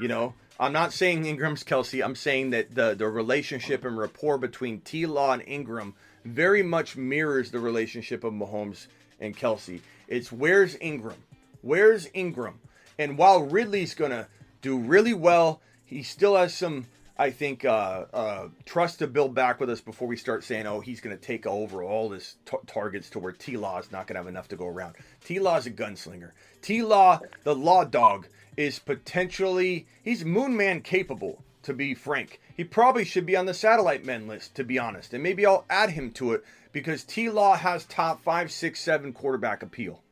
You 0.00 0.08
know, 0.08 0.34
I'm 0.58 0.72
not 0.72 0.92
saying 0.92 1.24
Engram's 1.24 1.64
Kelce. 1.64 2.04
I'm 2.04 2.16
saying 2.16 2.50
that 2.50 2.74
the 2.74 2.94
the 2.94 3.08
relationship 3.08 3.84
and 3.84 3.98
rapport 3.98 4.38
between 4.38 4.80
T 4.80 5.06
Law 5.06 5.32
and 5.32 5.42
Engram 5.42 5.94
very 6.24 6.62
much 6.62 6.96
mirrors 6.96 7.50
the 7.50 7.60
relationship 7.60 8.24
of 8.24 8.32
Mahomes 8.32 8.86
and 9.20 9.36
Kelce. 9.36 9.80
It's 10.08 10.32
where's 10.32 10.76
Engram? 10.76 11.16
Where's 11.62 12.08
Engram? 12.08 12.54
And 12.98 13.18
while 13.18 13.42
Ridley's 13.42 13.94
gonna 13.94 14.28
do 14.62 14.78
really 14.78 15.14
well, 15.14 15.60
he 15.84 16.02
still 16.02 16.36
has 16.36 16.54
some, 16.54 16.86
I 17.16 17.30
think, 17.30 17.64
uh, 17.64 18.06
uh, 18.12 18.48
trust 18.64 18.98
to 18.98 19.06
build 19.06 19.34
back 19.34 19.60
with 19.60 19.70
us 19.70 19.80
before 19.80 20.08
we 20.08 20.16
start 20.16 20.42
saying, 20.42 20.66
oh, 20.66 20.80
he's 20.80 21.00
gonna 21.00 21.16
take 21.16 21.46
over 21.46 21.82
all 21.84 22.08
this 22.08 22.36
t- 22.44 22.56
targets 22.66 23.08
to 23.10 23.20
where 23.20 23.32
T 23.32 23.56
Law 23.56 23.78
is 23.78 23.92
not 23.92 24.06
gonna 24.06 24.18
have 24.18 24.26
enough 24.26 24.48
to 24.48 24.56
go 24.56 24.66
around. 24.66 24.96
T 25.24 25.38
Law 25.38 25.56
is 25.56 25.66
a 25.66 25.70
gunslinger. 25.70 26.32
T 26.60 26.82
Law, 26.82 27.20
the 27.44 27.54
law 27.54 27.84
dog, 27.84 28.26
is 28.56 28.78
potentially 28.80 29.86
he's 30.02 30.24
Moonman 30.24 30.82
capable. 30.82 31.44
To 31.62 31.72
be 31.72 31.94
frank, 31.94 32.40
he 32.54 32.62
probably 32.62 33.06
should 33.06 33.24
be 33.24 33.36
on 33.36 33.46
the 33.46 33.54
satellite 33.54 34.04
men 34.04 34.26
list. 34.26 34.54
To 34.56 34.64
be 34.64 34.78
honest, 34.78 35.14
and 35.14 35.22
maybe 35.22 35.46
I'll 35.46 35.64
add 35.70 35.90
him 35.90 36.10
to 36.12 36.32
it 36.32 36.44
because 36.72 37.04
T 37.04 37.30
Law 37.30 37.56
has 37.56 37.84
top 37.84 38.22
five, 38.22 38.50
six, 38.52 38.80
seven 38.80 39.14
quarterback 39.14 39.62
appeal. 39.62 40.02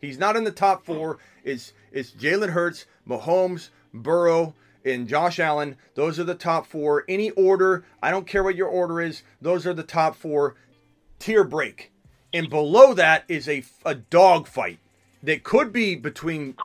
He's 0.00 0.16
not 0.16 0.36
in 0.36 0.44
the 0.44 0.50
top 0.50 0.86
four. 0.86 1.18
It's 1.44 1.74
it's 1.90 2.12
Jalen 2.12 2.50
Hurts, 2.50 2.86
Mahomes, 3.06 3.68
Burrow, 3.92 4.54
and 4.84 5.08
Josh 5.08 5.38
Allen. 5.38 5.76
Those 5.94 6.18
are 6.18 6.24
the 6.24 6.34
top 6.34 6.66
four. 6.66 7.04
Any 7.08 7.30
order, 7.30 7.84
I 8.02 8.10
don't 8.10 8.26
care 8.26 8.42
what 8.42 8.56
your 8.56 8.68
order 8.68 9.00
is. 9.00 9.22
Those 9.40 9.66
are 9.66 9.74
the 9.74 9.82
top 9.82 10.16
four. 10.16 10.56
Tier 11.18 11.44
break, 11.44 11.92
and 12.32 12.50
below 12.50 12.94
that 12.94 13.24
is 13.28 13.48
a 13.48 13.62
a 13.84 13.94
dog 13.94 14.48
fight 14.48 14.78
that 15.22 15.44
could 15.44 15.72
be 15.72 15.94
between 15.94 16.56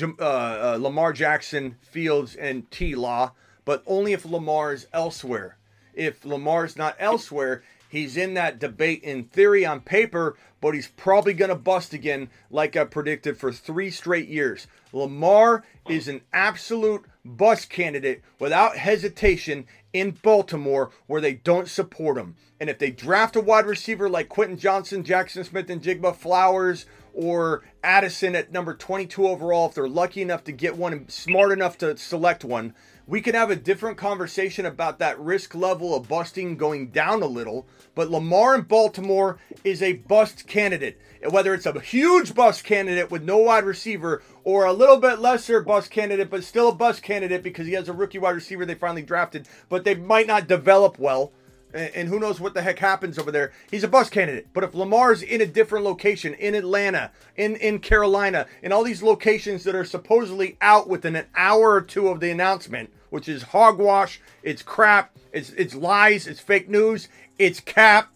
uh, 0.00 0.06
uh, 0.22 0.78
Lamar 0.80 1.12
Jackson, 1.12 1.76
Fields, 1.82 2.36
and 2.36 2.70
T 2.70 2.94
Law, 2.94 3.32
but 3.64 3.82
only 3.86 4.12
if 4.12 4.24
Lamar 4.24 4.72
is 4.72 4.86
elsewhere. 4.92 5.58
If 5.92 6.24
Lamar's 6.24 6.76
not 6.76 6.96
elsewhere, 6.98 7.62
he's 7.88 8.16
in 8.16 8.34
that 8.34 8.58
debate 8.58 9.02
in 9.02 9.24
theory 9.24 9.64
on 9.66 9.80
paper, 9.80 10.36
but 10.60 10.74
he's 10.74 10.88
probably 10.88 11.34
going 11.34 11.50
to 11.50 11.54
bust 11.54 11.92
again, 11.92 12.30
like 12.50 12.76
I 12.76 12.84
predicted 12.84 13.36
for 13.36 13.52
three 13.52 13.90
straight 13.90 14.28
years. 14.28 14.66
Lamar 14.92 15.64
is 15.88 16.08
an 16.08 16.22
absolute 16.32 17.04
bust 17.24 17.70
candidate 17.70 18.22
without 18.38 18.76
hesitation 18.76 19.66
in 19.92 20.10
Baltimore 20.10 20.90
where 21.06 21.20
they 21.20 21.34
don't 21.34 21.68
support 21.68 22.18
him. 22.18 22.36
And 22.60 22.68
if 22.68 22.78
they 22.78 22.90
draft 22.90 23.36
a 23.36 23.40
wide 23.40 23.66
receiver 23.66 24.08
like 24.08 24.28
Quentin 24.28 24.58
Johnston, 24.58 25.04
Jackson 25.04 25.44
Smith, 25.44 25.70
and 25.70 25.82
Jigba 25.82 26.14
Flowers, 26.14 26.86
or 27.12 27.62
Addison 27.82 28.34
at 28.34 28.52
number 28.52 28.74
22 28.74 29.26
overall, 29.26 29.68
if 29.68 29.74
they're 29.74 29.88
lucky 29.88 30.20
enough 30.20 30.44
to 30.44 30.52
get 30.52 30.76
one 30.76 30.92
and 30.92 31.10
smart 31.10 31.52
enough 31.52 31.78
to 31.78 31.96
select 31.96 32.44
one, 32.44 32.74
we 33.06 33.20
can 33.20 33.34
have 33.34 33.50
a 33.50 33.56
different 33.56 33.98
conversation 33.98 34.64
about 34.64 34.98
that 34.98 35.18
risk 35.20 35.54
level 35.54 35.94
of 35.94 36.08
busting 36.08 36.56
going 36.56 36.88
down 36.88 37.22
a 37.22 37.26
little. 37.26 37.66
But 37.94 38.10
Lamar 38.10 38.54
in 38.54 38.62
Baltimore 38.62 39.38
is 39.62 39.82
a 39.82 39.94
bust 39.94 40.46
candidate. 40.46 40.98
Whether 41.28 41.54
it's 41.54 41.66
a 41.66 41.80
huge 41.80 42.34
bust 42.34 42.64
candidate 42.64 43.10
with 43.10 43.22
no 43.22 43.38
wide 43.38 43.64
receiver 43.64 44.22
or 44.42 44.64
a 44.64 44.72
little 44.72 44.98
bit 44.98 45.18
lesser 45.18 45.60
bust 45.60 45.90
candidate, 45.90 46.30
but 46.30 46.44
still 46.44 46.70
a 46.70 46.74
bust 46.74 47.02
candidate 47.02 47.42
because 47.42 47.66
he 47.66 47.74
has 47.74 47.88
a 47.88 47.92
rookie 47.92 48.18
wide 48.18 48.34
receiver 48.34 48.64
they 48.64 48.74
finally 48.74 49.02
drafted, 49.02 49.48
but 49.68 49.84
they 49.84 49.94
might 49.94 50.26
not 50.26 50.48
develop 50.48 50.98
well 50.98 51.32
and 51.74 52.08
who 52.08 52.20
knows 52.20 52.40
what 52.40 52.54
the 52.54 52.62
heck 52.62 52.78
happens 52.78 53.18
over 53.18 53.32
there. 53.32 53.52
He's 53.70 53.84
a 53.84 53.88
bus 53.88 54.08
candidate. 54.08 54.48
But 54.52 54.64
if 54.64 54.74
Lamar's 54.74 55.22
in 55.22 55.40
a 55.40 55.46
different 55.46 55.84
location, 55.84 56.34
in 56.34 56.54
Atlanta, 56.54 57.10
in, 57.36 57.56
in 57.56 57.80
Carolina, 57.80 58.46
in 58.62 58.72
all 58.72 58.84
these 58.84 59.02
locations 59.02 59.64
that 59.64 59.74
are 59.74 59.84
supposedly 59.84 60.56
out 60.60 60.88
within 60.88 61.16
an 61.16 61.26
hour 61.34 61.72
or 61.72 61.80
two 61.80 62.08
of 62.08 62.20
the 62.20 62.30
announcement, 62.30 62.92
which 63.10 63.28
is 63.28 63.42
hogwash, 63.42 64.20
it's 64.42 64.62
crap, 64.62 65.16
it's 65.32 65.50
it's 65.50 65.74
lies, 65.74 66.26
it's 66.26 66.40
fake 66.40 66.68
news, 66.68 67.08
it's 67.38 67.60
cap. 67.60 68.10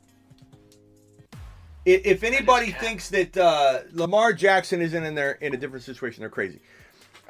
If 1.84 2.22
anybody 2.22 2.72
thinks 2.72 3.08
that 3.10 3.36
uh, 3.36 3.80
Lamar 3.92 4.34
Jackson 4.34 4.82
isn't 4.82 5.04
in 5.04 5.14
there 5.14 5.32
in 5.32 5.54
a 5.54 5.56
different 5.56 5.84
situation, 5.84 6.20
they're 6.20 6.28
crazy. 6.28 6.60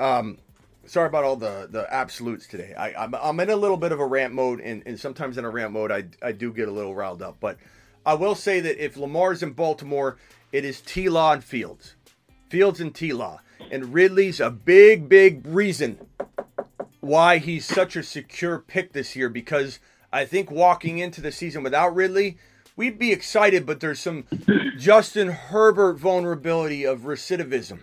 Um, 0.01 0.39
sorry 0.89 1.07
about 1.07 1.25
all 1.25 1.37
the 1.37 1.69
the 1.71 1.93
absolutes 1.93 2.47
today. 2.47 2.75
I, 2.75 2.93
I'm 2.95 3.15
I'm 3.15 3.41
in 3.41 3.51
a 3.51 3.57
little 3.57 3.77
bit 3.77 3.93
of 3.93 4.01
a 4.01 4.07
rant 4.07 4.35
mode, 4.35 4.61
and, 4.61 4.83
and 4.87 4.99
sometimes 4.99 5.39
in 5.39 5.45
a 5.45 5.51
rant 5.51 5.73
mode, 5.73 5.93
I 5.93 6.05
I 6.23 6.33
do 6.33 6.53
get 6.53 6.69
a 6.69 6.73
little 6.73 6.95
riled 6.95 7.23
up. 7.23 7.37
But 7.41 7.59
I 8.05 8.15
will 8.15 8.35
say 8.35 8.61
that 8.61 8.83
if 8.83 8.97
Lamar's 8.97 9.43
in 9.43 9.53
Baltimore, 9.53 10.17
it 10.53 10.65
is 10.65 10.81
T. 10.81 11.09
Law 11.09 11.33
and 11.33 11.45
Fields. 11.45 11.95
Fields 12.49 12.81
and 12.81 12.95
T 12.95 13.13
Law. 13.13 13.41
And 13.71 13.93
Ridley's 13.93 14.41
a 14.41 14.51
big, 14.51 15.09
big 15.09 15.47
reason 15.47 15.99
why 17.01 17.39
he's 17.39 17.67
such 17.67 17.97
a 17.97 18.03
secure 18.03 18.59
pick 18.59 18.93
this 18.93 19.15
year 19.15 19.29
because 19.29 19.79
I 20.13 20.25
think 20.25 20.51
walking 20.51 20.99
into 20.99 21.21
the 21.21 21.33
season 21.33 21.63
without 21.63 21.95
Ridley, 21.95 22.39
we'd 22.77 22.99
be 22.99 23.13
excited, 23.13 23.67
but 23.67 23.81
there's 23.81 24.01
some 24.01 24.25
Justin 24.79 25.29
Herbert 25.29 25.99
vulnerability 25.99 26.85
of 26.85 27.01
recidivism. 27.01 27.81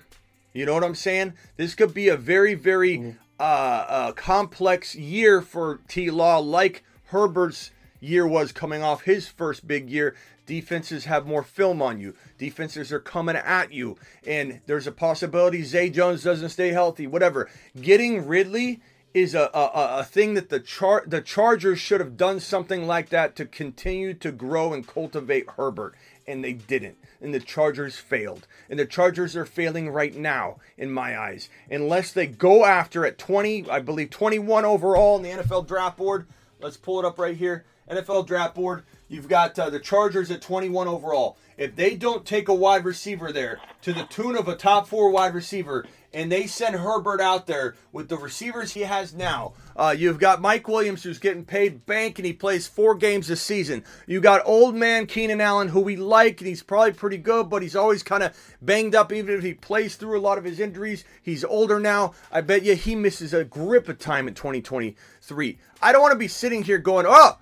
You 0.56 0.66
know 0.66 0.74
what 0.74 0.86
I'm 0.86 0.96
saying? 0.96 1.34
This 1.58 1.76
could 1.76 1.94
be 1.94 2.08
a 2.08 2.16
very, 2.16 2.54
very 2.54 3.18
uh, 3.38 3.44
uh, 3.44 4.12
complex 4.14 4.96
year 4.96 5.42
for 5.42 5.82
T 5.90 6.10
Law, 6.10 6.38
like 6.38 6.82
Herbert's 7.08 7.72
year 8.00 8.26
was 8.26 8.54
coming 8.54 8.82
off 8.82 9.02
his 9.02 9.28
first 9.28 9.68
big 9.68 9.90
year. 9.90 10.16
Defenses 10.46 11.06
have 11.06 11.26
more 11.28 11.44
film 11.44 11.82
on 11.82 12.00
you. 12.00 12.16
Defenses 12.38 12.94
are 12.94 13.02
coming 13.02 13.36
at 13.36 13.74
you, 13.74 13.98
and 14.26 14.62
there's 14.66 14.88
a 14.88 14.94
possibility 14.94 15.62
Zay 15.62 15.90
Jones 15.90 16.24
doesn't 16.24 16.50
stay 16.50 16.70
healthy. 16.70 17.06
Whatever. 17.06 17.50
Getting 17.82 18.26
Ridley 18.26 18.80
is 19.14 19.36
a, 19.36 19.50
a, 19.54 20.00
a 20.00 20.04
thing 20.06 20.36
that 20.36 20.48
the 20.48 20.62
char- 20.62 21.04
the 21.06 21.22
Chargers 21.22 21.80
should 21.80 22.00
have 22.00 22.16
done 22.16 22.40
something 22.40 22.88
like 22.88 23.10
that 23.10 23.36
to 23.36 23.46
continue 23.46 24.14
to 24.14 24.32
grow 24.32 24.72
and 24.72 24.88
cultivate 24.88 25.50
Herbert, 25.52 25.96
and 26.28 26.44
they 26.44 26.54
didn't. 26.54 26.98
And 27.22 27.34
the 27.34 27.40
Chargers 27.40 27.98
failed. 27.98 28.48
And 28.70 28.80
the 28.80 28.86
Chargers 28.86 29.36
are 29.36 29.46
failing 29.46 29.90
right 29.90 30.16
now, 30.16 30.58
in 30.78 30.92
my 30.92 31.18
eyes. 31.18 31.50
Unless 31.70 32.14
they 32.14 32.28
go 32.28 32.66
after 32.66 33.06
at 33.06 33.18
20, 33.18 33.70
I 33.70 33.80
believe 33.80 34.10
21 34.10 34.66
overall 34.66 35.18
in 35.18 35.24
the 35.24 35.44
NFL 35.44 35.68
draft 35.68 35.98
board. 35.98 36.28
Let's 36.60 36.78
pull 36.78 37.00
it 37.00 37.06
up 37.06 37.20
right 37.20 37.36
here. 37.36 37.66
NFL 37.90 38.26
draft 38.28 38.56
board. 38.56 38.84
You've 39.08 39.30
got 39.30 39.58
uh, 39.60 39.70
the 39.70 39.80
Chargers 39.80 40.32
at 40.32 40.42
21 40.42 40.88
overall. 40.88 41.38
If 41.58 41.76
they 41.76 41.96
don't 41.96 42.26
take 42.26 42.48
a 42.48 42.54
wide 42.54 42.84
receiver 42.84 43.32
there 43.32 43.60
to 43.84 43.94
the 43.94 44.06
tune 44.06 44.36
of 44.36 44.48
a 44.48 44.56
top 44.56 44.88
four 44.88 45.12
wide 45.12 45.34
receiver, 45.34 45.86
and 46.16 46.32
they 46.32 46.48
send 46.48 46.76
Herbert 46.76 47.20
out 47.20 47.46
there 47.46 47.76
with 47.92 48.08
the 48.08 48.18
receivers 48.18 48.72
he 48.72 48.82
has 48.82 49.14
now, 49.14 49.54
uh, 49.76 49.94
you've 49.96 50.18
got 50.18 50.40
Mike 50.42 50.66
Williams 50.66 51.04
who's 51.04 51.20
getting 51.20 51.44
paid 51.44 51.86
bank 51.86 52.18
and 52.18 52.26
he 52.26 52.32
plays 52.32 52.68
four 52.68 52.96
games 52.96 53.28
this 53.28 53.42
season. 53.42 53.84
You 54.08 54.22
got 54.22 54.42
old 54.46 54.76
man 54.76 55.08
Keenan 55.08 55.42
Allen 55.42 55.68
who 55.68 55.82
we 55.82 55.98
like 55.98 56.40
and 56.40 56.48
he's 56.48 56.64
probably 56.64 56.94
pretty 56.94 57.18
good, 57.18 57.50
but 57.50 57.62
he's 57.62 57.76
always 57.76 58.02
kind 58.02 58.24
of 58.24 58.34
banged 58.62 58.96
up 58.96 59.12
even 59.12 59.36
if 59.36 59.44
he 59.44 59.54
plays 59.54 59.98
through 59.98 60.18
a 60.18 60.22
lot 60.22 60.38
of 60.38 60.46
his 60.46 60.62
injuries. 60.62 61.04
He's 61.22 61.44
older 61.44 61.82
now. 61.82 62.14
I 62.32 62.40
bet 62.40 62.64
you 62.64 62.76
he 62.76 62.96
misses 62.96 63.34
a 63.34 63.44
grip 63.44 63.90
of 63.90 64.00
time 64.00 64.30
in 64.30 64.34
2023. 64.34 65.60
I 65.82 65.92
don't 65.92 66.02
want 66.02 66.14
to 66.14 66.18
be 66.18 66.30
sitting 66.30 66.64
here 66.64 66.78
going, 66.78 67.06
oh, 67.10 67.40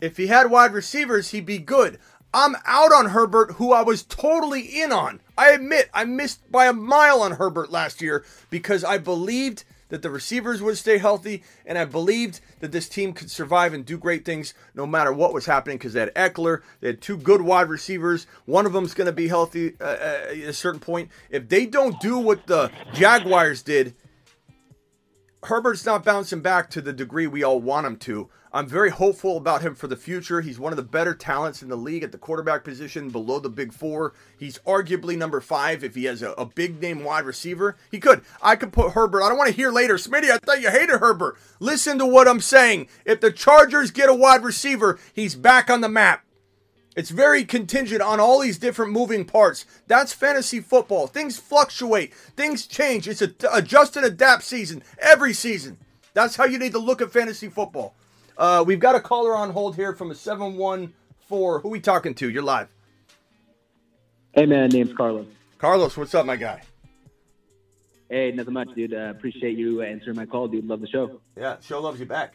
if 0.00 0.16
he 0.16 0.26
had 0.26 0.50
wide 0.50 0.72
receivers, 0.72 1.30
he'd 1.30 1.46
be 1.46 1.58
good. 1.58 1.98
I'm 2.32 2.56
out 2.66 2.92
on 2.92 3.06
Herbert, 3.06 3.52
who 3.52 3.72
I 3.72 3.82
was 3.82 4.02
totally 4.02 4.60
in 4.60 4.92
on. 4.92 5.20
I 5.36 5.50
admit 5.52 5.88
I 5.94 6.04
missed 6.04 6.50
by 6.50 6.66
a 6.66 6.72
mile 6.72 7.22
on 7.22 7.32
Herbert 7.32 7.70
last 7.70 8.02
year 8.02 8.24
because 8.50 8.84
I 8.84 8.98
believed 8.98 9.64
that 9.88 10.02
the 10.02 10.10
receivers 10.10 10.60
would 10.60 10.76
stay 10.76 10.98
healthy, 10.98 11.42
and 11.64 11.78
I 11.78 11.86
believed 11.86 12.40
that 12.60 12.72
this 12.72 12.88
team 12.88 13.14
could 13.14 13.30
survive 13.30 13.72
and 13.72 13.86
do 13.86 13.96
great 13.96 14.24
things 14.24 14.52
no 14.74 14.86
matter 14.86 15.12
what 15.12 15.32
was 15.32 15.46
happening 15.46 15.78
because 15.78 15.94
they 15.94 16.00
had 16.00 16.14
Ekeler, 16.14 16.60
they 16.80 16.88
had 16.88 17.00
two 17.00 17.16
good 17.16 17.40
wide 17.40 17.70
receivers. 17.70 18.26
One 18.44 18.66
of 18.66 18.74
them's 18.74 18.92
going 18.92 19.06
to 19.06 19.12
be 19.12 19.28
healthy 19.28 19.74
uh, 19.80 19.84
at 19.84 20.36
a 20.36 20.52
certain 20.52 20.80
point. 20.80 21.10
If 21.30 21.48
they 21.48 21.64
don't 21.64 21.98
do 22.00 22.18
what 22.18 22.46
the 22.46 22.70
Jaguars 22.92 23.62
did, 23.62 23.94
Herbert's 25.48 25.86
not 25.86 26.04
bouncing 26.04 26.42
back 26.42 26.68
to 26.70 26.82
the 26.82 26.92
degree 26.92 27.26
we 27.26 27.42
all 27.42 27.58
want 27.58 27.86
him 27.86 27.96
to. 27.96 28.28
I'm 28.52 28.66
very 28.66 28.90
hopeful 28.90 29.38
about 29.38 29.62
him 29.62 29.74
for 29.74 29.86
the 29.86 29.96
future. 29.96 30.42
He's 30.42 30.58
one 30.58 30.74
of 30.74 30.76
the 30.76 30.82
better 30.82 31.14
talents 31.14 31.62
in 31.62 31.70
the 31.70 31.76
league 31.76 32.02
at 32.02 32.12
the 32.12 32.18
quarterback 32.18 32.64
position 32.64 33.08
below 33.08 33.38
the 33.38 33.48
big 33.48 33.72
four. 33.72 34.12
He's 34.38 34.58
arguably 34.66 35.16
number 35.16 35.40
five 35.40 35.82
if 35.82 35.94
he 35.94 36.04
has 36.04 36.20
a, 36.20 36.32
a 36.32 36.44
big 36.44 36.82
name 36.82 37.02
wide 37.02 37.24
receiver. 37.24 37.76
He 37.90 37.98
could. 37.98 38.20
I 38.42 38.56
could 38.56 38.74
put 38.74 38.92
Herbert. 38.92 39.22
I 39.22 39.30
don't 39.30 39.38
want 39.38 39.48
to 39.48 39.56
hear 39.56 39.70
later, 39.70 39.94
Smitty, 39.94 40.30
I 40.30 40.36
thought 40.36 40.60
you 40.60 40.70
hated 40.70 41.00
Herbert. 41.00 41.38
Listen 41.60 41.98
to 41.98 42.04
what 42.04 42.28
I'm 42.28 42.40
saying. 42.40 42.88
If 43.06 43.20
the 43.22 43.32
Chargers 43.32 43.90
get 43.90 44.10
a 44.10 44.14
wide 44.14 44.44
receiver, 44.44 44.98
he's 45.14 45.34
back 45.34 45.70
on 45.70 45.80
the 45.80 45.88
map. 45.88 46.26
It's 46.98 47.10
very 47.10 47.44
contingent 47.44 48.02
on 48.02 48.18
all 48.18 48.40
these 48.40 48.58
different 48.58 48.90
moving 48.90 49.24
parts. 49.24 49.66
That's 49.86 50.12
fantasy 50.12 50.58
football. 50.58 51.06
Things 51.06 51.38
fluctuate, 51.38 52.12
things 52.12 52.66
change. 52.66 53.06
It's 53.06 53.22
a 53.22 53.30
adjust 53.52 53.96
and 53.96 54.04
adapt 54.04 54.42
season 54.42 54.82
every 54.98 55.32
season. 55.32 55.78
That's 56.14 56.34
how 56.34 56.46
you 56.46 56.58
need 56.58 56.72
to 56.72 56.80
look 56.80 57.00
at 57.00 57.12
fantasy 57.12 57.50
football. 57.50 57.94
Uh, 58.36 58.64
we've 58.66 58.80
got 58.80 58.96
a 58.96 59.00
caller 59.00 59.36
on 59.36 59.50
hold 59.50 59.76
here 59.76 59.94
from 59.94 60.10
a 60.10 60.14
714. 60.16 60.92
Who 61.28 61.68
we 61.68 61.78
talking 61.78 62.16
to? 62.16 62.28
You're 62.28 62.42
live. 62.42 62.66
Hey, 64.32 64.46
man. 64.46 64.70
Name's 64.70 64.92
Carlos. 64.92 65.28
Carlos, 65.58 65.96
what's 65.96 66.16
up, 66.16 66.26
my 66.26 66.34
guy? 66.34 66.62
Hey, 68.10 68.32
nothing 68.32 68.54
much, 68.54 68.74
dude. 68.74 68.92
Uh, 68.92 69.10
appreciate 69.10 69.56
you 69.56 69.82
answering 69.82 70.16
my 70.16 70.26
call, 70.26 70.48
dude. 70.48 70.66
Love 70.66 70.80
the 70.80 70.88
show. 70.88 71.20
Yeah, 71.36 71.58
show 71.60 71.80
loves 71.80 72.00
you 72.00 72.06
back. 72.06 72.34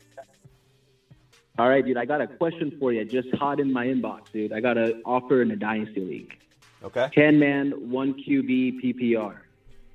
All 1.59 1.69
right, 1.69 1.85
dude. 1.85 1.97
I 1.97 2.05
got 2.05 2.21
a 2.21 2.27
question 2.27 2.75
for 2.79 2.91
you. 2.91 3.05
Just 3.05 3.33
hot 3.35 3.59
in 3.59 3.71
my 3.71 3.85
inbox, 3.85 4.31
dude. 4.31 4.51
I 4.51 4.59
got 4.59 4.77
an 4.77 5.03
offer 5.05 5.41
in 5.41 5.51
a 5.51 5.55
dynasty 5.55 6.01
league. 6.01 6.37
Okay. 6.83 7.09
10 7.13 7.39
man, 7.39 7.91
1 7.91 8.13
QB 8.23 8.83
PPR. 8.83 9.37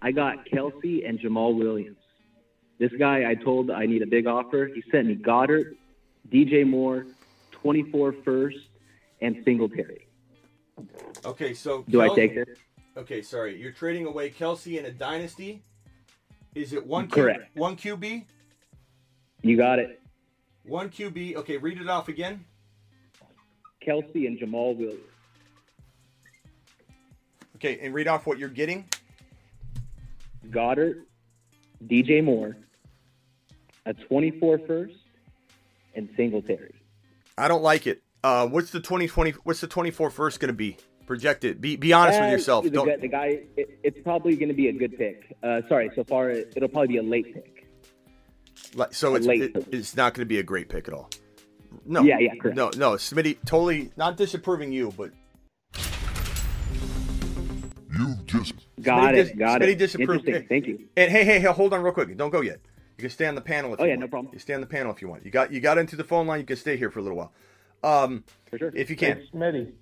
I 0.00 0.12
got 0.12 0.46
Kelce 0.46 1.08
and 1.08 1.18
Jamaal 1.18 1.56
Williams. 1.58 1.96
This 2.78 2.92
guy 2.96 3.28
I 3.28 3.34
told 3.34 3.72
I 3.72 3.86
need 3.86 4.02
a 4.02 4.06
big 4.06 4.28
offer. 4.28 4.70
He 4.72 4.82
sent 4.92 5.08
me 5.08 5.16
Goddard, 5.16 5.76
DJ 6.30 6.64
Moore, 6.64 7.06
24 7.50 8.14
first, 8.24 8.58
and 9.20 9.42
Singletary. 9.44 10.06
Okay, 11.24 11.54
so 11.54 11.84
Do 11.88 12.00
I 12.00 12.14
take 12.14 12.36
this? 12.36 12.56
Okay, 12.96 13.20
sorry. 13.20 13.60
You're 13.60 13.72
trading 13.72 14.06
away 14.06 14.30
Kelce 14.30 14.78
in 14.78 14.84
a 14.84 14.92
dynasty. 14.92 15.64
Is 16.54 16.72
it 16.72 16.86
one 16.86 17.08
Correct. 17.08 17.56
One 17.56 17.76
QB? 17.76 18.24
You 19.42 19.56
got 19.56 19.80
it. 19.80 19.97
One 20.68 20.90
QB. 20.90 21.36
Okay, 21.36 21.56
read 21.56 21.80
it 21.80 21.88
off 21.88 22.08
again. 22.08 22.44
Kelce 23.84 24.26
and 24.26 24.38
Jamaal 24.38 24.76
Williams. 24.76 25.00
Okay, 27.56 27.78
and 27.80 27.94
read 27.94 28.06
off 28.06 28.26
what 28.26 28.38
you're 28.38 28.48
getting. 28.48 28.84
Goddard, 30.50 31.04
DJ 31.86 32.22
Moore, 32.22 32.56
a 33.86 33.94
24 33.94 34.60
first, 34.66 34.94
and 35.94 36.08
Singletary. 36.16 36.74
I 37.36 37.48
don't 37.48 37.62
like 37.62 37.86
it. 37.86 38.02
Uh, 38.22 38.46
what's 38.46 38.70
the 38.70 38.80
2020? 38.80 39.32
What's 39.44 39.60
the 39.60 39.66
24 39.66 40.10
first 40.10 40.38
going 40.40 40.48
to 40.48 40.52
be 40.52 40.76
projected? 41.06 41.60
Be 41.60 41.76
be 41.76 41.92
honest 41.92 42.20
with 42.20 42.28
Uh, 42.28 42.32
yourself. 42.32 42.64
The 42.64 42.70
guy, 42.70 42.96
the 42.96 43.08
guy 43.08 43.40
it, 43.56 43.78
it's 43.82 43.98
probably 44.02 44.36
going 44.36 44.48
to 44.48 44.54
be 44.54 44.68
a 44.68 44.72
good 44.72 44.96
pick. 44.98 45.36
Uh, 45.42 45.62
sorry, 45.68 45.90
so 45.94 46.04
far 46.04 46.30
it, 46.30 46.52
it'll 46.56 46.68
probably 46.68 46.88
be 46.88 46.96
a 46.98 47.02
late 47.02 47.32
pick. 47.34 47.57
Like, 48.74 48.94
so 48.94 49.14
it's 49.14 49.26
late 49.26 49.42
it- 49.42 49.68
it's 49.72 49.96
not 49.96 50.14
going 50.14 50.22
to 50.22 50.28
be 50.28 50.38
a 50.38 50.42
great 50.42 50.68
pick 50.68 50.88
at 50.88 50.94
all. 50.94 51.10
No. 51.84 52.02
Yeah, 52.02 52.18
yeah, 52.18 52.34
correct. 52.40 52.56
No, 52.56 52.70
no, 52.76 52.92
Smitty, 52.92 53.38
totally 53.44 53.90
not 53.96 54.16
disapproving 54.16 54.72
you, 54.72 54.92
but 54.96 55.10
You 57.98 58.14
just 58.26 58.54
Got 58.80 59.12
Smitty 59.12 59.16
it, 59.18 59.24
dis- 59.24 59.32
got 59.38 59.60
Smitty 59.60 59.68
it. 59.72 59.78
disapproved. 59.78 60.26
Interesting. 60.28 60.48
Thank 60.48 60.66
you. 60.66 60.88
And 60.96 61.10
hey, 61.10 61.24
hey, 61.24 61.40
hey, 61.40 61.46
hold 61.52 61.72
on 61.72 61.82
real 61.82 61.92
quick. 61.92 62.14
Don't 62.16 62.30
go 62.30 62.42
yet. 62.42 62.60
You 62.96 63.02
can 63.02 63.10
stay 63.10 63.26
on 63.26 63.34
the 63.34 63.40
panel 63.40 63.72
if 63.74 63.80
Oh, 63.80 63.84
you 63.84 63.90
yeah, 63.90 63.94
want. 63.96 64.00
no 64.00 64.08
problem. 64.08 64.32
You 64.32 64.38
stay 64.38 64.54
on 64.54 64.60
the 64.60 64.66
panel 64.66 64.92
if 64.92 65.02
you 65.02 65.08
want. 65.08 65.24
You 65.24 65.30
got 65.30 65.52
you 65.52 65.60
got 65.60 65.78
into 65.78 65.96
the 65.96 66.04
phone 66.04 66.26
line. 66.26 66.40
You 66.40 66.46
can 66.46 66.56
stay 66.56 66.76
here 66.76 66.90
for 66.90 66.98
a 67.00 67.02
little 67.02 67.16
while, 67.18 67.32
um, 67.82 68.24
For 68.50 68.58
sure. 68.58 68.72
if 68.74 68.90
you 68.90 68.96
can. 68.96 69.18
Hey, 69.18 69.28
Smitty. 69.34 69.72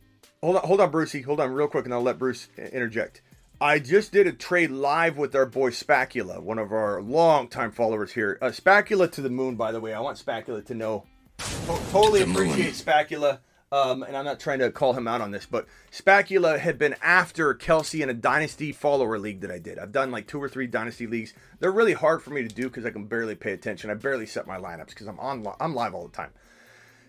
Hold 0.42 0.56
on, 0.56 0.62
hold 0.64 0.80
on, 0.80 0.90
Brucey. 0.90 1.22
Hold 1.22 1.40
on, 1.40 1.50
real 1.52 1.66
quick, 1.68 1.84
and 1.86 1.92
I'll 1.94 2.02
let 2.02 2.18
Bruce 2.18 2.48
interject. 2.56 3.22
I 3.58 3.78
just 3.78 4.12
did 4.12 4.26
a 4.26 4.32
trade 4.32 4.70
live 4.70 5.16
with 5.16 5.34
our 5.34 5.46
boy 5.46 5.70
Spacula, 5.70 6.42
one 6.42 6.58
of 6.58 6.72
our 6.72 7.00
long-time 7.00 7.70
followers 7.70 8.12
here. 8.12 8.38
Uh, 8.42 8.52
Spacula 8.52 9.08
to 9.08 9.22
the 9.22 9.30
moon, 9.30 9.56
by 9.56 9.72
the 9.72 9.80
way. 9.80 9.94
I 9.94 10.00
want 10.00 10.18
Spacula 10.18 10.60
to 10.60 10.74
know. 10.74 11.04
To- 11.38 11.80
totally 11.90 12.22
To 12.22 12.30
appreciate 12.30 12.74
Spacula, 12.74 13.40
um, 13.72 14.02
and 14.02 14.14
I'm 14.14 14.26
not 14.26 14.40
trying 14.40 14.58
to 14.58 14.70
call 14.70 14.92
him 14.92 15.08
out 15.08 15.22
on 15.22 15.30
this, 15.30 15.46
but 15.46 15.66
Spacula 15.90 16.58
had 16.58 16.76
been 16.78 16.96
after 17.02 17.54
Kelce 17.54 18.02
in 18.02 18.10
a 18.10 18.14
dynasty 18.14 18.72
follower 18.72 19.18
league 19.18 19.40
that 19.40 19.50
I 19.50 19.58
did. 19.58 19.78
I've 19.78 19.90
done 19.92 20.10
like 20.10 20.26
two 20.26 20.42
or 20.42 20.50
three 20.50 20.66
dynasty 20.66 21.06
leagues. 21.06 21.32
They're 21.58 21.72
really 21.72 21.94
hard 21.94 22.22
for 22.22 22.30
me 22.30 22.42
to 22.46 22.54
do 22.54 22.64
because 22.64 22.84
I 22.84 22.90
can 22.90 23.06
barely 23.06 23.36
pay 23.36 23.52
attention. 23.52 23.88
I 23.88 23.94
barely 23.94 24.26
set 24.26 24.46
my 24.46 24.58
lineups 24.58 24.88
because 24.88 25.06
I'm 25.06 25.18
on. 25.18 25.46
I'm 25.60 25.74
live 25.74 25.94
all 25.94 26.06
the 26.06 26.14
time. 26.14 26.32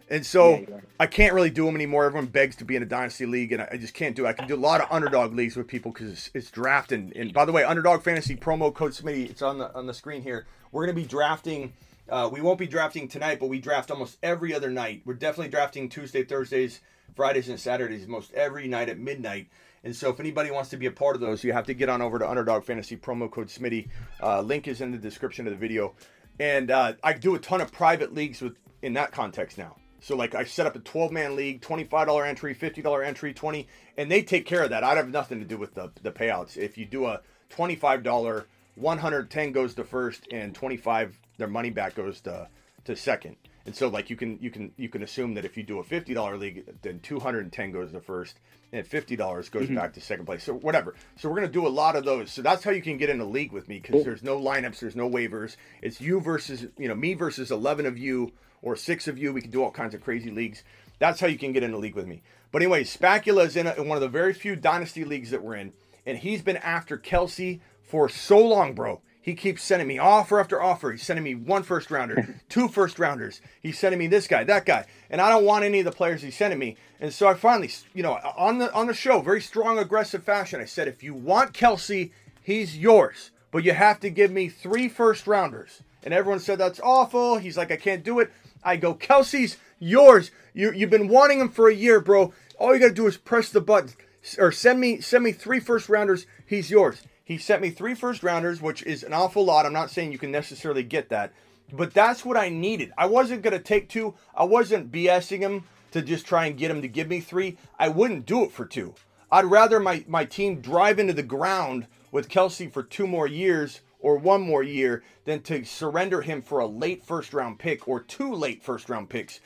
And 0.09 0.25
so 0.25 0.59
Yeah. 0.59 0.79
I 0.99 1.05
can't 1.05 1.33
really 1.33 1.49
do 1.49 1.65
them 1.65 1.75
anymore. 1.75 2.05
Everyone 2.05 2.27
begs 2.27 2.55
to 2.57 2.65
be 2.65 2.75
in 2.75 2.83
a 2.83 2.85
dynasty 2.85 3.25
league, 3.25 3.51
and 3.51 3.61
I 3.61 3.77
just 3.77 3.93
can't 3.93 4.15
do 4.15 4.25
it. 4.25 4.29
I 4.29 4.33
can 4.33 4.47
do 4.47 4.55
a 4.55 4.57
lot 4.57 4.81
of 4.81 4.87
underdog 4.89 5.33
leagues 5.33 5.55
with 5.55 5.67
people 5.67 5.91
because 5.91 6.11
it's, 6.11 6.31
it's 6.33 6.51
drafting. 6.51 7.11
And 7.15 7.33
by 7.33 7.45
the 7.45 7.51
way, 7.51 7.63
underdog 7.63 8.03
fantasy 8.03 8.35
promo 8.35 8.73
code 8.73 8.91
Smitty, 8.91 9.29
it's 9.29 9.41
on 9.41 9.57
the 9.57 9.73
on 9.75 9.85
the 9.85 9.93
screen 9.93 10.21
here. 10.21 10.45
We're 10.71 10.85
gonna 10.85 10.95
be 10.95 11.05
drafting. 11.05 11.73
Uh, 12.09 12.29
we 12.31 12.39
won't 12.39 12.57
be 12.57 12.67
drafting 12.67 13.07
tonight, 13.09 13.37
but 13.39 13.47
we 13.47 13.59
draft 13.59 13.91
almost 13.91 14.17
every 14.23 14.53
other 14.53 14.71
night. 14.71 15.01
We're 15.03 15.13
definitely 15.15 15.49
drafting 15.49 15.89
Tuesday, 15.89 16.23
Thursdays, 16.23 16.79
Fridays, 17.15 17.49
and 17.49 17.59
Saturdays, 17.59 18.07
most 18.07 18.33
every 18.33 18.67
night 18.69 18.87
at 18.87 18.97
midnight. 18.97 19.49
And 19.83 19.93
so, 19.95 20.09
if 20.09 20.19
anybody 20.19 20.49
wants 20.49 20.69
to 20.69 20.77
be 20.77 20.85
a 20.85 20.91
part 20.91 21.15
of 21.15 21.21
those, 21.21 21.43
you 21.43 21.51
have 21.51 21.65
to 21.65 21.73
get 21.73 21.89
on 21.89 22.01
over 22.01 22.17
to 22.17 22.27
Underdog 22.27 22.63
Fantasy 22.63 22.95
promo 22.95 23.29
code 23.29 23.47
Smitty. 23.47 23.89
Uh, 24.21 24.41
link 24.41 24.67
is 24.67 24.79
in 24.79 24.91
the 24.91 24.97
description 24.97 25.47
of 25.47 25.51
the 25.51 25.59
video. 25.59 25.93
And 26.39 26.71
uh, 26.71 26.93
I 27.03 27.13
do 27.13 27.35
a 27.35 27.39
ton 27.39 27.61
of 27.61 27.71
private 27.71 28.13
leagues 28.13 28.41
with 28.41 28.55
in 28.81 28.93
that 28.93 29.11
context 29.11 29.57
now. 29.57 29.75
So 30.07 30.15
like 30.15 30.35
I 30.35 30.45
set 30.45 30.65
up 30.65 30.77
a 30.77 30.79
12 30.79 31.11
man 31.11 31.35
league, 31.35 31.59
$25 31.59 32.25
entry, 32.25 32.55
$50 32.55 33.05
entry, 33.05 33.33
20, 33.33 33.67
and 33.97 34.09
they 34.09 34.21
take 34.23 34.45
care 34.45 34.63
of 34.63 34.69
that. 34.69 34.81
I 34.81 34.95
have 34.95 35.09
nothing 35.09 35.39
to 35.39 35.45
do 35.45 35.57
with 35.57 35.73
the 35.73 35.91
the 36.01 36.13
payouts. 36.13 36.55
If 36.55 36.77
you 36.77 36.85
do 36.85 37.07
a 37.07 37.19
$25, 37.49 38.45
110 38.75 39.51
goes 39.51 39.73
to 39.73 39.83
first, 39.83 40.25
and 40.31 40.55
25 40.55 41.19
their 41.37 41.49
money 41.49 41.71
back 41.71 41.95
goes 41.95 42.21
to 42.21 42.47
to 42.85 42.95
second. 42.95 43.35
And 43.65 43.75
so 43.75 43.89
like 43.89 44.09
you 44.09 44.15
can 44.15 44.39
you 44.41 44.49
can 44.49 44.71
you 44.77 44.87
can 44.87 45.03
assume 45.03 45.33
that 45.33 45.43
if 45.43 45.57
you 45.57 45.63
do 45.63 45.79
a 45.79 45.83
fifty 45.83 46.13
dollar 46.13 46.37
league, 46.37 46.63
then 46.83 47.01
two 47.01 47.19
hundred 47.19 47.41
and 47.41 47.51
ten 47.51 47.73
goes 47.73 47.91
to 47.91 47.99
first, 47.99 48.39
and 48.71 48.87
fifty 48.87 49.17
dollars 49.17 49.49
goes 49.49 49.63
mm-hmm. 49.63 49.75
back 49.75 49.93
to 49.95 49.99
second 49.99 50.25
place. 50.25 50.41
So 50.41 50.53
whatever. 50.53 50.95
So 51.17 51.27
we're 51.27 51.35
gonna 51.35 51.49
do 51.49 51.67
a 51.67 51.75
lot 51.83 51.97
of 51.97 52.05
those. 52.05 52.31
So 52.31 52.41
that's 52.41 52.63
how 52.63 52.71
you 52.71 52.81
can 52.81 52.95
get 52.95 53.09
in 53.09 53.19
a 53.19 53.25
league 53.25 53.51
with 53.51 53.67
me 53.67 53.79
because 53.81 54.05
there's 54.05 54.23
no 54.23 54.39
lineups, 54.39 54.79
there's 54.79 54.95
no 54.95 55.09
waivers. 55.09 55.57
It's 55.81 55.99
you 55.99 56.21
versus 56.21 56.65
you 56.77 56.87
know 56.87 56.95
me 56.95 57.13
versus 57.13 57.51
eleven 57.51 57.85
of 57.85 57.97
you 57.97 58.31
or 58.61 58.75
six 58.75 59.07
of 59.07 59.17
you. 59.17 59.33
We 59.33 59.41
can 59.41 59.51
do 59.51 59.63
all 59.63 59.71
kinds 59.71 59.93
of 59.93 60.01
crazy 60.01 60.31
leagues. 60.31 60.63
That's 60.99 61.19
how 61.19 61.27
you 61.27 61.37
can 61.37 61.53
get 61.53 61.63
in 61.63 61.73
a 61.73 61.77
league 61.77 61.95
with 61.95 62.07
me. 62.07 62.21
But 62.51 62.61
anyway, 62.61 62.83
Spacula 62.83 63.43
is 63.43 63.55
in, 63.55 63.67
a, 63.67 63.73
in 63.73 63.87
one 63.87 63.97
of 63.97 64.01
the 64.01 64.07
very 64.07 64.33
few 64.33 64.55
dynasty 64.55 65.03
leagues 65.03 65.31
that 65.31 65.43
we're 65.43 65.55
in, 65.55 65.73
and 66.05 66.17
he's 66.17 66.41
been 66.41 66.57
after 66.57 66.97
Kelce 66.97 67.59
for 67.83 68.09
so 68.09 68.39
long, 68.39 68.73
bro. 68.73 69.01
He 69.21 69.35
keeps 69.35 69.61
sending 69.61 69.89
me 69.89 69.97
offer 69.97 70.39
after 70.39 70.61
offer. 70.61 70.91
He's 70.91 71.03
sending 71.03 71.23
me 71.23 71.35
one 71.35 71.61
first 71.61 71.91
rounder, 71.91 72.39
two 72.49 72.69
first 72.69 72.97
rounders. 72.97 73.41
He's 73.61 73.77
sending 73.77 73.99
me 73.99 74.07
this 74.07 74.25
guy, 74.25 74.45
that 74.45 74.65
guy, 74.65 74.85
and 75.09 75.19
I 75.19 75.29
don't 75.29 75.43
want 75.43 75.65
any 75.65 75.79
of 75.79 75.85
the 75.85 75.91
players 75.91 76.21
he's 76.21 76.37
sending 76.37 76.57
me. 76.57 76.77
And 77.01 77.11
so 77.11 77.27
I 77.27 77.33
finally, 77.33 77.69
you 77.93 78.03
know, 78.03 78.13
on 78.37 78.57
the 78.57 78.73
on 78.73 78.87
the 78.87 78.93
show, 78.93 79.19
very 79.19 79.41
strong, 79.41 79.79
aggressive 79.79 80.23
fashion, 80.23 80.61
I 80.61 80.65
said, 80.65 80.87
if 80.87 81.03
you 81.03 81.13
want 81.13 81.53
Kelce, 81.53 82.11
he's 82.41 82.77
yours, 82.77 83.31
but 83.51 83.65
you 83.65 83.73
have 83.73 83.99
to 83.99 84.09
give 84.09 84.31
me 84.31 84.47
three 84.47 84.87
first 84.87 85.27
rounders. 85.27 85.83
And 86.03 86.13
everyone 86.13 86.39
said 86.39 86.57
that's 86.57 86.79
awful. 86.79 87.37
He's 87.37 87.57
like, 87.57 87.69
I 87.69 87.75
can't 87.75 88.05
do 88.05 88.21
it. 88.21 88.31
I 88.63 88.77
go, 88.77 88.93
Kelce's 88.93 89.57
yours. 89.79 90.31
You 90.53 90.71
you've 90.71 90.89
been 90.89 91.07
wanting 91.07 91.39
him 91.39 91.49
for 91.49 91.69
a 91.69 91.73
year, 91.73 91.99
bro. 91.99 92.33
All 92.59 92.73
you 92.73 92.79
gotta 92.79 92.93
do 92.93 93.07
is 93.07 93.17
press 93.17 93.49
the 93.49 93.61
button 93.61 93.91
or 94.37 94.51
send 94.51 94.79
me 94.79 95.01
send 95.01 95.23
me 95.23 95.31
three 95.31 95.59
first 95.59 95.89
rounders. 95.89 96.25
He's 96.45 96.71
yours. 96.71 97.03
He 97.23 97.37
sent 97.37 97.61
me 97.61 97.69
three 97.69 97.93
first 97.93 98.23
rounders, 98.23 98.61
which 98.61 98.83
is 98.83 99.03
an 99.03 99.13
awful 99.13 99.43
lot. 99.43 99.65
I'm 99.65 99.73
not 99.73 99.91
saying 99.91 100.11
you 100.11 100.17
can 100.17 100.31
necessarily 100.31 100.83
get 100.83 101.09
that, 101.09 101.33
but 101.73 101.93
that's 101.93 102.23
what 102.23 102.37
I 102.37 102.47
needed. 102.49 102.93
I 102.97 103.05
wasn't 103.05 103.43
to 103.43 103.59
take 103.59 103.89
two. 103.89 104.15
I 104.33 104.45
wasn't 104.45 104.91
BSing 104.91 105.39
him 105.39 105.65
to 105.91 106.01
just 106.01 106.25
try 106.25 106.45
and 106.45 106.57
get 106.57 106.71
him 106.71 106.81
to 106.81 106.87
give 106.87 107.09
me 107.09 107.19
three. 107.19 107.57
I 107.77 107.89
wouldn't 107.89 108.25
do 108.25 108.43
it 108.43 108.51
for 108.51 108.65
two. 108.65 108.95
I'd 109.29 109.45
rather 109.45 109.79
my, 109.79 110.05
my 110.07 110.23
team 110.23 110.61
drive 110.61 110.99
into 110.99 111.13
the 111.13 111.23
ground 111.23 111.87
with 112.11 112.29
Kelce 112.29 112.71
for 112.71 112.81
two 112.81 113.07
more 113.07 113.27
years 113.27 113.81
or 114.07 114.15
one 114.15 114.39
more 114.39 114.63
year 114.63 115.03
than 115.25 115.41
to 115.41 115.65
surrender 115.65 116.21
him 116.21 116.41
for 116.41 116.59
a 116.59 116.65
late 116.65 117.03
first 117.03 117.33
round 117.33 117.59
pick 117.59 117.89
or 117.89 117.99
two 117.99 118.33
late 118.33 118.63
first 118.63 118.89
round 118.89 119.09
picks. 119.09 119.41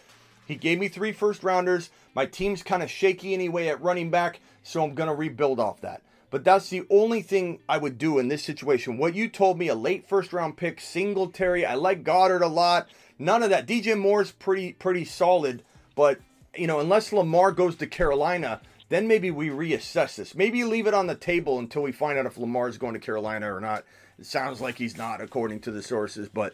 He 0.46 0.54
gave 0.54 0.78
me 0.78 0.88
three 0.88 1.12
first 1.12 1.44
rounders. 1.44 1.90
My 2.14 2.28
team's 2.28 2.62
kind 2.62 2.84
of 2.84 2.92
shaky 2.92 3.34
anyway 3.34 3.70
at 3.70 3.82
running 3.82 4.12
back, 4.12 4.40
so 4.62 4.84
I'm 4.84 4.94
going 4.94 5.10
to 5.10 5.16
rebuild 5.16 5.60
off 5.60 5.82
that. 5.82 6.04
But 6.30 6.44
that's 6.44 6.70
the 6.70 6.84
only 6.92 7.24
thing 7.24 7.60
I 7.68 7.80
would 7.80 7.98
do 7.98 8.20
in 8.20 8.28
this 8.28 8.44
situation. 8.44 9.00
What 9.00 9.16
you 9.16 9.28
told 9.28 9.58
me, 9.58 9.68
a 9.68 9.74
late 9.74 10.08
first 10.08 10.32
round 10.32 10.58
pick, 10.58 10.80
Singletary. 10.80 11.66
I 11.66 11.74
like 11.74 12.04
Goddard 12.04 12.44
a 12.44 12.48
lot. 12.48 12.88
None 13.18 13.42
of 13.42 13.50
that. 13.50 13.66
DJ 13.66 13.98
Moore's 13.98 14.32
pretty 14.32 14.74
pretty 14.74 15.06
solid, 15.06 15.64
but 15.96 16.20
you 16.56 16.68
know, 16.68 16.80
unless 16.80 17.12
Lamar 17.12 17.52
goes 17.52 17.76
to 17.78 17.88
Carolina, 17.88 18.62
then 18.90 19.08
maybe 19.08 19.32
we 19.32 19.50
reassess 19.50 20.18
this. 20.18 20.36
Maybe 20.36 20.64
leave 20.64 20.86
it 20.86 20.94
on 20.94 21.08
the 21.08 21.16
table 21.16 21.58
until 21.58 21.82
we 21.82 21.92
find 21.92 22.20
out 22.20 22.28
if 22.28 22.38
Lamar 22.38 22.68
is 22.68 22.78
going 22.78 22.94
to 22.94 23.00
Carolina 23.00 23.52
or 23.52 23.60
not. 23.60 23.86
It 24.22 24.28
sounds 24.28 24.62
like 24.62 24.78
he's 24.78 24.96
not, 24.96 25.20
according 25.20 25.62
to 25.62 25.72
the 25.72 25.82
sources. 25.82 26.30
But 26.30 26.54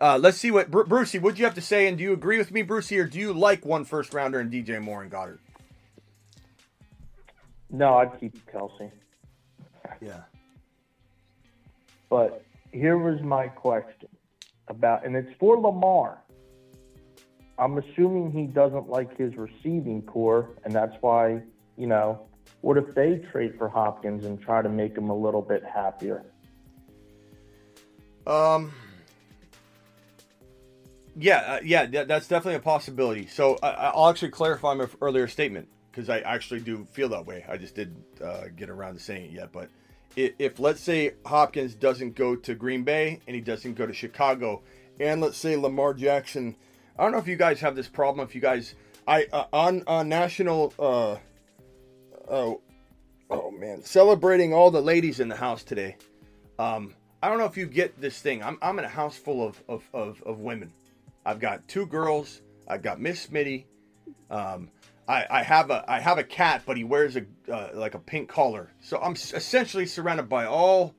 uh, 0.00 0.18
let's 0.18 0.38
see 0.38 0.52
what 0.52 0.70
Bru- 0.70 0.86
Brucey. 0.86 1.18
What 1.18 1.34
do 1.34 1.40
you 1.40 1.46
have 1.46 1.56
to 1.56 1.60
say? 1.60 1.88
And 1.88 1.98
do 1.98 2.04
you 2.04 2.12
agree 2.12 2.38
with 2.38 2.52
me, 2.52 2.62
Brucey, 2.62 2.96
or 2.96 3.06
do 3.06 3.18
you 3.18 3.32
like 3.32 3.66
one 3.66 3.84
first 3.84 4.14
rounder 4.14 4.38
and 4.38 4.52
DJ 4.52 4.80
Moore 4.80 5.02
and 5.02 5.10
Goddard? 5.10 5.40
No, 7.70 7.96
I'd 7.96 8.18
keep 8.20 8.34
Kelce. 8.52 8.92
Yeah. 10.00 10.20
But 12.08 12.44
here 12.70 12.96
was 12.96 13.20
my 13.20 13.48
question 13.48 14.08
about, 14.68 15.04
and 15.04 15.16
it's 15.16 15.34
for 15.40 15.58
Lamar. 15.58 16.18
I'm 17.58 17.78
assuming 17.78 18.30
he 18.30 18.46
doesn't 18.46 18.88
like 18.88 19.18
his 19.18 19.34
receiving 19.34 20.02
corps, 20.02 20.50
and 20.64 20.72
that's 20.72 20.94
why, 21.00 21.42
you 21.76 21.88
know, 21.88 22.28
what 22.60 22.76
if 22.76 22.94
they 22.94 23.26
trade 23.32 23.56
for 23.58 23.68
Hopkins 23.68 24.24
and 24.24 24.40
try 24.40 24.62
to 24.62 24.68
make 24.68 24.96
him 24.96 25.10
a 25.10 25.16
little 25.16 25.42
bit 25.42 25.64
happier? 25.64 26.24
Um. 28.28 28.72
Yeah, 31.20 31.38
uh, 31.38 31.60
yeah, 31.64 31.86
that, 31.86 32.06
that's 32.06 32.28
definitely 32.28 32.56
a 32.56 32.60
possibility. 32.60 33.26
So 33.26 33.58
I, 33.60 33.70
I'll 33.70 34.08
actually 34.08 34.30
clarify 34.30 34.74
my 34.74 34.86
earlier 35.00 35.26
statement 35.26 35.68
because 35.90 36.08
I 36.08 36.20
actually 36.20 36.60
do 36.60 36.84
feel 36.92 37.08
that 37.08 37.26
way. 37.26 37.44
I 37.48 37.56
just 37.56 37.74
didn't 37.74 38.04
uh, 38.22 38.44
get 38.54 38.70
around 38.70 38.94
to 38.94 39.00
saying 39.00 39.24
it 39.24 39.32
yet. 39.32 39.50
But 39.50 39.68
if, 40.14 40.34
if 40.38 40.60
let's 40.60 40.80
say 40.80 41.14
Hopkins 41.26 41.74
doesn't 41.74 42.14
go 42.14 42.36
to 42.36 42.54
Green 42.54 42.84
Bay 42.84 43.20
and 43.26 43.34
he 43.34 43.40
doesn't 43.40 43.74
go 43.74 43.84
to 43.84 43.92
Chicago, 43.92 44.62
and 45.00 45.20
let's 45.20 45.36
say 45.36 45.56
Lamar 45.56 45.92
Jackson, 45.92 46.54
I 46.96 47.02
don't 47.02 47.10
know 47.10 47.18
if 47.18 47.26
you 47.26 47.36
guys 47.36 47.58
have 47.60 47.74
this 47.74 47.88
problem. 47.88 48.24
If 48.24 48.36
you 48.36 48.40
guys, 48.40 48.74
I 49.08 49.26
uh, 49.32 49.46
on 49.52 49.82
on 49.88 50.08
national, 50.08 50.72
uh, 50.78 51.16
oh, 52.30 52.60
oh 53.28 53.50
man, 53.50 53.82
celebrating 53.82 54.54
all 54.54 54.70
the 54.70 54.80
ladies 54.80 55.18
in 55.18 55.28
the 55.28 55.36
house 55.36 55.64
today. 55.64 55.96
Um, 56.60 56.94
I 57.22 57.28
don't 57.28 57.38
know 57.38 57.46
if 57.46 57.56
you 57.56 57.66
get 57.66 58.00
this 58.00 58.20
thing. 58.20 58.42
I'm, 58.42 58.58
I'm 58.62 58.78
in 58.78 58.84
a 58.84 58.88
house 58.88 59.16
full 59.16 59.44
of, 59.44 59.62
of, 59.68 59.82
of, 59.92 60.22
of 60.24 60.38
women. 60.38 60.72
I've 61.26 61.40
got 61.40 61.66
two 61.66 61.86
girls. 61.86 62.42
I've 62.68 62.82
got 62.82 63.00
Miss 63.00 63.26
Smitty. 63.26 63.64
Um, 64.30 64.70
I, 65.08 65.26
I 65.28 65.42
have 65.42 65.70
a 65.70 65.84
I 65.90 66.00
have 66.00 66.18
a 66.18 66.24
cat, 66.24 66.62
but 66.66 66.76
he 66.76 66.84
wears 66.84 67.16
a 67.16 67.24
uh, 67.50 67.70
like 67.74 67.94
a 67.94 67.98
pink 67.98 68.28
collar. 68.28 68.70
So 68.80 68.98
I'm 68.98 69.14
essentially 69.14 69.86
surrounded 69.86 70.28
by 70.28 70.44
all 70.44 70.94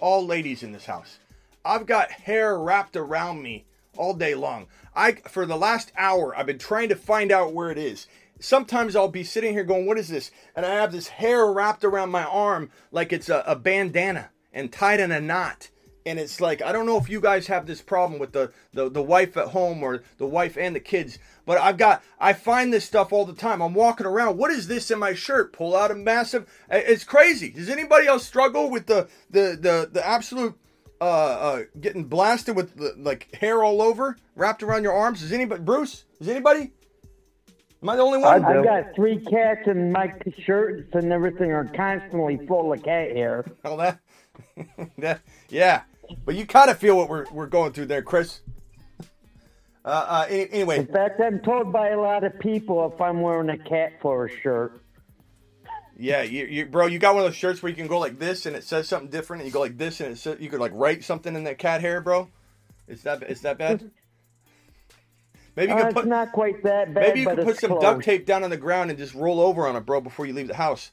all 0.00 0.26
ladies 0.26 0.62
in 0.62 0.72
this 0.72 0.86
house. 0.86 1.18
I've 1.64 1.86
got 1.86 2.10
hair 2.10 2.58
wrapped 2.58 2.96
around 2.96 3.40
me 3.40 3.64
all 3.96 4.14
day 4.14 4.34
long. 4.34 4.66
I 4.96 5.12
for 5.12 5.46
the 5.46 5.56
last 5.56 5.92
hour 5.96 6.36
I've 6.36 6.46
been 6.46 6.58
trying 6.58 6.88
to 6.88 6.96
find 6.96 7.30
out 7.30 7.54
where 7.54 7.70
it 7.70 7.78
is. 7.78 8.08
Sometimes 8.40 8.96
I'll 8.96 9.08
be 9.08 9.22
sitting 9.22 9.52
here 9.52 9.64
going, 9.64 9.86
"What 9.86 9.98
is 9.98 10.08
this?" 10.08 10.32
And 10.56 10.66
I 10.66 10.74
have 10.74 10.90
this 10.90 11.08
hair 11.08 11.46
wrapped 11.46 11.84
around 11.84 12.10
my 12.10 12.24
arm 12.24 12.70
like 12.90 13.12
it's 13.12 13.28
a, 13.28 13.44
a 13.46 13.54
bandana 13.54 14.30
and 14.52 14.72
tied 14.72 15.00
in 15.00 15.10
a 15.12 15.20
knot 15.20 15.68
and 16.06 16.18
it's 16.18 16.40
like 16.40 16.62
I 16.62 16.72
don't 16.72 16.86
know 16.86 16.98
if 16.98 17.08
you 17.08 17.20
guys 17.20 17.46
have 17.46 17.66
this 17.66 17.80
problem 17.80 18.18
with 18.18 18.32
the, 18.32 18.52
the 18.72 18.90
the 18.90 19.02
wife 19.02 19.36
at 19.36 19.48
home 19.48 19.82
or 19.82 20.02
the 20.18 20.26
wife 20.26 20.56
and 20.56 20.74
the 20.74 20.80
kids, 20.80 21.18
but 21.46 21.58
I've 21.58 21.76
got 21.76 22.02
I 22.18 22.32
find 22.32 22.72
this 22.72 22.84
stuff 22.84 23.12
all 23.12 23.24
the 23.24 23.34
time. 23.34 23.60
I'm 23.60 23.74
walking 23.74 24.06
around. 24.06 24.36
What 24.36 24.50
is 24.50 24.66
this 24.68 24.90
in 24.90 24.98
my 24.98 25.14
shirt? 25.14 25.52
Pull 25.52 25.76
out 25.76 25.90
a 25.90 25.94
massive. 25.94 26.48
It's 26.70 27.04
crazy. 27.04 27.50
Does 27.50 27.68
anybody 27.68 28.06
else 28.06 28.26
struggle 28.26 28.70
with 28.70 28.86
the 28.86 29.08
the 29.30 29.58
the 29.60 29.88
the 29.92 30.06
absolute 30.06 30.58
uh, 31.00 31.04
uh 31.04 31.62
getting 31.80 32.04
blasted 32.04 32.56
with 32.56 32.76
the, 32.76 32.94
like 32.98 33.34
hair 33.34 33.62
all 33.62 33.82
over 33.82 34.16
wrapped 34.36 34.62
around 34.62 34.82
your 34.82 34.94
arms? 34.94 35.22
Is 35.22 35.32
anybody 35.32 35.62
Bruce? 35.62 36.04
Is 36.20 36.28
anybody? 36.28 36.72
Am 37.82 37.88
I 37.88 37.96
the 37.96 38.02
only 38.02 38.18
one? 38.20 38.44
I 38.44 38.58
I've 38.58 38.64
got 38.64 38.94
three 38.94 39.18
cats, 39.18 39.66
and 39.66 39.92
my 39.92 40.12
shirts 40.38 40.88
and 40.92 41.12
everything 41.12 41.50
are 41.50 41.64
constantly 41.64 42.38
full 42.46 42.72
of 42.72 42.80
cat 42.84 43.10
hair. 43.10 43.44
Oh, 43.64 43.76
that, 43.76 43.98
that, 44.98 45.20
yeah. 45.48 45.82
But 46.24 46.34
you 46.34 46.46
kind 46.46 46.70
of 46.70 46.78
feel 46.78 46.96
what 46.96 47.08
we're, 47.08 47.26
we're 47.32 47.46
going 47.46 47.72
through 47.72 47.86
there, 47.86 48.02
Chris. 48.02 48.40
Uh, 49.84 49.88
uh, 49.88 50.26
anyway, 50.28 50.78
In 50.78 50.86
fact, 50.86 51.20
I'm 51.20 51.40
told 51.40 51.72
by 51.72 51.88
a 51.88 52.00
lot 52.00 52.22
of 52.24 52.38
people 52.38 52.90
if 52.94 53.00
I'm 53.00 53.20
wearing 53.20 53.48
a 53.50 53.58
cat 53.58 53.94
for 54.00 54.26
a 54.26 54.30
shirt. 54.42 54.80
yeah, 55.96 56.22
you, 56.22 56.44
you, 56.46 56.66
bro, 56.66 56.86
you 56.86 56.98
got 56.98 57.14
one 57.14 57.24
of 57.24 57.28
those 57.30 57.36
shirts 57.36 57.62
where 57.62 57.70
you 57.70 57.76
can 57.76 57.88
go 57.88 57.98
like 57.98 58.18
this 58.18 58.46
and 58.46 58.54
it 58.54 58.64
says 58.64 58.88
something 58.88 59.10
different, 59.10 59.42
and 59.42 59.48
you 59.48 59.52
go 59.52 59.60
like 59.60 59.78
this 59.78 60.00
and 60.00 60.12
it 60.12 60.18
says, 60.18 60.38
you 60.40 60.48
could 60.50 60.60
like 60.60 60.72
write 60.74 61.02
something 61.04 61.34
in 61.34 61.44
that 61.44 61.58
cat 61.58 61.80
hair, 61.80 62.00
bro. 62.00 62.28
Is 62.88 63.02
that 63.02 63.22
is 63.24 63.40
that 63.42 63.58
bad? 63.58 63.90
Maybe 65.56 65.72
you 65.72 65.76
Uh, 65.76 65.80
can 65.80 65.88
it's 65.88 65.94
put 65.94 66.06
not 66.06 66.32
quite 66.32 66.62
that 66.62 66.94
bad, 66.94 67.14
maybe 67.14 67.20
you 67.20 67.26
can 67.26 67.42
put 67.44 67.58
some 67.58 67.72
close. 67.72 67.82
duct 67.82 68.02
tape 68.04 68.24
down 68.24 68.42
on 68.42 68.50
the 68.50 68.56
ground 68.56 68.90
and 68.90 68.98
just 68.98 69.14
roll 69.14 69.38
over 69.40 69.66
on 69.68 69.76
it, 69.76 69.84
bro, 69.84 70.00
before 70.00 70.24
you 70.26 70.32
leave 70.32 70.48
the 70.48 70.54
house. 70.54 70.92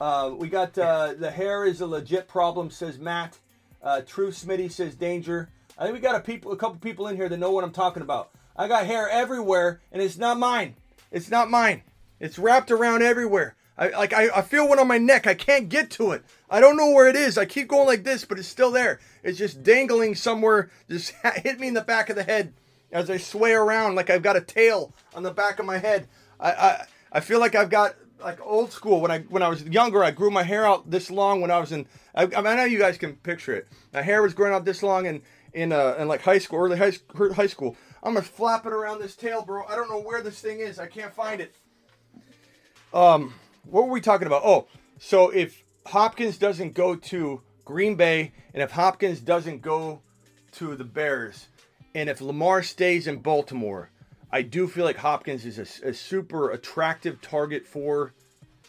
Uh, 0.00 0.32
we 0.36 0.48
got 0.48 0.76
uh, 0.78 1.14
the 1.14 1.30
hair 1.30 1.64
is 1.64 1.80
a 1.80 1.86
legit 1.86 2.28
problem, 2.28 2.70
says 2.70 2.98
Matt. 2.98 3.38
Uh, 3.82 4.02
True 4.02 4.30
Smitty 4.30 4.70
says 4.70 4.94
danger. 4.94 5.48
I 5.78 5.84
think 5.84 5.94
we 5.94 6.00
got 6.00 6.16
a 6.16 6.20
people, 6.20 6.52
a 6.52 6.56
couple 6.56 6.76
people 6.78 7.08
in 7.08 7.16
here 7.16 7.28
that 7.28 7.36
know 7.38 7.50
what 7.50 7.64
I'm 7.64 7.72
talking 7.72 8.02
about. 8.02 8.30
I 8.56 8.68
got 8.68 8.86
hair 8.86 9.08
everywhere, 9.08 9.80
and 9.92 10.02
it's 10.02 10.16
not 10.16 10.38
mine. 10.38 10.74
It's 11.10 11.30
not 11.30 11.50
mine. 11.50 11.82
It's 12.20 12.38
wrapped 12.38 12.70
around 12.70 13.02
everywhere. 13.02 13.54
I 13.78 13.88
like 13.88 14.12
I, 14.14 14.30
I 14.34 14.42
feel 14.42 14.68
one 14.68 14.78
on 14.78 14.88
my 14.88 14.98
neck. 14.98 15.26
I 15.26 15.34
can't 15.34 15.68
get 15.68 15.90
to 15.92 16.12
it. 16.12 16.24
I 16.48 16.60
don't 16.60 16.78
know 16.78 16.90
where 16.90 17.08
it 17.08 17.16
is. 17.16 17.36
I 17.36 17.44
keep 17.44 17.68
going 17.68 17.86
like 17.86 18.04
this, 18.04 18.24
but 18.24 18.38
it's 18.38 18.48
still 18.48 18.70
there. 18.70 19.00
It's 19.22 19.38
just 19.38 19.62
dangling 19.62 20.14
somewhere. 20.14 20.70
Just 20.88 21.10
hit 21.42 21.60
me 21.60 21.68
in 21.68 21.74
the 21.74 21.82
back 21.82 22.08
of 22.08 22.16
the 22.16 22.22
head 22.22 22.54
as 22.90 23.10
I 23.10 23.18
sway 23.18 23.52
around 23.52 23.94
like 23.94 24.08
I've 24.08 24.22
got 24.22 24.36
a 24.36 24.40
tail 24.40 24.94
on 25.14 25.22
the 25.22 25.30
back 25.30 25.58
of 25.58 25.66
my 25.66 25.78
head. 25.78 26.08
I 26.40 26.52
I, 26.52 26.86
I 27.12 27.20
feel 27.20 27.38
like 27.38 27.54
I've 27.54 27.70
got 27.70 27.96
like 28.22 28.40
old 28.44 28.72
school 28.72 29.00
when 29.00 29.10
I 29.10 29.20
when 29.20 29.42
I 29.42 29.48
was 29.48 29.62
younger. 29.62 30.02
I 30.02 30.10
grew 30.10 30.30
my 30.30 30.42
hair 30.42 30.66
out 30.66 30.90
this 30.90 31.10
long 31.10 31.40
when 31.40 31.50
I 31.50 31.58
was 31.58 31.72
in. 31.72 31.86
I, 32.14 32.22
I, 32.22 32.26
mean, 32.26 32.46
I 32.46 32.56
know 32.56 32.64
you 32.64 32.78
guys 32.78 32.98
can 32.98 33.14
picture 33.16 33.54
it. 33.54 33.68
My 33.92 34.02
hair 34.02 34.22
was 34.22 34.34
growing 34.34 34.54
out 34.54 34.64
this 34.64 34.82
long 34.82 35.06
in 35.06 35.22
in 35.52 35.72
uh 35.72 35.96
in 35.98 36.08
like 36.08 36.22
high 36.22 36.38
school, 36.38 36.58
early 36.58 36.78
high, 36.78 36.92
high 37.34 37.46
school. 37.46 37.76
I'm 38.02 38.14
gonna 38.14 38.24
flap 38.24 38.66
it 38.66 38.72
around 38.72 39.00
this 39.00 39.16
tail, 39.16 39.42
bro. 39.42 39.64
I 39.66 39.74
don't 39.74 39.90
know 39.90 40.00
where 40.00 40.22
this 40.22 40.40
thing 40.40 40.60
is. 40.60 40.78
I 40.78 40.86
can't 40.86 41.12
find 41.12 41.40
it. 41.40 41.54
Um, 42.92 43.34
what 43.64 43.86
were 43.86 43.92
we 43.92 44.00
talking 44.00 44.26
about? 44.26 44.42
Oh, 44.44 44.68
so 44.98 45.30
if 45.30 45.62
Hopkins 45.86 46.38
doesn't 46.38 46.74
go 46.74 46.96
to 46.96 47.42
Green 47.64 47.96
Bay, 47.96 48.32
and 48.54 48.62
if 48.62 48.70
Hopkins 48.70 49.20
doesn't 49.20 49.60
go 49.60 50.02
to 50.52 50.76
the 50.76 50.84
Bears, 50.84 51.48
and 51.94 52.08
if 52.08 52.20
Lamar 52.20 52.62
stays 52.62 53.06
in 53.06 53.18
Baltimore, 53.18 53.90
I 54.30 54.42
do 54.42 54.66
feel 54.66 54.84
like 54.84 54.96
Hopkins 54.96 55.46
is 55.46 55.58
a, 55.58 55.88
a 55.88 55.94
super 55.94 56.50
attractive 56.50 57.20
target 57.20 57.66
for 57.66 58.12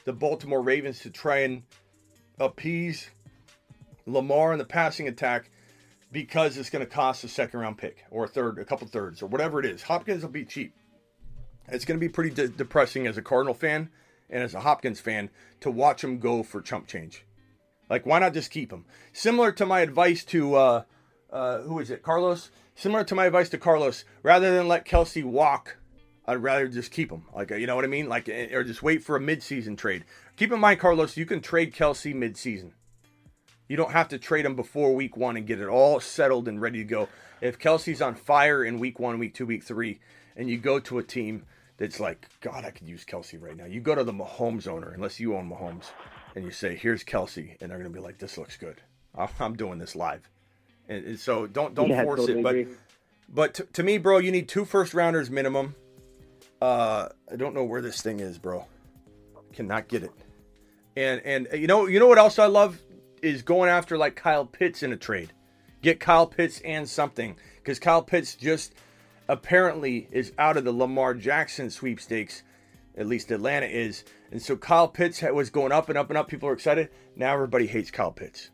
the 0.06 0.14
Baltimore 0.14 0.62
Ravens 0.62 1.00
to 1.00 1.10
try 1.10 1.40
and 1.40 1.64
appease 2.40 3.10
Lamar 4.06 4.54
in 4.54 4.60
the 4.60 4.66
passing 4.66 5.08
attack 5.08 5.50
because 6.12 6.58
it's 6.58 6.70
going 6.70 6.86
to 6.86 6.90
cost 6.92 7.24
a 7.24 7.28
second 7.28 7.60
round 7.60 7.78
pick 7.78 8.06
or 8.12 8.26
a 8.26 8.28
third, 8.28 8.60
a 8.60 8.66
couple 8.66 8.88
thirds, 8.88 9.22
or 9.22 9.28
whatever 9.28 9.60
it 9.60 9.66
is. 9.66 9.84
Hopkins 9.84 10.24
will 10.24 10.30
be 10.30 10.46
cheap. 10.46 10.74
It's 11.68 11.86
going 11.86 12.00
to 12.00 12.06
be 12.06 12.12
pretty 12.12 12.30
de- 12.30 12.48
depressing 12.48 13.08
as 13.08 13.18
a 13.18 13.22
Cardinal 13.22 13.54
fan 13.54 13.90
and 14.30 14.44
as 14.44 14.54
a 14.54 14.62
Hopkins 14.62 15.00
fan 15.00 15.30
to 15.62 15.72
watch 15.72 16.04
him 16.04 16.20
go 16.20 16.44
for 16.44 16.62
chump 16.62 16.88
change. 16.88 17.26
Like, 17.90 18.06
why 18.06 18.20
not 18.20 18.34
just 18.34 18.52
keep 18.52 18.72
him? 18.72 18.86
Similar 19.12 19.52
to 19.54 19.66
my 19.66 19.82
advice 19.82 20.24
to, 20.26 20.56
uh, 20.56 20.84
uh, 21.32 21.60
who 21.60 21.80
is 21.80 21.90
it, 21.90 22.04
Carlos? 22.04 22.52
Similar 22.78 23.06
to 23.06 23.16
my 23.16 23.26
advice 23.26 23.50
to 23.50 23.58
Carlos, 23.58 24.06
rather 24.22 24.56
than 24.56 24.68
let 24.68 24.86
Kelce 24.86 25.24
walk, 25.24 25.78
I'd 26.28 26.44
rather 26.44 26.68
just 26.68 26.92
keep 26.92 27.12
him. 27.12 27.24
Like, 27.34 27.50
you 27.50 27.66
know 27.66 27.76
what 27.76 27.86
I 27.86 27.88
mean? 27.88 28.08
Like, 28.08 28.30
eh, 28.30 28.54
or 28.54 28.64
just 28.64 28.84
wait 28.84 29.04
for 29.04 29.16
a 29.16 29.20
midseason 29.20 29.76
trade. 29.76 30.06
Keep 30.36 30.52
in 30.52 30.60
mind, 30.60 30.80
Carlos, 30.80 31.18
you 31.18 31.26
can 31.26 31.42
trade 31.42 31.74
Kelce 31.74 32.14
midseason. 32.14 32.74
You 33.68 33.78
don't 33.78 33.94
have 33.94 34.10
to 34.10 34.20
trade 34.20 34.46
him 34.46 34.56
before 34.56 34.94
week 34.94 35.18
one 35.18 35.38
and 35.38 35.48
get 35.48 35.60
it 35.60 35.68
all 35.68 36.00
settled 36.00 36.48
and 36.48 36.62
ready 36.62 36.78
to 36.78 36.84
go. 36.84 37.10
If 37.42 37.58
Kelce's 37.58 38.00
on 38.00 38.14
fire 38.14 38.64
in 38.64 38.78
week 38.78 39.00
one, 39.00 39.18
week 39.18 39.34
two, 39.34 39.48
week 39.48 39.64
three, 39.64 40.00
and 40.36 40.48
you 40.48 40.60
go 40.60 40.80
to 40.82 41.00
a 41.00 41.04
team 41.04 41.48
that's 41.78 42.00
like, 42.00 42.28
God, 42.42 42.64
I 42.64 42.70
could 42.70 42.88
use 42.88 43.04
Kelce 43.04 43.42
right 43.42 43.58
now. 43.58 43.66
You 43.66 43.82
go 43.82 43.96
to 43.96 44.04
the 44.04 44.14
Mahomes 44.14 44.68
owner, 44.68 44.92
unless 44.92 45.20
you 45.20 45.36
own 45.36 45.50
Mahomes, 45.50 45.86
and 46.36 46.46
you 46.46 46.52
say, 46.52 46.76
"Here's 46.76 47.04
Kelce. 47.04 47.60
and 47.60 47.72
they're 47.72 47.80
gonna 47.80 47.90
be 47.90 48.00
like, 48.00 48.20
"This 48.20 48.38
looks 48.38 48.56
good. 48.56 48.84
I'm 49.16 49.56
doing 49.56 49.80
this 49.80 49.96
live." 49.96 50.30
And, 50.90 51.06
and 51.06 51.20
so 51.20 51.48
don't 51.48 51.74
don't 51.76 51.90
Yeah, 51.90 52.04
force 52.04 52.22
totally 52.22 52.40
it. 52.40 52.44
But 52.44 52.56
agree. 52.56 52.74
but 53.30 53.54
to, 53.56 53.64
to 53.66 53.84
me, 53.84 53.98
bro, 53.98 54.18
you 54.20 54.32
need 54.32 54.48
two 54.48 54.66
first 54.66 54.94
rounders 54.94 55.30
minimum. 55.30 55.76
Uh, 56.62 57.10
I 57.32 57.36
don't 57.36 57.54
know 57.54 57.64
where 57.64 57.82
this 57.82 58.02
thing 58.02 58.20
is, 58.20 58.38
bro. 58.38 58.66
Cannot 59.54 59.88
get 59.88 60.04
it. 60.04 60.12
And 60.96 61.22
and 61.24 61.48
you 61.54 61.68
know 61.68 61.88
you 61.88 62.00
know 62.00 62.08
what 62.08 62.18
else 62.18 62.40
I 62.40 62.46
love 62.48 62.82
is 63.22 63.42
going 63.42 63.70
after 63.70 63.98
like 63.98 64.16
Kyle 64.16 64.46
Pitts 64.46 64.84
in 64.84 64.92
a 64.94 64.98
trade. 64.98 65.34
Get 65.82 66.00
Kyle 66.00 66.26
Pitts 66.28 66.60
and 66.62 66.88
something 66.90 67.36
because 67.58 67.80
Kyle 67.80 68.02
Pitts 68.02 68.36
just 68.36 68.74
apparently 69.28 70.08
is 70.12 70.32
out 70.40 70.58
of 70.58 70.64
the 70.64 70.72
Lamar 70.72 71.14
Jackson 71.14 71.70
sweepstakes. 71.70 72.44
At 72.98 73.06
least 73.06 73.30
Atlanta 73.30 73.68
is. 73.68 74.04
And 74.32 74.42
so 74.42 74.56
Kyle 74.56 74.88
Pitts 74.88 75.22
was 75.22 75.52
going 75.52 75.72
up 75.72 75.90
and 75.90 75.98
up 75.98 76.10
and 76.10 76.18
up. 76.18 76.28
People 76.28 76.50
are 76.50 76.54
excited. 76.54 76.90
Now 77.16 77.34
everybody 77.34 77.68
hates 77.68 77.92
Kyle 77.92 78.12
Pitts. 78.12 78.50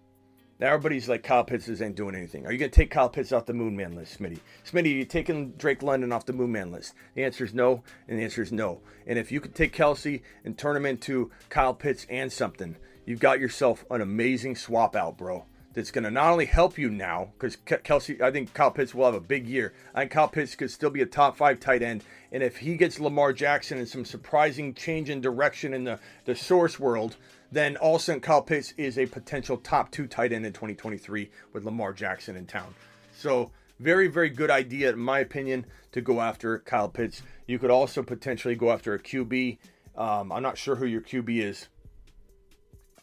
Now 0.59 0.67
everybody's 0.67 1.09
like, 1.09 1.23
Kyle 1.23 1.43
Pitts 1.43 1.67
is 1.67 1.81
ain't 1.81 1.95
doing 1.95 2.15
anything. 2.15 2.45
Are 2.45 2.51
you 2.51 2.59
going 2.59 2.71
to 2.71 2.75
take 2.75 2.91
Kyle 2.91 3.09
Pitts 3.09 3.31
off 3.31 3.47
the 3.47 3.53
Moon 3.53 3.75
Man 3.75 3.95
list, 3.95 4.19
Smitty? 4.19 4.39
Smitty, 4.65 4.85
are 4.85 4.97
you 4.99 5.05
taking 5.05 5.51
Drake 5.53 5.81
London 5.81 6.11
off 6.11 6.25
the 6.25 6.33
Moon 6.33 6.51
Man 6.51 6.71
list? 6.71 6.93
The 7.15 7.23
answer 7.23 7.43
is 7.43 7.53
no, 7.53 7.83
and 8.07 8.19
the 8.19 8.23
answer 8.23 8.43
is 8.43 8.51
no. 8.51 8.81
And 9.07 9.17
if 9.17 9.31
you 9.31 9.41
could 9.41 9.55
take 9.55 9.75
Kelce 9.75 10.21
and 10.45 10.57
turn 10.57 10.77
him 10.77 10.85
into 10.85 11.31
Kyle 11.49 11.73
Pitts 11.73 12.05
and 12.09 12.31
something, 12.31 12.77
you've 13.05 13.19
got 13.19 13.39
yourself 13.39 13.83
an 13.89 14.01
amazing 14.01 14.55
swap 14.55 14.95
out, 14.95 15.17
bro. 15.17 15.45
That's 15.73 15.89
going 15.89 16.03
to 16.03 16.11
not 16.11 16.31
only 16.31 16.45
help 16.45 16.77
you 16.77 16.91
now, 16.91 17.31
because 17.33 17.55
Kelce, 17.57 18.21
I 18.21 18.29
think 18.29 18.53
Kyle 18.53 18.69
Pitts 18.69 18.93
will 18.93 19.05
have 19.05 19.15
a 19.15 19.19
big 19.19 19.47
year. 19.47 19.73
I 19.95 20.01
think 20.01 20.11
Kyle 20.11 20.27
Pitts 20.27 20.55
could 20.55 20.69
still 20.69 20.91
be 20.91 21.01
a 21.01 21.07
top 21.07 21.35
five 21.35 21.59
tight 21.59 21.81
end. 21.81 22.03
And 22.31 22.43
if 22.43 22.57
he 22.57 22.77
gets 22.77 22.99
Lamar 22.99 23.33
Jackson 23.33 23.79
and 23.79 23.89
some 23.89 24.05
surprising 24.05 24.75
change 24.75 25.09
in 25.09 25.19
direction 25.19 25.73
in 25.73 25.83
the, 25.83 25.99
the 26.25 26.35
source 26.35 26.79
world, 26.79 27.17
then 27.53 27.77
all 27.77 27.95
of 27.95 28.01
a 28.01 28.03
sudden 28.03 28.21
Kyle 28.21 28.41
Pitts 28.41 28.73
is 28.77 28.97
a 28.97 29.05
potential 29.05 29.57
top 29.57 29.91
two 29.91 30.07
tight 30.07 30.33
end 30.33 30.45
in 30.45 30.53
2023 30.53 31.29
with 31.53 31.63
Lamar 31.63 31.93
Jackson 31.93 32.35
in 32.35 32.45
town. 32.45 32.73
So 33.15 33.51
very, 33.79 34.07
very 34.07 34.29
good 34.29 34.49
idea, 34.49 34.91
in 34.91 34.99
my 34.99 35.19
opinion, 35.19 35.65
to 35.91 36.01
go 36.01 36.21
after 36.21 36.59
Kyle 36.59 36.89
Pitts. 36.89 37.21
You 37.47 37.59
could 37.59 37.71
also 37.71 38.03
potentially 38.03 38.55
go 38.55 38.71
after 38.71 38.93
a 38.93 38.99
QB. 38.99 39.57
Um, 39.95 40.31
I'm 40.31 40.41
not 40.41 40.57
sure 40.57 40.75
who 40.75 40.85
your 40.85 41.01
QB 41.01 41.41
is. 41.41 41.67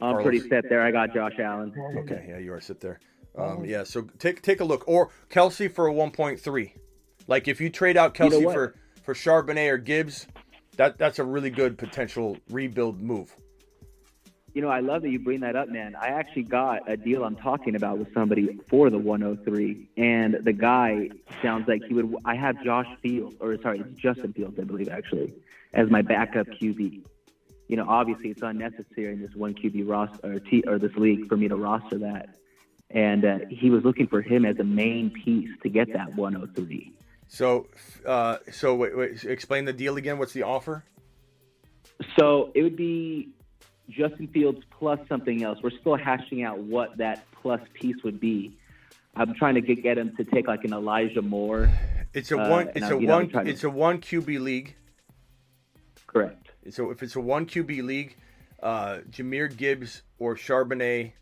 I'm 0.00 0.12
Carlos. 0.12 0.22
pretty 0.24 0.48
set 0.48 0.64
there. 0.68 0.82
I 0.82 0.90
got 0.90 1.12
Josh 1.12 1.38
Allen. 1.38 1.74
Okay, 1.98 2.26
yeah, 2.30 2.38
you 2.38 2.52
are 2.52 2.60
sit 2.60 2.80
there. 2.80 3.00
Um, 3.36 3.64
yeah, 3.64 3.84
so 3.84 4.02
take 4.18 4.42
take 4.42 4.60
a 4.60 4.64
look, 4.64 4.84
or 4.88 5.10
Kelce 5.30 5.70
for 5.72 5.88
a 5.88 5.92
1.3. 5.92 6.72
Like 7.28 7.46
if 7.46 7.60
you 7.60 7.70
trade 7.70 7.96
out 7.96 8.18
You 8.18 8.28
know 8.28 8.40
Kelce 8.40 8.52
for 8.52 8.74
for 9.02 9.14
Charbonnet 9.14 9.70
or 9.70 9.78
Gibbs, 9.78 10.26
that 10.76 10.98
that's 10.98 11.18
a 11.18 11.24
really 11.24 11.50
good 11.50 11.78
potential 11.78 12.38
rebuild 12.50 13.00
move. 13.00 13.34
You 14.52 14.62
know, 14.62 14.68
I 14.68 14.80
love 14.80 15.02
that 15.02 15.10
you 15.10 15.20
bring 15.20 15.40
that 15.40 15.54
up, 15.54 15.68
man. 15.68 15.94
I 15.94 16.08
actually 16.08 16.42
got 16.42 16.90
a 16.90 16.96
deal 16.96 17.22
I'm 17.24 17.36
talking 17.36 17.76
about 17.76 17.98
with 17.98 18.12
somebody 18.12 18.58
for 18.68 18.90
the 18.90 18.98
103, 18.98 19.88
and 19.96 20.38
the 20.42 20.52
guy 20.52 21.10
sounds 21.40 21.68
like 21.68 21.82
he 21.86 21.94
would. 21.94 22.16
I 22.24 22.34
have 22.34 22.62
Josh 22.64 22.88
Fields, 23.00 23.36
or 23.38 23.56
sorry, 23.62 23.80
it's 23.80 24.00
Justin 24.00 24.32
Fields, 24.32 24.58
I 24.58 24.64
believe, 24.64 24.88
actually, 24.88 25.34
as 25.72 25.88
my 25.88 26.02
backup 26.02 26.48
QB. 26.48 27.04
You 27.68 27.76
know, 27.76 27.86
obviously 27.88 28.30
it's 28.30 28.42
unnecessary 28.42 29.12
in 29.12 29.22
this 29.22 29.36
one 29.36 29.54
QB 29.54 29.88
roster 29.88 30.34
or, 30.34 30.40
T, 30.40 30.64
or 30.66 30.80
this 30.80 30.96
league 30.96 31.28
for 31.28 31.36
me 31.36 31.46
to 31.46 31.54
roster 31.54 31.98
that. 31.98 32.34
And 32.90 33.24
uh, 33.24 33.38
he 33.48 33.70
was 33.70 33.84
looking 33.84 34.08
for 34.08 34.20
him 34.20 34.44
as 34.44 34.58
a 34.58 34.64
main 34.64 35.10
piece 35.10 35.50
to 35.62 35.68
get 35.68 35.92
that 35.92 36.16
103. 36.16 36.92
So, 37.28 37.68
uh, 38.04 38.38
so 38.50 38.74
wait, 38.74 38.96
wait, 38.96 39.22
explain 39.22 39.66
the 39.66 39.72
deal 39.72 39.96
again. 39.96 40.18
What's 40.18 40.32
the 40.32 40.42
offer? 40.42 40.82
So 42.18 42.50
it 42.56 42.64
would 42.64 42.74
be 42.74 43.28
Justin 43.90 44.28
Fields 44.28 44.60
plus 44.70 44.98
something 45.08 45.42
else. 45.42 45.58
We're 45.62 45.70
still 45.70 45.96
hashing 45.96 46.42
out 46.42 46.58
what 46.58 46.96
that 46.98 47.24
plus 47.42 47.60
piece 47.74 48.02
would 48.04 48.20
be. 48.20 48.56
I'm 49.16 49.34
trying 49.34 49.54
to 49.56 49.60
get, 49.60 49.82
get 49.82 49.98
him 49.98 50.16
to 50.16 50.24
take 50.24 50.46
like 50.46 50.64
an 50.64 50.72
Elijah 50.72 51.22
Moore. 51.22 51.68
It's 52.14 52.30
a 52.32 52.38
Uh, 52.40 52.48
one. 52.48 52.68
and 52.68 52.76
It's 52.76 52.86
I'm- 52.86 52.96
a 52.96 53.00
you 53.00 53.06
know, 53.06 53.16
one. 53.16 53.28
to- 53.30 53.46
It's 53.46 53.64
a 53.64 53.70
one 53.70 54.00
QB 54.00 54.38
league. 54.40 54.76
Correct. 56.06 56.48
So 56.70 56.90
if 56.90 57.02
it's 57.02 57.16
a 57.16 57.20
one 57.20 57.46
QB 57.46 57.82
league, 57.82 58.16
uh, 58.62 58.98
Jahmyr 59.10 59.54
Gibbs 59.56 60.02
or 60.18 60.34
Charbonnet 60.36 61.12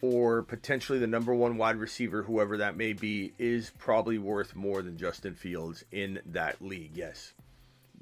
or 0.00 0.42
potentially 0.42 0.98
the 0.98 1.06
number 1.06 1.34
one 1.34 1.56
wide 1.56 1.76
receiver, 1.76 2.22
whoever 2.22 2.58
that 2.58 2.76
may 2.76 2.92
be, 2.92 3.32
is 3.38 3.72
probably 3.78 4.16
worth 4.18 4.54
more 4.54 4.80
than 4.82 4.96
Justin 4.96 5.34
Fields 5.34 5.84
in 5.90 6.20
that 6.26 6.62
league. 6.62 6.92
Yes, 6.94 7.32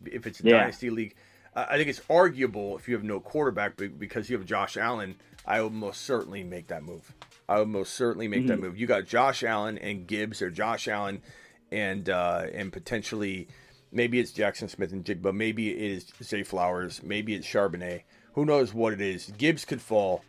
if 0.05 0.27
it's 0.27 0.41
a 0.41 0.45
Yeah. 0.45 0.59
dynasty 0.61 0.91
league, 0.91 1.15
I 1.57 1.77
think 1.77 1.89
it's 1.89 2.03
arguable 2.11 2.77
if 2.77 2.87
you 2.89 2.95
have 2.95 3.05
no 3.05 3.19
quarterback 3.19 3.77
but 3.77 3.99
because 3.99 4.29
you 4.29 4.37
have 4.37 4.47
Josh 4.47 4.77
Allen. 4.77 5.17
I 5.47 5.63
would 5.63 5.73
most 5.73 6.03
certainly 6.03 6.43
make 6.43 6.67
that 6.69 6.83
move. 6.83 7.13
I 7.49 7.61
would 7.61 7.69
most 7.69 7.95
certainly 7.95 8.27
make 8.29 8.49
that 8.49 8.59
move. 8.59 8.77
You 8.77 8.87
got 8.89 9.07
Josh 9.07 9.45
Allen 9.45 9.79
and 9.79 10.07
Gibbs, 10.07 10.43
or 10.43 10.51
Josh 10.51 10.89
Allen 10.89 11.23
and 11.71 12.09
uh, 12.11 12.47
and 12.53 12.73
potentially 12.73 13.49
maybe 13.93 14.19
it's 14.19 14.33
Jaxon 14.33 14.69
Smith-Njigba, 14.69 15.33
maybe 15.33 15.71
it 15.71 15.79
is 15.79 16.07
Zay 16.23 16.43
Flowers, 16.43 17.03
maybe 17.03 17.35
it's 17.35 17.47
Charbonnet. 17.47 18.03
Who 18.35 18.45
knows 18.45 18.75
what 18.75 18.93
it 18.93 19.01
is? 19.01 19.33
Gibbs 19.39 19.65
could 19.65 19.81
fall. 19.81 20.23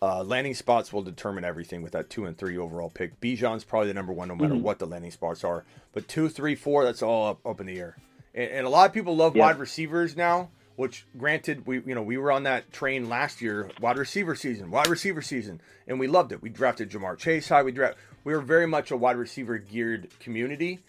Uh, 0.00 0.24
landing 0.24 0.54
spots 0.54 0.92
will 0.92 1.02
determine 1.02 1.44
everything 1.44 1.80
with 1.82 1.92
that 1.92 2.10
two 2.10 2.24
and 2.24 2.36
three 2.36 2.56
overall 2.58 2.90
pick. 2.90 3.20
Bijan's 3.20 3.62
probably 3.62 3.86
the 3.88 3.94
number 3.94 4.12
one 4.12 4.26
no 4.28 4.34
matter 4.34 4.56
what 4.56 4.80
the 4.80 4.86
landing 4.86 5.12
spots 5.12 5.44
are. 5.44 5.64
But 5.92 6.08
two, 6.08 6.28
three, 6.28 6.56
four, 6.56 6.84
that's 6.84 7.02
all 7.02 7.28
up, 7.28 7.46
up 7.46 7.60
in 7.60 7.66
the 7.66 7.78
air. 7.78 7.96
And, 8.34 8.50
and 8.50 8.66
a 8.66 8.70
lot 8.70 8.88
of 8.88 8.92
people 8.94 9.14
love 9.14 9.36
Yeah. 9.36 9.44
wide 9.46 9.58
receivers 9.60 10.16
now. 10.16 10.48
Which, 10.76 11.04
granted, 11.16 11.66
we 11.66 11.82
you 11.84 11.94
know 11.94 12.02
we 12.02 12.16
were 12.16 12.32
on 12.32 12.44
that 12.44 12.72
train 12.72 13.08
last 13.08 13.42
year, 13.42 13.70
wide 13.80 13.98
receiver 13.98 14.34
season, 14.34 14.70
wide 14.70 14.88
receiver 14.88 15.22
season, 15.22 15.60
and 15.86 16.00
we 16.00 16.06
loved 16.06 16.32
it. 16.32 16.42
We 16.42 16.48
drafted 16.48 16.90
Ja'Marr 16.90 17.18
Chase 17.18 17.48
high. 17.48 17.62
We 17.62 17.72
draft. 17.72 17.98
We 18.24 18.32
were 18.34 18.40
very 18.40 18.66
much 18.66 18.90
a 18.90 18.96
wide 18.96 19.16
receiver 19.16 19.58
geared 19.58 20.08
community 20.18 20.80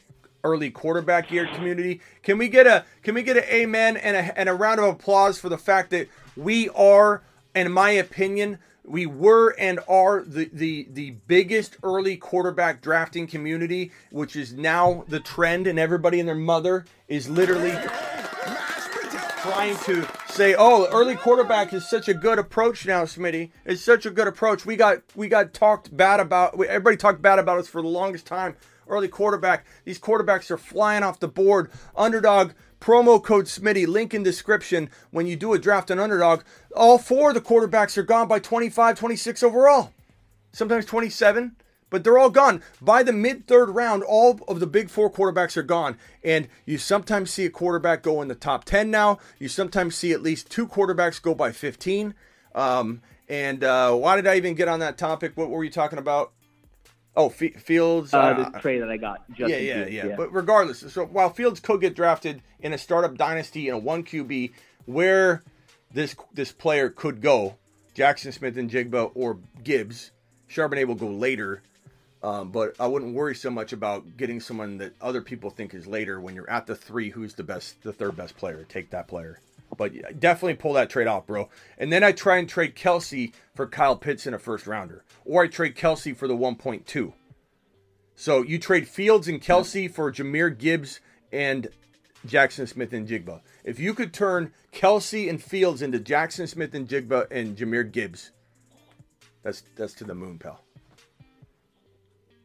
early 0.43 0.69
quarterback 0.69 1.29
geared 1.29 1.51
community. 1.53 2.01
Can 2.21 2.37
we 2.37 2.49
get 2.49 2.67
a 2.67 2.85
can 3.01 3.15
we 3.15 3.23
get 3.23 3.37
an 3.37 3.43
amen 3.43 3.97
and 3.97 4.15
a 4.15 4.39
and 4.39 4.49
a 4.49 4.53
round 4.53 4.79
of 4.79 4.85
applause 4.85 5.39
for 5.39 5.49
the 5.49 5.57
fact 5.57 5.89
that 5.91 6.09
we 6.35 6.69
are, 6.69 7.23
in 7.55 7.71
my 7.71 7.91
opinion, 7.91 8.59
we 8.83 9.05
were 9.05 9.51
and 9.57 9.79
are 9.87 10.21
the 10.21 10.49
the 10.51 10.87
the 10.91 11.11
biggest 11.27 11.77
early 11.83 12.17
quarterback 12.17 12.81
drafting 12.81 13.27
community, 13.27 13.91
which 14.11 14.35
is 14.35 14.53
now 14.53 15.05
the 15.07 15.19
trend, 15.19 15.67
and 15.67 15.79
everybody 15.79 16.19
and 16.19 16.27
their 16.27 16.35
mother 16.35 16.85
is 17.07 17.29
literally 17.29 17.73
trying 19.43 19.75
to 19.79 20.07
say, 20.29 20.55
"Oh, 20.57 20.87
early 20.93 21.15
quarterback 21.15 21.73
is 21.73 21.85
such 21.85 22.07
a 22.07 22.13
good 22.13 22.39
approach 22.39 22.85
now, 22.85 23.03
Smitty. 23.03 23.51
It's 23.65 23.81
such 23.81 24.05
a 24.05 24.09
good 24.09 24.25
approach. 24.25 24.65
We 24.65 24.77
got 24.77 25.01
we 25.15 25.27
got 25.27 25.53
talked 25.53 25.95
bad 25.95 26.21
about. 26.21 26.53
Everybody 26.63 26.95
talked 26.95 27.21
bad 27.21 27.39
about 27.39 27.59
us 27.59 27.67
for 27.67 27.81
the 27.81 27.89
longest 27.89 28.25
time. 28.25 28.55
Early 28.87 29.09
quarterback. 29.09 29.65
These 29.83 29.99
quarterbacks 29.99 30.49
are 30.49 30.57
flying 30.57 31.03
off 31.03 31.19
the 31.19 31.27
board. 31.27 31.69
Underdog 31.93 32.51
promo 32.79 33.21
code 33.21 33.45
Smitty. 33.45 33.85
Link 33.85 34.13
in 34.13 34.23
description. 34.23 34.89
When 35.11 35.27
you 35.27 35.35
do 35.35 35.51
a 35.53 35.59
draft 35.59 35.91
on 35.91 35.99
Underdog, 35.99 36.43
all 36.73 36.97
four 36.97 37.29
of 37.29 37.35
the 37.35 37.41
quarterbacks 37.41 37.97
are 37.97 38.03
gone 38.03 38.29
by 38.29 38.39
25, 38.39 38.97
26 38.97 39.43
overall. 39.43 39.91
Sometimes 40.53 40.85
27, 40.85 41.57
but 41.93 42.03
they're 42.03 42.17
all 42.17 42.31
gone. 42.31 42.63
By 42.81 43.03
the 43.03 43.13
mid 43.13 43.45
third 43.45 43.69
round, 43.69 44.01
all 44.01 44.39
of 44.47 44.59
the 44.59 44.65
big 44.65 44.89
four 44.89 45.11
quarterbacks 45.11 45.55
are 45.55 45.61
gone. 45.61 45.99
And 46.23 46.47
you 46.65 46.79
sometimes 46.79 47.29
see 47.29 47.45
a 47.45 47.51
quarterback 47.51 48.01
go 48.01 48.19
in 48.23 48.29
the 48.29 48.35
top 48.35 48.65
10 48.65 48.89
now. 48.89 49.19
You 49.37 49.47
sometimes 49.47 49.95
see 49.95 50.11
at 50.11 50.23
least 50.23 50.49
two 50.49 50.67
quarterbacks 50.67 51.21
go 51.21 51.35
by 51.35 51.51
15. 51.51 52.15
Um, 52.55 53.03
and 53.29 53.63
uh, 53.63 53.93
why 53.93 54.15
did 54.15 54.25
I 54.25 54.37
even 54.37 54.55
get 54.55 54.67
on 54.67 54.79
that 54.79 54.97
topic? 54.97 55.33
What 55.35 55.51
were 55.51 55.63
you 55.63 55.69
talking 55.69 55.99
about? 55.99 56.31
Oh, 57.15 57.29
F- 57.29 57.61
Fields. 57.61 58.11
Uh, 58.11 58.49
the 58.51 58.59
trade 58.59 58.81
that 58.81 58.89
I 58.89 58.97
got. 58.97 59.29
Justin 59.29 59.49
yeah, 59.49 59.57
yeah, 59.57 59.85
Fields, 59.85 59.93
yeah, 59.93 60.15
But 60.17 60.33
regardless, 60.33 60.79
so 60.91 61.05
while 61.05 61.29
Fields 61.29 61.59
could 61.59 61.79
get 61.79 61.95
drafted 61.95 62.41
in 62.59 62.73
a 62.73 62.77
startup 62.79 63.19
dynasty 63.19 63.67
in 63.67 63.75
a 63.75 63.77
one 63.77 64.03
QB, 64.03 64.51
where 64.85 65.43
this 65.93 66.15
this 66.33 66.51
player 66.51 66.89
could 66.89 67.21
go, 67.21 67.57
Jaxon 67.93 68.33
Smith-Njigba 68.33 69.11
or 69.13 69.37
Gibbs, 69.63 70.09
Charbonnet 70.49 70.87
will 70.87 70.95
go 70.95 71.07
later. 71.09 71.61
Um, 72.23 72.51
but 72.51 72.75
I 72.79 72.87
wouldn't 72.87 73.13
worry 73.13 73.35
so 73.35 73.51
much 73.51 73.73
about 73.73 74.15
getting 74.15 74.39
someone 74.39 74.77
that 74.77 74.93
other 75.01 75.21
people 75.21 75.49
think 75.49 75.73
is 75.73 75.85
later 75.85 76.21
when 76.21 76.35
you're 76.35 76.49
at 76.49 76.65
the 76.65 76.75
three. 76.75 77.09
Who's 77.09 77.33
the 77.33 77.43
best, 77.43 77.83
the 77.83 77.91
third 77.91 78.15
best 78.15 78.37
player? 78.37 78.65
Take 78.69 78.91
that 78.91 79.09
player. 79.09 79.39
But 79.75 80.19
definitely 80.19 80.53
pull 80.53 80.73
that 80.73 80.89
trade 80.89 81.07
off, 81.07 81.27
bro. 81.27 81.49
And 81.77 81.91
then 81.91 82.03
I 82.03 82.13
try 82.13 82.37
and 82.37 82.47
trade 82.47 82.75
Kelce 82.75 83.33
for 83.53 83.67
Kyle 83.67 83.97
Pitts 83.97 84.25
in 84.25 84.33
a 84.33 84.39
first 84.39 84.67
rounder, 84.67 85.03
or 85.25 85.43
I 85.43 85.47
trade 85.47 85.75
Kelce 85.75 86.15
for 86.15 86.27
the 86.27 86.35
1.2. 86.35 87.13
So 88.15 88.41
you 88.41 88.57
trade 88.59 88.87
Fields 88.87 89.27
and 89.27 89.41
Kelce 89.41 89.91
for 89.91 90.11
Jahmyr 90.11 90.57
Gibbs 90.57 91.01
and 91.31 91.67
Jaxon 92.25 92.69
Smith-Njigba. 92.69 93.41
If 93.65 93.79
you 93.79 93.93
could 93.93 94.13
turn 94.13 94.53
Kelce 94.71 95.29
and 95.29 95.41
Fields 95.43 95.81
into 95.81 95.99
Jaxon 95.99 96.47
Smith-Njigba 96.47 97.27
and 97.31 97.57
Jahmyr 97.57 97.91
Gibbs, 97.91 98.31
that's 99.41 99.63
that's 99.75 99.93
to 99.95 100.05
the 100.05 100.15
moon, 100.15 100.37
pal. 100.37 100.63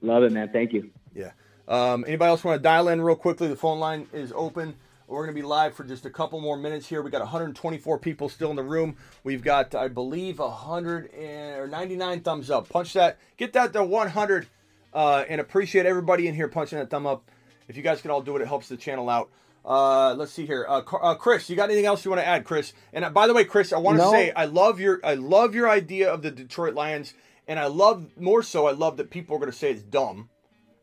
Love 0.02 0.22
it, 0.22 0.32
man. 0.32 0.50
Thank 0.52 0.72
you. 0.72 0.90
Yeah. 1.14 1.32
Um, 1.66 2.04
anybody 2.06 2.28
else 2.30 2.44
want 2.44 2.58
to 2.58 2.62
dial 2.62 2.88
in 2.88 3.00
real 3.00 3.16
quickly? 3.16 3.48
The 3.48 3.56
phone 3.56 3.78
line 3.78 4.06
is 4.12 4.32
open. 4.34 4.74
We're 5.06 5.24
going 5.24 5.34
to 5.34 5.40
be 5.40 5.46
live 5.46 5.74
for 5.74 5.84
just 5.84 6.04
a 6.04 6.10
couple 6.10 6.40
more 6.40 6.56
minutes 6.56 6.86
here. 6.86 7.00
We 7.02 7.10
got 7.10 7.20
124 7.20 7.98
people 7.98 8.28
still 8.28 8.50
in 8.50 8.56
the 8.56 8.62
room. 8.62 8.96
We've 9.24 9.42
got, 9.42 9.74
I 9.74 9.88
believe, 9.88 10.38
100 10.38 11.12
and, 11.14 11.60
or 11.60 11.66
99 11.66 12.20
thumbs 12.20 12.50
up. 12.50 12.68
Punch 12.68 12.92
that. 12.92 13.18
Get 13.38 13.54
that 13.54 13.72
to 13.72 13.84
100. 13.84 14.46
Uh, 14.92 15.24
and 15.28 15.40
appreciate 15.40 15.86
everybody 15.86 16.26
in 16.28 16.34
here 16.34 16.48
punching 16.48 16.78
that 16.78 16.90
thumb 16.90 17.06
up. 17.06 17.30
If 17.68 17.76
you 17.76 17.82
guys 17.82 18.00
can 18.02 18.10
all 18.10 18.22
do 18.22 18.36
it, 18.36 18.42
it 18.42 18.48
helps 18.48 18.68
the 18.68 18.76
channel 18.76 19.08
out. 19.08 19.30
Uh, 19.64 20.14
let's 20.14 20.32
see 20.32 20.46
here, 20.46 20.64
uh, 20.66 20.80
uh, 21.02 21.14
Chris. 21.14 21.50
You 21.50 21.56
got 21.56 21.64
anything 21.68 21.84
else 21.84 22.02
you 22.04 22.10
want 22.10 22.22
to 22.22 22.26
add, 22.26 22.44
Chris? 22.44 22.72
And 22.92 23.04
uh, 23.04 23.10
by 23.10 23.26
the 23.26 23.34
way, 23.34 23.44
Chris, 23.44 23.72
I 23.72 23.78
want 23.78 23.98
to 23.98 24.04
No. 24.04 24.10
say 24.12 24.30
I 24.32 24.46
love 24.46 24.80
your 24.80 24.98
I 25.04 25.14
love 25.14 25.54
your 25.54 25.68
idea 25.68 26.10
of 26.10 26.22
the 26.22 26.30
Detroit 26.30 26.74
Lions, 26.74 27.12
and 27.48 27.58
I 27.58 27.66
love 27.66 28.16
more 28.16 28.42
so. 28.42 28.68
I 28.68 28.72
love 28.72 28.98
that 28.98 29.10
people 29.10 29.34
are 29.34 29.38
going 29.38 29.50
to 29.50 29.56
say 29.56 29.72
it's 29.72 29.82
dumb, 29.82 30.28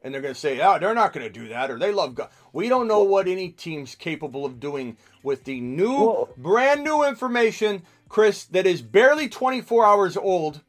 and 0.02 0.14
they're 0.14 0.22
going 0.22 0.34
to 0.34 0.40
say, 0.40 0.60
"Oh, 0.60 0.78
they're 0.80 0.96
not 0.96 1.14
going 1.14 1.26
to 1.26 1.32
do 1.32 1.48
that," 1.50 1.72
or 1.72 1.80
they 1.80 1.94
love 1.94 2.16
God. 2.16 2.30
We 2.52 2.68
don't 2.68 2.88
know 2.88 3.04
what 3.04 3.28
any 3.28 3.50
team's 3.50 3.96
capable 3.96 4.44
of 4.46 4.60
doing 4.60 4.98
with 5.24 5.46
the 5.46 5.62
new, 5.62 6.28
brand 6.38 6.84
new 6.84 7.04
information, 7.04 7.84
Chris, 8.10 8.46
that 8.46 8.66
is 8.66 8.82
barely 8.82 9.30
24 9.30 9.86
hours 9.86 10.18
old 10.18 10.62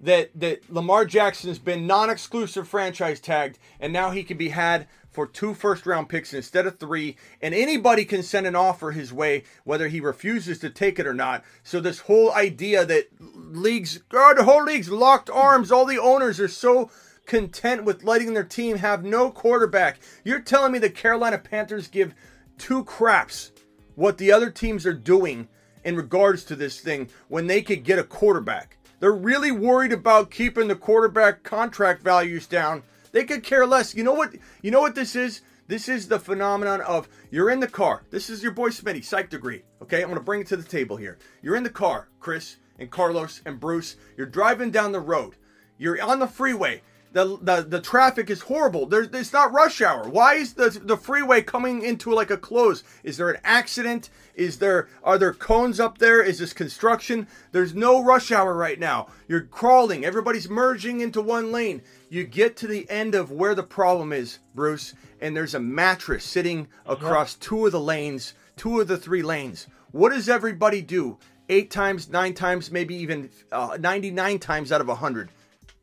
that 0.00 0.30
that 0.38 0.70
Lamar 0.70 1.04
Jackson's 1.04 1.58
been 1.58 1.86
non-exclusive 1.86 2.68
franchise 2.68 3.20
tagged, 3.20 3.58
and 3.80 3.92
now 3.92 4.10
he 4.10 4.24
can 4.24 4.36
be 4.36 4.50
had 4.50 4.88
for 5.16 5.26
two 5.26 5.54
first-round 5.54 6.10
picks 6.10 6.34
instead 6.34 6.66
of 6.66 6.78
three, 6.78 7.16
and 7.40 7.54
anybody 7.54 8.04
can 8.04 8.22
send 8.22 8.46
an 8.46 8.54
offer 8.54 8.90
his 8.90 9.14
way, 9.14 9.44
whether 9.64 9.88
he 9.88 9.98
refuses 9.98 10.58
to 10.58 10.68
take 10.68 10.98
it 10.98 11.06
or 11.06 11.14
not. 11.14 11.42
So 11.62 11.80
this 11.80 12.00
whole 12.00 12.34
idea 12.34 12.84
that 12.84 13.08
leagues, 13.18 13.96
God, 14.10 14.36
the 14.36 14.44
whole 14.44 14.62
league's 14.62 14.90
locked 14.90 15.30
arms, 15.30 15.72
all 15.72 15.86
the 15.86 15.98
owners 15.98 16.38
are 16.38 16.48
so 16.48 16.90
content 17.24 17.84
with 17.84 18.04
letting 18.04 18.34
their 18.34 18.44
team 18.44 18.76
have 18.76 19.04
no 19.04 19.30
quarterback. 19.30 20.00
You're 20.22 20.40
telling 20.40 20.72
me 20.72 20.78
the 20.78 20.90
Carolina 20.90 21.38
Panthers 21.38 21.88
give 21.88 22.14
two 22.58 22.84
craps 22.84 23.52
what 23.94 24.18
the 24.18 24.30
other 24.30 24.50
teams 24.50 24.84
are 24.84 24.92
doing 24.92 25.48
in 25.82 25.96
regards 25.96 26.44
to 26.44 26.54
this 26.54 26.78
thing 26.78 27.08
when 27.28 27.46
they 27.46 27.62
could 27.62 27.84
get 27.84 27.98
a 27.98 28.04
quarterback. 28.04 28.76
They're 29.00 29.12
really 29.12 29.50
worried 29.50 29.92
about 29.92 30.30
keeping 30.30 30.68
the 30.68 30.76
quarterback 30.76 31.42
contract 31.42 32.02
values 32.02 32.46
down. 32.46 32.82
They 33.16 33.24
could 33.24 33.42
care 33.42 33.64
less. 33.64 33.94
You 33.94 34.04
know 34.04 34.12
what? 34.12 34.34
You 34.60 34.70
know 34.70 34.82
what 34.82 34.94
this 34.94 35.16
is? 35.16 35.40
This 35.68 35.88
is 35.88 36.06
the 36.06 36.18
phenomenon 36.18 36.82
of 36.82 37.08
you're 37.30 37.48
in 37.48 37.60
the 37.60 37.66
car. 37.66 38.04
This 38.10 38.28
is 38.28 38.42
your 38.42 38.52
boy 38.52 38.68
Smitty, 38.68 39.02
psych 39.02 39.30
degree. 39.30 39.62
Okay, 39.80 40.02
I'm 40.02 40.08
gonna 40.08 40.20
bring 40.20 40.42
it 40.42 40.48
to 40.48 40.56
the 40.58 40.62
table 40.62 40.98
here. 40.98 41.16
You're 41.40 41.56
in 41.56 41.62
the 41.62 41.70
car, 41.70 42.08
Chris 42.20 42.58
and 42.78 42.90
Carlos 42.90 43.40
and 43.46 43.58
Bruce. 43.58 43.96
You're 44.18 44.26
driving 44.26 44.70
down 44.70 44.92
the 44.92 45.00
road. 45.00 45.36
You're 45.78 46.02
on 46.02 46.18
the 46.18 46.26
freeway. 46.26 46.82
The, 47.16 47.38
the, 47.40 47.62
the 47.62 47.80
traffic 47.80 48.28
is 48.28 48.42
horrible. 48.42 48.84
There's 48.84 49.08
it's 49.10 49.32
not 49.32 49.50
rush 49.50 49.80
hour. 49.80 50.06
Why 50.06 50.34
is 50.34 50.52
the 50.52 50.68
the 50.68 50.98
freeway 50.98 51.40
coming 51.40 51.80
into 51.80 52.12
like 52.12 52.30
a 52.30 52.36
close? 52.36 52.84
Is 53.02 53.16
there 53.16 53.30
an 53.30 53.40
accident? 53.42 54.10
Is 54.34 54.58
there 54.58 54.90
are 55.02 55.16
there 55.16 55.32
cones 55.32 55.80
up 55.80 55.96
there? 55.96 56.20
Is 56.20 56.40
this 56.40 56.52
construction? 56.52 57.26
There's 57.52 57.74
no 57.74 58.04
rush 58.04 58.30
hour 58.30 58.52
right 58.52 58.78
now. 58.78 59.06
You're 59.28 59.40
crawling. 59.40 60.04
Everybody's 60.04 60.50
merging 60.50 61.00
into 61.00 61.22
one 61.22 61.50
lane. 61.50 61.80
You 62.10 62.24
get 62.24 62.54
to 62.58 62.66
the 62.66 62.86
end 62.90 63.14
of 63.14 63.30
where 63.30 63.54
the 63.54 63.62
problem 63.62 64.12
is, 64.12 64.40
Bruce, 64.54 64.92
and 65.18 65.34
there's 65.34 65.54
a 65.54 65.58
mattress 65.58 66.22
sitting 66.22 66.68
across 66.84 67.34
two 67.34 67.64
of 67.64 67.72
the 67.72 67.80
lanes, 67.80 68.34
two 68.56 68.78
of 68.78 68.88
the 68.88 68.98
three 68.98 69.22
lanes. 69.22 69.68
What 69.90 70.12
does 70.12 70.28
everybody 70.28 70.82
do? 70.82 71.16
Eight 71.48 71.70
times, 71.70 72.10
nine 72.10 72.34
times, 72.34 72.70
maybe 72.70 72.94
even 72.96 73.30
uh, 73.50 73.78
99 73.80 74.38
times 74.38 74.70
out 74.70 74.82
of 74.82 74.88
100. 74.88 75.30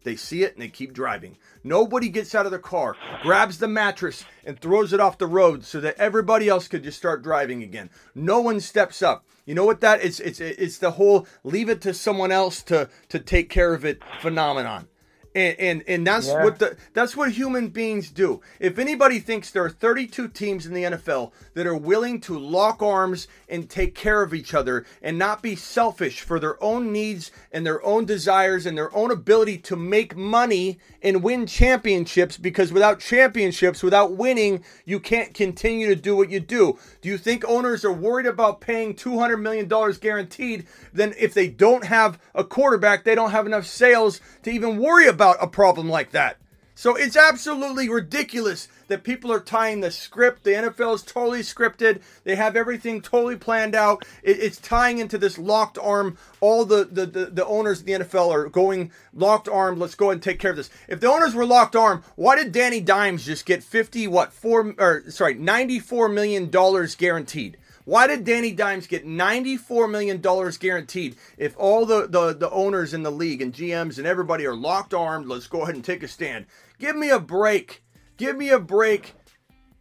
They 0.04 0.16
see 0.16 0.44
it 0.44 0.54
and 0.54 0.62
they 0.62 0.70
keep 0.70 0.94
driving. 0.94 1.38
Nobody 1.64 2.10
gets 2.10 2.36
out 2.36 2.46
of 2.46 2.52
their 2.52 2.60
car, 2.60 2.96
grabs 3.22 3.58
the 3.58 3.68
mattress, 3.68 4.26
and 4.46 4.60
throws 4.60 4.94
it 4.94 5.00
off 5.00 5.18
the 5.18 5.28
road 5.28 5.64
so 5.64 5.80
that 5.80 5.98
everybody 5.98 6.50
else 6.50 6.68
could 6.68 6.84
just 6.84 6.98
start 6.98 7.24
driving 7.24 7.64
again. 7.64 7.90
No 8.14 8.42
one 8.42 8.60
steps 8.60 9.02
up. 9.02 9.26
You 9.46 9.56
know 9.56 9.66
what 9.66 9.82
that 9.82 10.02
is? 10.02 10.20
It's 10.20 10.40
it's 10.40 10.78
the 10.78 10.92
whole 10.92 11.28
leave 11.44 11.68
it 11.68 11.82
to 11.82 11.94
someone 11.94 12.32
else 12.32 12.64
to 12.64 12.90
to 13.10 13.20
take 13.20 13.50
care 13.50 13.74
of 13.74 13.84
it 13.84 14.02
phenomenon. 14.22 14.88
And 15.36 15.56
and, 15.60 15.84
and 15.88 16.06
that's 16.08 16.28
Yeah. 16.28 16.44
what 16.44 16.60
the 16.60 16.78
that's 16.94 17.16
what 17.18 17.32
human 17.32 17.70
beings 17.70 18.10
do. 18.12 18.42
If 18.60 18.78
anybody 18.78 19.20
thinks 19.20 19.50
there 19.50 19.64
are 19.64 19.70
32 19.70 20.28
teams 20.28 20.66
in 20.66 20.74
the 20.74 20.84
NFL 20.84 21.32
that 21.56 21.66
are 21.66 21.76
willing 21.76 22.20
to 22.22 22.38
lock 22.38 22.82
arms 22.84 23.28
and 23.50 23.70
take 23.70 23.96
care 23.96 24.22
of 24.22 24.34
each 24.34 24.54
other 24.54 24.86
and 25.02 25.18
not 25.18 25.42
be 25.42 25.56
selfish 25.56 26.22
for 26.22 26.40
their 26.40 26.62
own 26.64 26.92
needs 26.92 27.32
and 27.52 27.66
their 27.66 27.84
own 27.84 28.06
desires 28.06 28.66
and 28.66 28.78
their 28.78 28.96
own 28.96 29.10
ability 29.12 29.58
to 29.60 29.76
make 29.76 30.16
money 30.16 30.78
and 31.02 31.24
win 31.24 31.48
championships 31.48 32.38
because 32.38 32.72
without 32.72 33.00
championships, 33.00 33.82
without 33.82 34.14
winning, 34.16 34.64
you 34.86 35.00
can't 35.00 35.34
continue 35.34 35.88
to 35.88 35.96
do 35.96 36.16
what 36.16 36.30
you 36.30 36.40
do. 36.40 36.78
Do 37.02 37.10
you 37.10 37.18
think 37.18 37.44
owners 37.48 37.84
are 37.84 37.92
worried 37.92 38.26
about 38.28 38.62
paying 38.62 38.94
$200 38.94 39.42
million 39.42 39.68
guaranteed? 40.00 40.68
Then 40.94 41.14
if 41.20 41.34
they 41.34 41.48
don't 41.48 41.86
have 41.86 42.20
a 42.36 42.44
quarterback, 42.44 43.04
they 43.04 43.16
don't 43.16 43.32
have 43.32 43.46
enough 43.46 43.66
sales 43.66 44.22
to 44.44 44.52
even 44.52 44.78
worry 44.78 45.08
about 45.08 45.23
a 45.32 45.48
problem 45.48 45.90
like 45.90 46.12
that. 46.12 46.38
So 46.76 46.96
it's 46.96 47.16
absolutely 47.16 47.88
ridiculous 47.88 48.68
that 48.88 49.04
people 49.04 49.32
are 49.32 49.40
tying 49.40 49.82
the 49.82 49.92
script. 49.92 50.44
The 50.44 50.52
NFL 50.52 50.96
is 50.96 51.04
totally 51.04 51.42
scripted. 51.42 52.02
They 52.24 52.36
have 52.36 52.56
everything 52.56 53.00
totally 53.00 53.36
planned 53.36 53.76
out. 53.76 54.04
It- 54.24 54.40
it's 54.40 54.58
tying 54.58 54.98
into 54.98 55.20
this 55.20 55.38
locked 55.38 55.78
arm. 55.78 56.18
All 56.42 56.66
the, 56.66 56.84
the, 56.84 57.06
the, 57.06 57.26
the 57.28 57.46
owners 57.46 57.82
of 57.82 57.86
the 57.86 57.92
NFL 57.94 58.32
are 58.32 58.50
going 58.50 58.92
locked 59.14 59.48
arm. 59.48 59.78
Let's 59.80 59.94
go 59.96 60.10
and 60.10 60.22
take 60.22 60.40
care 60.40 60.50
of 60.52 60.58
this. 60.58 60.72
If 60.88 61.00
the 61.00 61.12
owners 61.12 61.36
were 61.36 61.46
locked 61.46 61.76
arm, 61.76 62.04
why 62.16 62.36
did 62.36 62.52
Danny 62.52 62.82
Dimes 62.82 63.24
just 63.24 63.46
get 63.46 63.64
50, 63.64 64.08
what, 64.08 64.34
four, 64.34 64.74
or 64.80 65.04
sorry, 65.10 65.36
$94 65.36 66.12
million 66.12 66.50
guaranteed? 66.98 67.58
Why 67.86 68.08
did 68.08 68.24
Danny 68.24 68.52
Dimes 68.52 68.88
get 68.88 69.06
$94 69.06 69.90
million 69.92 70.22
guaranteed 70.60 71.16
if 71.38 71.54
all 71.58 71.86
the, 71.86 72.08
the, 72.08 72.34
the 72.34 72.50
owners 72.50 72.94
in 72.94 73.04
the 73.04 73.12
league 73.12 73.42
and 73.42 73.54
GMs 73.54 73.98
and 73.98 74.08
everybody 74.08 74.46
are 74.46 74.56
locked 74.56 74.94
armed? 74.94 75.28
Let's 75.28 75.48
go 75.48 75.64
ahead 75.64 75.76
and 75.76 75.84
take 75.84 76.04
a 76.04 76.08
stand. 76.08 76.46
Give 76.80 76.96
me 76.96 77.10
a 77.10 77.20
break. 77.20 77.84
Give 78.18 78.38
me 78.38 78.50
a 78.50 78.60
break. 78.60 79.14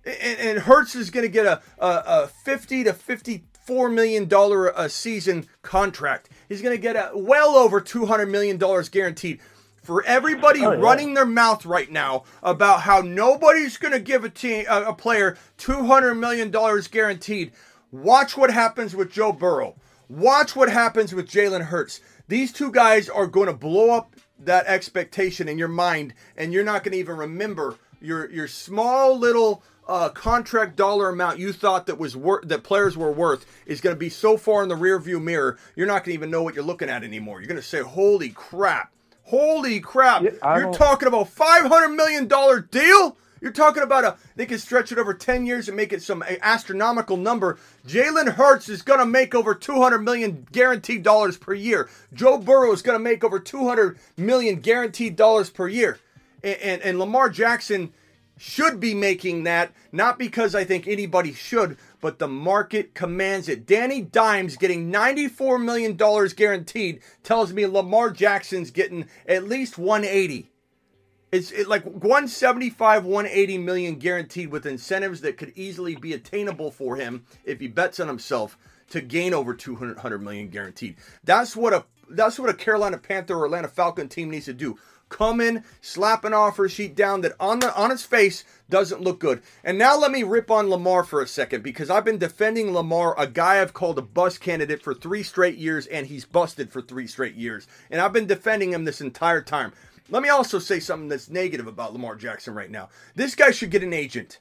And, 0.05 0.39
and 0.41 0.59
Hurts 0.61 0.95
is 0.97 1.11
going 1.11 1.25
to 1.25 1.31
get 1.33 1.47
a, 1.47 1.61
a, 1.79 2.03
a 2.25 2.27
50 2.45 2.85
to 2.85 2.93
54 2.93 3.89
million 3.89 4.27
dollar 4.27 4.69
a 4.71 4.89
season 4.89 5.47
contract. 5.63 6.29
He's 6.49 6.61
going 6.63 6.75
to 6.77 6.83
get 6.83 6.97
a 6.97 7.13
well 7.15 7.55
over 7.55 7.81
200 7.81 8.27
million 8.27 8.57
dollars 8.59 8.89
guaranteed. 8.89 9.41
For 9.83 10.05
everybody 10.05 10.65
Oh, 10.65 10.73
yeah. 10.73 10.79
running 10.81 11.15
their 11.15 11.27
mouth 11.27 11.67
right 11.67 11.91
now 11.91 12.23
about 12.41 12.83
how 12.83 13.01
nobody's 13.01 13.79
going 13.79 13.91
to 13.93 13.99
give 13.99 14.23
a 14.25 14.29
team 14.29 14.65
a, 14.71 14.83
a 14.85 14.95
player 14.95 15.37
200 15.59 16.15
million 16.15 16.53
dollars 16.53 16.87
guaranteed, 16.87 17.51
watch 17.93 18.37
what 18.37 18.51
happens 18.51 18.97
with 18.97 19.13
Joe 19.13 19.33
Burrow. 19.33 19.77
Watch 20.09 20.57
what 20.57 20.71
happens 20.71 21.15
with 21.15 21.29
Jalen 21.31 21.67
Hurts. 21.67 22.01
These 22.29 22.53
two 22.53 22.73
guys 22.73 23.09
are 23.09 23.27
going 23.27 23.47
to 23.47 23.53
blow 23.53 23.91
up 23.91 24.17
that 24.39 24.67
expectation 24.67 25.49
in 25.49 25.59
your 25.59 25.69
mind, 25.69 26.15
and 26.37 26.53
you're 26.53 26.65
not 26.65 26.83
going 26.83 26.93
to 26.93 26.99
even 26.99 27.17
remember 27.17 27.77
your 28.01 28.29
your 28.31 28.49
small 28.49 29.17
little 29.17 29.63
uh, 29.87 30.09
contract 30.09 30.77
dollar 30.77 31.09
amount 31.09 31.39
you 31.39 31.53
thought 31.53 31.87
that 31.87 31.99
was 31.99 32.17
worth 32.17 32.49
that 32.49 32.63
players 32.63 32.97
were 32.97 33.13
worth 33.13 33.47
is 33.67 33.81
going 33.81 33.95
to 33.95 33.99
be 33.99 34.09
so 34.09 34.37
far 34.37 34.63
in 34.63 34.69
the 34.69 34.77
rear 34.77 34.99
view 34.99 35.21
mirror 35.21 35.59
you're 35.77 35.87
not 35.87 36.05
going 36.05 36.13
to 36.13 36.15
even 36.15 36.31
know 36.31 36.43
what 36.43 36.55
you're 36.55 36.65
looking 36.65 36.89
at 36.89 37.05
anymore. 37.05 37.41
You're 37.41 37.49
going 37.49 37.61
to 37.61 37.67
say, 37.67 37.81
"Holy 37.81 38.31
crap! 38.31 38.93
Holy 39.25 39.81
crap! 39.81 40.23
Yeah, 40.23 40.59
You're 40.59 40.73
talking 40.73 41.09
about 41.09 41.29
five 41.29 41.65
hundred 41.65 41.97
million 41.97 42.27
dollar 42.27 42.61
deal. 42.61 43.17
You're 43.43 43.51
talking 43.51 43.83
about 43.83 44.05
a 44.05 44.17
they 44.37 44.47
can 44.47 44.61
stretch 44.61 44.93
it 44.93 44.99
over 44.99 45.13
ten 45.13 45.45
years 45.45 45.67
and 45.67 45.77
make 45.77 45.93
it 45.93 46.01
some 46.01 46.23
astronomical 46.41 47.17
number. 47.17 47.59
Jalen 47.85 48.35
Hurts 48.35 48.69
is 48.69 48.83
gonna 48.83 49.05
make 49.05 49.35
over 49.35 49.53
two 49.53 49.83
hundred 49.83 49.99
million 49.99 50.47
guaranteed 50.53 51.03
dollars 51.03 51.37
per 51.37 51.53
year. 51.53 51.91
Joe 52.15 52.39
Burrow 52.39 52.73
is 52.73 52.83
gonna 52.83 53.01
make 53.01 53.25
over 53.25 53.41
two 53.41 53.67
hundred 53.67 53.99
million 54.17 54.61
guaranteed 54.61 55.17
dollars 55.17 55.51
per 55.51 55.67
year, 55.67 55.99
and, 56.45 56.57
and 56.61 56.83
and 56.83 56.99
Lamar 57.01 57.29
Jackson 57.31 57.93
should 58.39 58.79
be 58.79 58.95
making 58.95 59.43
that, 59.43 59.73
not 59.91 60.21
because 60.21 60.55
I 60.55 60.63
think 60.63 60.87
anybody 60.87 61.33
should, 61.33 61.77
but 62.01 62.21
the 62.21 62.29
market 62.29 62.95
commands 62.95 63.49
it. 63.49 63.67
Danny 63.67 64.03
Dimes 64.03 64.57
getting 64.57 64.91
$94 64.91 65.63
million 65.63 65.97
guaranteed 65.97 67.01
tells 67.23 67.53
me 67.53 67.67
Lamar 67.67 68.11
Jackson's 68.11 68.73
getting 68.73 69.07
at 69.29 69.45
least 69.45 69.79
180. 69.79 70.52
It's 71.33 71.51
it, 71.51 71.67
like 71.67 71.85
175, 71.85 73.07
180 73.07 73.59
million 73.59 73.95
guaranteed 73.97 74.51
with 74.51 74.67
incentives 74.67 75.23
that 75.23 75.39
could 75.39 75.53
easily 75.57 75.97
be 75.97 76.13
attainable 76.13 76.71
for 76.71 76.97
him 76.97 77.25
if 77.45 77.59
he 77.59 77.69
bets 77.69 77.99
on 78.01 78.07
himself 78.07 78.59
to 78.91 79.01
gain 79.01 79.33
over 79.33 79.55
200 79.55 79.97
100 79.97 80.19
million 80.19 80.49
guaranteed. 80.49 80.97
That's 81.25 81.57
what 81.57 81.73
a 81.73 81.87
that's 82.11 82.39
what 82.39 82.51
a 82.51 82.55
Carolina 82.55 82.99
Panther 82.99 83.35
or 83.39 83.47
Atlanta 83.47 83.69
Falcon 83.69 84.11
team 84.11 84.31
needs 84.31 84.45
to 84.45 84.53
do. 84.53 84.79
Come 85.09 85.41
in, 85.41 85.65
slap 85.81 86.25
an 86.25 86.35
offer 86.35 86.69
sheet 86.69 86.95
down 86.95 87.23
that 87.23 87.33
on 87.41 87.61
the 87.61 87.75
on 87.75 87.91
its 87.91 88.05
face 88.05 88.45
doesn't 88.69 89.01
look 89.01 89.19
good. 89.19 89.43
And 89.65 89.79
now 89.79 89.99
let 89.99 90.11
me 90.11 90.23
rip 90.23 90.51
on 90.51 90.69
Lamar 90.69 91.03
for 91.03 91.23
a 91.23 91.27
second 91.27 91.63
because 91.63 91.89
I've 91.89 92.05
been 92.05 92.19
defending 92.19 92.75
Lamar, 92.75 93.19
a 93.19 93.27
guy 93.27 93.61
I've 93.61 93.75
called 93.75 93.99
a 93.99 94.03
bust 94.03 94.41
candidate 94.43 94.83
for 94.83 94.95
three 94.95 95.23
straight 95.23 95.57
years, 95.57 95.87
and 95.87 96.07
he's 96.07 96.25
busted 96.27 96.71
for 96.71 96.83
three 96.83 97.07
straight 97.07 97.35
years. 97.35 97.67
And 97.91 98.03
I've 98.03 98.13
been 98.13 98.27
defending 98.27 98.73
him 98.73 98.85
this 98.85 99.01
entire 99.01 99.43
time. 99.43 99.73
Let 100.13 100.23
me 100.23 100.29
also 100.29 100.59
say 100.59 100.79
something 100.79 101.09
that's 101.09 101.31
negative 101.31 101.67
about 101.67 101.95
Lamar 101.95 102.17
Jackson 102.17 102.53
right 102.53 102.71
now. 102.71 102.91
This 103.15 103.35
guy 103.35 103.51
should 103.51 103.71
get 103.71 103.83
an 103.83 103.95
agent. 103.95 104.41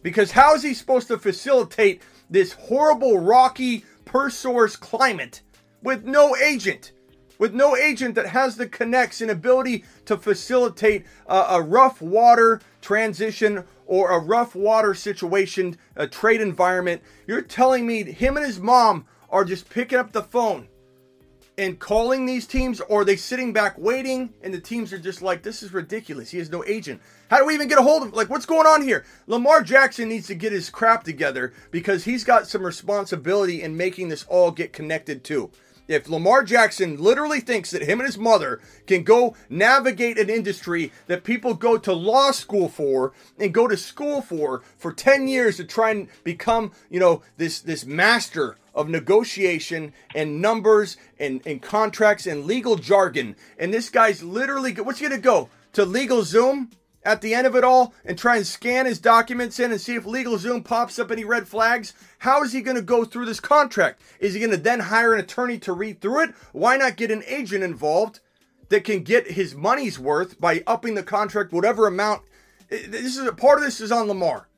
Because 0.00 0.30
how 0.30 0.54
is 0.54 0.62
he 0.62 0.74
supposed 0.74 1.08
to 1.08 1.18
facilitate 1.18 2.02
this 2.30 2.52
horrible, 2.52 3.18
rocky, 3.18 3.84
per 4.04 4.30
source 4.30 4.76
climate 4.76 5.42
with 5.82 6.04
no 6.04 6.36
agent? 6.36 6.92
With 7.40 7.52
no 7.52 7.76
agent 7.76 8.14
that 8.14 8.26
has 8.26 8.56
the 8.56 8.68
connects 8.68 9.20
and 9.20 9.28
ability 9.28 9.84
to 10.04 10.16
facilitate 10.16 11.04
a, 11.26 11.36
a 11.50 11.62
rough 11.62 12.00
water 12.00 12.60
transition 12.80 13.64
or 13.86 14.12
a 14.12 14.20
rough 14.20 14.54
water 14.54 14.94
situation, 14.94 15.78
a 15.96 16.06
trade 16.06 16.40
environment. 16.40 17.02
You're 17.26 17.42
telling 17.42 17.88
me 17.88 18.04
him 18.04 18.36
and 18.36 18.46
his 18.46 18.60
mom 18.60 19.06
are 19.30 19.44
just 19.44 19.68
picking 19.68 19.98
up 19.98 20.12
the 20.12 20.22
phone 20.22 20.68
and 21.58 21.78
calling 21.78 22.24
these 22.24 22.46
teams, 22.46 22.80
or 22.80 23.02
are 23.02 23.04
they 23.04 23.16
sitting 23.16 23.52
back 23.52 23.76
waiting 23.78 24.32
and 24.42 24.54
the 24.54 24.60
teams 24.60 24.92
are 24.92 24.98
just 24.98 25.20
like, 25.20 25.42
this 25.42 25.62
is 25.62 25.72
ridiculous. 25.72 26.30
He 26.30 26.38
has 26.38 26.50
no 26.50 26.64
agent. 26.64 27.00
How 27.28 27.38
do 27.38 27.46
we 27.46 27.54
even 27.54 27.68
get 27.68 27.78
a 27.78 27.82
hold 27.82 28.02
of 28.02 28.14
like 28.14 28.30
what's 28.30 28.46
going 28.46 28.66
on 28.66 28.82
here? 28.82 29.04
Lamar 29.26 29.62
Jackson 29.62 30.08
needs 30.08 30.26
to 30.28 30.34
get 30.34 30.52
his 30.52 30.70
crap 30.70 31.04
together 31.04 31.52
because 31.70 32.04
he's 32.04 32.24
got 32.24 32.46
some 32.46 32.64
responsibility 32.64 33.62
in 33.62 33.76
making 33.76 34.08
this 34.08 34.24
all 34.28 34.50
get 34.50 34.72
connected 34.72 35.24
too. 35.24 35.50
If 35.88 36.08
Lamar 36.08 36.44
Jackson 36.44 36.96
literally 37.02 37.40
thinks 37.40 37.70
that 37.70 37.82
him 37.82 38.00
and 38.00 38.06
his 38.06 38.18
mother 38.18 38.60
can 38.86 39.02
go 39.02 39.36
navigate 39.48 40.18
an 40.18 40.30
industry 40.30 40.92
that 41.06 41.24
people 41.24 41.54
go 41.54 41.76
to 41.78 41.92
law 41.92 42.30
school 42.30 42.68
for 42.68 43.12
and 43.38 43.52
go 43.52 43.68
to 43.68 43.76
school 43.76 44.22
for 44.22 44.62
for 44.76 44.92
10 44.92 45.28
years 45.28 45.56
to 45.56 45.64
try 45.64 45.90
and 45.90 46.08
become, 46.24 46.72
you 46.88 47.00
know, 47.00 47.22
this 47.36 47.60
this 47.60 47.84
master 47.84 48.56
of 48.74 48.88
negotiation 48.88 49.92
and 50.14 50.40
numbers 50.40 50.96
and, 51.18 51.42
and 51.46 51.62
contracts 51.62 52.26
and 52.26 52.44
legal 52.44 52.76
jargon. 52.76 53.36
And 53.58 53.72
this 53.72 53.90
guy's 53.90 54.22
literally, 54.22 54.72
what's 54.74 54.98
he 54.98 55.08
to 55.08 55.18
go 55.18 55.50
to 55.74 55.84
Legal 55.84 56.22
Zoom 56.22 56.70
at 57.04 57.20
the 57.20 57.34
end 57.34 57.46
of 57.46 57.56
it 57.56 57.64
all 57.64 57.94
and 58.04 58.18
try 58.18 58.36
and 58.36 58.46
scan 58.46 58.86
his 58.86 58.98
documents 58.98 59.58
in 59.58 59.72
and 59.72 59.80
see 59.80 59.94
if 59.94 60.06
Legal 60.06 60.38
Zoom 60.38 60.62
pops 60.62 60.98
up 60.98 61.10
any 61.10 61.24
red 61.24 61.48
flags? 61.48 61.94
How 62.18 62.42
is 62.42 62.52
he 62.52 62.62
going 62.62 62.76
to 62.76 62.82
go 62.82 63.04
through 63.04 63.26
this 63.26 63.40
contract? 63.40 64.00
Is 64.20 64.34
he 64.34 64.40
going 64.40 64.50
to 64.50 64.56
then 64.56 64.80
hire 64.80 65.14
an 65.14 65.20
attorney 65.20 65.58
to 65.60 65.72
read 65.72 66.00
through 66.00 66.24
it? 66.24 66.34
Why 66.52 66.76
not 66.76 66.96
get 66.96 67.10
an 67.10 67.24
agent 67.26 67.64
involved 67.64 68.20
that 68.68 68.84
can 68.84 69.02
get 69.02 69.32
his 69.32 69.54
money's 69.54 69.98
worth 69.98 70.40
by 70.40 70.62
upping 70.66 70.94
the 70.94 71.02
contract, 71.02 71.52
whatever 71.52 71.86
amount? 71.86 72.22
This 72.68 73.16
is 73.16 73.30
part 73.32 73.58
of 73.58 73.64
this 73.64 73.80
is 73.80 73.92
on 73.92 74.06
Lamar. 74.08 74.48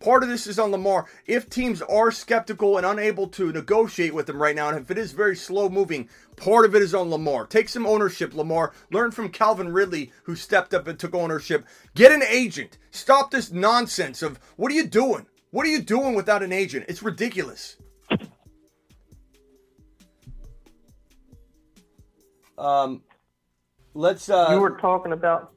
Part 0.00 0.22
of 0.22 0.28
this 0.28 0.46
is 0.46 0.60
on 0.60 0.70
Lamar. 0.70 1.06
If 1.26 1.50
teams 1.50 1.82
are 1.82 2.12
skeptical 2.12 2.76
and 2.76 2.86
unable 2.86 3.26
to 3.28 3.50
negotiate 3.50 4.14
with 4.14 4.28
him 4.28 4.40
right 4.40 4.54
now, 4.54 4.68
and 4.68 4.78
if 4.78 4.92
it 4.92 4.98
is 4.98 5.10
very 5.10 5.34
slow 5.34 5.68
moving, 5.68 6.08
part 6.38 6.64
of 6.64 6.74
it 6.74 6.82
is 6.82 6.94
on 6.94 7.10
Lamar. 7.10 7.46
Take 7.46 7.68
some 7.68 7.86
ownership, 7.86 8.34
Lamar. 8.34 8.72
Learn 8.90 9.10
from 9.10 9.28
Calvin 9.28 9.72
Ridley, 9.72 10.12
who 10.24 10.36
stepped 10.36 10.74
up 10.74 10.86
and 10.86 10.98
took 10.98 11.14
ownership. 11.14 11.66
Get 11.94 12.12
an 12.12 12.22
agent. 12.22 12.78
Stop 12.90 13.30
this 13.30 13.50
nonsense 13.50 14.22
of 14.22 14.38
what 14.56 14.72
are 14.72 14.74
you 14.74 14.86
doing? 14.86 15.26
What 15.50 15.66
are 15.66 15.70
you 15.70 15.80
doing 15.80 16.14
without 16.14 16.42
an 16.42 16.52
agent? 16.52 16.86
It's 16.88 17.02
ridiculous. 17.02 17.76
Um, 22.58 23.02
let's. 23.94 24.28
Uh, 24.28 24.48
you 24.50 24.60
were 24.60 24.78
talking 24.78 25.12
about 25.12 25.52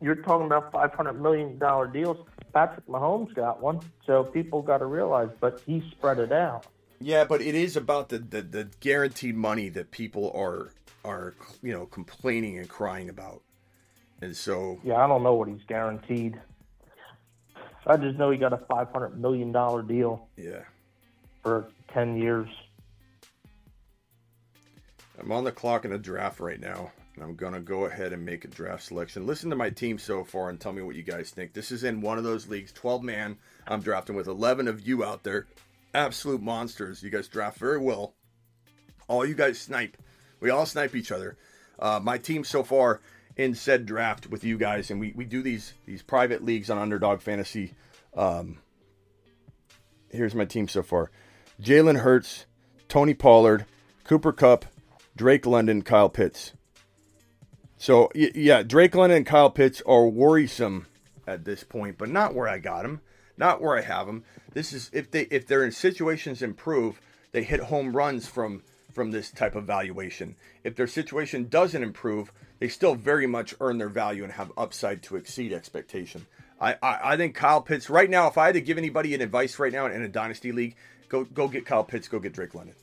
you're 0.00 0.16
talking 0.16 0.46
about 0.46 0.72
five 0.72 0.92
hundred 0.92 1.20
million 1.20 1.58
dollar 1.58 1.86
deals. 1.86 2.26
Patrick 2.52 2.86
Mahomes 2.86 3.32
got 3.34 3.62
one, 3.62 3.80
so 4.04 4.24
people 4.24 4.60
got 4.60 4.78
to 4.78 4.86
realize, 4.86 5.28
but 5.40 5.62
he 5.64 5.88
spread 5.92 6.18
it 6.18 6.32
out. 6.32 6.66
Yeah, 7.00 7.24
but 7.24 7.40
it 7.40 7.54
is 7.54 7.76
about 7.76 8.10
the, 8.10 8.18
the, 8.18 8.42
the 8.42 8.68
guaranteed 8.80 9.34
money 9.34 9.70
that 9.70 9.90
people 9.90 10.30
are 10.34 10.72
are 11.02 11.34
you 11.62 11.72
know 11.72 11.86
complaining 11.86 12.58
and 12.58 12.68
crying 12.68 13.08
about, 13.08 13.42
and 14.20 14.36
so 14.36 14.78
Yeah, 14.84 14.96
I 14.96 15.06
don't 15.06 15.22
know 15.22 15.34
what 15.34 15.48
he's 15.48 15.62
guaranteed. 15.66 16.38
I 17.86 17.96
just 17.96 18.18
know 18.18 18.30
he 18.30 18.36
got 18.36 18.52
a 18.52 18.58
five 18.58 18.92
hundred 18.92 19.18
million 19.18 19.50
dollar 19.50 19.82
deal 19.82 20.28
yeah, 20.36 20.64
for 21.42 21.68
ten 21.94 22.16
years. 22.16 22.48
I'm 25.18 25.32
on 25.32 25.44
the 25.44 25.52
clock 25.52 25.86
in 25.86 25.90
the 25.90 25.98
draft 25.98 26.38
right 26.38 26.60
now, 26.60 26.92
and 27.14 27.24
I'm 27.24 27.34
gonna 27.34 27.60
go 27.60 27.86
ahead 27.86 28.12
and 28.12 28.26
make 28.26 28.44
a 28.44 28.48
draft 28.48 28.84
selection. 28.84 29.26
Listen 29.26 29.48
to 29.48 29.56
my 29.56 29.70
team 29.70 29.98
so 29.98 30.22
far 30.22 30.50
and 30.50 30.60
tell 30.60 30.72
me 30.72 30.82
what 30.82 30.96
you 30.96 31.02
guys 31.02 31.30
think. 31.30 31.54
This 31.54 31.72
is 31.72 31.82
in 31.82 32.02
one 32.02 32.18
of 32.18 32.24
those 32.24 32.46
leagues, 32.46 32.72
12 32.72 33.02
man. 33.02 33.38
I'm 33.66 33.80
drafting 33.80 34.16
with 34.16 34.26
11 34.26 34.68
of 34.68 34.86
you 34.86 35.02
out 35.04 35.22
there, 35.22 35.46
absolute 35.94 36.42
monsters. 36.42 37.02
You 37.02 37.10
guys 37.10 37.28
draft 37.28 37.58
very 37.58 37.78
well. 37.78 38.14
All 39.08 39.26
you 39.26 39.34
guys 39.34 39.58
snipe. 39.58 39.96
We 40.40 40.50
all 40.50 40.66
snipe 40.66 40.94
each 40.94 41.12
other. 41.12 41.36
Uh, 41.78 42.00
my 42.02 42.18
team 42.18 42.44
so 42.44 42.62
far 42.62 43.00
in 43.36 43.54
said 43.54 43.86
draft 43.86 44.28
with 44.28 44.44
you 44.44 44.58
guys, 44.58 44.90
and 44.90 45.00
we, 45.00 45.12
we 45.16 45.24
do 45.24 45.42
these 45.42 45.74
these 45.86 46.02
private 46.02 46.44
leagues 46.44 46.70
on 46.70 46.78
Underdog 46.78 47.20
Fantasy. 47.20 47.74
Um, 48.14 48.58
here's 50.10 50.34
my 50.34 50.44
team 50.44 50.68
so 50.68 50.82
far: 50.82 51.10
Jalen 51.60 52.00
Hurts, 52.00 52.46
Tony 52.88 53.14
Pollard, 53.14 53.64
Cooper 54.04 54.32
Kupp, 54.32 54.66
Drake 55.16 55.46
London, 55.46 55.82
Kyle 55.82 56.08
Pitts. 56.08 56.52
So 57.76 58.10
yeah, 58.14 58.62
Drake 58.62 58.94
London 58.94 59.18
and 59.18 59.26
Kyle 59.26 59.50
Pitts 59.50 59.82
are 59.86 60.06
worrisome 60.06 60.86
at 61.26 61.44
this 61.44 61.64
point, 61.64 61.96
but 61.96 62.10
not 62.10 62.34
where 62.34 62.46
I 62.48 62.58
got 62.58 62.82
them, 62.82 63.00
not 63.40 63.60
where 63.60 63.76
I 63.76 63.80
have 63.80 64.06
them. 64.06 64.22
This 64.52 64.72
is 64.72 64.90
if 64.92 65.10
they 65.10 65.22
if 65.22 65.46
their 65.48 65.68
situations 65.72 66.42
improve, 66.42 67.00
they 67.32 67.42
hit 67.42 67.60
home 67.60 67.96
runs 67.96 68.28
from 68.28 68.62
from 68.92 69.10
this 69.10 69.30
type 69.30 69.56
of 69.56 69.64
valuation. 69.64 70.36
If 70.62 70.76
their 70.76 70.86
situation 70.86 71.48
doesn't 71.48 71.82
improve, 71.82 72.32
they 72.58 72.68
still 72.68 72.94
very 72.94 73.26
much 73.26 73.54
earn 73.60 73.78
their 73.78 73.88
value 73.88 74.22
and 74.22 74.32
have 74.34 74.52
upside 74.56 75.02
to 75.04 75.16
exceed 75.16 75.52
expectation. 75.52 76.26
I, 76.60 76.74
I, 76.82 77.12
I 77.12 77.16
think 77.16 77.34
Kyle 77.34 77.62
Pitts 77.62 77.88
right 77.88 78.10
now. 78.10 78.28
If 78.28 78.36
I 78.36 78.46
had 78.46 78.54
to 78.54 78.60
give 78.60 78.78
anybody 78.78 79.14
an 79.14 79.22
advice 79.22 79.58
right 79.58 79.72
now 79.72 79.86
in 79.86 80.02
a 80.02 80.08
dynasty 80.08 80.52
league, 80.52 80.76
go 81.08 81.24
go 81.24 81.48
get 81.48 81.66
Kyle 81.66 81.84
Pitts, 81.84 82.08
go 82.08 82.20
get 82.20 82.34
Drake 82.34 82.54
London. 82.54 82.74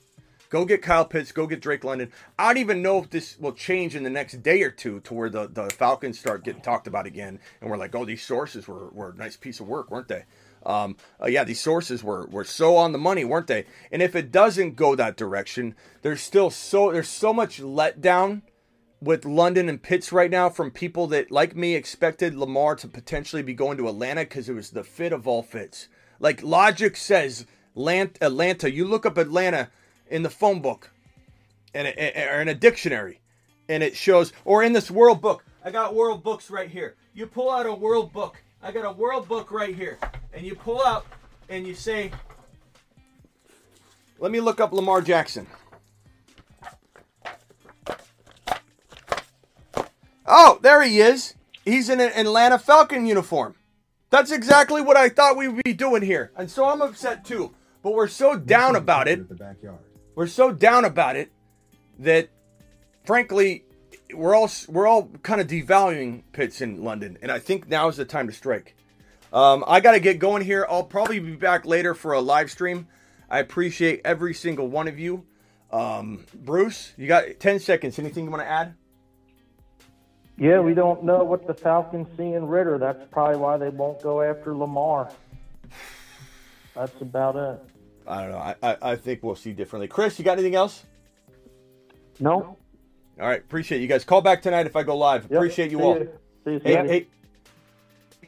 Go 0.50 0.64
get 0.64 0.82
Kyle 0.82 1.06
Pitts. 1.06 1.32
Go 1.32 1.46
get 1.46 1.62
Drake 1.62 1.84
London. 1.84 2.12
I 2.40 2.48
don't 2.48 2.62
even 2.62 2.82
know 2.82 3.00
if 3.00 3.10
this 3.10 3.38
will 3.38 3.52
change 3.52 3.96
in 3.96 4.04
the 4.04 4.10
next 4.10 4.42
day 4.44 4.62
or 4.64 4.72
two 4.72 5.02
to 5.02 5.14
where 5.14 5.30
the, 5.30 5.48
the 5.48 5.70
Falcons 5.72 6.20
start 6.20 6.44
getting 6.46 6.62
talked 6.62 6.88
about 6.88 7.06
again. 7.06 7.40
And 7.60 7.70
we're 7.70 7.78
like, 7.78 7.94
oh, 7.96 8.06
these 8.06 8.24
sources 8.24 8.68
were, 8.68 8.90
were 8.90 9.10
a 9.10 9.16
nice 9.16 9.36
piece 9.36 9.60
of 9.60 9.68
work, 9.68 9.92
weren't 9.92 10.08
they? 10.08 10.24
Um, 10.66 10.98
uh, 11.22 11.28
yeah, 11.28 11.44
these 11.44 11.62
sources 11.62 12.04
were, 12.04 12.26
were 12.28 12.44
so 12.44 12.76
on 12.76 12.92
the 12.92 12.98
money, 12.98 13.24
weren't 13.24 13.48
they? 13.48 13.66
And 13.92 14.02
if 14.02 14.16
it 14.16 14.32
doesn't 14.32 14.76
go 14.76 14.96
that 14.96 15.16
direction, 15.16 15.76
there's 16.02 16.22
still 16.22 16.50
so 16.50 16.92
there's 16.92 17.10
so 17.10 17.34
much 17.34 17.62
letdown 17.62 18.42
with 19.02 19.26
London 19.26 19.70
and 19.70 19.82
Pitts 19.82 20.12
right 20.12 20.32
now 20.32 20.50
from 20.50 20.72
people 20.72 21.08
that, 21.08 21.32
like 21.32 21.56
me, 21.56 21.76
expected 21.76 22.36
Lamar 22.36 22.76
to 22.76 22.88
potentially 22.88 23.44
be 23.44 23.54
going 23.54 23.78
to 23.78 23.88
Atlanta 23.88 24.22
because 24.22 24.50
it 24.50 24.54
was 24.54 24.72
the 24.72 24.84
fit 24.84 25.14
of 25.14 25.28
all 25.28 25.44
fits. 25.44 25.88
Like 26.20 26.42
logic 26.42 26.98
says, 26.98 27.46
Lant- 27.76 28.18
Atlanta. 28.22 28.72
You 28.72 28.86
look 28.86 29.06
up 29.06 29.18
Atlanta 29.18 29.70
in 30.10 30.24
the 30.24 30.30
phone 30.30 30.62
book, 30.62 30.92
and 31.74 31.88
or 31.88 32.42
in 32.42 32.48
a 32.48 32.56
dictionary, 32.56 33.22
and 33.70 33.84
it 33.84 33.96
shows, 33.96 34.34
or 34.46 34.64
in 34.64 34.74
this 34.74 34.90
world 34.90 35.22
book. 35.22 35.46
I 35.64 35.70
got 35.70 35.94
world 35.94 36.24
books 36.24 36.50
right 36.50 36.70
here. 36.70 36.96
You 37.14 37.28
pull 37.28 37.52
out 37.52 37.66
a 37.66 37.74
world 37.74 38.12
book. 38.12 38.42
I 38.64 38.72
got 38.72 38.86
a 38.86 38.92
world 38.92 39.28
book 39.28 39.52
right 39.52 39.76
here, 39.76 40.00
and 40.34 40.46
you 40.46 40.56
pull 40.56 40.82
up 40.82 41.06
and 41.50 41.66
you 41.68 41.74
say, 41.74 42.12
"Let 44.20 44.32
me 44.32 44.40
look 44.40 44.60
up 44.60 44.74
Lamar 44.74 45.02
Jackson." 45.02 45.48
Oh, 50.26 50.60
there 50.62 50.82
he 50.82 51.00
is. 51.00 51.36
He's 51.64 51.90
in 51.90 52.00
an 52.02 52.12
Atlanta 52.14 52.60
Falcon 52.60 53.06
uniform. 53.06 53.56
That's 54.10 54.32
exactly 54.32 54.82
what 54.82 54.98
I 54.98 55.10
thought 55.10 55.38
we 55.38 55.48
would 55.48 55.64
be 55.64 55.74
doing 55.74 56.02
here. 56.02 56.32
And 56.36 56.50
so 56.50 56.66
I'm 56.66 56.82
upset 56.82 57.26
too. 57.26 57.54
But 57.82 57.94
we're 57.94 58.08
so 58.08 58.38
down 58.38 58.76
about 58.76 59.08
it. 59.08 59.22
We're 60.16 60.28
so 60.28 60.52
down 60.52 60.86
about 60.86 61.16
it 61.16 61.32
that 62.00 62.30
frankly 63.06 63.64
we're 64.14 64.36
all 64.36 64.50
we're 64.68 64.88
all 64.88 65.10
kind 65.24 65.42
of 65.42 65.48
devaluing 65.48 66.24
Pitts 66.32 66.62
in 66.62 66.84
London, 66.84 67.18
and 67.22 67.32
I 67.32 67.40
think 67.40 67.68
now 67.68 67.88
is 67.88 67.98
the 67.98 68.06
time 68.06 68.28
to 68.28 68.34
strike. 68.34 68.76
Um, 69.34 69.64
I 69.68 69.80
got 69.80 69.92
to 69.92 70.00
get 70.00 70.20
going 70.20 70.44
here. 70.44 70.66
I'll 70.70 70.84
probably 70.84 71.20
be 71.20 71.36
back 71.36 71.66
later 71.66 71.94
for 71.94 72.14
a 72.14 72.22
live 72.22 72.50
stream. 72.52 72.88
I 73.30 73.40
appreciate 73.40 74.02
every 74.06 74.34
single 74.34 74.68
one 74.68 74.88
of 74.88 74.98
you. 74.98 75.26
Um, 75.72 76.26
Bruce, 76.34 76.94
you 76.98 77.08
got 77.08 77.26
10 77.40 77.60
seconds. 77.60 78.00
Anything 78.00 78.24
you 78.26 78.32
want 78.32 78.44
to 78.44 78.50
add? 78.50 78.76
Yeah, 80.38 80.60
we 80.60 80.74
don't 80.74 81.04
know 81.04 81.24
what 81.24 81.46
the 81.48 81.54
Falcons 81.54 82.08
see 82.16 82.34
in 82.34 82.48
Ridder. 82.48 82.78
That's 82.78 83.04
probably 83.12 83.38
why 83.38 83.58
they 83.58 83.70
won't 83.70 84.02
go 84.02 84.22
after 84.22 84.56
Lamar. 84.56 85.10
That's 86.76 87.02
about 87.02 87.36
it. 87.36 87.60
I 88.08 88.22
don't 88.22 88.32
know. 88.32 88.38
I, 88.38 88.56
I, 88.64 88.78
I 88.92 88.96
think 88.96 89.24
we'll 89.24 89.36
see 89.36 89.52
differently. 89.52 89.88
Chris, 89.88 90.18
you 90.20 90.24
got 90.24 90.34
anything 90.34 90.56
else? 90.56 90.86
No. 92.20 92.56
All 93.20 93.28
right. 93.28 93.40
Appreciate 93.42 93.82
you 93.82 93.88
guys. 93.88 94.06
Call 94.06 94.22
back 94.22 94.42
tonight 94.42 94.68
if 94.68 94.76
I 94.76 94.84
go 94.84 94.96
live. 94.96 95.24
Yep, 95.24 95.32
Appreciate 95.32 95.72
you 95.72 95.80
see 95.80 95.84
all. 95.84 95.98
ya. 95.98 96.06
See 96.46 96.52
you, 96.54 96.60
Hey, 96.64 96.88
hey. 96.88 97.08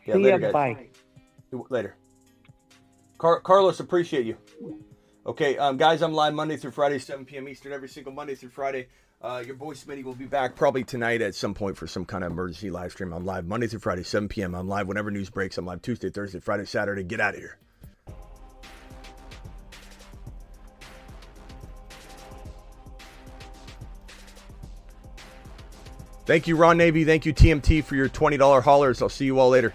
Yeah, 0.06 0.16
See 0.16 0.24
later, 0.24 0.30
ya. 0.40 0.52
guys. 0.52 0.54
Bye. 0.54 0.88
Later. 1.52 1.96
Car- 3.18 3.42
Carlos, 3.42 3.80
appreciate 3.80 4.26
you. 4.26 4.38
Okay, 5.26 5.58
um, 5.58 5.78
guys, 5.78 6.02
I'm 6.02 6.14
live 6.14 6.34
Monday 6.34 6.58
through 6.58 6.72
Friday, 6.72 7.00
7 7.00 7.26
p.m. 7.26 7.48
Eastern, 7.50 7.74
every 7.74 7.90
single 7.90 8.14
Monday 8.14 8.36
through 8.36 8.50
Friday. 8.50 8.88
Uh, 9.22 9.44
your 9.46 9.56
boy 9.56 9.74
Smitty 9.74 10.04
will 10.04 10.16
be 10.16 10.26
back 10.26 10.56
probably 10.56 10.84
tonight 10.84 11.22
at 11.22 11.36
some 11.36 11.54
point 11.54 11.76
for 11.76 11.88
some 11.88 12.06
kind 12.06 12.24
of 12.24 12.32
emergency 12.32 12.70
live 12.70 12.94
stream. 12.94 13.12
I'm 13.12 13.26
live 13.26 13.46
Monday 13.46 13.68
through 13.68 13.80
Friday, 13.80 14.04
7 14.04 14.30
p.m. 14.30 14.56
I'm 14.56 14.70
live 14.70 14.88
whenever 14.88 15.12
news 15.12 15.30
breaks. 15.30 15.58
I'm 15.58 15.66
live 15.66 15.82
Tuesday, 15.82 16.10
Thursday, 16.10 16.40
Friday, 16.40 16.66
Saturday. 16.66 17.04
Get 17.04 17.20
out 17.20 17.34
of 17.34 17.42
here. 17.42 17.58
Thank 26.26 26.48
you, 26.48 26.56
Ron 26.56 26.78
Navy. 26.78 27.04
Thank 27.04 27.26
you, 27.26 27.34
TMT, 27.34 27.84
for 27.84 27.96
your 27.96 28.08
$20 28.08 28.62
haulers. 28.62 29.02
I'll 29.02 29.10
see 29.10 29.26
you 29.26 29.40
all 29.40 29.50
later. 29.50 29.74